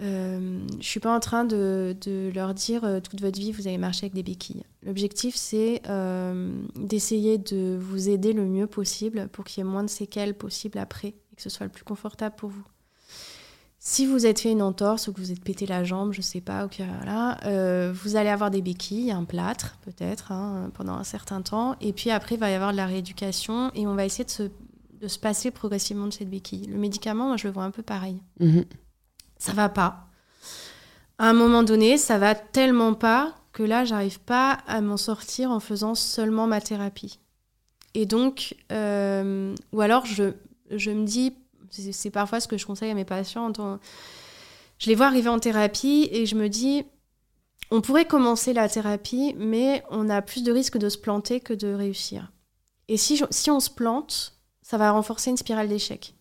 Euh, 0.00 0.66
je 0.80 0.86
suis 0.86 1.00
pas 1.00 1.14
en 1.14 1.20
train 1.20 1.44
de, 1.44 1.96
leur 2.34 2.52
dire 2.52 2.84
euh, 2.84 2.98
toute 3.00 3.20
votre 3.20 3.38
vie 3.38 3.52
vous 3.52 3.68
allez 3.68 3.78
marcher 3.78 4.06
avec 4.06 4.14
des 4.14 4.24
béquilles. 4.24 4.64
L'objectif 4.82 5.36
c'est 5.36 5.82
euh, 5.88 6.52
d'essayer 6.74 7.38
de 7.38 7.78
vous 7.80 8.08
aider 8.08 8.32
le 8.32 8.44
mieux 8.44 8.66
possible 8.66 9.28
pour 9.28 9.44
qu'il 9.44 9.62
y 9.62 9.66
ait 9.66 9.70
moins 9.70 9.84
de 9.84 9.90
séquelles 9.90 10.34
possible 10.34 10.78
après 10.78 11.08
et 11.08 11.36
que 11.36 11.42
ce 11.42 11.50
soit 11.50 11.66
le 11.66 11.72
plus 11.72 11.84
confortable 11.84 12.34
pour 12.36 12.50
vous. 12.50 12.64
Si 13.78 14.06
vous 14.06 14.24
êtes 14.24 14.40
fait 14.40 14.50
une 14.50 14.62
entorse 14.62 15.08
ou 15.08 15.12
que 15.12 15.20
vous 15.20 15.30
êtes 15.30 15.44
pété 15.44 15.66
la 15.66 15.84
jambe, 15.84 16.12
je 16.12 16.22
sais 16.22 16.40
pas, 16.40 16.66
euh, 17.44 17.92
vous 17.94 18.16
allez 18.16 18.30
avoir 18.30 18.50
des 18.50 18.62
béquilles, 18.62 19.12
un 19.12 19.24
plâtre 19.24 19.76
peut-être 19.82 20.32
hein, 20.32 20.70
pendant 20.72 20.94
un 20.94 21.04
certain 21.04 21.42
temps, 21.42 21.76
et 21.82 21.92
puis 21.92 22.10
après 22.10 22.36
il 22.36 22.40
va 22.40 22.50
y 22.50 22.54
avoir 22.54 22.72
de 22.72 22.78
la 22.78 22.86
rééducation 22.86 23.70
et 23.74 23.86
on 23.86 23.94
va 23.94 24.06
essayer 24.06 24.24
de 24.24 24.30
se, 24.30 24.44
de 25.02 25.06
se 25.06 25.18
passer 25.18 25.50
progressivement 25.50 26.06
de 26.06 26.14
cette 26.14 26.30
béquille. 26.30 26.66
Le 26.66 26.78
médicament, 26.78 27.26
moi 27.28 27.36
je 27.36 27.46
le 27.46 27.52
vois 27.52 27.64
un 27.64 27.70
peu 27.70 27.82
pareil 27.82 28.22
Mhm. 28.40 28.64
Ça 29.44 29.52
va 29.52 29.68
pas. 29.68 30.06
À 31.18 31.28
un 31.28 31.34
moment 31.34 31.62
donné, 31.62 31.98
ça 31.98 32.16
va 32.18 32.34
tellement 32.34 32.94
pas 32.94 33.34
que 33.52 33.62
là, 33.62 33.84
j'arrive 33.84 34.18
pas 34.20 34.52
à 34.66 34.80
m'en 34.80 34.96
sortir 34.96 35.50
en 35.50 35.60
faisant 35.60 35.94
seulement 35.94 36.46
ma 36.46 36.62
thérapie. 36.62 37.20
Et 37.92 38.06
donc, 38.06 38.56
euh, 38.72 39.54
ou 39.72 39.80
alors 39.82 40.06
je, 40.06 40.32
me 40.90 41.04
dis, 41.04 41.34
c'est 41.70 42.10
parfois 42.10 42.40
ce 42.40 42.48
que 42.48 42.56
je 42.56 42.64
conseille 42.64 42.90
à 42.90 42.94
mes 42.94 43.04
patients, 43.04 43.52
en- 43.58 43.78
je 44.78 44.88
les 44.88 44.94
vois 44.94 45.06
arriver 45.06 45.28
en 45.28 45.38
thérapie 45.38 46.08
et 46.10 46.24
je 46.24 46.36
me 46.36 46.48
dis, 46.48 46.84
on 47.70 47.82
pourrait 47.82 48.06
commencer 48.06 48.54
la 48.54 48.68
thérapie, 48.68 49.34
mais 49.36 49.84
on 49.90 50.08
a 50.08 50.22
plus 50.22 50.42
de 50.42 50.52
risques 50.52 50.78
de 50.78 50.88
se 50.88 50.98
planter 50.98 51.40
que 51.40 51.52
de 51.52 51.72
réussir. 51.72 52.32
Et 52.88 52.96
si 52.96 53.50
on 53.50 53.60
se 53.60 53.70
plante, 53.70 54.40
ça 54.62 54.78
va 54.78 54.90
renforcer 54.90 55.30
une 55.30 55.36
spirale 55.36 55.68
d'échec. 55.68 56.13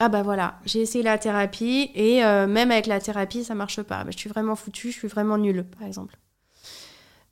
Ah 0.00 0.08
bah 0.08 0.22
voilà, 0.22 0.60
j'ai 0.64 0.80
essayé 0.80 1.02
la 1.02 1.18
thérapie 1.18 1.90
et 1.94 2.24
euh, 2.24 2.46
même 2.46 2.70
avec 2.70 2.86
la 2.86 3.00
thérapie, 3.00 3.42
ça 3.42 3.54
marche 3.54 3.82
pas. 3.82 4.04
Bah, 4.04 4.10
je 4.12 4.18
suis 4.18 4.30
vraiment 4.30 4.54
foutue, 4.54 4.92
je 4.92 4.98
suis 4.98 5.08
vraiment 5.08 5.38
nulle, 5.38 5.64
par 5.64 5.86
exemple. 5.86 6.16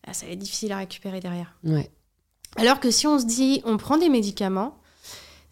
Ah, 0.06 0.12
ça 0.12 0.26
va 0.26 0.32
être 0.32 0.38
difficile 0.38 0.72
à 0.72 0.78
récupérer 0.78 1.20
derrière. 1.20 1.56
Ouais. 1.62 1.90
Alors 2.56 2.80
que 2.80 2.90
si 2.90 3.06
on 3.06 3.18
se 3.18 3.26
dit, 3.26 3.62
on 3.64 3.76
prend 3.76 3.98
des 3.98 4.08
médicaments, 4.08 4.78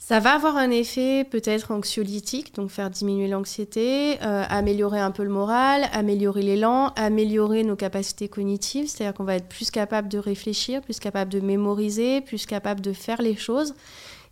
ça 0.07 0.21
va 0.21 0.35
avoir 0.35 0.57
un 0.57 0.71
effet 0.71 1.25
peut-être 1.25 1.71
anxiolytique, 1.71 2.55
donc 2.55 2.71
faire 2.71 2.91
diminuer 2.91 3.27
l'anxiété, 3.27 4.19
euh, 4.23 4.45
améliorer 4.49 5.01
un 5.01 5.11
peu 5.11 5.23
le 5.23 5.31
moral, 5.31 5.89
améliorer 5.93 6.43
l'élan, 6.43 6.89
améliorer 6.97 7.65
nos 7.65 7.75
capacités 7.75 8.29
cognitives, 8.29 8.87
c'est-à-dire 8.89 9.15
qu'on 9.15 9.25
va 9.25 9.37
être 9.37 9.49
plus 9.49 9.71
capable 9.71 10.09
de 10.09 10.19
réfléchir, 10.19 10.83
plus 10.83 10.99
capable 10.99 11.33
de 11.33 11.41
mémoriser, 11.41 12.21
plus 12.21 12.45
capable 12.45 12.81
de 12.81 12.93
faire 12.93 13.23
les 13.23 13.35
choses. 13.35 13.75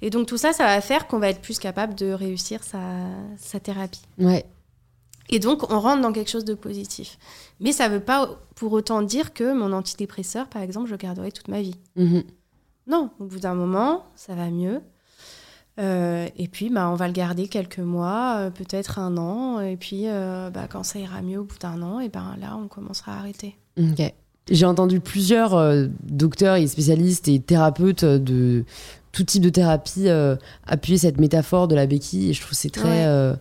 Et 0.02 0.10
donc 0.10 0.26
tout 0.26 0.36
ça, 0.36 0.52
ça 0.52 0.66
va 0.66 0.80
faire 0.80 1.06
qu'on 1.06 1.18
va 1.18 1.30
être 1.30 1.40
plus 1.40 1.58
capable 1.58 1.94
de 1.94 2.12
réussir 2.12 2.62
sa, 2.62 2.80
sa 3.38 3.60
thérapie. 3.60 4.02
Ouais. 4.18 4.44
Et 5.30 5.38
donc, 5.38 5.72
on 5.72 5.80
rentre 5.80 6.02
dans 6.02 6.12
quelque 6.12 6.30
chose 6.30 6.44
de 6.44 6.54
positif. 6.54 7.18
Mais 7.60 7.72
ça 7.72 7.88
ne 7.88 7.94
veut 7.94 8.00
pas 8.00 8.38
pour 8.54 8.72
autant 8.72 9.00
dire 9.00 9.32
que 9.32 9.54
mon 9.54 9.72
antidépresseur, 9.72 10.46
par 10.48 10.60
exemple, 10.60 10.90
je 10.90 10.96
garderai 10.96 11.32
toute 11.32 11.48
ma 11.48 11.62
vie. 11.62 11.76
Mhm. 11.96 12.24
Non, 12.86 13.10
au 13.18 13.24
bout 13.24 13.38
d'un 13.38 13.54
moment, 13.54 14.04
ça 14.14 14.34
va 14.34 14.50
mieux. 14.50 14.80
Euh, 15.80 16.28
et 16.36 16.48
puis, 16.48 16.68
bah, 16.68 16.90
on 16.90 16.96
va 16.96 17.06
le 17.06 17.14
garder 17.14 17.48
quelques 17.48 17.78
mois, 17.78 18.34
euh, 18.38 18.50
peut-être 18.50 18.98
un 18.98 19.16
an. 19.16 19.60
Et 19.60 19.76
puis, 19.76 20.02
euh, 20.06 20.50
bah, 20.50 20.66
quand 20.68 20.82
ça 20.82 20.98
ira 20.98 21.22
mieux 21.22 21.38
au 21.38 21.44
bout 21.44 21.58
d'un 21.58 21.80
an, 21.80 22.00
et 22.00 22.08
ben 22.08 22.36
là, 22.38 22.58
on 22.62 22.68
commencera 22.68 23.14
à 23.14 23.18
arrêter. 23.18 23.56
Ok. 23.78 24.12
J'ai 24.50 24.66
entendu 24.66 25.00
plusieurs 25.00 25.54
euh, 25.54 25.86
docteurs 26.02 26.56
et 26.56 26.66
spécialistes 26.66 27.28
et 27.28 27.38
thérapeutes 27.38 28.04
de 28.04 28.64
tout 29.12 29.24
type 29.24 29.42
de 29.42 29.50
thérapie 29.50 30.08
euh, 30.08 30.36
appuyer 30.66 30.98
cette 30.98 31.20
métaphore 31.20 31.68
de 31.68 31.74
la 31.74 31.86
béquille 31.86 32.30
et 32.30 32.32
je 32.32 32.40
trouve 32.40 32.50
que 32.50 32.56
c'est 32.56 32.70
très 32.70 32.88
Ouais. 32.88 33.04
euh, 33.06 33.34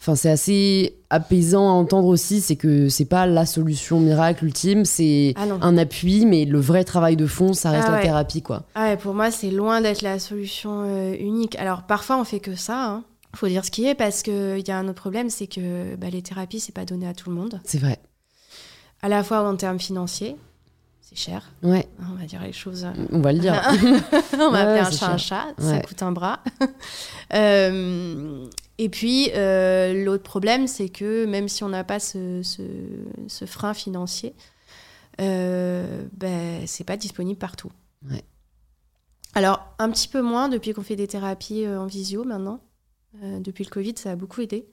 enfin 0.00 0.14
c'est 0.14 0.30
assez 0.30 0.96
apaisant 1.10 1.68
à 1.68 1.72
entendre 1.72 2.08
aussi 2.08 2.40
c'est 2.40 2.56
que 2.56 2.88
c'est 2.88 3.04
pas 3.04 3.26
la 3.26 3.44
solution 3.44 4.00
miracle 4.00 4.46
ultime 4.46 4.84
c'est 4.86 5.34
Ah 5.36 5.44
un 5.60 5.76
appui 5.76 6.24
mais 6.24 6.46
le 6.46 6.58
vrai 6.58 6.84
travail 6.84 7.16
de 7.16 7.26
fond 7.26 7.52
ça 7.52 7.70
reste 7.70 7.88
Ah 7.90 7.96
la 7.96 8.02
thérapie 8.02 8.40
quoi 8.40 8.62
Ah 8.74 8.84
ouais, 8.84 8.96
pour 8.96 9.12
moi, 9.14 9.30
c'est 9.30 9.50
loin 9.50 9.80
d'être 9.82 10.00
la 10.02 10.18
solution 10.18 10.84
euh, 10.86 11.14
unique. 11.20 11.54
Alors, 11.56 11.82
parfois, 11.82 12.18
on 12.18 12.24
fait 12.24 12.40
que 12.40 12.54
ça. 12.54 12.86
hein. 12.86 13.04
Faut 13.36 13.46
dire 13.46 13.64
ce 13.64 13.70
qui 13.70 13.84
est, 13.86 13.94
parce 13.94 14.22
qu'il 14.22 14.66
y 14.66 14.70
a 14.70 14.78
un 14.78 14.88
autre 14.88 15.00
problème, 15.02 15.28
c'est 15.30 15.46
que 15.46 15.94
bah, 15.96 16.08
les 16.10 16.22
thérapies, 16.22 16.58
c'est 16.60 16.74
pas 16.74 16.84
donné 16.86 17.06
à 17.06 17.12
tout 17.14 17.28
le 17.30 17.36
monde. 17.36 17.60
c'est 17.64 17.78
vrai 17.78 17.98
À 19.02 19.08
la 19.08 19.22
fois 19.22 19.46
en 19.48 19.54
termes 19.56 19.78
financiers, 19.78 20.34
c'est 21.12 21.16
cher. 21.16 21.50
ouais 21.62 21.88
On 22.10 22.14
va 22.14 22.24
dire 22.24 22.40
les 22.42 22.52
choses. 22.52 22.84
euh, 22.84 22.92
on 23.10 23.20
va 23.20 23.32
le 23.32 23.40
dire 23.40 23.54
on 24.34 24.38
va 24.38 24.50
Ouais, 24.50 24.58
appeler 24.60 24.80
un 24.80 24.90
chat 24.90 25.08
un 25.08 25.16
chat, 25.18 25.46
ça 25.58 25.80
coûte 25.80 26.02
un 26.02 26.12
bras. 26.12 26.42
Euh, 27.32 28.46
et 28.78 28.88
puis, 28.88 29.30
euh, 29.36 30.04
l'autre 30.04 30.24
problème, 30.24 30.66
c'est 30.66 30.88
que 30.88 31.26
même 31.26 31.48
si 31.48 31.62
on 31.62 31.68
n'a 31.68 31.84
pas 31.84 32.00
ce, 32.00 32.42
ce- 32.42 33.04
ce 33.28 33.44
frein 33.44 33.72
financier, 33.72 34.34
euh, 35.20 36.04
ben, 36.12 36.66
c'est 36.66 36.82
pas 36.82 36.96
disponible 36.96 37.38
partout. 37.38 37.70
Ouais. 38.10 38.24
Alors, 39.34 39.74
un 39.78 39.90
petit 39.90 40.08
peu 40.08 40.22
moins 40.22 40.48
depuis 40.48 40.72
qu'on 40.72 40.82
fait 40.82 40.96
des 40.96 41.06
thérapies 41.06 41.68
en 41.68 41.86
visio 41.86 42.24
maintenant. 42.24 42.60
Depuis 43.22 43.62
le 43.64 43.70
Covid, 43.70 43.94
ça 43.96 44.10
a 44.12 44.16
beaucoup 44.16 44.40
aidé. 44.40 44.66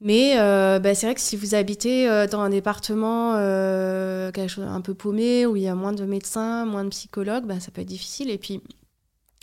Mais 0.00 0.38
euh, 0.38 0.78
bah, 0.78 0.94
c'est 0.94 1.06
vrai 1.06 1.14
que 1.14 1.20
si 1.20 1.36
vous 1.36 1.54
habitez 1.54 2.08
euh, 2.08 2.26
dans 2.26 2.40
un 2.40 2.50
département 2.50 3.34
euh, 3.36 4.30
quelque 4.30 4.50
chose 4.50 4.66
un 4.66 4.80
peu 4.82 4.94
paumé, 4.94 5.46
où 5.46 5.56
il 5.56 5.62
y 5.62 5.68
a 5.68 5.74
moins 5.74 5.92
de 5.92 6.04
médecins, 6.04 6.66
moins 6.66 6.84
de 6.84 6.90
psychologues, 6.90 7.44
bah, 7.46 7.60
ça 7.60 7.70
peut 7.70 7.80
être 7.80 7.88
difficile. 7.88 8.30
Et 8.30 8.38
puis, 8.38 8.60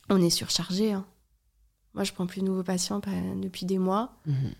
on 0.09 0.21
est 0.21 0.29
surchargé. 0.29 0.93
hein. 0.93 1.05
Moi, 1.95 2.03
je 2.03 2.13
prends 2.13 2.27
plus 2.27 2.41
de 2.41 2.45
nouveaux 2.45 2.63
patients 2.63 3.01
depuis 3.41 3.65
des 3.65 3.77
mois. 3.77 4.13
Mhm. 4.25 4.51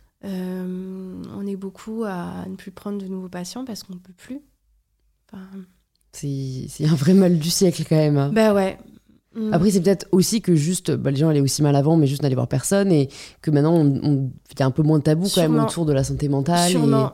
On 1.36 1.46
est 1.46 1.56
beaucoup 1.58 2.06
à 2.06 2.46
ne 2.48 2.56
plus 2.56 2.72
prendre 2.72 2.98
de 2.98 3.08
nouveaux 3.08 3.28
patients 3.30 3.66
parce 3.66 3.84
qu'on 3.84 3.96
ne 3.96 4.00
peut 4.00 4.14
plus. 4.14 4.40
Enfin, 5.32 5.46
c'est 6.14 6.86
un 6.86 6.96
vrai 6.96 7.14
mal 7.14 7.40
du 7.40 7.50
siècle 7.50 7.84
quand 7.90 7.96
même 7.96 8.18
hein. 8.18 8.30
bah 8.32 8.54
ouais. 8.54 8.78
Mm. 9.36 9.54
Après, 9.54 9.72
c'est 9.72 9.82
peut-être 9.82 10.08
aussi 10.12 10.42
que 10.42 10.56
juste, 10.56 10.92
bah, 10.92 11.10
les 11.12 11.18
gens 11.18 11.30
allaient 11.30 11.40
aussi 11.42 11.64
mal 11.64 11.76
avant, 11.76 11.98
mais 11.98 12.08
juste 12.08 12.22
n'allaient 12.22 12.36
voir 12.36 12.48
personne, 12.48 12.92
et 12.92 13.10
que 13.42 13.50
maintenant, 13.52 13.84
il 13.84 14.30
y 14.60 14.64
a 14.64 14.66
un 14.66 14.72
peu 14.72 14.84
moins 14.84 15.00
de 15.00 15.04
tabou 15.04 15.24
quand 15.34 15.42
même 15.42 15.52
Sûrement. 15.52 15.68
autour 15.68 15.86
de 15.86 15.94
la 15.94 16.04
santé 16.04 16.30
mentale. 16.30 16.70
et- 16.70 16.72
Sûrement, 16.72 17.14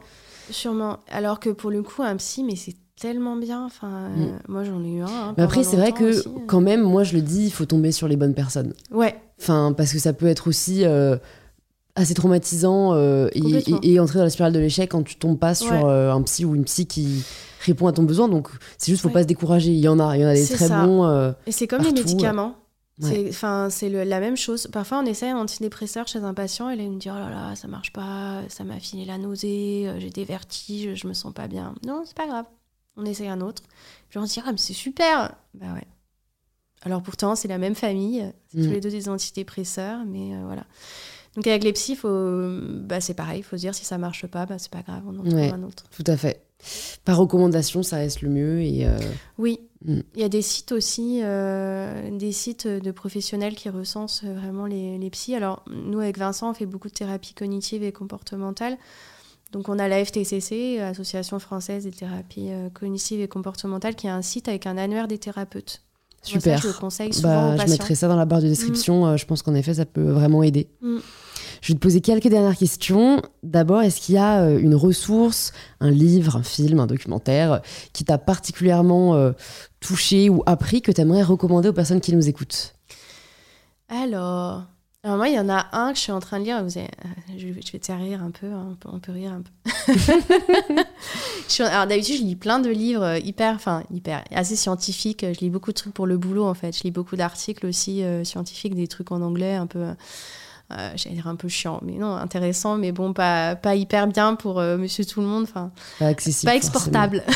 sûrement. 0.52 0.98
Alors 1.12 1.40
que 1.40 1.50
pour 1.50 1.72
le 1.72 1.82
coup, 1.84 2.02
un 2.04 2.16
psy, 2.18 2.44
mais 2.44 2.56
c'est 2.56 2.76
tellement 3.00 3.36
bien. 3.38 3.66
Enfin, 3.66 3.88
euh, 3.88 4.10
Mm. 4.18 4.40
moi, 4.50 4.64
j'en 4.64 4.84
ai 4.84 4.90
eu 4.92 5.02
un. 5.02 5.06
hein, 5.08 5.34
Mais 5.38 5.44
après, 5.44 5.64
c'est 5.64 5.78
vrai 5.78 5.92
que 5.94 6.04
aussi. 6.20 6.28
hein. 6.28 6.42
quand 6.48 6.62
même, 6.62 6.82
moi, 6.82 7.04
je 7.04 7.14
le 7.16 7.22
dis, 7.22 7.46
il 7.46 7.52
faut 7.52 7.66
tomber 7.66 7.92
sur 7.94 8.08
les 8.08 8.18
bonnes 8.18 8.34
personnes. 8.34 8.74
Ouais, 8.92 9.16
Enfin, 9.42 9.74
parce 9.78 9.94
que 9.94 10.00
ça 10.00 10.12
peut 10.12 10.28
être 10.28 10.48
aussi. 10.50 10.84
euh, 10.84 11.16
assez 11.96 12.14
traumatisant 12.14 12.94
euh, 12.94 13.28
et, 13.34 13.42
Complètement. 13.42 13.80
et- 13.84 13.94
et 13.94 14.00
entrer 14.00 14.20
dans 14.20 14.24
la 14.26 14.30
spirale 14.30 14.54
de 14.54 14.60
l'échec 14.60 14.90
quand 14.92 15.04
tu 15.04 15.16
tombes 15.16 15.38
pas 15.40 15.54
sur 15.56 15.72
Ouais. 15.72 15.84
euh, 15.86 16.14
un 16.14 16.22
psy 16.24 16.46
ou 16.46 16.56
une 16.56 16.64
psy 16.66 16.86
qui 16.86 17.24
répond 17.66 17.88
à 17.88 17.92
ton 17.94 18.04
besoin. 18.04 18.28
Donc 18.30 18.50
c'est 18.78 18.92
juste, 18.92 19.02
faut 19.02 19.08
Ouais. 19.10 19.14
pas 19.14 19.24
se 19.24 19.28
décourager. 19.28 19.72
Il 19.72 19.80
y 19.80 19.88
en 19.88 20.00
a, 20.00 20.16
il 20.18 20.22
y 20.22 20.26
en 20.26 20.30
a 20.30 20.34
des 20.34 20.48
très 20.48 20.68
ça. 20.68 20.86
bons. 20.86 21.06
euh, 21.06 21.32
Et 21.46 21.52
c'est 21.52 21.68
comme 21.68 21.80
Partout, 21.80 21.96
les 21.96 22.02
médicaments. 22.04 22.56
ouais. 23.02 23.32
C'est, 23.72 23.90
la 23.90 24.20
même 24.20 24.38
chose. 24.38 24.68
Parfois, 24.72 25.00
on 25.00 25.06
essaye 25.06 25.30
un 25.30 25.38
antidépresseur 25.38 26.08
chez 26.08 26.20
un 26.20 26.34
patient 26.34 26.70
et 26.70 26.76
là, 26.76 26.84
il 26.84 26.92
me 26.92 27.00
dit 27.00 27.10
Oh 27.10 27.16
là 27.18 27.30
là, 27.30 27.56
ça 27.56 27.68
marche 27.68 27.92
pas, 27.92 28.42
ça 28.50 28.64
m'a 28.64 28.80
filé 28.80 29.04
la 29.06 29.18
nausée, 29.18 29.86
euh, 29.88 30.00
j'ai 30.00 30.10
des 30.10 30.24
vertiges, 30.26 30.96
je 31.02 31.08
me 31.08 31.14
sens 31.14 31.34
pas 31.34 31.48
bien. 31.48 31.74
Non, 31.86 32.04
c'est 32.06 32.16
pas 32.16 32.28
grave. 32.28 32.46
On 32.98 33.06
essaye 33.06 33.28
un 33.30 33.42
autre. 33.42 33.64
Puis 34.10 34.20
on 34.20 34.26
se 34.26 34.34
dit 34.34 34.42
Ah, 34.46 34.52
mais 34.52 34.58
c'est 34.58 34.74
super 34.74 35.34
Bah 35.54 35.68
ouais. 35.74 35.88
Alors 36.84 37.02
pourtant, 37.02 37.36
c'est 37.36 37.50
la 37.50 37.58
même 37.58 37.76
famille, 37.76 38.24
c'est 38.52 38.60
Mm. 38.60 38.64
tous 38.66 38.72
les 38.72 38.80
deux 38.80 38.90
des 38.90 39.10
antidépresseurs, 39.10 40.00
mais 40.08 40.34
euh, 40.34 40.44
voilà. 40.46 40.64
Donc 41.40 41.48
avec 41.48 41.64
les 41.64 41.72
psys, 41.72 41.96
faut, 41.96 42.10
bah, 42.84 43.00
c'est 43.00 43.14
pareil, 43.14 43.40
il 43.40 43.44
faut 43.44 43.56
se 43.56 43.62
dire 43.62 43.74
si 43.74 43.86
ça 43.86 43.98
marche 43.98 44.28
pas, 44.28 44.46
bah, 44.46 44.56
c'est 44.58 44.70
pas 44.70 44.82
grave, 44.82 45.04
on 45.08 45.18
en 45.20 45.24
trouve 45.24 45.34
Ouais. 45.36 45.50
un 45.54 45.64
autre. 45.64 45.86
tout 45.90 46.04
à 46.06 46.18
fait. 46.18 46.42
Par 47.06 47.16
recommandation, 47.16 47.82
ça 47.82 47.96
reste 47.96 48.22
le 48.22 48.30
mieux. 48.30 48.60
Et 48.62 48.86
euh, 48.86 48.98
Oui, 49.38 49.62
Mm. 49.86 50.00
il 50.16 50.20
y 50.20 50.26
a 50.26 50.28
des 50.28 50.42
sites 50.42 50.74
aussi, 50.74 51.22
euh, 51.24 52.10
des 52.18 52.34
sites 52.34 52.68
de 52.68 52.92
professionnels 52.92 53.56
qui 53.56 53.70
recensent 53.70 54.26
vraiment 54.26 54.66
les, 54.66 54.98
les 54.98 55.10
psys. 55.10 55.34
Alors, 55.36 55.64
nous, 55.72 56.00
avec 56.02 56.18
Vincent, 56.18 56.50
on 56.50 56.54
fait 56.54 56.66
beaucoup 56.66 56.90
de 56.90 56.94
thérapie 56.94 57.34
cognitive 57.34 57.82
et 57.84 57.94
comportementale. 57.94 58.78
Donc, 59.54 59.70
on 59.70 59.80
a 59.80 59.88
la 59.88 60.04
FTCC, 60.04 60.80
Association 60.82 61.40
française 61.40 61.86
des 61.86 61.92
thérapies 61.92 62.50
euh, 62.52 62.70
cognitives 62.70 63.22
et 63.22 63.30
comportementales, 63.30 63.96
qui 63.96 64.10
a 64.10 64.14
un 64.16 64.22
site 64.22 64.50
avec 64.50 64.68
un 64.68 64.78
annuaire 64.78 65.08
des 65.08 65.18
thérapeutes. 65.18 65.82
Moi, 66.30 66.34
ça, 66.34 66.40
super. 66.42 66.62
je 66.62 66.68
le 66.68 66.74
conseille 66.74 67.14
souvent 67.14 67.56
Bah, 67.56 67.64
aux 67.64 67.66
je 67.66 67.72
mettrai 67.72 67.96
ça 67.96 68.10
dans 68.10 68.18
la 68.18 68.26
barre 68.26 68.42
de 68.42 68.50
description. 68.50 69.08
Euh, 69.08 69.16
je 69.16 69.26
pense 69.26 69.42
qu'en 69.42 69.56
effet, 69.56 69.76
ça 69.76 69.86
peut 69.86 70.10
vraiment 70.12 70.44
aider. 70.44 70.68
Mm. 70.82 70.98
Je 71.62 71.74
vais 71.74 71.74
te 71.76 71.80
poser 71.80 72.02
quelques 72.02 72.28
dernières 72.28 72.58
questions. 72.58 73.22
D'abord, 73.44 73.82
est-ce 73.82 74.02
qu'il 74.02 74.16
y 74.16 74.18
a 74.18 74.42
euh, 74.42 74.60
une 74.60 74.76
ressource, 74.76 75.52
un 75.80 75.92
livre, 75.92 76.38
un 76.38 76.44
film, 76.44 76.80
un 76.80 76.88
documentaire 76.88 77.54
euh, 77.54 77.60
qui 77.94 78.06
t'a 78.06 78.18
particulièrement 78.18 79.16
euh, 79.16 79.32
touché 79.80 80.30
ou 80.30 80.44
appris 80.46 80.82
que 80.82 80.92
tu 80.92 81.02
aimerais 81.02 81.24
recommander 81.24 81.70
aux 81.70 81.74
personnes 81.74 82.02
qui 82.02 82.16
nous 82.16 82.28
écoutent? 82.28 82.76
Alors, 83.90 84.64
alors 85.04 85.18
moi, 85.18 85.30
il 85.30 85.36
y 85.36 85.40
en 85.40 85.50
a 85.50 85.68
un 85.72 85.92
que 85.92 85.98
je 85.98 86.04
suis 86.04 86.12
en 86.12 86.20
train 86.20 86.40
de 86.40 86.46
lire. 86.46 86.64
Vous 86.64 86.78
avez- 86.78 86.90
je, 87.38 87.48
vais 87.48 87.62
te 87.62 87.86
faire 87.86 88.00
rire 88.00 88.22
un 88.24 88.32
peu, 88.32 88.48
hein, 88.48 88.70
on, 88.72 88.76
peut, 88.76 88.90
on 88.92 89.00
peut 89.00 89.12
rire 89.12 89.32
un 89.32 89.42
peu. 89.42 89.94
Je 91.50 91.64
alors 91.64 91.88
d'habitude, 91.88 92.18
je 92.18 92.24
lis 92.24 92.36
plein 92.36 92.60
de 92.60 92.70
livres 92.70 93.18
hyper, 93.26 93.56
enfin 93.56 93.84
hyper, 93.92 94.24
assez 94.32 94.56
scientifiques. 94.56 95.26
Je 95.26 95.40
lis 95.40 95.50
beaucoup 95.50 95.72
de 95.72 95.76
trucs 95.76 95.94
pour 95.94 96.06
le 96.06 96.18
boulot 96.18 96.46
en 96.46 96.54
fait. 96.54 96.78
Je 96.78 96.84
lis 96.84 96.92
beaucoup 96.92 97.16
d'articles 97.16 97.66
aussi 97.66 98.04
euh, 98.04 98.24
scientifiques, 98.24 98.76
des 98.76 98.88
trucs 98.88 99.12
en 99.12 99.22
anglais, 99.22 99.56
un 99.56 99.68
peu, 99.68 99.80
euh, 99.80 99.94
j'allais 100.96 101.16
dire 101.16 101.28
un 101.28 101.36
peu 101.36 101.48
chiant, 101.48 101.80
mais 101.84 101.94
non, 101.94 102.16
intéressant, 102.16 102.78
mais 102.78 102.92
bon, 102.92 103.14
pas, 103.14 103.56
pas 103.56 103.76
hyper 103.76 104.08
bien 104.08 104.36
pour 104.36 104.60
euh, 104.60 104.78
Monsieur 104.78 105.04
Tout 105.06 105.22
le 105.22 105.28
Monde. 105.28 105.44
Enfin, 105.44 105.72
Pas 106.00 106.08
accessible. 106.08 106.50
pas 106.52 106.56
exportable. 106.56 107.24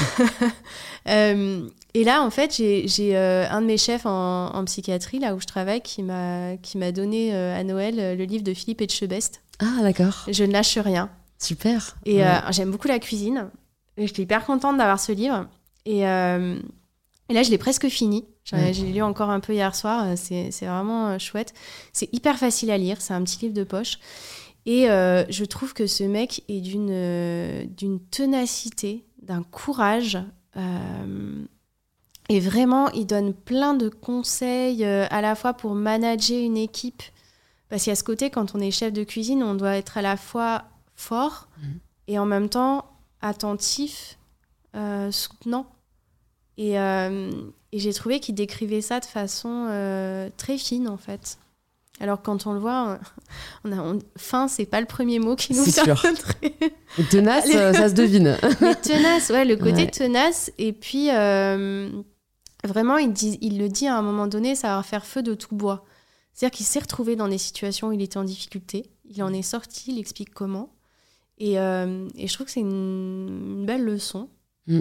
Euh, 1.10 1.68
et 1.94 2.04
là, 2.06 2.22
en 2.24 2.30
fait, 2.30 2.54
j'ai 2.56 2.88
euh, 3.18 3.46
un 3.50 3.62
de 3.62 3.66
mes 3.68 3.78
chefs 3.78 4.06
en, 4.06 4.48
en 4.56 4.64
psychiatrie, 4.66 5.20
là 5.20 5.36
où 5.36 5.40
je 5.42 5.46
travaille, 5.46 5.82
qui 5.82 6.02
m'a 6.02 6.56
donné 6.94 7.36
euh, 7.36 7.60
à 7.60 7.64
Noël 7.66 8.00
euh, 8.00 8.16
le 8.16 8.24
livre 8.24 8.44
de 8.44 8.54
Philippe 8.54 8.82
Etchebest. 8.82 9.42
Ah, 9.60 9.82
d'accord. 9.82 10.26
Je 10.32 10.44
ne 10.46 10.54
lâche 10.54 10.78
rien. 10.78 11.10
Super. 11.40 11.98
Et 12.06 12.20
Ouais. 12.20 12.24
euh, 12.26 12.52
j'aime 12.52 12.72
beaucoup 12.72 12.88
la 12.88 13.00
cuisine. 13.00 13.50
J'étais 13.98 14.22
hyper 14.22 14.46
contente 14.46 14.78
d'avoir 14.78 15.00
ce 15.00 15.12
livre. 15.12 15.46
Et, 15.86 16.08
euh, 16.08 16.58
et 17.30 17.34
là, 17.34 17.44
je 17.44 17.50
l'ai 17.52 17.58
presque 17.58 17.90
fini. 17.90 18.24
J'ai 18.46 18.92
lu 18.92 19.02
encore 19.02 19.30
un 19.30 19.40
peu 19.40 19.54
hier 19.54 19.74
soir. 19.76 20.06
Euh, 20.06 20.14
C'est 20.18 20.50
vraiment 20.66 21.08
euh, 21.10 21.18
chouette. 21.20 21.54
C'est 21.94 22.14
hyper 22.14 22.38
facile 22.38 22.72
à 22.72 22.78
lire. 22.78 23.02
C'est 23.02 23.14
un 23.14 23.24
petit 23.24 23.40
livre 23.40 23.54
de 23.54 23.64
poche. 23.64 23.98
Et 24.66 24.90
euh, 24.90 25.26
je 25.30 25.44
trouve 25.46 25.74
que 25.74 25.88
ce 25.88 26.04
mec 26.04 26.44
est 26.48 26.62
d'une 26.62 26.90
euh, 26.92 27.66
d'une 27.66 28.00
ténacité, 28.00 29.06
d'un 29.22 29.44
courage. 29.44 30.18
euh, 30.58 31.44
et 32.30 32.40
vraiment, 32.40 32.90
il 32.92 33.06
donne 33.06 33.34
plein 33.34 33.74
de 33.74 33.90
conseils 33.90 34.86
à 34.86 35.20
la 35.22 35.36
fois 35.36 35.54
pour 35.54 35.76
manager 35.76 36.40
une 36.42 36.56
équipe. 36.56 37.04
Parce 37.68 37.84
qu'il 37.84 37.92
y 37.92 37.94
a 37.94 37.96
ce 37.98 38.04
côté, 38.06 38.30
quand 38.30 38.56
on 38.56 38.60
est 38.62 38.72
chef 38.72 38.94
de 38.94 39.04
cuisine, 39.04 39.44
on 39.44 39.56
doit 39.56 39.76
être 39.76 39.98
à 39.98 40.02
la 40.02 40.16
fois 40.16 40.64
fort 40.96 41.50
Mhm. 41.62 41.80
et 42.08 42.20
en 42.20 42.26
même 42.26 42.48
temps 42.48 42.86
attentif, 43.22 44.18
soutenant. 45.12 45.66
Et, 46.58 46.76
et 47.74 47.80
j'ai 47.80 47.92
trouvé 47.94 48.20
qu'il 48.20 48.36
décrivait 48.36 48.82
ça 48.82 49.00
de 49.02 49.06
façon 49.06 49.68
euh, 49.70 50.30
très 50.38 50.58
fine, 50.58 50.88
en 50.88 50.98
fait. 50.98 51.38
Alors, 52.00 52.22
quand 52.22 52.48
on 52.48 52.54
le 52.54 52.60
voit, 52.60 53.00
on 53.66 53.72
a, 53.78 53.78
on- 53.78 54.00
fin, 54.18 54.48
c'est 54.48 54.66
pas 54.66 54.80
le 54.80 54.88
premier 54.88 55.20
mot 55.20 55.36
qui 55.36 55.54
nous 55.54 55.64
vient. 55.64 55.96
Et 56.98 57.04
tenace, 57.10 57.46
Allez. 57.46 57.56
euh, 57.56 57.74
ça 57.74 57.90
se 57.90 57.94
devine. 57.94 58.38
mais 58.62 58.76
tenace, 58.76 59.30
ouais, 59.30 59.46
le 59.46 59.56
côté 59.58 59.84
Ouais. 59.84 59.92
tenace. 59.92 60.52
Et 60.58 60.74
puis, 60.74 61.10
euh, 61.12 61.90
vraiment, 62.64 62.98
il, 62.98 63.12
dit, 63.14 63.38
il 63.42 63.58
le 63.60 63.70
dit 63.70 63.88
à 63.88 63.96
un 63.98 64.02
moment 64.02 64.28
donné, 64.28 64.56
ça 64.56 64.76
va 64.78 64.84
faire 64.84 65.06
feu 65.06 65.22
de 65.22 65.34
tout 65.36 65.56
bois. 65.56 65.84
C'est-à-dire 66.34 66.56
qu'il 66.58 66.66
s'est 66.66 66.80
retrouvé 66.80 67.16
dans 67.16 67.28
des 67.28 67.38
situations 67.38 67.90
où 67.90 67.92
il 67.92 68.02
était 68.02 68.18
en 68.18 68.24
difficulté. 68.24 68.90
Il 69.06 69.22
en 69.22 69.32
est 69.32 69.44
sorti, 69.44 69.92
il 69.92 70.00
explique 70.00 70.34
comment. 70.34 70.74
Et, 71.38 71.60
euh, 71.60 72.08
et 72.16 72.28
je 72.28 72.34
trouve 72.34 72.46
que 72.48 72.52
c'est 72.52 72.60
une, 72.62 73.28
une 73.60 73.66
belle 73.66 73.84
leçon. 73.84 74.30
Mm. 74.68 74.80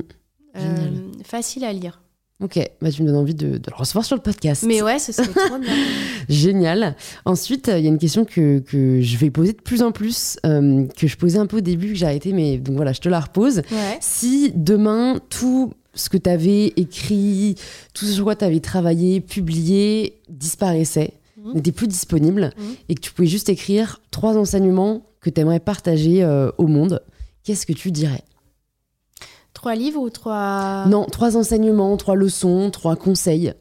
Euh, 0.57 1.09
facile 1.25 1.65
à 1.65 1.73
lire. 1.73 2.03
Ok, 2.41 2.59
bah, 2.81 2.91
tu 2.91 3.03
me 3.03 3.07
donnes 3.07 3.17
envie 3.17 3.35
de, 3.37 3.59
de 3.59 3.71
le 3.71 3.77
recevoir 3.77 4.05
sur 4.05 4.17
le 4.17 4.23
podcast. 4.23 4.65
Mais 4.67 4.83
ouais, 4.83 4.99
ce 4.99 5.13
serait 5.13 5.29
trop 5.29 5.59
bien. 5.59 5.73
Génial. 6.29 6.97
Ensuite, 7.25 7.69
euh, 7.69 7.79
il 7.79 7.85
y 7.85 7.87
a 7.87 7.91
une 7.91 7.99
question 7.99 8.25
que, 8.25 8.59
que 8.59 9.01
je 9.01 9.17
vais 9.17 9.31
poser 9.31 9.53
de 9.53 9.61
plus 9.61 9.81
en 9.83 9.93
plus, 9.93 10.39
euh, 10.45 10.87
que 10.97 11.07
je 11.07 11.17
posais 11.17 11.39
un 11.39 11.47
peu 11.47 11.59
au 11.59 11.61
début, 11.61 11.89
que 11.91 11.95
j'ai 11.95 12.07
arrêté, 12.07 12.33
mais 12.33 12.59
donc 12.59 12.75
voilà, 12.77 12.93
je 12.93 13.01
te 13.01 13.09
la 13.09 13.21
repose. 13.21 13.59
Ouais. 13.71 13.99
Si 14.01 14.53
demain, 14.57 15.21
tout 15.31 15.73
ce 15.95 16.09
que 16.09 16.17
tu 16.17 16.29
avais 16.29 16.73
écrit, 16.77 17.55
tout 17.95 18.07
ce 18.07 18.13
sur 18.13 18.25
quoi 18.25 18.35
tu 18.35 18.45
avais 18.45 18.61
travaillé, 18.61 19.21
publié, 19.21 20.19
disparaissait, 20.29 21.13
Mhm. 21.37 21.55
n'était 21.55 21.73
plus 21.73 21.87
disponible, 21.89 22.51
Mhm. 22.57 22.65
et 22.89 22.95
que 22.97 23.01
tu 23.01 23.13
pouvais 23.13 23.29
juste 23.29 23.49
écrire 23.51 24.01
trois 24.11 24.37
enseignements 24.37 25.03
que 25.21 25.29
tu 25.31 25.41
aimerais 25.41 25.61
partager 25.61 26.25
euh, 26.25 26.51
au 26.59 26.67
monde, 26.67 27.03
qu'est-ce 27.45 27.67
que 27.67 27.73
tu 27.73 27.91
dirais? 27.93 28.23
Trois 29.63 29.77
livres 29.77 30.01
ou 30.01 30.11
trois... 30.11 30.87
Non, 30.89 31.05
trois 31.07 31.37
enseignements, 31.37 31.97
trois 31.97 32.17
leçons, 32.17 32.73
trois 32.73 32.97
conseils. 32.97 33.55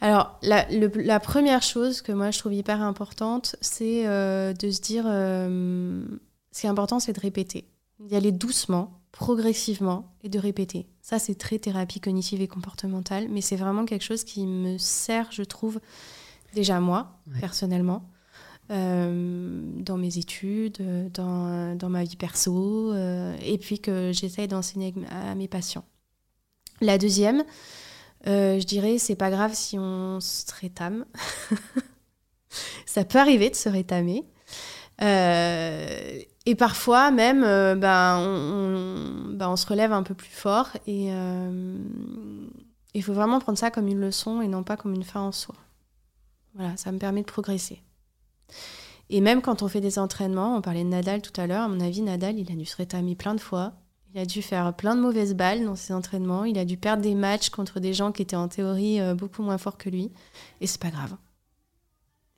Alors, 0.00 0.38
la, 0.42 0.66
le- 0.70 0.90
la 1.02 1.20
première 1.20 1.62
chose 1.62 2.00
que 2.00 2.12
moi 2.12 2.30
je 2.30 2.38
trouve 2.38 2.54
hyper 2.54 2.80
importante, 2.80 3.56
c'est 3.60 4.06
euh, 4.06 4.54
de 4.54 4.70
se 4.70 4.80
dire 4.80 5.04
euh, 5.06 6.02
ce 6.50 6.62
qui 6.62 6.66
est 6.66 6.70
important, 6.70 6.98
c'est 6.98 7.12
de 7.12 7.20
répéter. 7.20 7.68
D'y 8.00 8.16
aller 8.16 8.32
doucement, 8.32 9.02
progressivement 9.12 10.14
et 10.22 10.30
de 10.30 10.38
répéter. 10.38 10.86
Ça, 11.02 11.18
c'est 11.18 11.34
très 11.34 11.58
thérapie 11.58 12.00
cognitive 12.00 12.40
et 12.40 12.48
comportementale, 12.48 13.26
mais 13.30 13.42
c'est 13.42 13.56
vraiment 13.56 13.84
quelque 13.84 14.02
chose 14.04 14.24
qui 14.24 14.46
me 14.46 14.78
sert, 14.78 15.28
je 15.30 15.42
trouve, 15.42 15.78
déjà 16.54 16.80
moi, 16.80 17.18
Ouais. 17.34 17.40
personnellement, 17.40 18.08
dans 18.68 19.96
mes 19.96 20.18
études, 20.18 20.78
euh, 20.80 21.08
dans, 21.10 21.76
dans 21.76 21.88
ma 21.88 22.04
vie 22.04 22.16
perso, 22.16 22.92
euh, 22.92 23.36
et 23.40 23.58
puis 23.58 23.78
que 23.78 24.10
j'essaye 24.12 24.48
d'enseigner 24.48 24.94
à 25.10 25.34
mes 25.34 25.48
patients. 25.48 25.84
La 26.80 26.98
deuxième, 26.98 27.44
euh, 28.26 28.58
je 28.58 28.66
dirais, 28.66 28.98
c'est 28.98 29.16
pas 29.16 29.30
grave 29.30 29.52
si 29.54 29.78
on 29.78 30.20
se 30.20 30.44
rétame. 30.60 31.04
Ça 32.86 33.04
peut 33.04 33.18
arriver 33.18 33.50
de 33.50 33.54
se 33.54 33.68
rétamer. 33.68 34.24
Euh, 35.02 36.20
et 36.46 36.54
parfois, 36.54 37.10
même, 37.10 37.44
euh, 37.44 37.74
ben, 37.74 38.18
on, 38.18 39.34
ben, 39.34 39.50
on 39.50 39.56
se 39.56 39.66
relève 39.66 39.92
un 39.92 40.02
peu 40.02 40.14
plus 40.14 40.30
fort. 40.30 40.68
Et 40.86 41.08
euh, 41.12 41.78
il 42.94 43.02
faut 43.02 43.12
vraiment 43.12 43.40
prendre 43.40 43.58
ça 43.58 43.70
comme 43.70 43.88
une 43.88 44.00
leçon 44.00 44.40
et 44.40 44.48
non 44.48 44.62
pas 44.62 44.76
comme 44.76 44.94
une 44.94 45.04
fin 45.04 45.20
en 45.20 45.32
soi. 45.32 45.54
Voilà, 46.54 46.76
ça 46.76 46.92
me 46.92 46.98
permet 46.98 47.20
de 47.20 47.26
progresser. 47.26 47.82
Et 49.10 49.20
même 49.20 49.40
quand 49.40 49.62
on 49.62 49.68
fait 49.68 49.80
des 49.80 49.98
entraînements, 49.98 50.56
on 50.56 50.60
parlait 50.62 50.82
de 50.82 50.88
Nadal 50.88 51.22
tout 51.22 51.38
à 51.40 51.46
l'heure, 51.46 51.62
à 51.62 51.68
mon 51.68 51.80
avis, 51.80 52.02
Nadal, 52.02 52.38
il 52.38 52.50
a 52.50 52.54
dû 52.56 52.64
se 52.64 52.76
rétamer 52.76 53.14
plein 53.14 53.34
de 53.34 53.40
fois. 53.40 53.72
Il 54.14 54.20
a 54.20 54.24
dû 54.26 54.40
faire 54.42 54.72
plein 54.74 54.96
de 54.96 55.00
mauvaises 55.00 55.34
balles 55.34 55.64
dans 55.64 55.76
ses 55.76 55.92
entraînements. 55.92 56.44
Il 56.44 56.58
a 56.58 56.64
dû 56.64 56.76
perdre 56.76 57.02
des 57.02 57.14
matchs 57.14 57.50
contre 57.50 57.80
des 57.80 57.92
gens 57.94 58.12
qui 58.12 58.22
étaient 58.22 58.34
en 58.36 58.48
théorie 58.48 59.00
euh, 59.00 59.14
beaucoup 59.14 59.42
moins 59.42 59.58
forts 59.58 59.76
que 59.76 59.90
lui. 59.90 60.10
Et 60.60 60.66
c'est 60.66 60.80
pas 60.80 60.90
grave. 60.90 61.14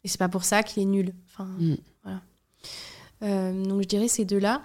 Et 0.04 0.09
c'est 0.09 0.18
pas 0.18 0.28
pour 0.28 0.44
ça 0.44 0.62
qu'il 0.62 0.82
est 0.82 0.86
nul. 0.86 1.14
Enfin, 1.32 1.48
Mm. 1.59 1.74
voilà. 2.02 2.20
Euh, 3.22 3.64
donc 3.64 3.82
je 3.82 3.88
dirais 3.88 4.09
ces 4.09 4.24
deux-là. 4.24 4.62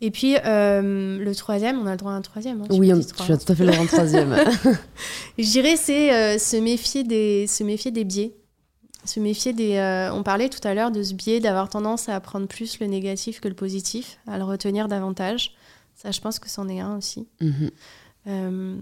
Et 0.00 0.10
puis 0.10 0.36
euh, 0.44 1.18
le 1.18 1.34
troisième, 1.34 1.78
on 1.80 1.86
a 1.86 1.92
le 1.92 1.96
droit 1.96 2.12
à 2.12 2.14
un 2.16 2.20
troisième. 2.22 2.62
hein, 2.62 2.66
Oui, 2.70 2.88
tu 2.88 2.92
on- 2.94 3.32
as 3.32 3.36
tout 3.38 3.52
à 3.52 3.54
fait 3.54 3.64
le 3.64 3.72
droit 3.72 3.84
en 3.84 3.86
troisième. 3.86 4.34
Je 5.38 5.42
dirais 5.50 5.76
c'est 5.76 6.12
euh, 6.14 6.38
se 6.38 6.56
méfier 6.56 7.04
des 7.04 7.46
se 7.46 7.64
méfier 7.64 7.90
des 7.90 8.04
biais. 8.04 8.34
Se 9.06 9.20
méfier 9.20 9.52
des. 9.52 9.76
euh, 9.76 10.12
on 10.12 10.22
parlait 10.22 10.48
tout 10.48 10.66
à 10.66 10.74
l'heure 10.74 10.90
de 10.90 11.02
ce 11.02 11.14
biais 11.14 11.40
d'avoir 11.40 11.68
tendance 11.68 12.08
à 12.08 12.20
prendre 12.20 12.46
plus 12.46 12.80
le 12.80 12.86
négatif 12.86 13.40
que 13.40 13.48
le 13.48 13.54
positif, 13.54 14.18
à 14.26 14.36
le 14.38 14.44
retenir 14.44 14.88
davantage. 14.88 15.54
Ça, 15.94 16.10
je 16.10 16.20
pense 16.20 16.38
que 16.38 16.48
c'en 16.48 16.68
est 16.68 16.80
un 16.80 16.98
aussi. 16.98 17.26
Mhm. 17.40 17.70
Euh, 18.26 18.76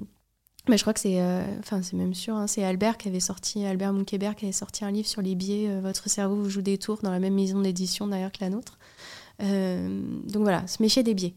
Mais 0.69 0.79
je 0.79 0.83
crois 0.83 0.95
que 0.95 1.01
c'est, 1.01 1.21
enfin 1.61 1.83
c'est 1.83 1.97
même 1.97 2.15
sûr, 2.15 2.35
hein, 2.35 2.47
c'est 2.47 2.65
Albert 2.65 2.97
qui 2.97 3.09
avait 3.09 3.21
sorti, 3.21 3.65
Albert 3.67 3.93
Moukébert 3.93 4.35
qui 4.35 4.47
avait 4.47 4.53
sorti 4.53 4.85
un 4.85 4.91
livre 4.91 5.07
sur 5.07 5.21
les 5.21 5.35
biais. 5.35 5.79
Votre 5.81 6.09
cerveau 6.09 6.37
vous 6.37 6.49
joue 6.49 6.63
des 6.63 6.79
tours 6.79 7.01
dans 7.03 7.11
la 7.11 7.19
même 7.19 7.35
maison 7.35 7.61
d'édition 7.61 8.07
d'ailleurs 8.09 8.33
que 8.33 8.41
la 8.41 8.49
nôtre. 8.49 8.79
donc 9.41 10.43
voilà, 10.43 10.67
se 10.67 10.83
méfier 10.83 11.03
des 11.03 11.13
biais. 11.13 11.35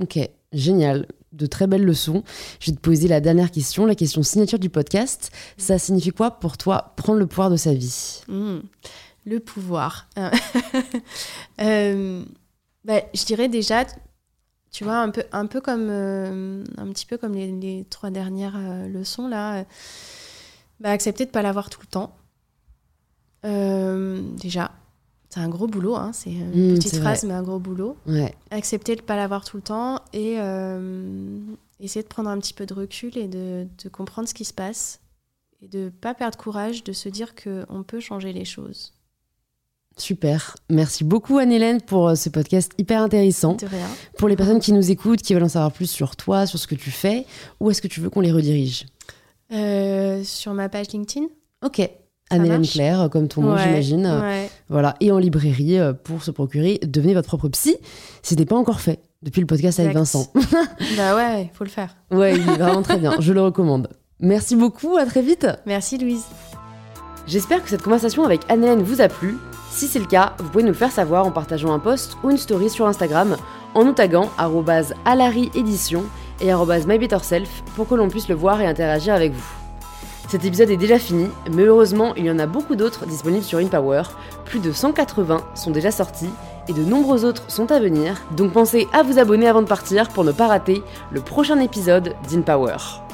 Ok, 0.00 0.18
génial. 0.52 1.06
De 1.32 1.46
très 1.46 1.66
belles 1.66 1.84
leçons. 1.84 2.22
Je 2.60 2.70
vais 2.70 2.76
te 2.76 2.80
poser 2.80 3.08
la 3.08 3.20
dernière 3.20 3.50
question, 3.50 3.84
la 3.84 3.94
question 3.94 4.22
signature 4.22 4.58
du 4.58 4.70
podcast. 4.70 5.30
Ça 5.58 5.78
signifie 5.78 6.10
quoi 6.10 6.30
pour 6.30 6.56
toi 6.56 6.94
prendre 6.96 7.18
le 7.18 7.26
pouvoir 7.26 7.50
de 7.50 7.56
sa 7.56 7.74
vie? 7.74 8.22
Mmh. 8.28 8.58
Le 9.26 9.40
pouvoir. 9.40 10.08
euh, 11.60 12.24
bah, 12.86 13.02
je 13.12 13.24
dirais 13.24 13.48
déjà, 13.48 13.84
tu 14.70 14.84
vois, 14.84 14.98
un 14.98 15.10
peu, 15.10 15.24
un 15.32 15.46
peu 15.46 15.60
comme, 15.60 15.88
euh, 15.90 16.62
un 16.76 16.86
petit 16.88 17.06
peu 17.06 17.16
comme 17.18 17.32
les, 17.34 17.84
trois 17.90 18.10
dernières 18.10 18.56
euh, 18.56 18.86
leçons 18.86 19.26
là, 19.26 19.56
euh, 19.60 19.64
bah, 20.80 20.90
accepter 20.90 21.24
de 21.24 21.30
ne 21.30 21.32
pas 21.32 21.42
l'avoir 21.42 21.68
tout 21.68 21.80
le 21.80 21.86
temps. 21.86 22.16
déjà, 23.42 24.70
c'est 25.28 25.40
un 25.40 25.48
gros 25.48 25.66
boulot, 25.66 25.96
hein, 25.96 26.12
c'est 26.12 26.30
une 26.30 26.72
mmh, 26.72 26.74
petite 26.76 26.96
phrase, 26.96 27.24
mais 27.24 27.34
un 27.34 27.42
gros 27.42 27.58
boulot. 27.58 27.96
Accepter 28.50 28.96
de 28.96 29.00
ne 29.00 29.06
pas 29.06 29.16
l'avoir 29.16 29.44
tout 29.44 29.56
le 29.56 29.62
temps 29.62 30.00
et 30.12 30.36
essayer 31.80 32.02
de 32.02 32.08
prendre 32.08 32.30
un 32.30 32.38
petit 32.38 32.54
peu 32.54 32.66
de 32.66 32.74
recul 32.74 33.16
et 33.18 33.28
de, 33.28 33.66
de 33.82 33.88
comprendre 33.88 34.28
ce 34.28 34.34
qui 34.34 34.44
se 34.44 34.54
passe 34.54 35.00
et 35.62 35.68
de 35.68 35.84
ne 35.84 35.88
pas 35.88 36.14
perdre 36.14 36.36
courage, 36.36 36.84
de 36.84 36.92
se 36.92 37.08
dire 37.08 37.34
qu'on 37.34 37.82
peut 37.82 38.00
changer 38.00 38.32
les 38.32 38.44
choses. 38.44 38.92
Super. 39.98 40.56
Merci 40.68 41.04
beaucoup 41.04 41.38
Anne-Hélène 41.38 41.80
pour 41.80 42.08
euh, 42.08 42.14
ce 42.14 42.28
podcast 42.28 42.72
hyper 42.76 43.00
intéressant. 43.00 43.54
De 43.54 43.66
rien. 43.66 43.86
Pour 44.18 44.28
les 44.28 44.36
personnes 44.36 44.60
qui 44.60 44.72
nous 44.72 44.90
écoutent, 44.90 45.22
qui 45.22 45.32
veulent 45.32 45.44
en 45.44 45.48
savoir 45.48 45.72
plus 45.72 45.90
sur 45.90 46.16
toi, 46.16 46.44
sur 46.46 46.58
ce 46.58 46.66
que 46.66 46.74
tu 46.74 46.90
fais, 46.90 47.24
où 47.60 47.70
est-ce 47.70 47.80
que 47.80 47.88
tu 47.88 48.00
veux 48.00 48.10
qu'on 48.10 48.20
les 48.20 48.32
redirige? 48.32 48.84
Euh, 49.52 50.22
Sur 50.22 50.52
ma 50.52 50.68
page 50.68 50.88
LinkedIn. 50.92 51.26
Ok. 51.64 51.88
Anne-Hélène 52.28 52.66
Claire, 52.66 53.02
euh, 53.02 53.08
comme 53.08 53.28
ton 53.28 53.40
nom, 53.40 53.56
j'imagine. 53.56 54.20
Voilà. 54.68 54.94
Et 55.00 55.12
en 55.12 55.18
librairie, 55.18 55.78
pour 56.04 56.22
se 56.22 56.30
procurer, 56.30 56.80
devenez 56.86 57.14
votre 57.14 57.28
propre 57.28 57.48
psy. 57.48 57.76
Si 58.22 58.34
ce 58.34 58.38
n'est 58.38 58.46
pas 58.46 58.56
encore 58.56 58.80
fait 58.80 59.00
depuis 59.22 59.40
le 59.40 59.46
podcast 59.46 59.80
avec 59.80 59.92
Vincent. 59.92 60.30
bah 60.96 61.16
ouais, 61.16 61.42
il 61.44 61.50
faut 61.52 61.64
le 61.64 61.70
faire. 61.70 61.96
Ouais, 62.10 62.34
il 62.36 62.48
est 62.48 62.56
vraiment 62.56 62.82
très 62.82 62.98
bien. 62.98 63.14
Je 63.20 63.32
le 63.32 63.42
recommande. 63.42 63.88
Merci 64.20 64.56
beaucoup, 64.56 64.96
à 64.96 65.04
très 65.04 65.22
vite. 65.22 65.46
Merci 65.66 65.98
Louise. 65.98 66.24
J'espère 67.26 67.62
que 67.62 67.68
cette 67.68 67.82
conversation 67.82 68.24
avec 68.24 68.40
Anne-Hélène 68.48 68.82
vous 68.82 69.00
a 69.00 69.08
plu. 69.08 69.36
Si 69.70 69.88
c'est 69.88 69.98
le 69.98 70.06
cas, 70.06 70.34
vous 70.38 70.48
pouvez 70.48 70.62
nous 70.62 70.70
le 70.70 70.74
faire 70.74 70.92
savoir 70.92 71.26
en 71.26 71.32
partageant 71.32 71.72
un 71.72 71.78
post 71.78 72.16
ou 72.22 72.30
une 72.30 72.38
story 72.38 72.70
sur 72.70 72.86
Instagram 72.86 73.36
en 73.74 73.84
nous 73.84 73.92
taguant 73.92 74.30
@alariedition 75.04 76.04
et 76.40 76.52
@mybetterself 76.54 77.62
pour 77.74 77.88
que 77.88 77.94
l'on 77.94 78.08
puisse 78.08 78.28
le 78.28 78.36
voir 78.36 78.60
et 78.60 78.66
interagir 78.66 79.12
avec 79.12 79.32
vous. 79.32 79.65
Cet 80.28 80.44
épisode 80.44 80.70
est 80.70 80.76
déjà 80.76 80.98
fini, 80.98 81.28
mais 81.52 81.62
heureusement, 81.62 82.14
il 82.16 82.24
y 82.24 82.30
en 82.30 82.40
a 82.40 82.46
beaucoup 82.46 82.74
d'autres 82.74 83.06
disponibles 83.06 83.44
sur 83.44 83.58
InPower. 83.58 84.02
Plus 84.44 84.58
de 84.58 84.72
180 84.72 85.44
sont 85.54 85.70
déjà 85.70 85.92
sortis 85.92 86.30
et 86.68 86.72
de 86.72 86.82
nombreux 86.82 87.24
autres 87.24 87.44
sont 87.48 87.70
à 87.70 87.78
venir, 87.78 88.20
donc 88.32 88.52
pensez 88.52 88.88
à 88.92 89.04
vous 89.04 89.20
abonner 89.20 89.46
avant 89.46 89.62
de 89.62 89.68
partir 89.68 90.08
pour 90.08 90.24
ne 90.24 90.32
pas 90.32 90.48
rater 90.48 90.82
le 91.12 91.20
prochain 91.20 91.60
épisode 91.60 92.16
d'InPower. 92.28 93.05